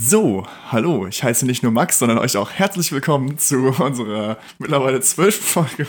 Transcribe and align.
So, 0.00 0.46
hallo, 0.70 1.08
ich 1.08 1.24
heiße 1.24 1.44
nicht 1.44 1.64
nur 1.64 1.72
Max, 1.72 1.98
sondern 1.98 2.18
euch 2.18 2.36
auch 2.36 2.52
herzlich 2.52 2.92
willkommen 2.92 3.36
zu 3.36 3.56
unserer 3.80 4.38
mittlerweile 4.60 5.00
zwölften 5.00 5.44
Folge. 5.44 5.88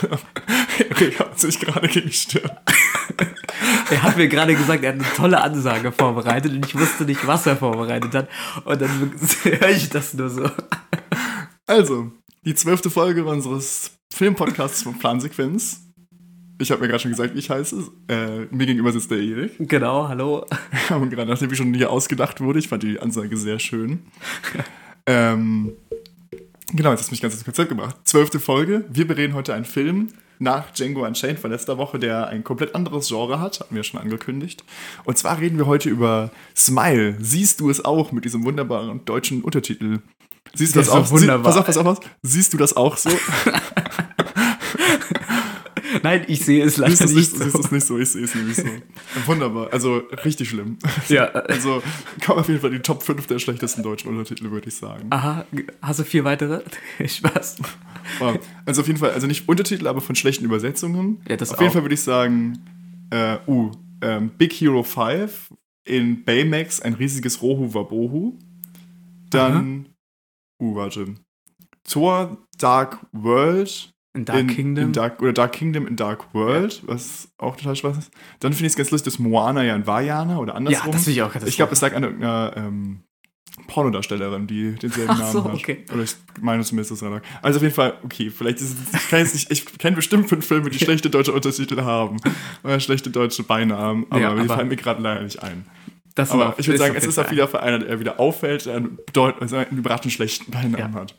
Erik 0.79 1.19
hat 1.19 1.39
sich 1.39 1.59
gerade 1.59 1.87
Stirn. 2.11 2.49
Er 3.91 4.01
hat 4.01 4.17
mir 4.17 4.27
gerade 4.27 4.55
gesagt, 4.55 4.83
er 4.83 4.93
hat 4.93 4.99
eine 4.99 5.13
tolle 5.15 5.39
Ansage 5.39 5.91
vorbereitet 5.91 6.53
und 6.53 6.65
ich 6.65 6.73
wusste 6.73 7.05
nicht, 7.05 7.27
was 7.27 7.45
er 7.45 7.55
vorbereitet 7.55 8.15
hat. 8.15 8.29
Und 8.65 8.81
dann 8.81 9.13
höre 9.43 9.69
ich 9.69 9.89
das 9.89 10.15
nur 10.15 10.31
so. 10.31 10.49
Also, 11.67 12.11
die 12.45 12.55
zwölfte 12.55 12.89
Folge 12.89 13.23
unseres 13.25 13.91
Filmpodcasts 14.11 14.81
von 14.81 14.97
Plansequenz. 14.97 15.81
Ich 16.61 16.71
habe 16.71 16.81
mir 16.81 16.89
gerade 16.89 16.99
schon 17.01 17.11
gesagt, 17.11 17.33
wie 17.35 17.39
ich 17.39 17.49
heiße. 17.49 17.89
Äh, 18.09 18.39
mir 18.51 18.65
gegenüber 18.65 18.91
sitzt 18.91 19.09
der 19.09 19.19
Erik. 19.19 19.53
Genau, 19.59 20.09
hallo. 20.09 20.45
Und 20.89 21.09
gerade 21.09 21.29
nachdem 21.31 21.49
ich 21.51 21.57
schon 21.57 21.73
hier 21.73 21.89
ausgedacht 21.89 22.41
wurde, 22.41 22.59
ich 22.59 22.67
fand 22.67 22.83
die 22.83 22.99
Ansage 22.99 23.37
sehr 23.37 23.59
schön. 23.59 23.99
ähm, 25.05 25.71
genau, 26.73 26.91
jetzt 26.91 26.99
hast 26.99 27.09
du 27.09 27.13
mich 27.13 27.21
ganz 27.21 27.33
ins 27.35 27.45
Konzept 27.45 27.69
gebracht. 27.69 27.95
Zwölfte 28.03 28.41
Folge. 28.41 28.83
Wir 28.89 29.07
bereden 29.07 29.35
heute 29.35 29.53
einen 29.53 29.63
Film 29.63 30.09
nach 30.39 30.71
Django 30.71 31.05
Unchained 31.05 31.39
von 31.39 31.49
letzter 31.49 31.77
Woche, 31.77 31.97
der 31.97 32.27
ein 32.27 32.43
komplett 32.43 32.75
anderes 32.75 33.07
Genre 33.07 33.39
hat, 33.39 33.61
hatten 33.61 33.75
wir 33.75 33.83
schon 33.83 34.01
angekündigt. 34.01 34.65
Und 35.05 35.17
zwar 35.17 35.39
reden 35.39 35.57
wir 35.57 35.65
heute 35.65 35.89
über 35.89 36.29
Smile. 36.57 37.15
Siehst 37.19 37.61
du 37.61 37.69
es 37.69 37.85
auch 37.85 38.11
mit 38.11 38.25
diesem 38.25 38.43
wunderbaren 38.43 39.05
deutschen 39.05 39.43
Untertitel? 39.43 39.99
Siehst 40.53 40.75
du 40.75 40.79
das, 40.79 40.87
Das 40.87 40.95
auch? 40.95 41.05
so 41.05 41.15
wunderbar. 41.19 41.53
Sie, 41.53 41.59
pass 41.61 41.77
auf, 41.77 41.85
pass 41.85 41.99
auf. 41.99 41.99
Siehst 42.21 42.51
du 42.53 42.57
das 42.57 42.75
auch 42.75 42.97
so? 42.97 43.09
Nein, 46.03 46.25
ich 46.27 46.45
sehe 46.45 46.63
es 46.63 46.77
leider 46.77 46.93
es 46.93 47.01
nicht 47.01 47.09
siehst 47.09 47.39
du 47.39 47.59
es 47.59 47.71
nicht 47.71 47.85
so? 47.85 47.97
Ich 47.97 48.09
sehe 48.09 48.23
es 48.23 48.35
nämlich 48.35 48.57
so. 48.57 48.65
Wunderbar. 49.25 49.71
Also 49.71 49.97
richtig 50.23 50.49
schlimm. 50.49 50.77
Ja. 51.07 51.29
Also 51.49 51.81
kommt 52.25 52.39
auf 52.39 52.47
jeden 52.47 52.61
Fall 52.61 52.69
die 52.69 52.79
Top 52.79 53.03
5 53.03 53.27
der 53.27 53.39
schlechtesten 53.39 53.81
deutschen 53.81 54.09
Untertitel, 54.09 54.51
würde 54.51 54.67
ich 54.67 54.75
sagen. 54.75 55.07
Aha, 55.09 55.45
hast 55.81 55.99
du 55.99 56.03
vier 56.03 56.23
weitere? 56.23 56.61
Spaß. 57.05 57.57
Also 58.65 58.81
auf 58.81 58.87
jeden 58.87 58.99
Fall, 58.99 59.11
also 59.11 59.27
nicht 59.27 59.49
Untertitel, 59.49 59.87
aber 59.87 59.99
von 59.99 60.15
schlechten 60.15 60.45
Übersetzungen. 60.45 61.21
Ja, 61.27 61.37
das 61.37 61.51
auf 61.51 61.59
jeden 61.59 61.69
auch. 61.69 61.73
Fall 61.73 61.83
würde 61.83 61.95
ich 61.95 62.01
sagen, 62.01 62.59
äh, 63.09 63.37
uh, 63.47 63.71
ähm, 64.01 64.31
Big 64.37 64.53
Hero 64.53 64.83
5 64.83 65.53
in 65.85 66.23
Baymax 66.23 66.81
ein 66.81 66.93
riesiges 66.93 67.41
Rohu 67.41 67.73
Wabohu. 67.73 68.37
Dann, 69.29 69.87
uh, 70.61 70.75
warte. 70.75 71.15
Thor 71.83 72.37
Dark 72.57 73.05
World 73.11 73.91
In 74.19 74.25
Dark 74.25 74.39
in, 74.39 74.47
Kingdom. 74.47 74.85
In 74.85 74.93
Dark, 74.93 75.21
oder 75.21 75.33
Dark 75.33 75.51
Kingdom 75.53 75.87
in 75.87 75.95
Dark 75.95 76.33
World, 76.33 76.81
was 76.85 77.29
auch 77.37 77.55
total 77.55 77.75
Spaß 77.75 77.97
ist. 77.97 78.11
Dann 78.39 78.53
finde 78.53 78.67
ich 78.67 78.73
es 78.73 78.77
ganz 78.77 78.91
lustig, 78.91 79.13
dass 79.13 79.19
Moana 79.19 79.63
ja 79.63 79.75
in 79.75 79.85
Vajana 79.87 80.37
oder 80.37 80.51
ja, 80.53 80.57
andersrum. 80.57 80.91
das 80.91 81.03
finde 81.03 81.15
ich 81.19 81.21
auch 81.23 81.33
ich 81.35 81.55
glaube, 81.55 81.73
es 81.73 81.81
lag 81.81 81.93
an 81.95 82.03
irgendeiner 82.03 82.53
ähm, 82.57 83.01
Pornodarstellerin, 83.67 84.47
die 84.47 84.75
denselben 84.75 85.09
Ach 85.13 85.19
Namen 85.19 85.31
so, 85.31 85.43
hat. 85.43 85.53
okay. 85.53 85.85
Oder 85.93 86.03
ich 86.03 86.15
meine 86.41 86.63
zumindest, 86.63 86.91
dass 86.91 87.01
es 87.01 87.07
lag. 87.09 87.21
Also 87.41 87.57
auf 87.57 87.63
jeden 87.63 87.75
Fall, 87.75 87.93
okay, 88.03 88.29
vielleicht 88.29 88.59
ist 88.61 88.71
es, 88.93 89.01
ich, 89.01 89.09
kann 89.09 89.19
jetzt 89.19 89.33
nicht, 89.33 89.51
ich 89.51 89.65
kenne 89.77 89.95
bestimmt 89.95 90.29
fünf 90.29 90.45
Filme, 90.45 90.69
die 90.69 90.79
schlechte 90.83 91.09
deutsche 91.09 91.33
Untertitel 91.33 91.81
haben. 91.81 92.17
Oder 92.63 92.79
schlechte 92.79 93.09
deutsche 93.09 93.43
Beinamen, 93.43 94.05
aber 94.09 94.21
Ja, 94.21 94.33
die 94.33 94.41
aber- 94.41 94.55
fallen 94.55 94.67
mir 94.67 94.75
gerade 94.75 95.01
leider 95.01 95.21
nicht 95.21 95.41
ein. 95.43 95.65
Das 96.15 96.31
Aber 96.31 96.47
war- 96.47 96.55
ich 96.59 96.67
würde 96.67 96.79
sagen, 96.79 96.95
es 96.97 97.05
ist 97.05 97.17
auch 97.17 97.23
Fall 97.23 97.31
wieder 97.31 97.47
für 97.47 97.61
einer, 97.61 97.79
der 97.79 97.99
wieder 97.99 98.19
auffällt, 98.19 98.65
der 98.65 98.75
einen, 98.77 98.97
bedeut- 99.05 99.39
also 99.39 99.55
einen 99.55 99.77
überraschend 99.77 100.11
schlechten 100.11 100.51
Beinamen 100.51 100.77
Ja. 100.77 100.91
hat. 100.93 101.15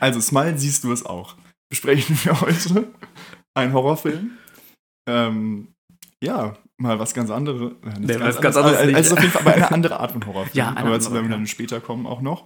Also, 0.00 0.20
Smile 0.20 0.56
siehst 0.58 0.84
du 0.84 0.92
es 0.92 1.04
auch. 1.04 1.36
Besprechen 1.68 2.16
wir 2.24 2.40
heute 2.40 2.92
einen 3.54 3.72
Horrorfilm. 3.72 4.32
Ähm, 5.08 5.68
ja, 6.22 6.56
mal 6.78 6.98
was 6.98 7.14
ganz 7.14 7.30
anderes. 7.30 7.72
Äh, 7.82 8.00
Nee, 8.00 8.20
was 8.20 8.40
ganz 8.40 8.56
anderes 8.56 8.78
Also, 8.78 8.94
also 8.94 9.14
auf 9.14 9.20
jeden 9.20 9.32
Fall 9.32 9.42
aber 9.42 9.54
eine 9.54 9.70
andere 9.72 10.00
Art 10.00 10.12
von 10.12 10.24
Horrorfilm. 10.26 10.56
Ja, 10.56 10.74
aber 10.76 10.90
dazu 10.90 11.12
werden 11.12 11.24
wir 11.24 11.30
ja. 11.30 11.36
dann 11.36 11.46
später 11.46 11.80
kommen 11.80 12.06
auch 12.06 12.20
noch. 12.20 12.42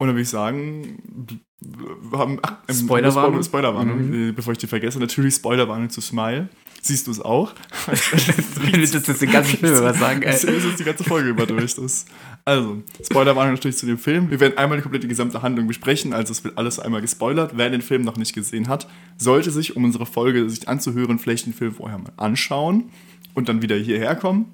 Und 0.00 0.06
dann 0.06 0.14
würde 0.14 0.22
ich 0.22 0.28
sagen, 0.28 1.40
wir 1.60 2.18
haben 2.18 2.38
ach, 2.42 2.58
ähm, 2.68 2.74
Spoilerwarnung? 2.74 3.42
Spoilerwarnung, 3.42 4.08
Mhm. 4.08 4.28
äh, 4.28 4.32
bevor 4.32 4.52
ich 4.52 4.58
die 4.58 4.66
vergesse. 4.68 4.98
Natürlich 5.00 5.34
Spoilerwarnung 5.34 5.90
zu 5.90 6.00
Smile. 6.00 6.48
Siehst 6.80 7.06
du 7.06 7.10
es 7.10 7.20
auch? 7.20 7.54
Wenn 7.86 8.72
wir 8.74 8.80
das 8.80 8.92
jetzt 8.92 9.22
den 9.22 9.30
ganzen 9.30 9.58
Film 9.58 9.76
über 9.76 9.94
sagen, 9.94 10.20
Das 10.22 10.44
ey. 10.44 10.56
ist 10.56 10.64
jetzt 10.64 10.80
die 10.80 10.84
ganze 10.84 11.04
Folge 11.04 11.30
über 11.30 11.46
durch. 11.46 11.74
Das. 11.74 12.06
Also, 12.44 12.82
Spoilerwarnung 13.04 13.54
natürlich 13.54 13.76
zu 13.76 13.86
dem 13.86 13.98
Film. 13.98 14.30
Wir 14.30 14.40
werden 14.40 14.56
einmal 14.56 14.78
die 14.78 14.82
komplette 14.82 15.08
gesamte 15.08 15.42
Handlung 15.42 15.66
besprechen, 15.66 16.12
also 16.12 16.32
es 16.32 16.44
wird 16.44 16.56
alles 16.56 16.78
einmal 16.78 17.00
gespoilert. 17.00 17.52
Wer 17.56 17.70
den 17.70 17.82
Film 17.82 18.02
noch 18.02 18.16
nicht 18.16 18.32
gesehen 18.34 18.68
hat, 18.68 18.88
sollte 19.16 19.50
sich, 19.50 19.76
um 19.76 19.84
unsere 19.84 20.06
Folge 20.06 20.48
sich 20.48 20.68
anzuhören, 20.68 21.18
vielleicht 21.18 21.46
den 21.46 21.54
Film 21.54 21.74
vorher 21.74 21.98
mal 21.98 22.12
anschauen 22.16 22.90
und 23.34 23.48
dann 23.48 23.60
wieder 23.62 23.76
hierher 23.76 24.14
kommen. 24.16 24.46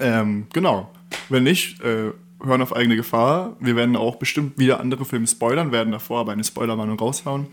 Ähm, 0.00 0.46
genau. 0.52 0.90
Wenn 1.28 1.42
nicht, 1.42 1.80
äh, 1.82 2.12
hören 2.44 2.62
auf 2.62 2.74
eigene 2.74 2.96
Gefahr. 2.96 3.56
Wir 3.60 3.76
werden 3.76 3.96
auch 3.96 4.16
bestimmt 4.16 4.58
wieder 4.58 4.80
andere 4.80 5.04
Filme 5.04 5.26
spoilern, 5.26 5.72
werden 5.72 5.92
davor 5.92 6.20
aber 6.20 6.32
eine 6.32 6.44
Spoilerwarnung 6.44 6.98
raushauen. 6.98 7.46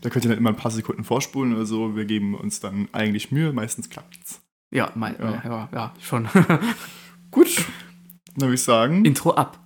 Da 0.00 0.10
könnt 0.10 0.24
ihr 0.24 0.30
dann 0.30 0.38
immer 0.38 0.50
ein 0.50 0.56
paar 0.56 0.70
Sekunden 0.70 1.04
vorspulen 1.04 1.54
oder 1.54 1.66
so. 1.66 1.94
Wir 1.96 2.04
geben 2.04 2.34
uns 2.34 2.60
dann 2.60 2.88
eigentlich 2.92 3.30
Mühe, 3.30 3.52
meistens 3.52 3.90
klappt's. 3.90 4.42
Ja, 4.70 4.90
mein, 4.94 5.16
Ja. 5.18 5.42
ja. 5.44 5.68
ja, 5.72 5.94
schon. 6.00 6.28
Gut, 7.30 7.64
dann 8.36 8.42
würde 8.42 8.54
ich 8.54 8.62
sagen. 8.62 9.04
Intro 9.04 9.32
ab. 9.32 9.58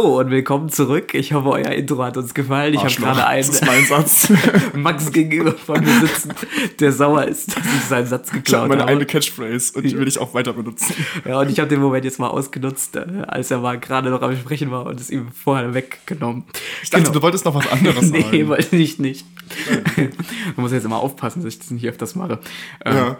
So, 0.00 0.18
und 0.18 0.30
willkommen 0.30 0.70
zurück. 0.70 1.12
Ich 1.12 1.34
hoffe, 1.34 1.50
euer 1.50 1.72
Intro 1.72 2.02
hat 2.02 2.16
uns 2.16 2.32
gefallen. 2.32 2.72
Ich 2.72 2.80
habe 2.82 2.94
gerade 2.94 3.26
einen 3.26 3.46
Das 3.46 3.56
ist 3.56 3.66
mein 3.66 3.84
Satz. 3.84 4.32
Max 4.74 5.12
gegenüber 5.12 5.52
von 5.52 5.78
mir 5.84 6.00
sitzen, 6.00 6.32
der 6.78 6.90
sauer 6.90 7.26
ist, 7.26 7.54
dass 7.54 7.66
ich 7.66 7.82
seinen 7.82 8.06
Satz 8.06 8.28
Ich 8.28 8.32
habe 8.32 8.42
geklaut 8.42 8.68
meine 8.70 8.80
habe. 8.80 8.92
eine 8.92 9.04
Catchphrase 9.04 9.74
und 9.76 9.82
die 9.84 9.98
will 9.98 10.08
ich 10.08 10.18
auch 10.18 10.32
weiter 10.32 10.54
benutzen. 10.54 10.94
Ja, 11.28 11.40
und 11.40 11.50
ich 11.50 11.58
habe 11.60 11.68
den 11.68 11.80
Moment 11.82 12.06
jetzt 12.06 12.18
mal 12.18 12.28
ausgenutzt, 12.28 12.96
äh, 12.96 13.04
als 13.26 13.50
er 13.50 13.58
mal 13.58 13.78
gerade 13.78 14.08
noch 14.08 14.22
am 14.22 14.34
Sprechen 14.34 14.70
war 14.70 14.86
und 14.86 14.98
es 14.98 15.10
ihm 15.10 15.28
vorher 15.32 15.74
weggenommen. 15.74 16.44
Ich 16.82 16.88
dachte, 16.88 17.12
du 17.12 17.20
wolltest 17.20 17.44
noch 17.44 17.54
was 17.54 17.70
anderes 17.70 18.00
nee, 18.10 18.22
sagen. 18.22 18.48
wollte 18.48 18.76
ich 18.76 18.98
nicht. 18.98 19.26
Man 19.98 20.10
muss 20.56 20.72
jetzt 20.72 20.86
immer 20.86 21.00
aufpassen, 21.00 21.42
dass 21.44 21.52
ich 21.52 21.58
das 21.58 21.70
nicht 21.72 21.86
öfters 21.86 22.14
mache. 22.14 22.38
Ähm, 22.86 22.96
ja. 22.96 23.18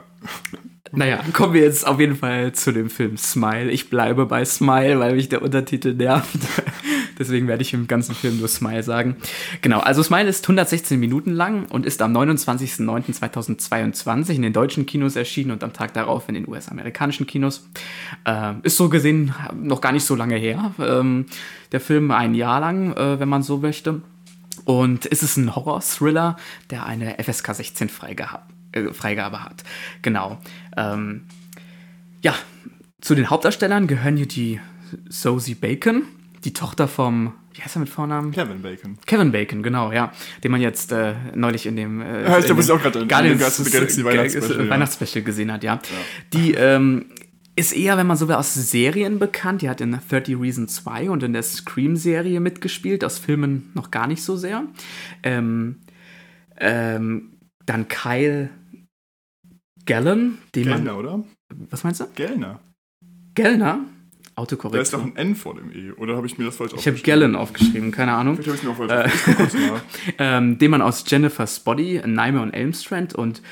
Naja, 0.92 1.20
kommen 1.32 1.54
wir 1.54 1.62
jetzt 1.62 1.86
auf 1.86 2.00
jeden 2.00 2.16
Fall 2.16 2.53
zu 2.53 2.72
dem 2.72 2.91
Film 2.91 3.16
Smile. 3.16 3.70
Ich 3.70 3.91
bleibe 3.91 4.26
bei 4.26 4.44
Smile, 4.44 4.98
weil 4.98 5.14
mich 5.14 5.28
der 5.28 5.42
Untertitel 5.42 5.94
nervt. 5.94 6.41
Deswegen 7.19 7.47
werde 7.47 7.62
ich 7.62 7.72
im 7.75 7.86
ganzen 7.86 8.14
Film 8.14 8.38
nur 8.38 8.48
Smile 8.48 8.82
sagen. 8.82 9.16
Genau, 9.60 9.80
also 9.80 10.03
Smile 10.03 10.28
ist 10.28 10.44
116 10.44 10.98
Minuten 10.98 11.32
lang 11.32 11.66
und 11.66 11.86
ist 11.86 12.03
am 12.03 12.16
29.09.2022 12.16 14.30
in 14.30 14.42
den 14.42 14.53
deutschen 14.53 14.86
Kinos 14.86 15.14
erschienen 15.14 15.53
und 15.53 15.62
am 15.62 15.72
Tag 15.72 15.92
darauf 15.92 16.28
in 16.28 16.34
den 16.34 16.48
US-amerikanischen 16.48 17.26
Kinos. 17.26 17.69
Ähm, 18.25 18.59
ist 18.64 18.76
so 18.76 18.88
gesehen 18.88 19.32
noch 19.54 19.80
gar 19.80 19.92
nicht 19.92 20.04
so 20.04 20.16
lange 20.16 20.36
her. 20.36 20.75
Ähm, 20.80 21.26
der 21.70 21.80
Film 21.80 22.10
ein 22.10 22.34
Jahr 22.34 22.59
lang, 22.59 22.97
äh, 22.97 23.20
wenn 23.20 23.28
man 23.28 23.42
so 23.42 23.59
möchte. 23.59 24.03
Und 24.64 25.10
es 25.10 25.22
ist 25.22 25.36
ein 25.36 25.54
Horror-Thriller, 25.54 26.36
der 26.70 26.86
eine 26.86 27.16
FSK 27.22 27.54
16 27.54 27.88
Freigabe, 27.88 28.41
äh, 28.72 28.92
Freigabe 28.92 29.42
hat. 29.44 29.64
Genau. 30.03 30.38
Ähm, 30.76 31.22
ja, 32.22 32.34
zu 33.00 33.14
den 33.14 33.31
Hauptdarstellern 33.31 33.86
gehören 33.86 34.16
hier 34.16 34.28
die 34.28 34.60
Sosie 35.08 35.54
Bacon, 35.54 36.03
die 36.44 36.53
Tochter 36.53 36.88
vom, 36.88 37.32
wie 37.54 37.62
heißt 37.62 37.76
er 37.76 37.80
mit 37.80 37.88
Vornamen? 37.88 38.32
Kevin 38.32 38.62
Bacon. 38.62 38.98
Kevin 39.06 39.33
Bacon, 39.33 39.62
genau, 39.62 39.92
ja. 39.92 40.12
Den 40.44 40.50
man 40.50 40.60
jetzt 40.60 40.92
äh, 40.92 41.15
neulich 41.34 41.66
in 41.66 41.77
dem 41.77 42.00
äh, 42.00 42.24
Ja, 42.24 42.39
ich 42.39 42.48
in 42.48 42.56
dem 42.56 42.71
auch 42.71 42.80
gerade 42.83 43.00
an- 43.00 43.09
Guardians 43.09 43.42
of 43.60 43.66
the 43.66 43.71
Galaxy 43.71 44.04
Weihnachtsspecial, 44.04 44.65
ja. 44.65 44.71
Weihnachtsspecial 44.71 45.24
gesehen 45.24 45.53
hat, 45.53 45.62
ja. 45.65 45.80
Die 46.33 46.53
ähm, 46.53 47.06
ist 47.56 47.72
eher, 47.72 47.97
wenn 47.97 48.06
man 48.06 48.16
so 48.16 48.28
will, 48.28 48.34
aus 48.36 48.54
Serien 48.54 49.18
bekannt. 49.18 49.62
Die 49.62 49.68
hat 49.68 49.80
in 49.80 49.92
30 50.09 50.39
Reasons 50.39 50.74
2 50.77 51.10
und 51.10 51.22
in 51.22 51.33
der 51.33 51.42
Scream-Serie 51.42 52.41
mitgespielt, 52.41 53.04
aus 53.04 53.18
Filmen 53.18 53.71
noch 53.74 53.91
gar 53.91 54.06
nicht 54.06 54.22
so 54.22 54.36
sehr. 54.36 54.65
Ähm, 55.22 55.77
ähm, 56.59 57.30
dann 57.66 57.89
Kyle 57.89 58.50
Gallen, 59.86 60.38
den 60.54 60.65
Gellner, 60.65 60.92
man. 60.92 60.94
oder? 60.94 61.24
Was 61.71 61.84
meinst 61.84 62.00
du? 62.00 62.06
Gellner. 62.15 62.60
Gellner? 63.34 63.80
Da 64.36 64.80
ist 64.80 64.94
doch 64.94 65.03
ein 65.03 65.16
N 65.16 65.34
vor 65.36 65.54
dem 65.54 65.71
E. 65.71 65.92
Oder 65.98 66.16
habe 66.16 66.27
ich 66.27 66.38
mir 66.38 66.47
das 66.47 66.56
falsch 66.56 66.72
Ich 66.74 66.86
habe 66.86 66.98
Gallen 67.00 67.36
aufgeschrieben, 67.36 67.91
keine 67.91 68.12
Ahnung. 68.12 68.36
Vielleicht 68.36 68.48
habe 68.48 68.72
ich 68.72 68.78
mir 68.78 68.86
auch 68.86 68.88
falsch 68.88 69.27
aufgeschrieben. 69.27 69.77
Ich. 70.06 70.15
Ähm, 70.18 70.56
den 70.59 70.71
man 70.71 70.80
aus 70.80 71.04
Jennifer's 71.06 71.60
Body, 71.60 72.00
Nightmare 72.06 72.44
on 72.44 72.53
Elm 72.54 72.72
Street 72.72 73.15
und 73.15 73.42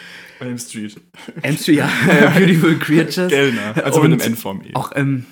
Elm 0.40 0.56
Street. 0.56 0.98
Elm 1.42 1.56
Street, 1.58 1.78
ja, 1.78 1.90
Beautiful 2.38 2.76
Creatures. 2.78 3.28
Gellner. 3.28 3.74
Also 3.84 4.00
mit 4.02 4.12
Und 4.12 4.22
einem 4.22 4.32
N 4.32 4.36
vorm 4.36 4.62
E. 4.62 4.74
Auch 4.74 4.92
ähm, 4.94 5.26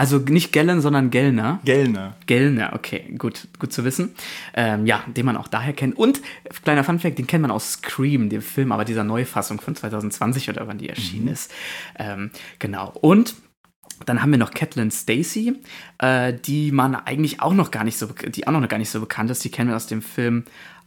Also 0.00 0.16
nicht 0.16 0.50
Gellen, 0.50 0.80
sondern 0.80 1.10
Gellner. 1.10 1.60
Gellner. 1.62 2.16
Gellner, 2.24 2.70
okay, 2.72 3.14
gut, 3.18 3.48
gut 3.58 3.70
zu 3.70 3.84
wissen. 3.84 4.14
Ähm, 4.54 4.86
ja, 4.86 5.04
den 5.06 5.26
man 5.26 5.36
auch 5.36 5.46
daher 5.46 5.74
kennt. 5.74 5.94
Und, 5.98 6.22
kleiner 6.64 6.84
Funfact, 6.84 7.18
den 7.18 7.26
kennt 7.26 7.42
man 7.42 7.50
aus 7.50 7.72
Scream, 7.72 8.30
dem 8.30 8.40
Film, 8.40 8.72
aber 8.72 8.86
dieser 8.86 9.04
Neufassung 9.04 9.60
von 9.60 9.76
2020 9.76 10.48
oder 10.48 10.66
wann 10.66 10.78
die 10.78 10.88
erschienen 10.88 11.26
mhm. 11.26 11.32
ist. 11.32 11.52
Ähm, 11.98 12.30
genau. 12.58 12.94
Und 13.02 13.34
dann 14.06 14.22
haben 14.22 14.30
wir 14.30 14.38
noch 14.38 14.52
Catelyn 14.52 14.90
Stacy, 14.90 15.60
äh, 15.98 16.32
die 16.32 16.72
man 16.72 16.94
eigentlich 16.94 17.42
auch 17.42 17.52
noch 17.52 17.70
gar 17.70 17.84
nicht 17.84 17.98
so, 17.98 18.06
die 18.06 18.46
auch 18.46 18.52
noch 18.52 18.66
gar 18.68 18.78
nicht 18.78 18.88
so 18.88 19.00
bekannt 19.00 19.30
ist. 19.30 19.44
Die 19.44 19.50
kennen 19.50 19.68
wir 19.68 19.76
aus 19.76 19.86
dem 19.86 20.00
Film 20.00 20.44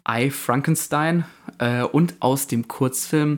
I 0.10 0.32
Frankenstein 0.32 1.26
äh, 1.60 1.84
und 1.84 2.16
aus 2.20 2.48
dem 2.48 2.68
Kurzfilm 2.68 3.38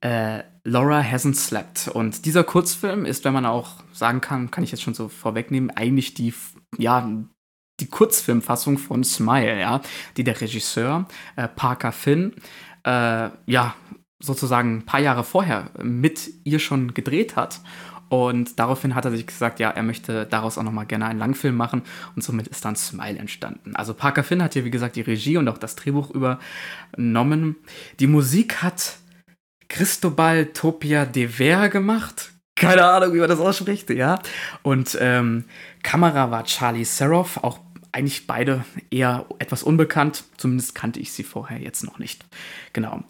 äh, 0.00 0.40
Laura 0.66 1.00
Hasn't 1.00 1.36
Slept. 1.36 1.88
Und 1.88 2.26
dieser 2.26 2.42
Kurzfilm 2.42 3.04
ist, 3.04 3.24
wenn 3.24 3.32
man 3.32 3.46
auch 3.46 3.74
sagen 3.92 4.20
kann, 4.20 4.50
kann 4.50 4.64
ich 4.64 4.72
jetzt 4.72 4.82
schon 4.82 4.94
so 4.94 5.08
vorwegnehmen, 5.08 5.70
eigentlich 5.70 6.14
die, 6.14 6.34
ja, 6.76 7.08
die 7.78 7.86
Kurzfilmfassung 7.86 8.76
von 8.76 9.04
Smile, 9.04 9.60
ja, 9.60 9.80
die 10.16 10.24
der 10.24 10.40
Regisseur 10.40 11.06
äh, 11.36 11.46
Parker 11.46 11.92
Finn, 11.92 12.34
äh, 12.84 13.30
ja, 13.46 13.74
sozusagen 14.18 14.78
ein 14.78 14.86
paar 14.86 15.00
Jahre 15.00 15.22
vorher 15.22 15.70
mit 15.80 16.30
ihr 16.42 16.58
schon 16.58 16.94
gedreht 16.94 17.36
hat. 17.36 17.60
Und 18.08 18.58
daraufhin 18.58 18.94
hat 18.94 19.04
er 19.04 19.12
sich 19.12 19.26
gesagt, 19.26 19.60
ja, 19.60 19.70
er 19.70 19.82
möchte 19.84 20.26
daraus 20.26 20.58
auch 20.58 20.62
nochmal 20.62 20.86
gerne 20.86 21.06
einen 21.06 21.18
Langfilm 21.18 21.56
machen. 21.56 21.82
Und 22.16 22.22
somit 22.22 22.48
ist 22.48 22.64
dann 22.64 22.74
Smile 22.74 23.18
entstanden. 23.18 23.76
Also 23.76 23.94
Parker 23.94 24.24
Finn 24.24 24.42
hat 24.42 24.54
hier, 24.54 24.64
wie 24.64 24.70
gesagt, 24.70 24.96
die 24.96 25.00
Regie 25.00 25.36
und 25.36 25.48
auch 25.48 25.58
das 25.58 25.76
Drehbuch 25.76 26.10
übernommen. 26.10 27.56
Die 28.00 28.06
Musik 28.08 28.62
hat 28.62 28.98
Cristobal 29.68 30.46
Topia 30.46 31.04
de 31.04 31.28
Ver 31.28 31.68
gemacht. 31.68 32.32
Keine 32.54 32.84
Ahnung, 32.86 33.12
wie 33.12 33.18
man 33.18 33.28
das 33.28 33.38
ausspricht, 33.40 33.90
ja. 33.90 34.18
Und 34.62 34.96
ähm, 35.00 35.44
Kamera 35.82 36.30
war 36.30 36.44
Charlie 36.44 36.84
Seroff, 36.84 37.36
auch 37.42 37.60
eigentlich 37.92 38.26
beide 38.26 38.64
eher 38.90 39.26
etwas 39.38 39.62
unbekannt. 39.62 40.24
Zumindest 40.36 40.74
kannte 40.74 41.00
ich 41.00 41.12
sie 41.12 41.22
vorher 41.22 41.58
jetzt 41.58 41.84
noch 41.84 41.98
nicht. 41.98 42.24
Genau. 42.72 43.02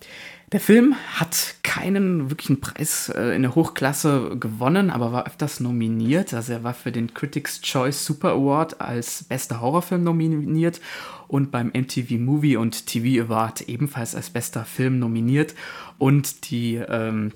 Der 0.53 0.61
Film 0.61 0.95
hat 1.15 1.57
keinen 1.65 2.31
wirklichen 2.31 2.61
Preis 2.61 3.09
äh, 3.09 3.35
in 3.35 3.43
der 3.43 3.57
Hochklasse 3.57 4.37
gewonnen, 4.39 4.91
aber 4.91 5.13
war 5.13 5.27
öfters 5.27 5.59
nominiert. 5.59 6.33
Also 6.35 6.53
er 6.53 6.63
war 6.63 6.73
für 6.73 6.93
den 6.93 7.15
Critics' 7.15 7.61
Choice 7.61 8.07
Super 8.07 8.31
Award 8.31 8.81
als 8.81 9.25
bester 9.25 9.61
Horrorfilm 9.61 10.05
nominiert 10.05 10.81
und 11.27 11.51
beim 11.51 11.73
MTV 11.75 12.13
Movie 12.21 12.57
und 12.57 12.87
TV 12.87 13.25
Award 13.25 13.63
ebenfalls 13.63 14.15
als 14.15 14.31
bester 14.31 14.65
Film 14.65 15.01
nominiert. 15.01 15.57
Und 15.99 16.49
die 16.51 16.77
ähm, 16.77 17.33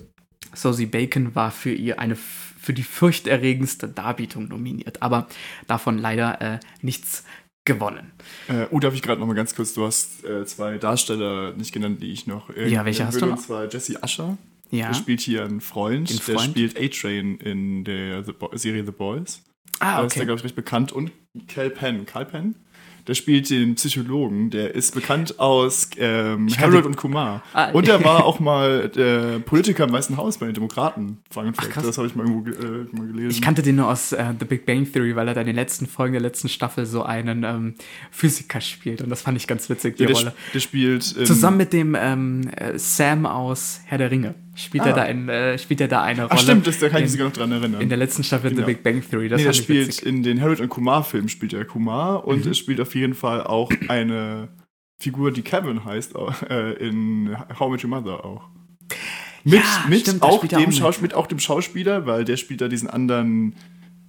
Sosie 0.53 0.85
Bacon 0.85 1.35
war 1.35 1.51
für 1.51 1.73
ihr 1.73 1.99
eine 1.99 2.15
für 2.15 2.73
die 2.73 2.83
furchterregendste 2.83 3.87
Darbietung 3.87 4.47
nominiert, 4.47 5.01
aber 5.01 5.27
davon 5.65 5.97
leider 5.97 6.41
äh, 6.41 6.59
nichts 6.83 7.23
gewonnen. 7.65 8.11
Äh, 8.47 8.65
oh, 8.71 8.79
darf 8.79 8.93
ich 8.93 9.01
gerade 9.01 9.19
noch 9.19 9.27
mal 9.27 9.35
ganz 9.35 9.55
kurz, 9.55 9.73
du 9.73 9.85
hast 9.85 10.25
äh, 10.25 10.45
zwei 10.45 10.77
Darsteller 10.77 11.53
nicht 11.53 11.71
genannt, 11.71 12.01
die 12.01 12.11
ich 12.11 12.27
noch 12.27 12.49
äh, 12.49 12.67
Ja, 12.67 12.85
welche 12.85 13.05
hast 13.05 13.21
du 13.21 13.25
noch? 13.25 13.37
Und 13.37 13.41
zwar 13.41 13.71
Jesse 13.71 13.99
Usher. 14.03 14.37
Ja. 14.71 14.87
Der 14.87 14.93
spielt 14.93 15.19
hier 15.19 15.43
einen 15.43 15.61
Freund, 15.61 16.09
Freund? 16.09 16.27
der 16.27 16.39
spielt 16.39 16.77
A-Train 16.79 17.37
in 17.37 17.83
der 17.83 18.23
The 18.23 18.33
Serie 18.53 18.85
The 18.85 18.91
Boys. 18.91 19.43
Ah, 19.79 19.95
okay. 19.95 20.01
Da 20.01 20.07
ist 20.07 20.15
der, 20.15 20.25
glaube 20.25 20.39
ich, 20.39 20.43
recht 20.45 20.55
bekannt. 20.55 20.91
Und 20.91 21.11
Cal 21.47 21.69
Penn. 21.69 22.05
Cal 22.05 22.25
Penn? 22.25 22.55
Der 23.07 23.13
spielt 23.13 23.49
den 23.49 23.75
Psychologen, 23.75 24.49
der 24.49 24.75
ist 24.75 24.93
bekannt 24.93 25.39
aus 25.39 25.89
ähm, 25.97 26.47
Harold 26.57 26.85
und 26.85 26.97
Kumar. 26.97 27.43
Ah, 27.53 27.71
und 27.71 27.87
er 27.87 28.03
war 28.03 28.25
auch 28.25 28.39
mal 28.39 28.89
der 28.89 29.39
Politiker 29.39 29.85
im 29.85 29.91
Weißen 29.91 30.17
Haus 30.17 30.37
bei 30.37 30.45
den 30.45 30.55
Demokraten. 30.55 31.19
Ach, 31.35 31.81
das 31.81 31.97
habe 31.97 32.07
ich 32.07 32.15
mal 32.15 32.25
irgendwo 32.27 32.49
äh, 32.49 32.85
mal 32.91 33.07
gelesen. 33.07 33.31
Ich 33.31 33.41
kannte 33.41 33.61
den 33.61 33.77
nur 33.77 33.89
aus 33.89 34.11
äh, 34.11 34.33
The 34.39 34.45
Big 34.45 34.65
Bang 34.65 34.91
Theory, 34.91 35.15
weil 35.15 35.27
er 35.27 35.33
da 35.33 35.41
in 35.41 35.47
den 35.47 35.55
letzten 35.55 35.87
Folgen 35.87 36.13
der 36.13 36.21
letzten 36.21 36.49
Staffel 36.49 36.85
so 36.85 37.03
einen 37.03 37.43
ähm, 37.43 37.75
Physiker 38.11 38.61
spielt. 38.61 39.01
Und 39.01 39.09
das 39.09 39.21
fand 39.21 39.37
ich 39.37 39.47
ganz 39.47 39.69
witzig, 39.69 39.97
die 39.97 40.03
ja, 40.03 40.07
der 40.07 40.15
Rolle. 40.15 40.33
Der 40.53 40.59
spielt. 40.59 41.03
Zusammen 41.03 41.57
mit 41.57 41.73
dem 41.73 41.95
ähm, 41.99 42.49
äh, 42.55 42.77
Sam 42.77 43.25
aus 43.25 43.81
Herr 43.85 43.97
der 43.97 44.11
Ringe 44.11 44.35
spielt, 44.55 44.83
ah. 44.83 44.87
er 44.87 44.93
da 44.93 45.03
in, 45.05 45.29
äh, 45.29 45.57
spielt 45.57 45.81
er 45.81 45.87
da 45.87 46.03
eine 46.03 46.23
Rolle. 46.23 46.33
Ach 46.33 46.39
stimmt, 46.39 46.67
das, 46.67 46.79
da 46.79 46.89
kann 46.89 46.99
ich 46.99 47.03
mich 47.03 47.11
sogar 47.13 47.27
noch 47.27 47.33
dran 47.33 47.51
erinnern. 47.51 47.81
In 47.81 47.89
der 47.89 47.97
letzten 47.97 48.23
Staffel 48.23 48.51
genau. 48.51 48.65
The 48.65 48.73
Big 48.73 48.83
Bang 48.83 49.03
Theory. 49.07 49.29
Das 49.29 49.41
nee, 49.41 49.47
er 49.47 49.53
spielt 49.53 49.87
witzig. 49.87 50.05
in 50.05 50.23
den 50.23 50.41
Harold 50.41 50.59
und 50.59 50.69
Kumar 50.69 51.03
Filmen 51.03 51.29
spielt 51.29 51.53
er 51.53 51.65
Kumar 51.65 52.25
und 52.25 52.45
mhm. 52.45 52.51
es 52.51 52.57
spielt 52.57 52.81
auf 52.81 52.95
jeden 52.95 53.13
Fall 53.13 53.43
auch 53.43 53.71
eine 53.87 54.49
Figur, 54.97 55.31
die 55.31 55.41
Kevin 55.41 55.83
heißt, 55.83 56.13
äh, 56.49 56.73
in 56.73 57.35
How 57.59 57.71
Met 57.71 57.83
Your 57.83 57.89
Mother 57.89 58.23
auch. 58.23 58.49
Mit, 59.43 59.55
ja, 59.55 59.85
mit, 59.89 60.01
stimmt, 60.01 60.21
auch 60.21 60.45
dem 60.45 60.83
auch 60.83 61.01
mit 61.01 61.13
auch 61.15 61.25
dem 61.25 61.39
Schauspieler, 61.39 62.05
weil 62.05 62.25
der 62.25 62.37
spielt 62.37 62.61
da 62.61 62.67
diesen 62.67 62.89
anderen 62.89 63.55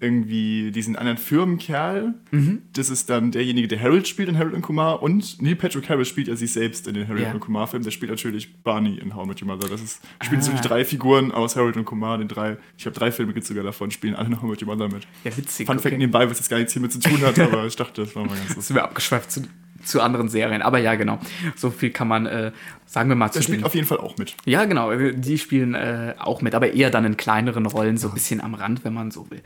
irgendwie 0.02 0.70
diesen 0.72 0.96
anderen 0.96 1.18
Firmenkerl. 1.18 2.14
Mhm. 2.30 2.62
Das 2.72 2.90
ist 2.90 3.08
dann 3.08 3.30
derjenige, 3.30 3.68
der 3.68 3.80
Harold 3.80 4.08
spielt 4.08 4.28
in 4.28 4.38
Harold 4.38 4.54
und 4.54 4.62
Kumar. 4.62 5.02
Und 5.02 5.40
Neil 5.40 5.56
Patrick 5.56 5.88
Harris 5.88 6.08
spielt 6.08 6.28
ja 6.28 6.36
sich 6.36 6.52
selbst 6.52 6.86
in 6.88 6.94
den 6.94 7.06
Harold 7.08 7.22
ja. 7.22 7.32
und 7.32 7.40
Kumar-Filmen. 7.40 7.84
Der 7.84 7.90
spielt 7.90 8.10
natürlich 8.10 8.62
Barney 8.62 8.98
in 8.98 9.14
How 9.14 9.26
Much 9.26 9.42
Your 9.42 9.48
Mother. 9.48 9.68
Das 9.68 9.80
ist, 9.80 10.02
spielen 10.22 10.40
ah. 10.40 10.44
so 10.44 10.52
die 10.52 10.60
drei 10.60 10.84
Figuren 10.84 11.32
aus 11.32 11.56
Harold 11.56 11.76
und 11.76 11.84
Kumar. 11.84 12.18
Den 12.18 12.28
drei, 12.28 12.56
ich 12.76 12.84
habe 12.86 12.98
drei 12.98 13.12
Filme 13.12 13.32
sogar 13.42 13.64
davon, 13.64 13.90
spielen 13.90 14.14
alle 14.14 14.28
in 14.28 14.36
How 14.36 14.48
Much 14.48 14.62
Your 14.62 14.74
Mother 14.74 14.88
mit. 14.88 15.06
Ja, 15.24 15.36
witzig. 15.36 15.66
Fun 15.66 15.76
okay. 15.76 15.90
Fact 15.90 15.98
nebenbei, 15.98 16.28
was 16.28 16.38
das 16.38 16.48
gar 16.48 16.58
nichts 16.58 16.72
hiermit 16.72 16.92
zu 16.92 17.00
tun 17.00 17.20
hat, 17.22 17.38
aber 17.38 17.66
ich 17.66 17.76
dachte, 17.76 18.02
das 18.02 18.14
war 18.14 18.24
mal 18.24 18.36
ganz 18.36 18.48
lustig. 18.48 18.64
Sind 18.64 18.76
wir 18.76 18.84
abgeschweift 18.84 19.30
zu 19.30 19.42
zu 19.84 20.00
anderen 20.00 20.28
Serien. 20.28 20.62
Aber 20.62 20.78
ja, 20.78 20.94
genau. 20.94 21.18
So 21.56 21.70
viel 21.70 21.90
kann 21.90 22.08
man, 22.08 22.26
äh, 22.26 22.52
sagen 22.86 23.08
wir 23.08 23.16
mal, 23.16 23.30
zu. 23.30 23.38
Der 23.38 23.44
spielt 23.44 23.64
auf 23.64 23.74
jeden 23.74 23.86
Fall 23.86 23.98
auch 23.98 24.16
mit. 24.18 24.34
Ja, 24.44 24.64
genau. 24.64 24.92
Die 24.94 25.38
spielen 25.38 25.74
äh, 25.74 26.14
auch 26.18 26.42
mit, 26.42 26.54
aber 26.54 26.72
eher 26.72 26.90
dann 26.90 27.04
in 27.04 27.16
kleineren 27.16 27.66
Rollen, 27.66 27.96
so 27.96 28.08
ein 28.08 28.14
bisschen 28.14 28.40
am 28.40 28.54
Rand, 28.54 28.84
wenn 28.84 28.94
man 28.94 29.10
so 29.10 29.30
will. 29.30 29.42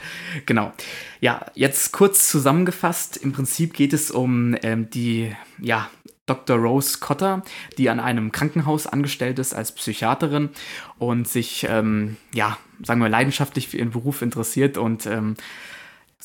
Genau. 0.46 0.72
Ja, 1.20 1.46
jetzt 1.54 1.92
kurz 1.92 2.28
zusammengefasst. 2.30 3.16
Im 3.16 3.32
Prinzip 3.32 3.74
geht 3.74 3.92
es 3.92 4.10
um 4.10 4.56
ähm, 4.62 4.90
die, 4.90 5.34
ja, 5.58 5.88
Dr. 6.26 6.56
Rose 6.56 6.98
Cotter, 6.98 7.42
die 7.78 7.88
an 7.88 8.00
einem 8.00 8.32
Krankenhaus 8.32 8.86
angestellt 8.86 9.38
ist 9.38 9.54
als 9.54 9.72
Psychiaterin 9.72 10.50
und 10.98 11.28
sich, 11.28 11.66
ähm, 11.70 12.16
ja, 12.34 12.58
sagen 12.82 13.00
wir, 13.00 13.08
leidenschaftlich 13.08 13.68
für 13.68 13.78
ihren 13.78 13.90
Beruf 13.90 14.22
interessiert 14.22 14.76
und 14.76 15.06
ähm, 15.06 15.36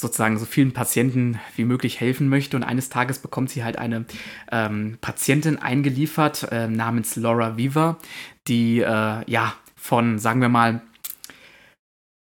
sozusagen 0.02 0.38
so 0.38 0.46
vielen 0.46 0.74
Patienten 0.74 1.40
wie 1.56 1.64
möglich 1.64 2.00
helfen 2.00 2.28
möchte. 2.28 2.58
Und 2.58 2.64
eines 2.64 2.90
Tages 2.90 3.20
bekommt 3.20 3.50
sie 3.50 3.64
halt 3.64 3.78
eine 3.78 4.06
ähm, 4.52 4.98
Patientin 5.00 5.58
eingeliefert 5.58 6.52
äh, 6.52 6.68
namens 6.68 7.16
Laura 7.16 7.58
Weaver, 7.58 7.98
die 8.48 8.80
äh, 8.80 9.32
ja 9.32 9.54
von, 9.76 10.20
sagen 10.20 10.42
wir 10.42 10.50
mal, 10.50 10.82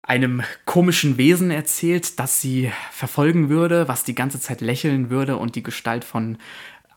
einem 0.03 0.43
komischen 0.67 1.17
Wesen 1.17 1.51
erzählt, 1.51 2.19
das 2.19 2.41
sie 2.41 2.71
verfolgen 2.91 3.49
würde, 3.49 3.89
was 3.89 4.05
die 4.05 4.15
ganze 4.15 4.39
Zeit 4.41 4.61
lächeln 4.61 5.09
würde 5.09 5.37
und 5.37 5.57
die 5.57 5.63
Gestalt 5.63 6.05
von 6.05 6.39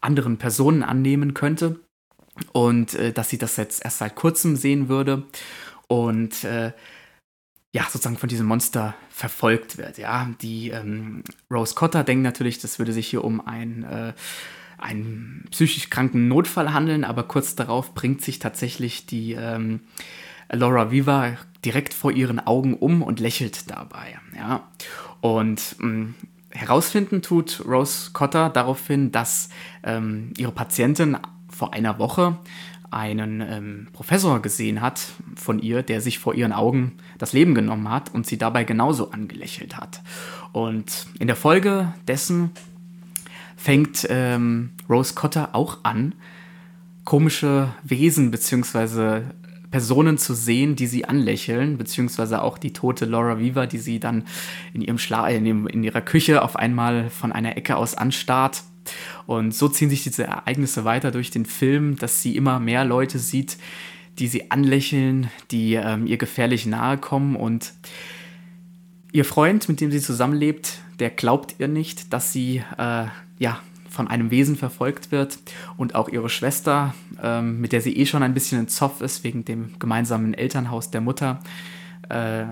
anderen 0.01 0.37
Personen 0.37 0.83
annehmen 0.83 1.33
könnte. 1.33 1.79
Und 2.51 2.93
äh, 2.93 3.13
dass 3.13 3.29
sie 3.29 3.37
das 3.37 3.57
jetzt 3.57 3.83
erst 3.83 3.99
seit 3.99 4.15
kurzem 4.15 4.55
sehen 4.55 4.89
würde. 4.89 5.23
Und 5.87 6.43
äh, 6.43 6.73
ja, 7.77 7.83
sozusagen 7.83 8.17
von 8.17 8.27
diesem 8.27 8.47
Monster 8.47 8.95
verfolgt 9.11 9.77
wird. 9.77 9.99
Ja, 9.99 10.27
die 10.41 10.69
ähm, 10.69 11.23
Rose 11.51 11.75
Cotter 11.75 12.03
denkt 12.03 12.23
natürlich, 12.23 12.57
das 12.57 12.79
würde 12.79 12.91
sich 12.91 13.07
hier 13.07 13.23
um 13.23 13.39
ein, 13.45 13.83
äh, 13.83 14.13
einen 14.79 15.45
psychisch 15.51 15.91
kranken 15.91 16.27
Notfall 16.27 16.73
handeln, 16.73 17.03
aber 17.03 17.21
kurz 17.21 17.53
darauf 17.53 17.93
bringt 17.93 18.23
sich 18.23 18.39
tatsächlich 18.39 19.05
die 19.05 19.33
ähm, 19.33 19.81
Laura 20.49 20.89
Viva 20.89 21.37
direkt 21.63 21.93
vor 21.93 22.11
ihren 22.11 22.39
Augen 22.39 22.73
um 22.73 23.03
und 23.03 23.19
lächelt 23.19 23.69
dabei. 23.69 24.17
Ja, 24.35 24.67
und 25.21 25.75
mh, 25.77 25.87
mm, 25.87 26.15
herausfinden 26.49 27.21
tut 27.21 27.63
Rose 27.63 28.09
Cotter 28.11 28.49
daraufhin, 28.49 29.11
dass 29.11 29.49
ähm, 29.83 30.33
ihre 30.35 30.51
Patientin 30.51 31.19
vor 31.47 31.75
einer 31.75 31.99
Woche 31.99 32.39
einen 32.91 33.41
ähm, 33.41 33.87
Professor 33.93 34.41
gesehen 34.41 34.81
hat 34.81 35.01
von 35.35 35.59
ihr, 35.59 35.83
der 35.83 36.01
sich 36.01 36.19
vor 36.19 36.35
ihren 36.35 36.53
Augen 36.53 36.93
das 37.17 37.33
Leben 37.33 37.55
genommen 37.55 37.89
hat 37.89 38.13
und 38.13 38.25
sie 38.25 38.37
dabei 38.37 38.63
genauso 38.63 39.11
angelächelt 39.11 39.77
hat. 39.77 40.01
Und 40.53 41.07
in 41.19 41.27
der 41.27 41.35
Folge 41.35 41.93
dessen 42.07 42.51
fängt 43.55 44.07
ähm, 44.09 44.71
Rose 44.89 45.13
Cotter 45.15 45.49
auch 45.53 45.79
an, 45.83 46.13
komische 47.03 47.69
Wesen 47.83 48.31
bzw. 48.31 49.21
Personen 49.71 50.17
zu 50.17 50.33
sehen, 50.33 50.75
die 50.75 50.87
sie 50.87 51.05
anlächeln, 51.05 51.77
beziehungsweise 51.77 52.41
auch 52.41 52.57
die 52.57 52.73
tote 52.73 53.05
Laura 53.05 53.39
Viva, 53.39 53.65
die 53.65 53.79
sie 53.79 53.99
dann 53.99 54.23
in 54.73 54.81
ihrem 54.81 54.97
Schla 54.97 55.27
in, 55.27 55.67
in 55.67 55.83
ihrer 55.83 56.01
Küche 56.01 56.41
auf 56.41 56.55
einmal 56.55 57.09
von 57.09 57.33
einer 57.33 57.57
Ecke 57.57 57.75
aus 57.75 57.95
anstarrt 57.95 58.63
und 59.25 59.53
so 59.53 59.67
ziehen 59.67 59.89
sich 59.89 60.03
diese 60.03 60.25
Ereignisse 60.25 60.85
weiter 60.85 61.11
durch 61.11 61.31
den 61.31 61.45
Film, 61.45 61.97
dass 61.97 62.21
sie 62.21 62.35
immer 62.35 62.59
mehr 62.59 62.85
Leute 62.85 63.19
sieht, 63.19 63.57
die 64.19 64.27
sie 64.27 64.51
anlächeln, 64.51 65.29
die 65.51 65.75
ähm, 65.75 66.07
ihr 66.07 66.17
gefährlich 66.17 66.65
nahe 66.65 66.97
kommen 66.97 67.35
und 67.35 67.73
ihr 69.11 69.25
Freund, 69.25 69.69
mit 69.69 69.81
dem 69.81 69.91
sie 69.91 70.01
zusammenlebt, 70.01 70.79
der 70.99 71.09
glaubt 71.09 71.55
ihr 71.59 71.67
nicht, 71.67 72.13
dass 72.13 72.33
sie 72.33 72.63
äh, 72.77 73.05
ja 73.39 73.59
von 73.89 74.07
einem 74.07 74.29
Wesen 74.29 74.55
verfolgt 74.55 75.11
wird 75.11 75.39
und 75.75 75.95
auch 75.95 76.09
ihre 76.09 76.29
Schwester, 76.29 76.93
ähm, 77.21 77.59
mit 77.61 77.71
der 77.71 77.81
sie 77.81 77.97
eh 77.97 78.05
schon 78.05 78.21
ein 78.21 78.33
bisschen 78.33 78.59
in 78.59 78.67
Zoff 78.67 79.01
ist 79.01 79.23
wegen 79.23 79.43
dem 79.45 79.73
gemeinsamen 79.79 80.33
Elternhaus 80.33 80.91
der 80.91 81.01
Mutter, 81.01 81.39
äh, 82.09 82.45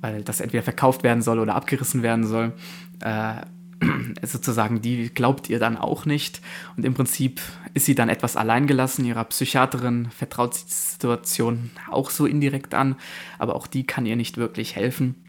weil 0.00 0.22
das 0.22 0.40
entweder 0.40 0.62
verkauft 0.62 1.02
werden 1.04 1.22
soll 1.22 1.38
oder 1.38 1.54
abgerissen 1.54 2.02
werden 2.02 2.26
soll. 2.26 2.52
Äh, 3.00 3.42
sozusagen, 4.22 4.80
die 4.80 5.12
glaubt 5.12 5.48
ihr 5.48 5.58
dann 5.58 5.76
auch 5.76 6.04
nicht. 6.04 6.40
Und 6.76 6.84
im 6.84 6.94
Prinzip 6.94 7.40
ist 7.74 7.86
sie 7.86 7.94
dann 7.94 8.08
etwas 8.08 8.36
alleingelassen. 8.36 9.04
Ihrer 9.04 9.24
Psychiaterin 9.24 10.10
vertraut 10.10 10.54
sie 10.54 10.66
die 10.66 10.72
Situation 10.72 11.70
auch 11.90 12.10
so 12.10 12.26
indirekt 12.26 12.74
an, 12.74 12.96
aber 13.38 13.56
auch 13.56 13.66
die 13.66 13.86
kann 13.86 14.06
ihr 14.06 14.16
nicht 14.16 14.36
wirklich 14.36 14.76
helfen. 14.76 15.24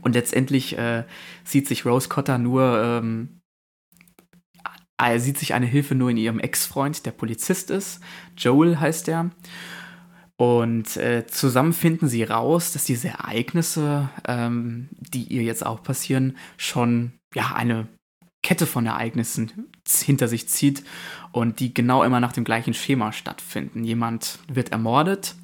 Und 0.00 0.14
letztendlich 0.14 0.78
äh, 0.78 1.04
sieht 1.44 1.68
sich 1.68 1.84
Rose 1.84 2.08
Cotter 2.08 2.38
nur, 2.38 2.82
ähm, 2.82 3.40
er 4.96 5.20
sieht 5.20 5.38
sich 5.38 5.52
eine 5.52 5.66
Hilfe 5.66 5.94
nur 5.94 6.10
in 6.10 6.16
ihrem 6.16 6.38
Ex-Freund, 6.38 7.04
der 7.04 7.10
Polizist 7.10 7.70
ist. 7.70 8.00
Joel 8.36 8.78
heißt 8.78 9.08
er. 9.08 9.30
Und 10.36 10.96
äh, 10.96 11.26
zusammen 11.26 11.72
finden 11.72 12.08
sie 12.08 12.22
raus, 12.22 12.72
dass 12.72 12.84
diese 12.84 13.08
Ereignisse, 13.08 14.08
ähm, 14.26 14.88
die 14.92 15.24
ihr 15.24 15.42
jetzt 15.42 15.64
auch 15.64 15.82
passieren, 15.82 16.36
schon 16.56 17.12
ja 17.34 17.54
eine 17.54 17.88
Kette 18.42 18.66
von 18.66 18.86
Ereignissen 18.86 19.70
hinter 19.86 20.28
sich 20.28 20.48
zieht 20.48 20.82
und 21.30 21.60
die 21.60 21.72
genau 21.72 22.02
immer 22.02 22.20
nach 22.20 22.32
dem 22.32 22.44
gleichen 22.44 22.74
Schema 22.74 23.12
stattfinden. 23.12 23.84
Jemand 23.84 24.38
wird 24.48 24.72
ermordet 24.72 25.36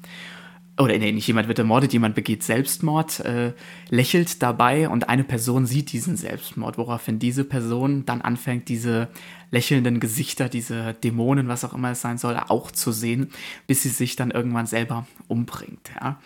oder 0.79 0.97
nee, 0.97 1.11
nicht 1.11 1.27
jemand 1.27 1.47
wird 1.47 1.59
ermordet, 1.59 1.91
jemand 1.91 2.15
begeht 2.15 2.41
Selbstmord, 2.41 3.19
äh, 3.21 3.53
lächelt 3.89 4.41
dabei 4.41 4.87
und 4.87 5.09
eine 5.09 5.25
Person 5.25 5.65
sieht 5.65 5.91
diesen 5.91 6.15
Selbstmord, 6.15 6.77
woraufhin 6.77 7.19
diese 7.19 7.43
Person 7.43 8.05
dann 8.05 8.21
anfängt, 8.21 8.69
diese 8.69 9.09
lächelnden 9.51 9.99
Gesichter, 9.99 10.47
diese 10.47 10.93
Dämonen, 10.93 11.49
was 11.49 11.65
auch 11.65 11.73
immer 11.73 11.91
es 11.91 12.01
sein 12.01 12.17
soll, 12.17 12.37
auch 12.37 12.71
zu 12.71 12.93
sehen, 12.93 13.31
bis 13.67 13.83
sie 13.83 13.89
sich 13.89 14.15
dann 14.15 14.31
irgendwann 14.31 14.67
selber 14.67 15.05
umbringt. 15.27 15.91
Ja. 15.99 16.21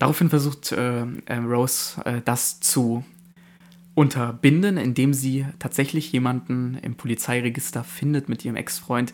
Daraufhin 0.00 0.28
versucht 0.28 0.72
äh, 0.72 1.02
äh 1.26 1.36
Rose 1.36 2.04
äh, 2.04 2.20
das 2.24 2.58
zu 2.58 3.04
unterbinden, 3.98 4.76
indem 4.76 5.12
sie 5.12 5.44
tatsächlich 5.58 6.12
jemanden 6.12 6.78
im 6.82 6.94
Polizeiregister 6.94 7.82
findet 7.82 8.28
mit 8.28 8.44
ihrem 8.44 8.54
Ex-Freund, 8.54 9.12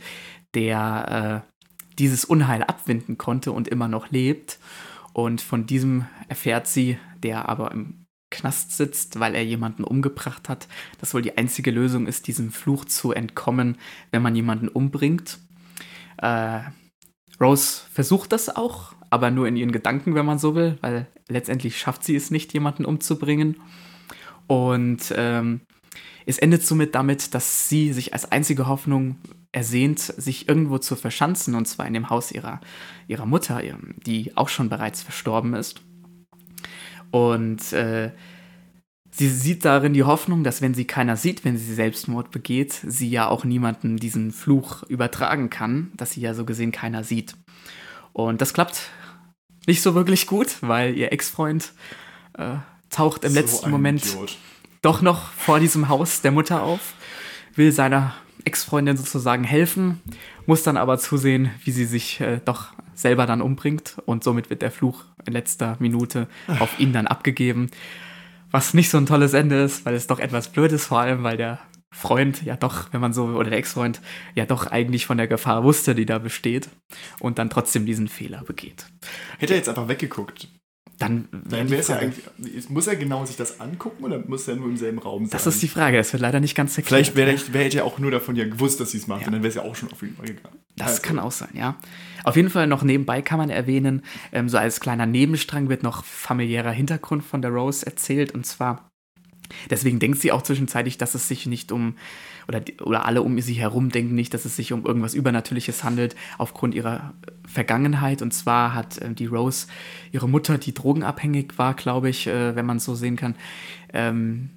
der 0.52 1.46
äh, 1.48 1.96
dieses 1.98 2.26
Unheil 2.26 2.62
abwinden 2.62 3.16
konnte 3.16 3.52
und 3.52 3.66
immer 3.66 3.88
noch 3.88 4.10
lebt. 4.10 4.58
Und 5.14 5.40
von 5.40 5.64
diesem 5.64 6.04
erfährt 6.28 6.66
sie, 6.66 6.98
der 7.22 7.48
aber 7.48 7.72
im 7.72 8.04
Knast 8.30 8.76
sitzt, 8.76 9.18
weil 9.18 9.34
er 9.34 9.42
jemanden 9.42 9.84
umgebracht 9.84 10.50
hat, 10.50 10.68
dass 11.00 11.14
wohl 11.14 11.22
die 11.22 11.38
einzige 11.38 11.70
Lösung 11.70 12.06
ist, 12.06 12.26
diesem 12.26 12.52
Fluch 12.52 12.84
zu 12.84 13.12
entkommen, 13.12 13.78
wenn 14.10 14.20
man 14.20 14.36
jemanden 14.36 14.68
umbringt. 14.68 15.38
Äh, 16.18 16.60
Rose 17.40 17.84
versucht 17.90 18.32
das 18.32 18.54
auch, 18.54 18.92
aber 19.08 19.30
nur 19.30 19.48
in 19.48 19.56
ihren 19.56 19.72
Gedanken, 19.72 20.14
wenn 20.14 20.26
man 20.26 20.38
so 20.38 20.54
will, 20.54 20.76
weil 20.82 21.06
letztendlich 21.26 21.78
schafft 21.78 22.04
sie 22.04 22.16
es 22.16 22.30
nicht, 22.30 22.52
jemanden 22.52 22.84
umzubringen. 22.84 23.56
Und 24.46 25.12
ähm, 25.16 25.60
es 26.26 26.38
endet 26.38 26.62
somit 26.62 26.94
damit, 26.94 27.34
dass 27.34 27.68
sie 27.68 27.92
sich 27.92 28.12
als 28.12 28.30
einzige 28.30 28.66
Hoffnung 28.66 29.16
ersehnt, 29.52 30.00
sich 30.00 30.48
irgendwo 30.48 30.78
zu 30.78 30.96
verschanzen, 30.96 31.54
und 31.54 31.66
zwar 31.66 31.86
in 31.86 31.94
dem 31.94 32.10
Haus 32.10 32.32
ihrer, 32.32 32.60
ihrer 33.06 33.26
Mutter, 33.26 33.62
die 34.04 34.36
auch 34.36 34.48
schon 34.48 34.68
bereits 34.68 35.02
verstorben 35.02 35.54
ist. 35.54 35.80
Und 37.10 37.72
äh, 37.72 38.10
sie 39.12 39.28
sieht 39.28 39.64
darin 39.64 39.94
die 39.94 40.02
Hoffnung, 40.02 40.42
dass 40.42 40.60
wenn 40.60 40.74
sie 40.74 40.86
keiner 40.86 41.16
sieht, 41.16 41.44
wenn 41.44 41.56
sie 41.56 41.72
Selbstmord 41.72 42.32
begeht, 42.32 42.72
sie 42.72 43.08
ja 43.08 43.28
auch 43.28 43.44
niemanden 43.44 43.96
diesen 43.96 44.32
Fluch 44.32 44.82
übertragen 44.84 45.50
kann, 45.50 45.92
dass 45.96 46.12
sie 46.12 46.20
ja 46.20 46.34
so 46.34 46.44
gesehen 46.44 46.72
keiner 46.72 47.04
sieht. 47.04 47.36
Und 48.12 48.40
das 48.40 48.54
klappt 48.54 48.90
nicht 49.66 49.82
so 49.82 49.94
wirklich 49.94 50.26
gut, 50.26 50.56
weil 50.60 50.96
ihr 50.96 51.12
Ex-Freund 51.12 51.72
äh, 52.36 52.56
taucht 52.94 53.24
im 53.24 53.32
so 53.32 53.40
letzten 53.40 53.70
Moment 53.70 54.06
Idiot. 54.06 54.36
doch 54.82 55.02
noch 55.02 55.30
vor 55.32 55.60
diesem 55.60 55.88
Haus 55.88 56.22
der 56.22 56.32
Mutter 56.32 56.62
auf, 56.62 56.94
will 57.54 57.72
seiner 57.72 58.14
Ex-Freundin 58.44 58.96
sozusagen 58.96 59.44
helfen, 59.44 60.00
muss 60.46 60.62
dann 60.62 60.76
aber 60.76 60.98
zusehen, 60.98 61.50
wie 61.64 61.72
sie 61.72 61.86
sich 61.86 62.20
äh, 62.20 62.40
doch 62.44 62.68
selber 62.94 63.26
dann 63.26 63.42
umbringt 63.42 63.96
und 64.06 64.22
somit 64.22 64.50
wird 64.50 64.62
der 64.62 64.70
Fluch 64.70 65.04
in 65.26 65.32
letzter 65.32 65.76
Minute 65.80 66.28
auf 66.60 66.78
ihn 66.78 66.92
dann 66.92 67.06
abgegeben. 67.06 67.70
Was 68.50 68.74
nicht 68.74 68.90
so 68.90 68.98
ein 68.98 69.06
tolles 69.06 69.34
Ende 69.34 69.62
ist, 69.62 69.84
weil 69.84 69.94
es 69.94 70.06
doch 70.06 70.20
etwas 70.20 70.48
blöd 70.48 70.70
ist, 70.72 70.86
vor 70.86 71.00
allem 71.00 71.24
weil 71.24 71.36
der 71.36 71.58
Freund 71.90 72.42
ja 72.42 72.56
doch, 72.56 72.92
wenn 72.92 73.00
man 73.00 73.12
so, 73.12 73.24
oder 73.24 73.50
der 73.50 73.58
Ex-Freund 73.58 74.00
ja 74.34 74.46
doch 74.46 74.66
eigentlich 74.66 75.06
von 75.06 75.16
der 75.16 75.28
Gefahr 75.28 75.64
wusste, 75.64 75.94
die 75.94 76.06
da 76.06 76.18
besteht 76.18 76.68
und 77.20 77.38
dann 77.38 77.50
trotzdem 77.50 77.86
diesen 77.86 78.08
Fehler 78.08 78.42
begeht. 78.44 78.86
Hätte 79.38 79.54
er 79.54 79.58
jetzt 79.58 79.68
einfach 79.68 79.88
weggeguckt, 79.88 80.48
dann, 80.98 81.28
wäre 81.32 81.76
es 81.76 81.88
ja 81.88 81.96
eigentlich. 81.96 82.70
Muss 82.70 82.86
er 82.86 82.96
genau 82.96 83.24
sich 83.24 83.36
das 83.36 83.60
angucken 83.60 84.04
oder 84.04 84.22
muss 84.26 84.46
er 84.46 84.56
nur 84.56 84.68
im 84.68 84.76
selben 84.76 84.98
Raum 84.98 85.24
sein? 85.24 85.30
Das 85.32 85.46
ist 85.46 85.60
die 85.62 85.68
Frage, 85.68 85.96
das 85.96 86.12
wird 86.12 86.22
leider 86.22 86.40
nicht 86.40 86.54
ganz 86.54 86.76
erklärt. 86.76 87.06
Vielleicht 87.06 87.16
wäre 87.16 87.32
wär, 87.52 87.72
wär 87.72 87.74
er 87.74 87.84
auch 87.84 87.98
nur 87.98 88.10
davon 88.10 88.36
ja 88.36 88.44
gewusst, 88.44 88.80
dass 88.80 88.92
sie 88.92 88.98
es 88.98 89.06
macht 89.06 89.22
ja. 89.22 89.26
und 89.26 89.32
dann 89.32 89.42
wäre 89.42 89.48
es 89.48 89.56
ja 89.56 89.62
auch 89.62 89.74
schon 89.74 89.90
auf 89.90 90.02
jeden 90.02 90.16
Fall 90.16 90.26
gegangen. 90.26 90.58
Das 90.76 90.88
also. 90.88 91.02
kann 91.02 91.18
auch 91.18 91.32
sein, 91.32 91.50
ja. 91.54 91.76
Auf 92.22 92.36
jeden 92.36 92.50
Fall 92.50 92.66
noch 92.66 92.82
nebenbei 92.82 93.22
kann 93.22 93.38
man 93.38 93.50
erwähnen, 93.50 94.02
ähm, 94.32 94.48
so 94.48 94.56
als 94.56 94.80
kleiner 94.80 95.06
Nebenstrang 95.06 95.68
wird 95.68 95.82
noch 95.82 96.04
familiärer 96.04 96.72
Hintergrund 96.72 97.24
von 97.24 97.42
der 97.42 97.50
Rose 97.50 97.84
erzählt 97.84 98.32
und 98.32 98.46
zwar. 98.46 98.90
Deswegen 99.70 99.98
denkt 99.98 100.20
sie 100.20 100.32
auch 100.32 100.42
zwischenzeitlich, 100.42 100.96
dass 100.96 101.14
es 101.14 101.28
sich 101.28 101.46
nicht 101.46 101.70
um 101.70 101.96
oder, 102.48 102.62
oder 102.82 103.06
alle 103.06 103.22
um 103.22 103.40
sie 103.40 103.54
herum 103.54 103.90
denken 103.90 104.14
nicht, 104.14 104.34
dass 104.34 104.44
es 104.44 104.56
sich 104.56 104.72
um 104.72 104.84
irgendwas 104.84 105.14
Übernatürliches 105.14 105.84
handelt, 105.84 106.14
aufgrund 106.38 106.74
ihrer 106.74 107.14
Vergangenheit. 107.46 108.22
Und 108.22 108.32
zwar 108.32 108.74
hat 108.74 108.98
äh, 108.98 109.12
die 109.12 109.26
Rose 109.26 109.66
ihre 110.12 110.28
Mutter, 110.28 110.58
die 110.58 110.74
drogenabhängig 110.74 111.58
war, 111.58 111.74
glaube 111.74 112.08
ich, 112.08 112.26
äh, 112.26 112.54
wenn 112.56 112.66
man 112.66 112.78
es 112.78 112.84
so 112.84 112.94
sehen 112.94 113.16
kann, 113.16 113.34
ähm, 113.92 114.50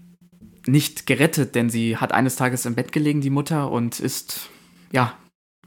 nicht 0.65 1.07
gerettet, 1.07 1.55
denn 1.55 1.69
sie 1.69 1.97
hat 1.97 2.11
eines 2.11 2.35
Tages 2.35 2.65
im 2.65 2.75
Bett 2.75 2.91
gelegen, 2.91 3.21
die 3.21 3.29
Mutter, 3.29 3.71
und 3.71 3.99
ist, 3.99 4.49
ja, 4.91 5.13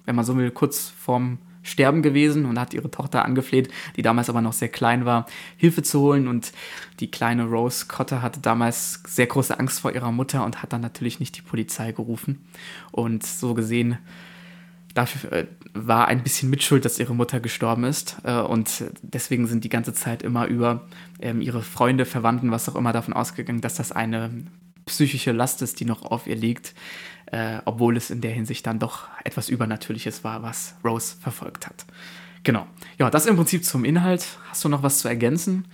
wenn 0.05 0.15
man 0.15 0.25
so 0.25 0.37
will, 0.37 0.50
kurz 0.50 0.89
vorm 0.89 1.39
sterben 1.71 2.03
gewesen 2.03 2.47
und 2.47 2.59
hat 2.59 2.75
ihre 2.75 2.91
Tochter 2.91 3.25
angefleht, 3.25 3.71
die 3.97 4.03
damals 4.03 4.29
aber 4.29 4.41
noch 4.41 4.53
sehr 4.53 4.69
klein 4.69 5.05
war, 5.05 5.27
Hilfe 5.57 5.83
zu 5.83 6.00
holen. 6.00 6.29
Und 6.29 6.53
die 7.00 7.11
kleine 7.11 7.45
Rose 7.45 7.87
Cotter 7.87 8.23
hatte 8.23 8.41
damals 8.41 9.03
sehr 9.07 9.27
große 9.27 9.59
Angst 9.59 9.81
vor 9.81 9.93
ihrer 9.93 10.12
Mutter 10.12 10.45
und 10.45 10.62
hat 10.62 10.73
dann 10.73 10.81
natürlich 10.81 11.21
nicht 11.21 11.37
die 11.37 11.43
Polizei 11.43 11.93
gerufen. 11.93 12.45
Und 12.93 13.25
so 13.25 13.55
gesehen 13.55 13.99
dafür 14.95 15.33
äh, 15.33 15.47
war 15.73 16.09
ein 16.09 16.23
bisschen 16.23 16.50
Mitschuld, 16.50 16.85
dass 16.85 16.99
ihre 16.99 17.15
Mutter 17.15 17.41
gestorben 17.41 17.85
ist. 17.85 18.17
Äh, 18.25 18.41
und 18.41 18.85
deswegen 19.03 19.47
sind 19.47 19.65
die 19.65 19.69
ganze 19.69 19.93
Zeit 19.95 20.23
immer 20.23 20.47
über 20.47 20.87
ähm, 21.21 21.41
ihre 21.41 21.62
Freunde, 21.62 22.05
Verwandten, 22.05 22.50
was 22.50 22.69
auch 22.69 22.77
immer 22.77 22.93
davon 22.93 23.15
ausgegangen, 23.15 23.61
dass 23.61 23.75
das 23.75 23.93
eine 23.93 24.31
psychische 24.90 25.32
Last 25.32 25.62
ist, 25.62 25.80
die 25.80 25.85
noch 25.85 26.02
auf 26.02 26.26
ihr 26.26 26.37
liegt 26.37 26.75
äh, 27.30 27.59
obwohl 27.64 27.97
es 27.97 28.11
in 28.11 28.20
der 28.20 28.32
Hinsicht 28.32 28.66
dann 28.66 28.78
doch 28.78 29.09
etwas 29.25 29.49
Übernatürliches 29.49 30.25
war, 30.25 30.42
was 30.42 30.75
Rose 30.85 31.16
verfolgt 31.20 31.66
hat. 31.66 31.87
Genau. 32.42 32.66
Ja, 32.99 33.11
das 33.11 33.26
im 33.26 33.37
Prinzip 33.37 33.64
zum 33.64 33.85
Inhalt. 33.85 34.26
Hast 34.49 34.64
du 34.64 34.68
noch 34.68 34.82
was 34.82 34.99
zu 34.99 35.09
ergänzen? 35.09 35.68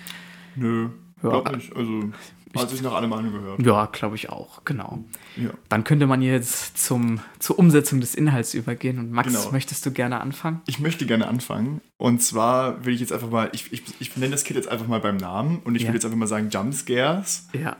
Nö, 0.56 0.90
ja. 1.22 1.30
glaub 1.30 1.54
nicht. 1.54 1.74
Also 1.74 2.10
hat 2.56 2.70
sich 2.70 2.80
nach 2.80 2.94
allem 2.94 3.12
angehört. 3.12 3.60
Ja, 3.60 3.84
glaube 3.84 4.16
ich 4.16 4.30
auch, 4.30 4.64
genau. 4.64 5.04
Ja. 5.36 5.50
Dann 5.68 5.84
könnte 5.84 6.06
man 6.06 6.22
jetzt 6.22 6.78
zum, 6.78 7.20
zur 7.38 7.58
Umsetzung 7.58 8.00
des 8.00 8.14
Inhalts 8.14 8.54
übergehen. 8.54 8.98
Und 8.98 9.10
Max, 9.10 9.28
genau. 9.28 9.52
möchtest 9.52 9.84
du 9.84 9.90
gerne 9.90 10.22
anfangen? 10.22 10.62
Ich 10.66 10.78
möchte 10.78 11.04
gerne 11.04 11.28
anfangen. 11.28 11.82
Und 11.98 12.22
zwar 12.22 12.86
will 12.86 12.94
ich 12.94 13.00
jetzt 13.00 13.12
einfach 13.12 13.28
mal, 13.28 13.50
ich, 13.52 13.72
ich, 13.74 13.82
ich 13.98 14.16
nenne 14.16 14.32
das 14.32 14.44
Kind 14.44 14.56
jetzt 14.56 14.68
einfach 14.68 14.86
mal 14.86 15.00
beim 15.00 15.18
Namen 15.18 15.58
und 15.64 15.74
ich 15.74 15.82
ja. 15.82 15.88
will 15.88 15.96
jetzt 15.96 16.06
einfach 16.06 16.16
mal 16.16 16.26
sagen 16.26 16.48
Jumpscares. 16.48 17.48
Ja. 17.52 17.76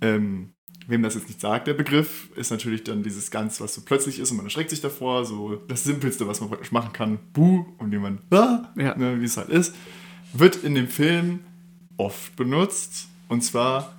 Ähm, 0.00 0.53
wem 0.86 1.02
das 1.02 1.14
jetzt 1.14 1.28
nicht 1.28 1.40
sagt, 1.40 1.66
der 1.66 1.74
Begriff, 1.74 2.28
ist 2.36 2.50
natürlich 2.50 2.84
dann 2.84 3.02
dieses 3.02 3.30
ganz, 3.30 3.60
was 3.60 3.74
so 3.74 3.82
plötzlich 3.82 4.18
ist 4.18 4.30
und 4.30 4.36
man 4.38 4.46
erschreckt 4.46 4.70
sich 4.70 4.80
davor, 4.80 5.24
so 5.24 5.56
das 5.68 5.84
Simpelste, 5.84 6.26
was 6.26 6.40
man 6.40 6.50
praktisch 6.50 6.72
machen 6.72 6.92
kann, 6.92 7.18
buh, 7.32 7.64
und 7.78 7.92
jemand, 7.92 8.20
ah, 8.32 8.68
ja. 8.76 8.96
ne, 8.96 9.20
wie 9.20 9.24
es 9.24 9.36
halt 9.36 9.48
ist, 9.48 9.74
wird 10.32 10.56
in 10.56 10.74
dem 10.74 10.88
Film 10.88 11.40
oft 11.96 12.36
benutzt 12.36 13.08
und 13.28 13.42
zwar 13.42 13.94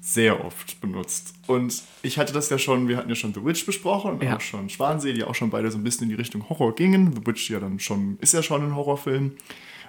sehr 0.00 0.44
oft 0.44 0.80
benutzt. 0.80 1.34
Und 1.46 1.82
ich 2.02 2.18
hatte 2.18 2.32
das 2.32 2.48
ja 2.48 2.58
schon, 2.58 2.88
wir 2.88 2.96
hatten 2.96 3.08
ja 3.08 3.14
schon 3.14 3.34
The 3.34 3.44
Witch 3.44 3.66
besprochen 3.66 4.12
und 4.12 4.22
ja. 4.22 4.36
auch 4.36 4.40
schon 4.40 4.68
Schwansee, 4.70 5.12
die 5.12 5.22
auch 5.22 5.34
schon 5.34 5.50
beide 5.50 5.70
so 5.70 5.76
ein 5.76 5.84
bisschen 5.84 6.04
in 6.04 6.08
die 6.08 6.14
Richtung 6.14 6.48
Horror 6.48 6.74
gingen. 6.74 7.14
The 7.14 7.26
Witch 7.26 7.50
ja 7.50 7.60
dann 7.60 7.78
schon, 7.78 8.16
ist 8.20 8.32
ja 8.32 8.42
schon 8.42 8.64
ein 8.64 8.74
Horrorfilm 8.74 9.32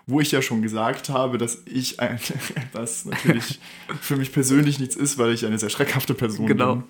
wo 0.10 0.20
ich 0.20 0.32
ja 0.32 0.42
schon 0.42 0.62
gesagt 0.62 1.10
habe, 1.10 1.38
dass 1.38 1.64
ich 1.66 2.00
ein, 2.00 2.20
was 2.74 3.06
natürlich 3.06 3.60
für 4.02 4.16
mich 4.16 4.32
persönlich 4.32 4.80
nichts 4.80 4.96
ist, 4.96 5.18
weil 5.18 5.34
ich 5.34 5.46
eine 5.46 5.60
sehr 5.60 5.70
schreckhafte 5.70 6.14
Person 6.14 6.48
genau. 6.48 6.76
bin. 6.76 6.84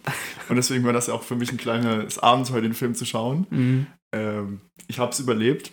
Und 0.49 0.55
deswegen 0.55 0.83
war 0.83 0.93
das 0.93 1.07
ja 1.07 1.13
auch 1.13 1.23
für 1.23 1.35
mich 1.35 1.51
ein 1.51 1.57
kleines 1.57 2.19
Abenteuer, 2.19 2.61
den 2.61 2.73
Film 2.73 2.95
zu 2.95 3.05
schauen. 3.05 3.47
Mhm. 3.49 3.87
Ähm, 4.11 4.61
ich 4.87 4.99
habe 4.99 5.11
es 5.11 5.19
überlebt. 5.19 5.71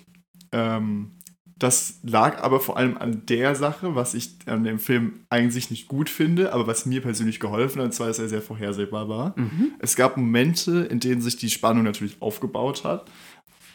Ähm, 0.53 1.13
das 1.59 2.01
lag 2.03 2.43
aber 2.43 2.61
vor 2.61 2.77
allem 2.77 2.99
an 2.99 3.25
der 3.27 3.55
Sache, 3.55 3.95
was 3.95 4.13
ich 4.13 4.37
an 4.45 4.65
dem 4.65 4.79
Film 4.79 5.25
eigentlich 5.31 5.71
nicht 5.71 5.89
gut 5.89 6.11
finde, 6.11 6.53
aber 6.53 6.67
was 6.67 6.85
mir 6.85 7.01
persönlich 7.01 7.41
geholfen 7.41 7.79
hat, 7.79 7.87
und 7.87 7.93
zwar, 7.93 8.09
dass 8.09 8.19
er 8.19 8.29
sehr 8.29 8.43
vorhersehbar 8.43 9.09
war. 9.09 9.39
Mhm. 9.39 9.73
Es 9.79 9.97
gab 9.97 10.19
Momente, 10.19 10.81
in 10.91 11.01
denen 11.01 11.23
sich 11.23 11.37
die 11.37 11.49
Spannung 11.49 11.85
natürlich 11.85 12.21
aufgebaut 12.21 12.85
hat. 12.85 13.11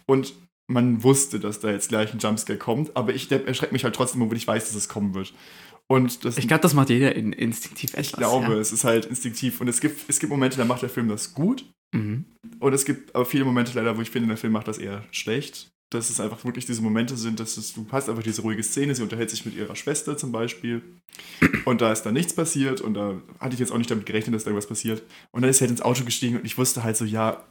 Und 0.05 0.33
man 0.71 1.03
wusste, 1.03 1.39
dass 1.39 1.59
da 1.59 1.69
jetzt 1.71 1.89
gleich 1.89 2.13
ein 2.13 2.19
Jumpscare 2.19 2.57
kommt, 2.57 2.95
aber 2.95 3.13
ich 3.13 3.31
erschrecke 3.31 3.73
mich 3.73 3.83
halt 3.83 3.95
trotzdem, 3.95 4.21
obwohl 4.21 4.37
ich 4.37 4.47
weiß, 4.47 4.65
dass 4.65 4.75
es 4.75 4.89
kommen 4.89 5.13
wird. 5.13 5.33
Und 5.87 6.23
das, 6.23 6.37
ich 6.37 6.47
glaube, 6.47 6.61
das 6.61 6.73
macht 6.73 6.89
jeder 6.89 7.13
in, 7.15 7.33
instinktiv 7.33 7.93
etwas. 7.93 8.07
Ich 8.07 8.13
glaube, 8.13 8.53
ja. 8.53 8.59
es 8.59 8.71
ist 8.71 8.85
halt 8.85 9.05
instinktiv. 9.07 9.59
Und 9.59 9.67
es 9.67 9.81
gibt, 9.81 10.09
es 10.09 10.19
gibt 10.19 10.31
Momente, 10.31 10.55
da 10.55 10.63
macht 10.63 10.81
der 10.81 10.89
Film 10.89 11.09
das 11.09 11.33
gut. 11.33 11.65
Mhm. 11.93 12.25
Und 12.59 12.73
es 12.73 12.85
gibt 12.85 13.13
aber 13.13 13.25
viele 13.25 13.43
Momente 13.43 13.73
leider, 13.75 13.97
wo 13.97 14.01
ich 14.01 14.09
finde, 14.09 14.29
der 14.29 14.37
Film 14.37 14.53
macht 14.53 14.69
das 14.69 14.77
eher 14.77 15.03
schlecht. 15.11 15.69
Dass 15.89 16.09
es 16.09 16.21
einfach 16.21 16.45
wirklich 16.45 16.65
diese 16.65 16.81
Momente 16.81 17.17
sind, 17.17 17.41
dass 17.41 17.57
es, 17.57 17.73
du 17.73 17.85
hast 17.91 18.07
einfach 18.07 18.23
diese 18.23 18.41
ruhige 18.43 18.63
Szene, 18.63 18.95
sie 18.95 19.03
unterhält 19.03 19.29
sich 19.29 19.45
mit 19.45 19.53
ihrer 19.53 19.75
Schwester 19.75 20.15
zum 20.15 20.31
Beispiel. 20.31 20.81
Und 21.65 21.81
da 21.81 21.91
ist 21.91 22.03
dann 22.03 22.13
nichts 22.13 22.33
passiert 22.33 22.79
und 22.79 22.93
da 22.93 23.21
hatte 23.41 23.55
ich 23.55 23.59
jetzt 23.59 23.73
auch 23.73 23.77
nicht 23.77 23.91
damit 23.91 24.05
gerechnet, 24.05 24.33
dass 24.33 24.45
da 24.45 24.51
irgendwas 24.51 24.69
passiert. 24.69 25.03
Und 25.31 25.41
dann 25.41 25.49
ist 25.49 25.57
sie 25.57 25.63
halt 25.63 25.71
ins 25.71 25.81
Auto 25.81 26.05
gestiegen 26.05 26.37
und 26.37 26.45
ich 26.45 26.57
wusste 26.57 26.83
halt 26.83 26.95
so, 26.95 27.03
ja, 27.03 27.45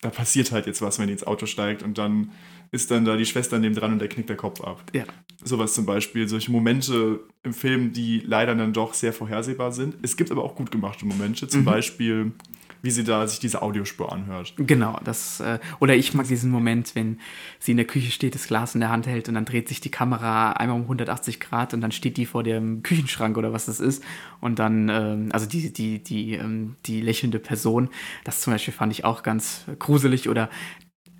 da 0.00 0.10
passiert 0.10 0.52
halt 0.52 0.66
jetzt 0.66 0.82
was, 0.82 0.98
wenn 0.98 1.06
die 1.06 1.12
ins 1.12 1.24
Auto 1.24 1.46
steigt 1.46 1.82
und 1.82 1.96
dann 1.96 2.32
ist 2.74 2.90
dann 2.90 3.04
da 3.04 3.16
die 3.16 3.24
Schwester 3.24 3.58
neben 3.58 3.74
dran 3.74 3.92
und 3.92 3.98
der 4.00 4.08
knickt 4.08 4.28
der 4.28 4.36
Kopf 4.36 4.60
ab. 4.60 4.82
Ja. 4.92 5.04
Sowas 5.42 5.74
zum 5.74 5.86
Beispiel, 5.86 6.28
solche 6.28 6.50
Momente 6.50 7.20
im 7.42 7.52
Film, 7.52 7.92
die 7.92 8.20
leider 8.24 8.54
dann 8.54 8.72
doch 8.72 8.94
sehr 8.94 9.12
vorhersehbar 9.12 9.72
sind. 9.72 9.96
Es 10.02 10.16
gibt 10.16 10.30
aber 10.30 10.42
auch 10.42 10.56
gut 10.56 10.70
gemachte 10.70 11.06
Momente, 11.06 11.46
zum 11.48 11.60
mhm. 11.60 11.64
Beispiel 11.64 12.32
wie 12.84 12.90
sie 12.90 13.02
da 13.02 13.26
sich 13.26 13.38
diese 13.38 13.62
Audiospur 13.62 14.12
anhört. 14.12 14.52
Genau, 14.58 15.00
das 15.02 15.40
äh, 15.40 15.58
oder 15.80 15.96
ich 15.96 16.12
mag 16.12 16.28
diesen 16.28 16.50
Moment, 16.50 16.94
wenn 16.94 17.18
sie 17.58 17.70
in 17.70 17.78
der 17.78 17.86
Küche 17.86 18.10
steht, 18.10 18.34
das 18.34 18.46
Glas 18.46 18.74
in 18.74 18.82
der 18.82 18.90
Hand 18.90 19.06
hält 19.06 19.26
und 19.26 19.36
dann 19.36 19.46
dreht 19.46 19.68
sich 19.68 19.80
die 19.80 19.90
Kamera 19.90 20.52
einmal 20.52 20.76
um 20.76 20.82
180 20.82 21.40
Grad 21.40 21.72
und 21.72 21.80
dann 21.80 21.92
steht 21.92 22.18
die 22.18 22.26
vor 22.26 22.42
dem 22.42 22.82
Küchenschrank 22.82 23.38
oder 23.38 23.54
was 23.54 23.64
das 23.64 23.80
ist 23.80 24.04
und 24.42 24.58
dann 24.58 24.90
ähm, 24.90 25.28
also 25.32 25.46
die 25.46 25.72
die 25.72 26.04
die 26.04 26.34
ähm, 26.34 26.76
die 26.84 27.00
lächelnde 27.00 27.38
Person, 27.38 27.88
das 28.22 28.42
zum 28.42 28.52
Beispiel 28.52 28.74
fand 28.74 28.92
ich 28.92 29.06
auch 29.06 29.22
ganz 29.22 29.64
gruselig 29.78 30.28
oder 30.28 30.50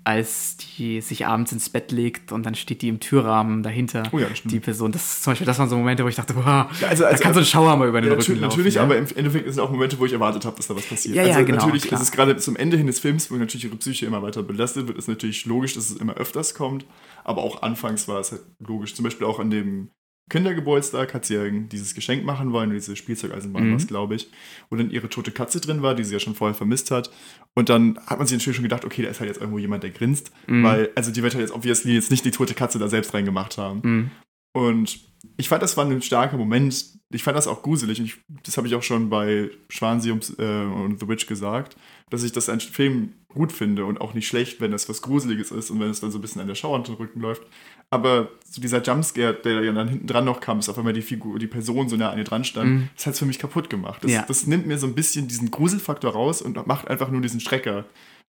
als 0.05 0.55
die 0.57 1.01
sich 1.01 1.25
abends 1.25 1.51
ins 1.51 1.69
Bett 1.69 1.91
legt 1.91 2.31
und 2.31 2.45
dann 2.45 2.53
steht 2.53 2.83
die 2.83 2.89
im 2.89 2.99
Türrahmen 2.99 3.63
dahinter, 3.63 4.03
oh 4.11 4.19
ja, 4.19 4.27
die 4.43 4.59
Person. 4.59 4.91
Das 4.91 5.03
ist 5.03 5.23
zum 5.23 5.31
Beispiel, 5.31 5.47
das 5.47 5.57
waren 5.57 5.67
so 5.67 5.75
Momente, 5.75 6.03
wo 6.03 6.07
ich 6.07 6.15
dachte, 6.15 6.35
boah, 6.35 6.69
ja, 6.79 6.87
also, 6.87 7.05
also, 7.05 7.17
da 7.17 7.23
kann 7.23 7.33
so 7.33 7.39
ein 7.39 7.45
Schauer 7.45 7.75
mal 7.75 7.87
über 7.87 8.01
den 8.01 8.11
ja, 8.11 8.17
Rücken 8.17 8.33
laufen. 8.33 8.41
Natürlich, 8.41 8.75
ja? 8.75 8.83
aber 8.83 8.97
im 8.97 9.07
Endeffekt 9.15 9.51
sind 9.51 9.59
auch 9.59 9.71
Momente, 9.71 9.97
wo 9.97 10.05
ich 10.05 10.13
erwartet 10.13 10.45
habe, 10.45 10.55
dass 10.55 10.67
da 10.67 10.75
was 10.75 10.85
passiert. 10.85 11.15
Ja, 11.15 11.23
also 11.23 11.39
ja, 11.39 11.43
genau, 11.43 11.57
natürlich, 11.57 11.87
klar. 11.87 11.99
ist 11.99 12.11
gerade 12.11 12.37
zum 12.37 12.55
Ende 12.55 12.77
hin 12.77 12.85
des 12.85 12.99
Films, 12.99 13.31
wo 13.31 13.35
natürlich 13.35 13.65
ihre 13.65 13.77
Psyche 13.77 14.05
immer 14.05 14.21
weiter 14.21 14.43
belastet 14.43 14.87
wird, 14.87 14.95
ist 14.99 15.07
natürlich 15.07 15.43
logisch, 15.47 15.73
dass 15.73 15.89
es 15.89 15.97
immer 15.97 16.13
öfters 16.13 16.53
kommt. 16.53 16.85
Aber 17.23 17.41
auch 17.41 17.63
anfangs 17.63 18.07
war 18.07 18.19
es 18.19 18.31
halt 18.31 18.41
logisch. 18.59 18.93
Zum 18.93 19.03
Beispiel 19.03 19.25
auch 19.25 19.39
an 19.39 19.49
dem 19.49 19.89
Kindergeburtstag 20.29 21.13
hat 21.13 21.25
sie 21.25 21.35
ja 21.35 21.47
dieses 21.49 21.93
Geschenk 21.93 22.25
machen 22.25 22.51
wollen, 22.51 22.71
diese 22.71 22.95
Spielzeugeisenbahn, 22.95 23.69
mhm. 23.69 23.75
was 23.75 23.85
glaube 23.85 24.15
ich, 24.15 24.29
wo 24.69 24.75
dann 24.75 24.89
ihre 24.89 25.07
tote 25.07 25.31
Katze 25.31 25.61
drin 25.61 25.83
war, 25.83 25.93
die 25.93 26.03
sie 26.03 26.13
ja 26.13 26.19
schon 26.19 26.33
vorher 26.33 26.55
vermisst 26.55 26.89
hat. 26.89 27.11
Und 27.53 27.69
dann 27.69 27.99
hat 28.07 28.17
man 28.17 28.25
sich 28.25 28.37
natürlich 28.37 28.55
schon 28.55 28.63
gedacht, 28.63 28.85
okay, 28.85 29.03
da 29.03 29.09
ist 29.09 29.19
halt 29.19 29.29
jetzt 29.29 29.39
irgendwo 29.39 29.59
jemand, 29.59 29.83
der 29.83 29.91
grinst, 29.91 30.31
mhm. 30.47 30.63
weil, 30.63 30.89
also 30.95 31.11
die 31.11 31.21
wird 31.21 31.35
halt 31.35 31.43
jetzt 31.43 31.53
obviously 31.53 31.93
jetzt 31.93 32.09
nicht 32.09 32.25
die 32.25 32.31
tote 32.31 32.55
Katze 32.55 32.79
da 32.79 32.87
selbst 32.87 33.13
reingemacht 33.13 33.57
haben. 33.59 33.81
Mhm. 33.83 34.11
Und 34.55 34.99
ich 35.37 35.49
fand, 35.49 35.61
das 35.61 35.75
war 35.77 35.85
ein 35.85 36.01
starker 36.01 36.37
Moment. 36.37 36.85
Ich 37.11 37.23
fand 37.23 37.37
das 37.37 37.47
auch 37.47 37.61
gruselig. 37.61 37.99
Und 37.99 38.05
ich, 38.05 38.17
das 38.43 38.57
habe 38.57 38.67
ich 38.67 38.75
auch 38.75 38.83
schon 38.83 39.09
bei 39.09 39.51
Schwansi 39.69 40.09
äh, 40.09 40.13
und 40.13 40.99
The 40.99 41.07
Witch 41.07 41.27
gesagt, 41.27 41.75
dass 42.09 42.23
ich 42.23 42.31
das 42.31 42.49
einen 42.49 42.61
Film 42.61 43.13
gut 43.35 43.51
finde 43.51 43.85
und 43.85 44.01
auch 44.01 44.15
nicht 44.15 44.27
schlecht, 44.27 44.59
wenn 44.61 44.73
es 44.73 44.89
was 44.89 45.03
Gruseliges 45.03 45.51
ist 45.51 45.69
und 45.69 45.79
wenn 45.79 45.91
es 45.91 45.99
dann 45.99 46.09
so 46.09 46.17
ein 46.17 46.21
bisschen 46.21 46.41
an 46.41 46.47
der 46.47 46.55
Schau 46.55 46.73
unter 46.73 46.93
den 46.93 46.97
Rücken 46.97 47.19
läuft. 47.19 47.43
Aber 47.91 48.29
so 48.43 48.61
dieser 48.61 48.81
Jumpscare, 48.81 49.33
der 49.35 49.61
ja 49.61 49.71
dann 49.71 49.87
hinten 49.87 50.07
dran 50.07 50.25
noch 50.25 50.39
kam, 50.39 50.57
ist 50.57 50.69
auf 50.69 50.77
einmal 50.77 50.93
die 50.93 51.03
Figur, 51.03 51.37
die 51.37 51.47
Person 51.47 51.87
so 51.87 51.95
nah 51.95 52.09
an 52.09 52.17
ihr 52.17 52.23
dran 52.23 52.43
stand, 52.43 52.71
mm. 52.71 52.89
das 52.95 53.05
hat 53.05 53.13
es 53.13 53.19
für 53.19 53.25
mich 53.25 53.37
kaputt 53.37 53.69
gemacht. 53.69 54.03
Das, 54.03 54.11
ja. 54.11 54.25
das 54.27 54.47
nimmt 54.47 54.65
mir 54.65 54.79
so 54.79 54.87
ein 54.87 54.95
bisschen 54.95 55.27
diesen 55.27 55.51
Gruselfaktor 55.51 56.13
raus 56.13 56.41
und 56.41 56.65
macht 56.65 56.87
einfach 56.87 57.11
nur 57.11 57.21
diesen 57.21 57.39
Schrecker, 57.39 57.85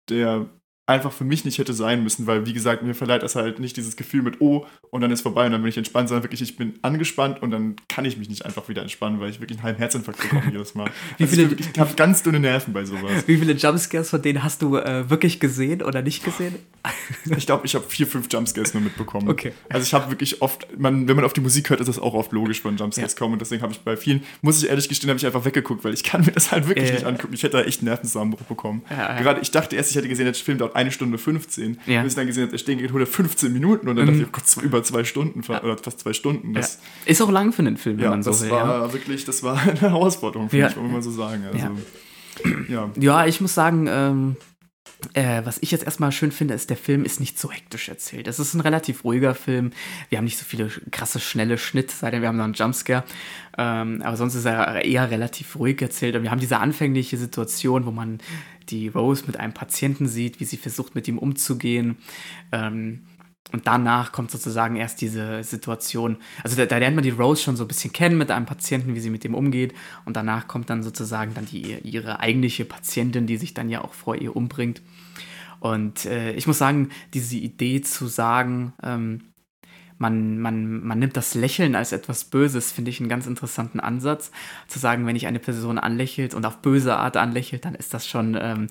der 0.09 0.49
einfach 0.87 1.11
für 1.11 1.23
mich 1.23 1.45
nicht 1.45 1.57
hätte 1.57 1.73
sein 1.73 2.03
müssen, 2.03 2.27
weil, 2.27 2.45
wie 2.45 2.53
gesagt, 2.53 2.83
mir 2.83 2.93
verleiht 2.93 3.23
das 3.23 3.35
halt 3.35 3.59
nicht 3.59 3.75
dieses 3.75 3.95
Gefühl 3.95 4.21
mit, 4.21 4.39
oh, 4.39 4.67
und 4.91 5.01
dann 5.01 5.09
ist 5.09 5.21
vorbei 5.21 5.47
und 5.47 5.51
dann 5.51 5.61
bin 5.61 5.69
ich 5.69 5.77
entspannt, 5.77 6.09
sondern 6.09 6.23
wirklich, 6.23 6.43
ich 6.43 6.57
bin 6.57 6.73
angespannt 6.83 7.41
und 7.41 7.49
dann 7.49 7.75
kann 7.89 8.05
ich 8.05 8.17
mich 8.17 8.29
nicht 8.29 8.45
einfach 8.45 8.69
wieder 8.69 8.83
entspannen, 8.83 9.19
weil 9.19 9.31
ich 9.31 9.39
wirklich 9.39 9.57
einen 9.57 9.63
halben 9.63 9.79
Herzinfarkt 9.79 10.21
bekomme 10.21 10.43
jedes 10.51 10.75
Mal. 10.75 10.91
wie 11.17 11.23
also 11.23 11.35
viele, 11.35 11.55
ich, 11.55 11.79
habe 11.79 11.93
ganz 11.95 12.21
dünne 12.21 12.39
Nerven 12.39 12.71
bei 12.71 12.85
sowas. 12.85 13.27
Wie 13.27 13.37
viele 13.37 13.53
Jumpscares 13.53 14.11
von 14.11 14.21
denen 14.21 14.43
hast 14.43 14.61
du 14.61 14.77
äh, 14.77 15.09
wirklich 15.09 15.39
gesehen 15.39 15.81
oder 15.81 16.03
nicht 16.03 16.23
gesehen? 16.23 16.55
ich 17.35 17.47
glaube, 17.47 17.65
ich 17.65 17.73
habe 17.73 17.85
vier, 17.87 18.05
fünf 18.05 18.31
Jumpscares 18.31 18.75
nur 18.75 18.83
mitbekommen. 18.83 19.27
Okay. 19.27 19.53
Also 19.69 19.83
ich 19.83 19.93
habe 19.95 20.11
wirklich 20.11 20.43
oft, 20.43 20.67
man, 20.77 21.07
wenn 21.07 21.15
man 21.15 21.25
auf 21.25 21.33
die 21.33 21.41
Musik 21.41 21.71
hört, 21.71 21.79
ist 21.79 21.87
das 21.87 21.97
auch 21.97 22.13
oft 22.13 22.31
logisch, 22.31 22.63
wenn 22.63 22.77
Jumpscares 22.77 23.13
ja. 23.13 23.17
kommen 23.17 23.33
und 23.33 23.39
deswegen 23.41 23.63
habe 23.63 23.73
ich 23.73 23.79
bei 23.79 23.97
vielen, 23.97 24.23
muss 24.43 24.61
ich 24.61 24.69
ehrlich 24.69 24.87
gestehen, 24.87 25.09
habe 25.09 25.17
ich 25.17 25.25
einfach 25.25 25.45
weggeguckt, 25.45 25.83
weil 25.83 25.95
ich 25.95 26.03
kann 26.03 26.23
mir 26.23 26.31
das 26.31 26.51
halt 26.51 26.67
wirklich 26.67 26.91
äh, 26.91 26.93
nicht 26.93 27.05
angucken. 27.05 27.33
Ich 27.33 27.41
hätte 27.41 27.57
da 27.57 27.63
echt 27.63 27.79
einen 27.79 27.87
Nervenzusammenbruch 27.87 28.43
bekommen. 28.43 28.83
Ja, 28.91 29.15
ja. 29.15 29.21
Gerade, 29.21 29.41
ich 29.41 29.49
dachte 29.49 29.75
erst, 29.75 29.89
ich 29.89 29.97
hätte 29.97 30.07
gesehen, 30.07 30.25
der 30.25 30.35
Film 30.35 30.59
dauert 30.59 30.74
eine 30.75 30.91
Stunde 30.91 31.17
15 31.17 31.35
15. 31.35 31.79
Ja. 31.85 32.03
Bis 32.03 32.13
ich 32.13 32.15
dann 32.15 32.27
gesehen 32.27 32.43
habe, 32.43 32.51
der 32.51 32.57
Stehen 32.57 32.77
geht 32.77 32.87
115 32.87 33.51
Minuten 33.51 33.87
und 33.87 33.95
dann 33.95 34.05
mhm. 34.05 34.09
dachte 34.09 34.21
ich, 34.21 34.27
oh 34.27 34.31
Gott, 34.31 34.63
über 34.63 34.83
zwei 34.83 35.03
Stunden 35.03 35.41
oder 35.41 35.77
fast 35.77 35.99
zwei 35.99 36.13
Stunden. 36.13 36.53
Das, 36.53 36.79
ja. 37.05 37.11
Ist 37.11 37.21
auch 37.21 37.31
lang 37.31 37.51
für 37.51 37.59
einen 37.59 37.77
Film, 37.77 37.97
wenn 37.97 38.05
ja, 38.05 38.09
man 38.11 38.23
so 38.23 38.31
das 38.31 38.43
will. 38.43 38.49
Das 38.49 38.67
war 38.67 38.93
wirklich, 38.93 39.25
das 39.25 39.43
war 39.43 39.59
eine 39.61 39.79
Herausforderung 39.79 40.49
für 40.49 40.57
mich, 40.57 40.75
wollen 40.75 40.87
wir 40.87 40.93
mal 40.93 41.03
so 41.03 41.11
sagen. 41.11 41.43
Also, 41.51 41.67
ja. 42.69 42.89
ja. 42.97 43.25
ich 43.25 43.41
muss 43.41 43.53
sagen, 43.53 43.87
ähm, 43.89 44.35
äh, 45.13 45.41
was 45.43 45.57
ich 45.61 45.71
jetzt 45.71 45.83
erstmal 45.83 46.11
schön 46.11 46.31
finde, 46.31 46.53
ist, 46.53 46.69
der 46.69 46.77
Film 46.77 47.05
ist 47.05 47.19
nicht 47.19 47.37
so 47.37 47.51
hektisch 47.51 47.89
erzählt. 47.89 48.27
Es 48.27 48.39
ist 48.39 48.53
ein 48.53 48.61
relativ 48.61 49.03
ruhiger 49.03 49.35
Film. 49.35 49.71
Wir 50.09 50.17
haben 50.17 50.25
nicht 50.25 50.37
so 50.37 50.45
viele 50.45 50.69
krasse, 50.91 51.19
schnelle 51.19 51.57
Schnitte, 51.57 51.93
sei 51.93 52.11
denn 52.11 52.21
wir 52.21 52.29
haben 52.29 52.37
noch 52.37 52.45
einen 52.45 52.53
Jumpscare. 52.53 53.03
Ähm, 53.57 54.01
aber 54.03 54.17
sonst 54.17 54.35
ist 54.35 54.45
er 54.45 54.83
eher 54.83 55.11
relativ 55.11 55.57
ruhig 55.57 55.81
erzählt. 55.81 56.15
Und 56.15 56.23
wir 56.23 56.31
haben 56.31 56.39
diese 56.39 56.59
anfängliche 56.59 57.17
Situation, 57.17 57.85
wo 57.85 57.91
man 57.91 58.19
die 58.69 58.87
Rose 58.87 59.23
mit 59.27 59.37
einem 59.39 59.53
Patienten 59.53 60.07
sieht, 60.07 60.39
wie 60.39 60.45
sie 60.45 60.57
versucht, 60.57 60.95
mit 60.95 61.07
ihm 61.07 61.17
umzugehen. 61.17 61.97
Ähm, 62.51 63.05
und 63.51 63.67
danach 63.67 64.11
kommt 64.11 64.31
sozusagen 64.31 64.75
erst 64.75 65.01
diese 65.01 65.43
Situation. 65.43 66.17
Also 66.43 66.55
da, 66.55 66.65
da, 66.65 66.77
lernt 66.77 66.95
man 66.95 67.03
die 67.03 67.11
Rose 67.11 67.43
schon 67.43 67.55
so 67.55 67.63
ein 67.63 67.67
bisschen 67.67 67.93
kennen 67.93 68.17
mit 68.17 68.31
einem 68.31 68.45
Patienten, 68.45 68.95
wie 68.95 68.99
sie 68.99 69.11
mit 69.11 69.23
dem 69.23 69.35
umgeht. 69.35 69.73
Und 70.03 70.17
danach 70.17 70.47
kommt 70.47 70.69
dann 70.69 70.83
sozusagen 70.83 71.33
dann 71.35 71.45
die, 71.45 71.77
ihre 71.83 72.19
eigentliche 72.19 72.65
Patientin, 72.65 73.27
die 73.27 73.37
sich 73.37 73.53
dann 73.53 73.69
ja 73.69 73.83
auch 73.83 73.93
vor 73.93 74.15
ihr 74.15 74.35
umbringt. 74.35 74.81
Und 75.59 76.05
äh, 76.05 76.33
ich 76.33 76.47
muss 76.47 76.57
sagen, 76.57 76.89
diese 77.13 77.37
Idee 77.37 77.81
zu 77.81 78.07
sagen, 78.07 78.73
ähm, 78.83 79.21
man, 79.97 80.39
man, 80.39 80.85
man 80.85 80.99
nimmt 80.99 81.15
das 81.15 81.35
Lächeln 81.35 81.75
als 81.75 81.91
etwas 81.91 82.25
Böses, 82.25 82.71
finde 82.71 82.91
ich 82.91 82.99
einen 82.99 83.09
ganz 83.09 83.27
interessanten 83.27 83.79
Ansatz. 83.79 84.31
Zu 84.67 84.79
sagen, 84.79 85.05
wenn 85.07 85.15
ich 85.15 85.27
eine 85.27 85.39
Person 85.39 85.77
anlächelt 85.77 86.33
und 86.33 86.45
auf 86.45 86.57
böse 86.57 86.97
Art 86.97 87.17
anlächelt, 87.17 87.65
dann 87.65 87.75
ist 87.75 87.93
das 87.93 88.07
schon, 88.07 88.37
ähm, 88.39 88.67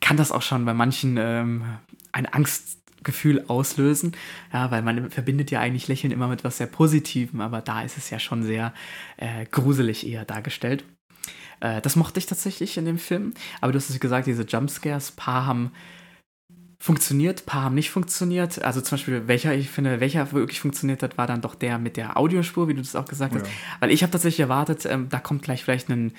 kann 0.00 0.16
das 0.16 0.32
auch 0.32 0.42
schon 0.42 0.64
bei 0.64 0.74
manchen 0.74 1.16
ähm, 1.18 1.64
eine 2.12 2.32
Angstgefühl 2.32 3.44
auslösen. 3.48 4.12
Ja, 4.52 4.70
weil 4.70 4.82
man 4.82 5.10
verbindet 5.10 5.50
ja 5.50 5.60
eigentlich 5.60 5.88
Lächeln 5.88 6.12
immer 6.12 6.28
mit 6.28 6.44
was 6.44 6.56
sehr 6.56 6.66
Positivem, 6.66 7.40
aber 7.40 7.60
da 7.60 7.82
ist 7.82 7.98
es 7.98 8.10
ja 8.10 8.18
schon 8.18 8.42
sehr 8.42 8.72
äh, 9.18 9.44
gruselig 9.50 10.06
eher 10.06 10.24
dargestellt. 10.24 10.84
Äh, 11.60 11.80
das 11.80 11.96
mochte 11.96 12.18
ich 12.18 12.26
tatsächlich 12.26 12.76
in 12.78 12.86
dem 12.86 12.98
Film. 12.98 13.34
Aber 13.60 13.72
du 13.72 13.78
hast 13.78 13.90
es 13.90 14.00
gesagt, 14.00 14.26
diese 14.26 14.44
Jumpscares, 14.44 15.12
paar 15.12 15.46
haben 15.46 15.72
funktioniert, 16.82 17.46
paar 17.46 17.62
haben 17.62 17.76
nicht 17.76 17.92
funktioniert. 17.92 18.60
Also 18.64 18.80
zum 18.80 18.96
Beispiel, 18.96 19.28
welcher, 19.28 19.54
ich 19.54 19.70
finde, 19.70 20.00
welcher 20.00 20.32
wirklich 20.32 20.60
funktioniert 20.60 21.04
hat, 21.04 21.16
war 21.16 21.28
dann 21.28 21.40
doch 21.40 21.54
der 21.54 21.78
mit 21.78 21.96
der 21.96 22.16
Audiospur, 22.16 22.66
wie 22.66 22.74
du 22.74 22.82
das 22.82 22.96
auch 22.96 23.04
gesagt 23.04 23.36
hast. 23.36 23.46
Weil 23.78 23.92
ich 23.92 24.02
habe 24.02 24.10
tatsächlich 24.10 24.40
erwartet, 24.40 24.84
ähm, 24.86 25.08
da 25.08 25.20
kommt 25.20 25.42
gleich 25.42 25.62
vielleicht 25.62 25.88
ein 25.90 26.12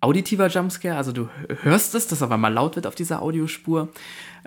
auditiver 0.00 0.48
Jumpscare, 0.48 0.96
also 0.96 1.12
du 1.12 1.28
hörst 1.62 1.94
es, 1.94 2.08
dass 2.08 2.22
auf 2.22 2.30
einmal 2.32 2.52
laut 2.52 2.74
wird 2.74 2.88
auf 2.88 2.96
dieser 2.96 3.22
Audiospur, 3.22 3.88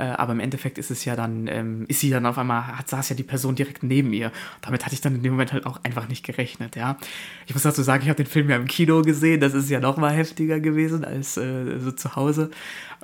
äh, 0.01 0.15
aber 0.17 0.33
im 0.33 0.39
Endeffekt 0.39 0.79
ist 0.79 0.89
es 0.89 1.05
ja 1.05 1.15
dann, 1.15 1.47
ähm, 1.47 1.85
ist 1.87 1.99
sie 1.99 2.09
dann 2.09 2.25
auf 2.25 2.37
einmal, 2.39 2.65
hat, 2.75 2.89
saß 2.89 3.09
ja 3.09 3.15
die 3.15 3.23
Person 3.23 3.53
direkt 3.55 3.83
neben 3.83 4.13
ihr. 4.13 4.31
Damit 4.61 4.83
hatte 4.83 4.95
ich 4.95 5.01
dann 5.01 5.13
in 5.13 5.21
dem 5.21 5.33
Moment 5.33 5.53
halt 5.53 5.67
auch 5.67 5.79
einfach 5.83 6.07
nicht 6.07 6.25
gerechnet, 6.25 6.75
ja. 6.75 6.97
Ich 7.45 7.53
muss 7.53 7.61
dazu 7.61 7.83
sagen, 7.83 8.01
ich 8.01 8.09
habe 8.09 8.17
den 8.17 8.25
Film 8.25 8.49
ja 8.49 8.55
im 8.55 8.65
Kino 8.65 9.03
gesehen, 9.03 9.39
das 9.39 9.53
ist 9.53 9.69
ja 9.69 9.79
noch 9.79 9.97
mal 9.97 10.11
heftiger 10.11 10.59
gewesen 10.59 11.05
als 11.05 11.37
äh, 11.37 11.77
so 11.77 11.91
zu 11.91 12.15
Hause. 12.15 12.49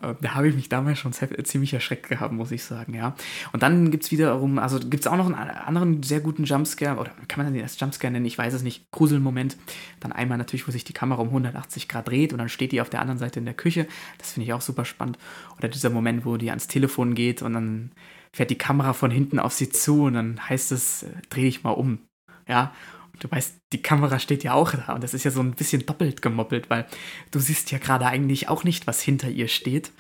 Äh, 0.02 0.16
da 0.22 0.34
habe 0.36 0.48
ich 0.48 0.56
mich 0.56 0.70
damals 0.70 0.98
schon 0.98 1.14
ziemlich 1.14 1.74
erschreckt 1.74 2.10
gehabt, 2.10 2.34
muss 2.34 2.52
ich 2.52 2.64
sagen, 2.64 2.96
ja. 2.96 3.16
Und 3.52 3.64
dann 3.64 3.92
gibt 3.92 4.06
es 4.06 4.12
wiederum, 4.12 4.58
also 4.58 4.80
gibt 4.80 5.02
es 5.02 5.08
auch 5.08 5.18
noch 5.18 5.28
einen 5.28 5.36
anderen 5.36 6.02
sehr 6.02 6.20
guten 6.20 6.46
Jumpscare, 6.46 6.98
oder 6.98 7.12
kann 7.28 7.44
man 7.44 7.54
den 7.54 7.62
als 7.62 7.80
Jumpscare 7.80 8.12
nennen, 8.12 8.26
ich 8.26 8.38
weiß 8.38 8.54
es 8.54 8.64
nicht, 8.64 8.90
Gruselmoment. 8.92 9.58
Dann 10.00 10.12
einmal 10.12 10.38
natürlich, 10.38 10.68
wo 10.68 10.72
sich 10.72 10.84
die 10.84 10.94
Kamera 10.94 11.22
um 11.22 11.28
180 11.28 11.88
Grad 11.88 12.08
dreht 12.08 12.34
und 12.34 12.40
dann 12.40 12.50
steht 12.50 12.72
die 12.72 12.82
auf 12.82 12.90
der 12.90 13.02
anderen 13.02 13.20
Seite 13.20 13.40
in 13.40 13.46
der 13.46 13.54
Küche. 13.54 13.88
Das 14.18 14.32
finde 14.32 14.46
ich 14.46 14.54
auch 14.54 14.62
super 14.62 14.86
spannend. 14.86 15.18
Oder 15.58 15.70
dieser 15.70 15.90
Moment, 15.90 16.26
wo 16.26 16.38
die 16.38 16.50
ans 16.50 16.68
Telefon 16.68 16.87
geht 17.16 17.42
und 17.42 17.54
dann 17.54 17.92
fährt 18.32 18.50
die 18.50 18.58
Kamera 18.58 18.94
von 18.94 19.12
hinten 19.12 19.40
auf 19.40 19.54
sie 19.54 19.70
zu 19.70 20.04
und 20.04 20.14
dann 20.14 20.50
heißt 20.50 20.72
es, 20.72 21.04
äh, 21.04 21.10
dreh 21.30 21.44
dich 21.44 21.64
mal 21.64 21.72
um. 21.72 22.00
Ja, 22.48 22.74
du 23.20 23.30
weißt, 23.30 23.56
die 23.74 23.82
Kamera 23.82 24.20
steht 24.20 24.44
ja 24.44 24.54
auch 24.54 24.72
da 24.72 24.94
und 24.94 25.04
das 25.04 25.14
ist 25.14 25.24
ja 25.24 25.32
so 25.32 25.42
ein 25.42 25.54
bisschen 25.54 25.86
doppelt 25.86 26.22
gemoppelt, 26.22 26.70
weil 26.70 26.86
du 27.32 27.40
siehst 27.40 27.72
ja 27.72 27.78
gerade 27.78 28.06
eigentlich 28.06 28.50
auch 28.50 28.64
nicht, 28.64 28.88
was 28.88 29.02
hinter 29.02 29.30
ihr 29.30 29.48
steht. 29.48 29.92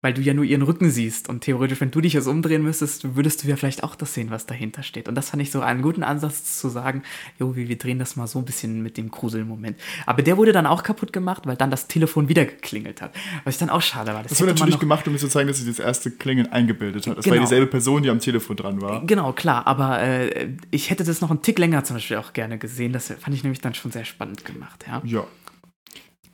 Weil 0.00 0.14
du 0.14 0.20
ja 0.20 0.32
nur 0.32 0.44
ihren 0.44 0.62
Rücken 0.62 0.90
siehst. 0.90 1.28
Und 1.28 1.40
theoretisch, 1.40 1.80
wenn 1.80 1.90
du 1.90 2.00
dich 2.00 2.12
jetzt 2.12 2.28
umdrehen 2.28 2.62
müsstest, 2.62 3.16
würdest 3.16 3.42
du 3.42 3.48
ja 3.48 3.56
vielleicht 3.56 3.82
auch 3.82 3.96
das 3.96 4.14
sehen, 4.14 4.30
was 4.30 4.46
dahinter 4.46 4.84
steht. 4.84 5.08
Und 5.08 5.16
das 5.16 5.30
fand 5.30 5.42
ich 5.42 5.50
so 5.50 5.60
einen 5.60 5.82
guten 5.82 6.04
Ansatz 6.04 6.60
zu 6.60 6.68
sagen, 6.68 7.02
jo, 7.38 7.56
wir, 7.56 7.68
wir 7.68 7.78
drehen 7.78 7.98
das 7.98 8.14
mal 8.14 8.28
so 8.28 8.38
ein 8.38 8.44
bisschen 8.44 8.82
mit 8.82 8.96
dem 8.96 9.10
Gruselmoment. 9.10 9.76
Aber 10.06 10.22
der 10.22 10.36
wurde 10.36 10.52
dann 10.52 10.66
auch 10.66 10.84
kaputt 10.84 11.12
gemacht, 11.12 11.46
weil 11.46 11.56
dann 11.56 11.72
das 11.72 11.88
Telefon 11.88 12.28
wieder 12.28 12.44
geklingelt 12.44 13.02
hat. 13.02 13.12
Was 13.42 13.54
ich 13.54 13.58
dann 13.58 13.70
auch 13.70 13.82
schade 13.82 14.14
war. 14.14 14.22
Das, 14.22 14.30
das 14.30 14.40
wurde 14.40 14.52
natürlich 14.52 14.78
gemacht, 14.78 15.08
um 15.08 15.18
zu 15.18 15.28
zeigen, 15.28 15.48
dass 15.48 15.58
sich 15.58 15.66
das 15.66 15.80
erste 15.80 16.12
Klingeln 16.12 16.46
eingebildet 16.52 17.06
hat. 17.08 17.18
Das 17.18 17.24
genau. 17.24 17.36
war 17.36 17.40
dieselbe 17.42 17.66
Person, 17.66 18.04
die 18.04 18.10
am 18.10 18.20
Telefon 18.20 18.56
dran 18.56 18.80
war. 18.80 19.04
Genau, 19.04 19.32
klar. 19.32 19.66
Aber 19.66 20.00
äh, 20.00 20.50
ich 20.70 20.90
hätte 20.90 21.02
das 21.02 21.20
noch 21.20 21.30
einen 21.30 21.42
Tick 21.42 21.58
länger 21.58 21.82
zum 21.82 21.96
Beispiel 21.96 22.18
auch 22.18 22.32
gerne 22.32 22.58
gesehen. 22.58 22.92
Das 22.92 23.08
fand 23.08 23.34
ich 23.34 23.42
nämlich 23.42 23.60
dann 23.60 23.74
schon 23.74 23.90
sehr 23.90 24.04
spannend 24.04 24.44
gemacht, 24.44 24.84
ja. 24.86 25.02
Ja. 25.04 25.26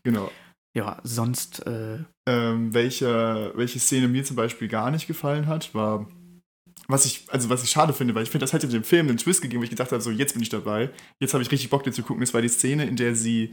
Genau 0.03 0.31
ja, 0.75 1.01
sonst. 1.05 1.67
Äh 1.67 2.05
ähm, 2.27 2.73
welche, 2.73 3.53
welche 3.55 3.79
Szene 3.79 4.09
mir 4.09 4.25
zum 4.25 4.37
Beispiel 4.37 4.69
gar 4.69 4.91
nicht 4.91 5.07
gefallen 5.07 5.47
hat, 5.47 5.75
war, 5.75 6.09
was 6.89 7.05
ich, 7.05 7.27
also 7.29 7.51
was 7.51 7.63
ich 7.63 7.71
schade 7.71 7.93
finde, 7.93 8.15
weil 8.15 8.23
ich 8.23 8.31
finde, 8.31 8.45
das 8.45 8.53
hat 8.53 8.63
ja 8.63 8.69
dem 8.69 8.85
Film 8.85 9.09
einen 9.09 9.19
Twist 9.19 9.43
gegeben, 9.43 9.61
wo 9.61 9.65
ich 9.65 9.71
gedacht 9.71 9.93
habe, 9.93 10.03
so 10.03 10.11
jetzt 10.11 10.33
bin 10.33 10.43
ich 10.43 10.49
dabei, 10.49 10.91
jetzt 11.21 11.35
habe 11.35 11.43
ich 11.43 11.51
richtig 11.51 11.71
Bock, 11.71 11.83
dir 11.85 11.93
zu 11.93 12.03
gucken. 12.03 12.21
Das 12.21 12.35
war 12.35 12.43
die 12.43 12.49
Szene, 12.49 12.87
in 12.87 12.97
der 12.97 13.15
sie 13.15 13.53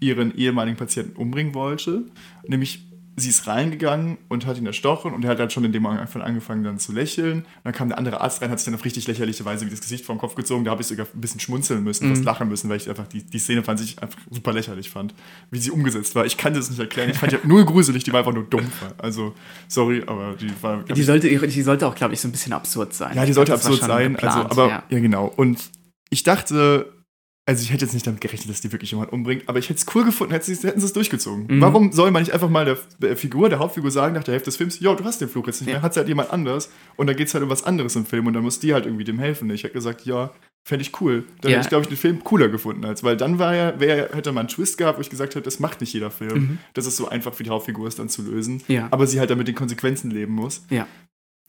ihren 0.00 0.34
ehemaligen 0.36 0.76
Patienten 0.76 1.16
umbringen 1.16 1.54
wollte. 1.54 2.06
Nämlich 2.46 2.89
sie 3.16 3.30
ist 3.30 3.46
reingegangen 3.46 4.18
und 4.28 4.46
hat 4.46 4.58
ihn 4.58 4.66
erstochen 4.66 5.12
und 5.12 5.24
er 5.24 5.30
hat 5.30 5.38
dann 5.38 5.50
schon 5.50 5.64
in 5.64 5.72
dem 5.72 5.82
Moment 5.82 6.16
angefangen 6.16 6.64
dann 6.64 6.78
zu 6.78 6.92
lächeln. 6.92 7.40
Und 7.40 7.46
dann 7.64 7.72
kam 7.72 7.88
der 7.88 7.98
andere 7.98 8.20
Arzt 8.20 8.40
rein, 8.40 8.50
hat 8.50 8.58
sich 8.58 8.64
dann 8.64 8.74
auf 8.74 8.84
richtig 8.84 9.06
lächerliche 9.06 9.44
Weise 9.44 9.66
wie 9.66 9.70
das 9.70 9.80
Gesicht 9.80 10.04
vom 10.04 10.18
Kopf 10.18 10.34
gezogen. 10.34 10.64
Da 10.64 10.70
habe 10.70 10.82
ich 10.82 10.88
sogar 10.88 11.06
ein 11.12 11.20
bisschen 11.20 11.40
schmunzeln 11.40 11.84
müssen, 11.84 12.08
mhm. 12.08 12.14
fast 12.14 12.24
lachen 12.24 12.48
müssen, 12.48 12.70
weil 12.70 12.78
ich 12.78 12.88
einfach 12.88 13.06
die, 13.06 13.22
die 13.22 13.38
Szene 13.38 13.62
fand 13.62 13.80
ich 13.80 14.00
einfach 14.02 14.18
super 14.30 14.52
lächerlich 14.52 14.90
fand, 14.90 15.14
wie 15.50 15.58
sie 15.58 15.70
umgesetzt 15.70 16.14
war. 16.14 16.24
Ich 16.24 16.36
kann 16.36 16.54
das 16.54 16.70
nicht 16.70 16.78
erklären. 16.78 17.10
Ich 17.10 17.18
fand 17.18 17.32
die 17.32 17.38
nur 17.46 17.64
gruselig, 17.64 18.04
die 18.04 18.12
war 18.12 18.20
einfach 18.20 18.34
nur 18.34 18.44
dumm. 18.44 18.70
Also, 18.98 19.34
sorry, 19.68 20.02
aber 20.06 20.34
die 20.34 20.50
war. 20.62 20.82
Die 20.84 21.02
sollte, 21.02 21.28
die 21.28 21.62
sollte 21.62 21.86
auch, 21.86 21.94
glaube 21.94 22.14
ich, 22.14 22.20
so 22.20 22.28
ein 22.28 22.32
bisschen 22.32 22.52
absurd 22.52 22.94
sein. 22.94 23.16
Ja, 23.16 23.26
die 23.26 23.32
sollte 23.32 23.52
absurd 23.52 23.80
sein. 23.80 24.16
Also, 24.16 24.40
geplant, 24.40 24.50
also, 24.50 24.62
aber 24.62 24.68
ja. 24.68 24.82
ja, 24.88 24.98
genau. 24.98 25.26
Und 25.36 25.70
ich 26.10 26.22
dachte, 26.22 26.92
also 27.50 27.64
ich 27.64 27.72
hätte 27.72 27.84
jetzt 27.84 27.94
nicht 27.94 28.06
damit 28.06 28.20
gerechnet, 28.20 28.48
dass 28.48 28.60
die 28.60 28.70
wirklich 28.70 28.92
jemand 28.92 29.12
umbringt, 29.12 29.48
aber 29.48 29.58
ich 29.58 29.68
hätte 29.68 29.80
es 29.80 29.86
cool 29.92 30.04
gefunden, 30.04 30.32
hätten 30.32 30.54
sie, 30.54 30.68
hätten 30.68 30.78
sie 30.78 30.86
es 30.86 30.92
durchgezogen. 30.92 31.48
Mhm. 31.48 31.60
Warum 31.60 31.90
soll 31.90 32.12
man 32.12 32.22
nicht 32.22 32.32
einfach 32.32 32.48
mal 32.48 32.64
der, 32.64 32.78
der, 33.00 33.16
Figur, 33.16 33.48
der 33.48 33.58
Hauptfigur 33.58 33.90
sagen 33.90 34.14
nach 34.14 34.22
der 34.22 34.34
Hälfte 34.34 34.50
des 34.50 34.56
Films, 34.56 34.78
jo, 34.78 34.94
du 34.94 35.02
hast 35.02 35.20
den 35.20 35.28
Fluch 35.28 35.48
jetzt 35.48 35.60
nicht 35.60 35.68
ja. 35.68 35.74
mehr, 35.74 35.82
hat 35.82 35.90
es 35.90 35.96
halt 35.96 36.06
jemand 36.06 36.30
anders 36.30 36.70
und 36.94 37.08
dann 37.08 37.16
geht 37.16 37.26
es 37.26 37.34
halt 37.34 37.42
um 37.42 37.50
was 37.50 37.64
anderes 37.64 37.96
im 37.96 38.06
Film 38.06 38.28
und 38.28 38.34
dann 38.34 38.44
muss 38.44 38.60
die 38.60 38.72
halt 38.72 38.86
irgendwie 38.86 39.02
dem 39.02 39.18
helfen. 39.18 39.50
Ich 39.50 39.64
hätte 39.64 39.74
gesagt, 39.74 40.06
ja, 40.06 40.30
fände 40.62 40.82
ich 40.82 41.00
cool. 41.00 41.24
Dann 41.40 41.50
ja. 41.50 41.56
hätte 41.56 41.66
ich, 41.66 41.70
glaube 41.70 41.82
ich, 41.82 41.88
den 41.88 41.98
Film 41.98 42.22
cooler 42.22 42.48
gefunden, 42.48 42.84
als 42.84 43.02
weil 43.02 43.16
dann 43.16 43.40
war 43.40 43.52
ja, 43.52 43.80
wär, 43.80 44.10
hätte 44.12 44.30
man 44.30 44.42
einen 44.42 44.48
Twist 44.48 44.78
gehabt, 44.78 44.98
wo 44.98 45.00
ich 45.00 45.10
gesagt 45.10 45.34
hätte, 45.34 45.42
das 45.42 45.58
macht 45.58 45.80
nicht 45.80 45.92
jeder 45.92 46.12
Film. 46.12 46.38
Mhm. 46.38 46.58
Das 46.74 46.86
ist 46.86 46.98
so 46.98 47.08
einfach 47.08 47.34
für 47.34 47.42
die 47.42 47.50
Hauptfigur 47.50 47.88
ist 47.88 47.98
dann 47.98 48.08
zu 48.08 48.22
lösen. 48.22 48.62
Ja. 48.68 48.86
Aber 48.92 49.08
sie 49.08 49.18
halt 49.18 49.28
dann 49.28 49.38
mit 49.38 49.48
den 49.48 49.56
Konsequenzen 49.56 50.12
leben 50.12 50.34
muss. 50.34 50.62
Ja 50.70 50.86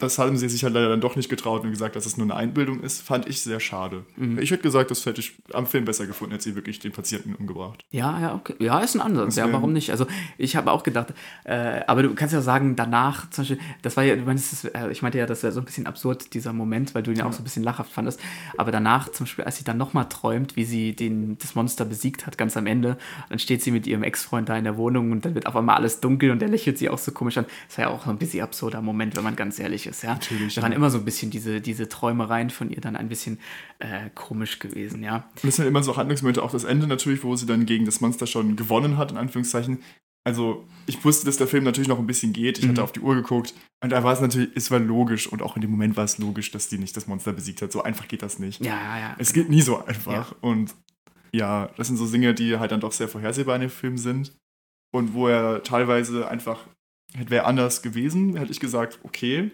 das 0.02 0.18
haben 0.18 0.38
sie 0.38 0.50
sich 0.50 0.64
halt 0.64 0.74
leider 0.74 0.90
dann 0.90 1.02
doch 1.02 1.16
nicht 1.16 1.30
getraut 1.30 1.64
und 1.64 1.72
gesagt, 1.72 1.96
dass 1.96 2.06
es 2.06 2.18
nur 2.18 2.26
eine 2.26 2.36
Einbildung 2.36 2.82
ist, 2.82 3.02
fand 3.02 3.28
ich 3.28 3.42
sehr 3.42 3.60
schade. 3.60 4.04
Mhm. 4.18 4.40
Ich 4.40 4.52
hätte 4.52 4.64
gesagt, 4.64 4.92
das 4.92 5.06
hätte 5.06 5.22
ich 5.22 5.34
am 5.54 5.68
Film 5.68 5.86
besser 5.86 6.08
gefunden, 6.08 6.34
hätte 6.34 6.44
sie 6.44 6.56
wirklich 6.56 6.80
den 6.80 6.92
Patienten 6.92 7.36
umgebracht. 7.36 7.84
Ja, 7.92 8.20
ja, 8.20 8.36
okay. 8.36 8.56
Ja, 8.60 8.80
ist 8.80 8.96
ein 8.96 9.02
Ansatz. 9.02 9.36
Ja, 9.36 9.52
warum 9.52 9.74
nicht? 9.74 9.92
Also 9.92 10.06
ich 10.38 10.56
habe 10.56 10.72
auch 10.72 10.84
gedacht, 10.84 11.14
äh, 11.44 11.82
aber 11.88 12.04
du 12.04 12.14
kannst 12.16 12.34
ja 12.34 12.42
sagen, 12.42 12.76
danach, 12.76 13.30
zum 13.30 13.44
Beispiel, 13.44 13.60
das 13.82 13.98
war 13.98 14.04
ja, 14.04 14.16
du 14.16 14.24
meinst, 14.24 14.52
das, 14.52 14.66
äh, 14.66 14.92
ich 14.92 15.02
meinte 15.02 15.18
ja, 15.18 15.26
das 15.26 15.44
wäre 15.44 15.54
so 15.54 15.60
ein 15.60 15.66
bisschen 15.66 15.88
absurd, 15.88 16.34
dieser 16.34 16.54
Moment, 16.54 16.96
weil 16.96 17.04
du 17.04 17.12
ihn 17.12 17.18
ja. 17.18 17.26
auch 17.26 17.34
so 17.34 17.42
ein 17.42 17.44
bisschen 17.44 17.64
lachhaft 17.64 17.92
fandest. 17.92 18.20
Aber 18.58 18.72
danach, 18.72 19.10
zum 19.10 19.26
Beispiel, 19.26 19.46
als 19.46 19.58
sie 19.58 19.64
dann 19.64 19.78
nochmal 19.78 20.08
träumt, 20.10 20.56
wie 20.56 20.66
sie 20.66 20.96
den, 20.96 21.38
das 21.40 21.56
Monster 21.56 21.86
besiegt 21.86 22.26
hat, 22.26 22.38
ganz 22.38 22.58
am 22.58 22.68
Ende, 22.68 22.98
dann 23.30 23.40
steht 23.40 23.64
sie 23.64 23.72
mit 23.72 23.88
ihrem 23.88 24.04
Ex-Freund 24.04 24.50
da 24.50 24.58
in 24.58 24.64
der 24.64 24.78
Wohnung 24.78 25.12
und 25.12 25.26
dann 25.26 25.36
wird 25.36 25.46
auf 25.46 25.56
einmal 25.56 25.76
alles 25.76 26.00
dunkel 26.00 26.32
und 26.32 26.40
der 26.40 26.50
lächelt 26.50 26.78
sie 26.78 26.90
auch 26.90 26.98
so 26.98 27.12
komisch 27.12 27.38
an. 27.38 27.46
Das 27.68 27.78
war 27.78 27.86
ja 27.86 27.92
auch 27.92 28.06
so 28.06 28.10
ein 28.10 28.18
bisschen 28.18 28.42
absurder 28.42 28.82
Moment, 28.82 29.16
wenn 29.16 29.24
man 29.24 29.36
ganz 29.36 29.60
ehrlich 29.60 29.88
ist, 29.88 29.91
ja. 30.02 30.14
Natürlich. 30.14 30.56
Da 30.56 30.62
waren 30.62 30.72
immer 30.72 30.90
so 30.90 30.98
ein 30.98 31.06
bisschen 31.06 31.32
diese, 31.32 31.62
diese 31.62 31.90
Träumereien 31.90 32.50
von 32.50 32.70
ihr 32.70 32.82
dann 32.82 32.96
ein 32.96 33.10
bisschen 33.10 33.40
äh, 33.80 34.10
komisch 34.16 34.60
gewesen, 34.60 35.04
ja. 35.04 35.30
Und 35.42 35.50
es 35.50 35.58
sind 35.58 35.68
immer 35.68 35.84
so 35.84 35.98
Handlungsmomente, 35.98 36.42
auch 36.42 36.52
das 36.52 36.64
Ende 36.64 36.88
natürlich, 36.88 37.24
wo 37.24 37.36
sie 37.36 37.46
dann 37.46 37.66
gegen 37.66 37.86
das 37.86 38.02
Monster 38.02 38.28
schon 38.28 38.56
gewonnen 38.56 38.98
hat, 38.98 39.12
in 39.12 39.18
Anführungszeichen. 39.18 39.80
Also, 40.24 40.68
ich 40.86 41.04
wusste, 41.04 41.26
dass 41.26 41.38
der 41.38 41.48
Film 41.48 41.64
natürlich 41.64 41.88
noch 41.88 41.98
ein 41.98 42.06
bisschen 42.06 42.32
geht. 42.32 42.60
Ich 42.60 42.66
mhm. 42.66 42.70
hatte 42.70 42.84
auf 42.84 42.92
die 42.92 43.00
Uhr 43.00 43.16
geguckt 43.16 43.56
und 43.84 43.90
da 43.92 44.04
war 44.04 44.14
es 44.14 44.22
natürlich, 44.22 44.52
es 44.56 44.70
war 44.70 44.80
logisch 44.80 45.28
und 45.28 45.42
auch 45.42 45.56
in 45.56 45.62
dem 45.62 45.72
Moment 45.72 45.98
war 45.98 46.04
es 46.04 46.20
logisch, 46.20 46.52
dass 46.52 46.70
die 46.70 46.78
nicht 46.78 46.96
das 46.96 47.08
Monster 47.08 47.34
besiegt 47.34 47.62
hat. 47.62 47.72
So 47.72 47.82
einfach 47.82 48.08
geht 48.08 48.22
das 48.22 48.38
nicht. 48.38 48.64
Ja, 48.64 48.76
ja, 48.76 49.00
ja. 49.00 49.16
Es 49.18 49.34
geht 49.34 49.50
nie 49.50 49.62
so 49.62 49.84
einfach. 49.84 50.32
Ja. 50.32 50.38
Und 50.42 50.76
ja, 51.34 51.70
das 51.78 51.88
sind 51.88 51.98
so 51.98 52.08
Dinge, 52.08 52.34
die 52.36 52.58
halt 52.58 52.72
dann 52.72 52.82
doch 52.82 52.92
sehr 52.92 53.08
vorhersehbar 53.08 53.56
in 53.56 53.62
dem 53.62 53.70
Film 53.70 53.98
sind. 53.98 54.34
Und 54.94 55.14
wo 55.14 55.28
er 55.28 55.64
teilweise 55.64 56.28
einfach, 56.28 56.68
hätte 57.14 57.32
wäre 57.32 57.46
anders 57.46 57.82
gewesen, 57.82 58.36
hätte 58.36 58.52
ich 58.52 58.60
gesagt, 58.60 59.00
okay, 59.04 59.50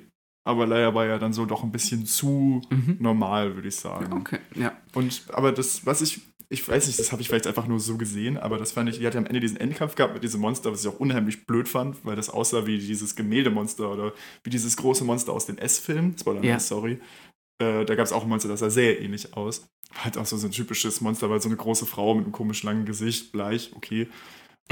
aber 0.48 0.66
leider 0.66 0.96
war 0.96 1.06
er 1.06 1.20
dann 1.20 1.34
so 1.34 1.46
doch 1.46 1.64
ein 1.64 1.72
bisschen 1.74 2.06
zu 2.06 2.62
mhm. 2.70 2.98
normal, 3.00 3.56
würde 3.56 3.68
ich 3.68 3.76
sagen. 3.76 4.14
Okay, 4.14 4.40
ja. 4.56 4.72
Und 4.94 5.24
aber 5.34 5.52
das, 5.52 5.86
was 5.86 6.02
ich, 6.02 6.22
ich 6.48 6.66
weiß 6.66 6.88
nicht, 6.88 6.98
das 6.98 7.12
habe 7.12 7.22
ich 7.22 7.28
vielleicht 7.28 7.48
einfach 7.48 7.68
nur 7.68 7.82
so 7.82 7.98
gesehen, 7.98 8.38
aber 8.38 8.58
das 8.58 8.72
fand 8.72 8.90
ich, 8.90 9.00
die 9.00 9.06
hatte 9.06 9.18
am 9.18 9.26
Ende 9.26 9.42
diesen 9.42 9.58
Endkampf 9.58 9.96
gehabt 9.96 10.14
mit 10.14 10.24
diesem 10.24 10.40
Monster, 10.40 10.72
was 10.72 10.86
ich 10.86 10.88
auch 10.88 11.02
unheimlich 11.02 11.46
blöd 11.46 11.68
fand, 11.68 12.06
weil 12.06 12.16
das 12.16 12.30
aussah 12.30 12.66
wie 12.66 12.78
dieses 12.78 13.16
Gemäldemonster 13.18 13.92
oder 13.92 14.14
wie 14.44 14.50
dieses 14.50 14.78
große 14.78 15.04
Monster 15.04 15.34
aus 15.34 15.46
den 15.46 15.58
S-Filmen. 15.58 16.16
Spoiler, 16.18 16.42
ja. 16.44 16.60
sorry. 16.60 17.00
Äh, 17.62 17.84
da 17.84 17.96
gab 17.96 18.06
es 18.06 18.14
auch 18.14 18.24
ein 18.24 18.30
Monster, 18.30 18.48
das 18.48 18.62
sah 18.62 18.70
sehr 18.70 19.02
ähnlich 19.02 19.36
aus. 19.36 19.68
War 19.96 20.06
halt 20.06 20.18
auch 20.18 20.26
so, 20.26 20.38
so 20.38 20.48
ein 20.48 20.52
typisches 20.52 21.02
Monster, 21.02 21.30
weil 21.30 21.42
so 21.42 21.50
eine 21.50 21.58
große 21.58 21.86
Frau 21.86 22.16
mit 22.16 22.24
einem 22.24 22.32
komisch 22.32 22.64
langen 22.64 22.86
Gesicht, 22.86 23.34
bleich, 23.34 23.72
okay. 23.76 24.08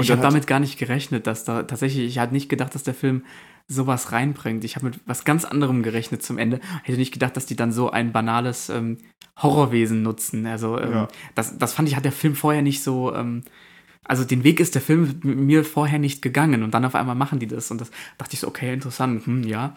Ich 0.00 0.10
habe 0.10 0.20
damit 0.20 0.46
gar 0.46 0.60
nicht 0.60 0.78
gerechnet, 0.78 1.26
dass 1.26 1.44
da 1.44 1.62
tatsächlich, 1.62 2.06
ich 2.06 2.18
hatte 2.18 2.34
nicht 2.34 2.48
gedacht, 2.48 2.74
dass 2.74 2.82
der 2.82 2.94
Film 2.94 3.24
sowas 3.68 4.12
reinbringt. 4.12 4.64
Ich 4.64 4.76
habe 4.76 4.86
mit 4.86 5.00
was 5.06 5.24
ganz 5.24 5.44
anderem 5.44 5.82
gerechnet 5.82 6.22
zum 6.22 6.38
Ende. 6.38 6.60
Hätte 6.82 6.98
nicht 6.98 7.12
gedacht, 7.12 7.36
dass 7.36 7.46
die 7.46 7.56
dann 7.56 7.72
so 7.72 7.90
ein 7.90 8.12
banales 8.12 8.68
ähm, 8.68 8.98
Horrorwesen 9.36 10.02
nutzen. 10.02 10.46
Also 10.46 10.78
ähm, 10.78 10.92
ja. 10.92 11.08
das, 11.34 11.58
das 11.58 11.72
fand 11.72 11.88
ich, 11.88 11.96
hat 11.96 12.04
der 12.04 12.12
Film 12.12 12.34
vorher 12.34 12.62
nicht 12.62 12.82
so. 12.82 13.14
Ähm, 13.14 13.42
also 14.04 14.24
den 14.24 14.44
Weg 14.44 14.60
ist 14.60 14.74
der 14.74 14.82
Film 14.82 15.18
mir 15.22 15.64
vorher 15.64 15.98
nicht 15.98 16.22
gegangen 16.22 16.62
und 16.62 16.74
dann 16.74 16.84
auf 16.84 16.94
einmal 16.94 17.16
machen 17.16 17.40
die 17.40 17.48
das 17.48 17.72
und 17.72 17.80
das 17.80 17.90
dachte 18.18 18.34
ich 18.34 18.40
so, 18.40 18.46
okay, 18.46 18.72
interessant, 18.72 19.26
hm, 19.26 19.42
ja 19.42 19.74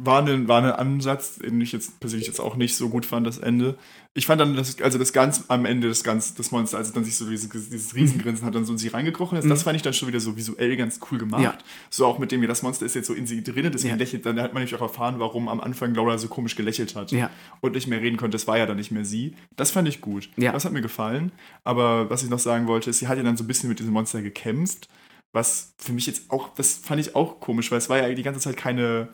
war 0.00 0.24
ein, 0.24 0.46
war 0.46 0.62
ein 0.62 0.70
Ansatz, 0.70 1.36
den 1.36 1.60
ich 1.60 1.72
jetzt 1.72 1.98
persönlich 1.98 2.28
jetzt 2.28 2.38
auch 2.38 2.54
nicht 2.54 2.76
so 2.76 2.88
gut 2.88 3.04
fand, 3.04 3.26
das 3.26 3.38
Ende. 3.38 3.76
Ich 4.14 4.26
fand 4.26 4.40
dann, 4.40 4.54
dass, 4.54 4.80
also 4.80 4.96
das 4.96 5.12
ganz 5.12 5.44
am 5.48 5.64
Ende 5.64 5.88
des 5.88 6.04
ganz 6.04 6.34
das 6.34 6.52
Monster, 6.52 6.78
als 6.78 6.92
dann 6.92 7.04
sich 7.04 7.16
so 7.16 7.28
dieses, 7.28 7.48
dieses 7.48 7.96
Riesengrinsen 7.96 8.46
hat 8.46 8.54
dann 8.54 8.64
so 8.64 8.72
in 8.72 8.78
sie 8.78 8.88
reingekrochen 8.88 9.36
ist, 9.36 9.44
mhm. 9.44 9.50
das 9.50 9.64
fand 9.64 9.74
ich 9.74 9.82
dann 9.82 9.92
schon 9.92 10.06
wieder 10.06 10.20
so 10.20 10.36
visuell 10.36 10.76
ganz 10.76 11.00
cool 11.10 11.18
gemacht. 11.18 11.42
Ja. 11.42 11.58
So 11.90 12.06
auch 12.06 12.20
mit 12.20 12.30
dem, 12.30 12.40
ja, 12.42 12.48
das 12.48 12.62
Monster 12.62 12.86
ist 12.86 12.94
jetzt 12.94 13.08
so 13.08 13.12
in 13.12 13.26
sie 13.26 13.42
drin, 13.42 13.70
deswegen 13.72 13.94
ja. 13.94 13.96
lächelt, 13.96 14.24
dann 14.24 14.40
hat 14.40 14.54
man 14.54 14.62
nämlich 14.62 14.74
auch 14.76 14.82
erfahren, 14.82 15.16
warum 15.18 15.48
am 15.48 15.60
Anfang 15.60 15.94
Laura 15.94 16.16
so 16.16 16.28
komisch 16.28 16.54
gelächelt 16.54 16.94
hat 16.94 17.10
ja. 17.10 17.28
und 17.60 17.74
nicht 17.74 17.88
mehr 17.88 18.00
reden 18.00 18.16
konnte. 18.16 18.36
Das 18.36 18.46
war 18.46 18.56
ja 18.56 18.66
dann 18.66 18.76
nicht 18.76 18.92
mehr 18.92 19.04
sie. 19.04 19.34
Das 19.56 19.72
fand 19.72 19.88
ich 19.88 20.00
gut. 20.00 20.30
Ja. 20.36 20.52
Das 20.52 20.64
hat 20.64 20.72
mir 20.72 20.82
gefallen. 20.82 21.32
Aber 21.64 22.08
was 22.08 22.22
ich 22.22 22.30
noch 22.30 22.38
sagen 22.38 22.68
wollte, 22.68 22.90
ist, 22.90 23.00
sie 23.00 23.08
hat 23.08 23.18
ja 23.18 23.24
dann 23.24 23.36
so 23.36 23.42
ein 23.42 23.48
bisschen 23.48 23.68
mit 23.68 23.80
diesem 23.80 23.92
Monster 23.92 24.22
gekämpft 24.22 24.88
was 25.32 25.74
für 25.78 25.92
mich 25.92 26.06
jetzt 26.06 26.30
auch, 26.30 26.54
das 26.54 26.76
fand 26.76 27.00
ich 27.00 27.14
auch 27.14 27.38
komisch, 27.38 27.70
weil 27.70 27.78
es 27.78 27.90
war 27.90 27.98
ja 27.98 28.14
die 28.14 28.22
ganze 28.22 28.40
Zeit 28.40 28.56
keine, 28.56 29.08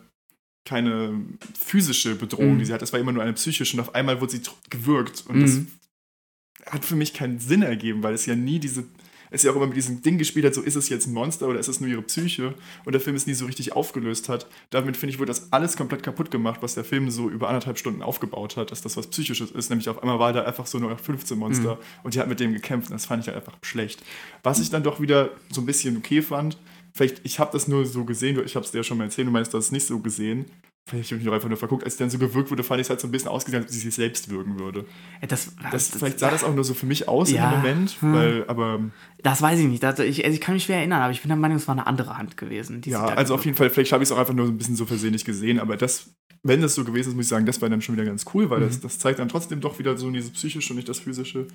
keine 0.65 1.21
physische 1.57 2.15
Bedrohung, 2.15 2.55
mhm. 2.55 2.59
die 2.59 2.65
sie 2.65 2.73
hat. 2.73 2.81
Das 2.81 2.91
war 2.91 2.99
immer 2.99 3.11
nur 3.11 3.23
eine 3.23 3.33
psychische 3.33 3.77
und 3.77 3.81
auf 3.81 3.95
einmal 3.95 4.19
wurde 4.19 4.33
sie 4.33 4.41
gewürgt. 4.69 5.23
Und 5.27 5.37
mhm. 5.37 5.41
das 5.41 6.73
hat 6.73 6.83
für 6.83 6.95
mich 6.95 7.13
keinen 7.13 7.39
Sinn 7.39 7.61
ergeben, 7.61 8.01
weil 8.01 8.15
es 8.15 8.25
ja 8.25 8.35
nie 8.35 8.57
diese, 8.57 8.85
es 9.29 9.43
ja 9.43 9.51
auch 9.51 9.55
immer 9.55 9.67
mit 9.67 9.77
diesem 9.77 10.01
Ding 10.01 10.17
gespielt 10.17 10.43
hat, 10.45 10.55
so 10.55 10.61
ist 10.61 10.75
es 10.75 10.89
jetzt 10.89 11.05
ein 11.05 11.13
Monster 11.13 11.47
oder 11.47 11.59
ist 11.59 11.67
es 11.67 11.79
nur 11.79 11.89
ihre 11.89 12.01
Psyche 12.01 12.55
und 12.83 12.93
der 12.93 13.01
Film 13.01 13.15
es 13.15 13.27
nie 13.27 13.35
so 13.35 13.45
richtig 13.45 13.73
aufgelöst 13.73 14.27
hat. 14.27 14.47
Damit 14.71 14.97
finde 14.97 15.13
ich, 15.13 15.19
wurde 15.19 15.27
das 15.27 15.51
alles 15.53 15.77
komplett 15.77 16.01
kaputt 16.01 16.31
gemacht, 16.31 16.63
was 16.63 16.73
der 16.73 16.83
Film 16.83 17.11
so 17.11 17.29
über 17.29 17.47
anderthalb 17.47 17.77
Stunden 17.77 18.01
aufgebaut 18.01 18.57
hat, 18.57 18.71
dass 18.71 18.81
das 18.81 18.97
was 18.97 19.07
Psychisches 19.07 19.51
ist. 19.51 19.69
Nämlich 19.69 19.87
auf 19.89 20.01
einmal 20.01 20.17
war 20.17 20.33
da 20.33 20.43
einfach 20.43 20.65
so 20.65 20.79
nur 20.79 20.97
15 20.97 21.37
Monster 21.37 21.75
mhm. 21.75 21.79
und 22.01 22.15
die 22.15 22.19
hat 22.19 22.27
mit 22.27 22.39
dem 22.39 22.53
gekämpft 22.53 22.89
und 22.89 22.95
das 22.95 23.05
fand 23.05 23.21
ich 23.21 23.27
halt 23.27 23.37
einfach 23.37 23.57
schlecht. 23.61 24.01
Was 24.41 24.59
ich 24.59 24.71
dann 24.71 24.81
doch 24.81 24.99
wieder 24.99 25.29
so 25.51 25.61
ein 25.61 25.67
bisschen 25.67 25.95
okay 25.97 26.23
fand, 26.23 26.57
vielleicht, 26.95 27.21
ich 27.23 27.39
habe 27.39 27.51
das 27.51 27.67
nur 27.67 27.85
so 27.85 28.05
gesehen, 28.05 28.41
ich 28.43 28.55
habe 28.55 28.65
es 28.65 28.71
dir 28.71 28.77
ja 28.77 28.83
schon 28.83 28.97
mal 28.97 29.03
erzählt, 29.03 29.27
du 29.27 29.31
meinst, 29.31 29.53
du 29.53 29.57
hast 29.57 29.65
es 29.65 29.71
nicht 29.71 29.85
so 29.85 29.99
gesehen. 29.99 30.45
Vielleicht 30.87 31.11
habe 31.11 31.19
ich 31.19 31.25
mich 31.25 31.33
einfach 31.33 31.49
nur 31.49 31.57
verguckt, 31.57 31.83
als 31.83 31.97
sie 31.97 32.03
dann 32.03 32.11
so 32.11 32.19
gewirkt 32.19 32.51
wurde, 32.51 32.63
fand 32.63 32.79
ich 32.79 32.85
es 32.85 32.89
halt 32.91 33.01
so 33.01 33.07
ein 33.07 33.11
bisschen 33.11 33.29
ausgesehen, 33.29 33.63
als 33.63 33.71
ob 33.71 33.73
sie 33.73 33.79
sich 33.79 33.95
selbst 33.95 34.29
wirken 34.29 34.59
würde. 34.59 34.85
Das, 35.27 35.51
das, 35.71 35.71
das, 35.71 35.89
vielleicht 35.89 36.19
sah 36.19 36.29
das 36.29 36.43
auch 36.43 36.53
nur 36.53 36.63
so 36.63 36.75
für 36.75 36.85
mich 36.85 37.07
aus 37.07 37.31
ja, 37.31 37.51
im 37.51 37.57
Moment, 37.57 38.01
hm. 38.01 38.13
weil, 38.13 38.45
aber. 38.47 38.79
Das 39.23 39.41
weiß 39.41 39.59
ich 39.59 39.65
nicht. 39.65 39.81
Das, 39.81 39.97
ich, 39.99 40.23
also 40.23 40.35
ich 40.35 40.41
kann 40.41 40.53
mich 40.53 40.65
schwer 40.65 40.77
erinnern, 40.77 41.01
aber 41.01 41.11
ich 41.11 41.21
bin 41.21 41.29
der 41.29 41.37
Meinung, 41.37 41.57
es 41.57 41.67
war 41.67 41.73
eine 41.73 41.87
andere 41.87 42.17
Hand 42.17 42.37
gewesen. 42.37 42.81
ja, 42.85 43.03
also 43.03 43.33
auf 43.33 43.43
jeden 43.45 43.57
Fall, 43.57 43.71
vielleicht 43.71 43.91
habe 43.93 44.03
ich 44.03 44.09
es 44.09 44.13
auch 44.13 44.19
einfach 44.19 44.35
nur 44.35 44.45
so 44.45 44.51
ein 44.51 44.57
bisschen 44.57 44.75
so 44.75 44.85
versehentlich 44.85 45.25
gesehen, 45.25 45.59
aber 45.59 45.75
das, 45.75 46.11
wenn 46.43 46.61
das 46.61 46.75
so 46.75 46.85
gewesen 46.85 47.09
ist, 47.09 47.15
muss 47.15 47.25
ich 47.25 47.29
sagen, 47.29 47.47
das 47.47 47.61
war 47.63 47.69
dann 47.69 47.81
schon 47.81 47.95
wieder 47.95 48.05
ganz 48.05 48.25
cool, 48.35 48.51
weil 48.51 48.59
mhm. 48.59 48.67
das, 48.67 48.79
das 48.79 48.99
zeigt 48.99 49.17
dann 49.17 49.27
trotzdem 49.27 49.59
doch 49.61 49.79
wieder 49.79 49.97
so 49.97 50.09
dieses 50.11 50.29
psychische 50.31 50.71
und 50.71 50.77
nicht 50.77 50.87
das 50.87 50.99
physische. 50.99 51.47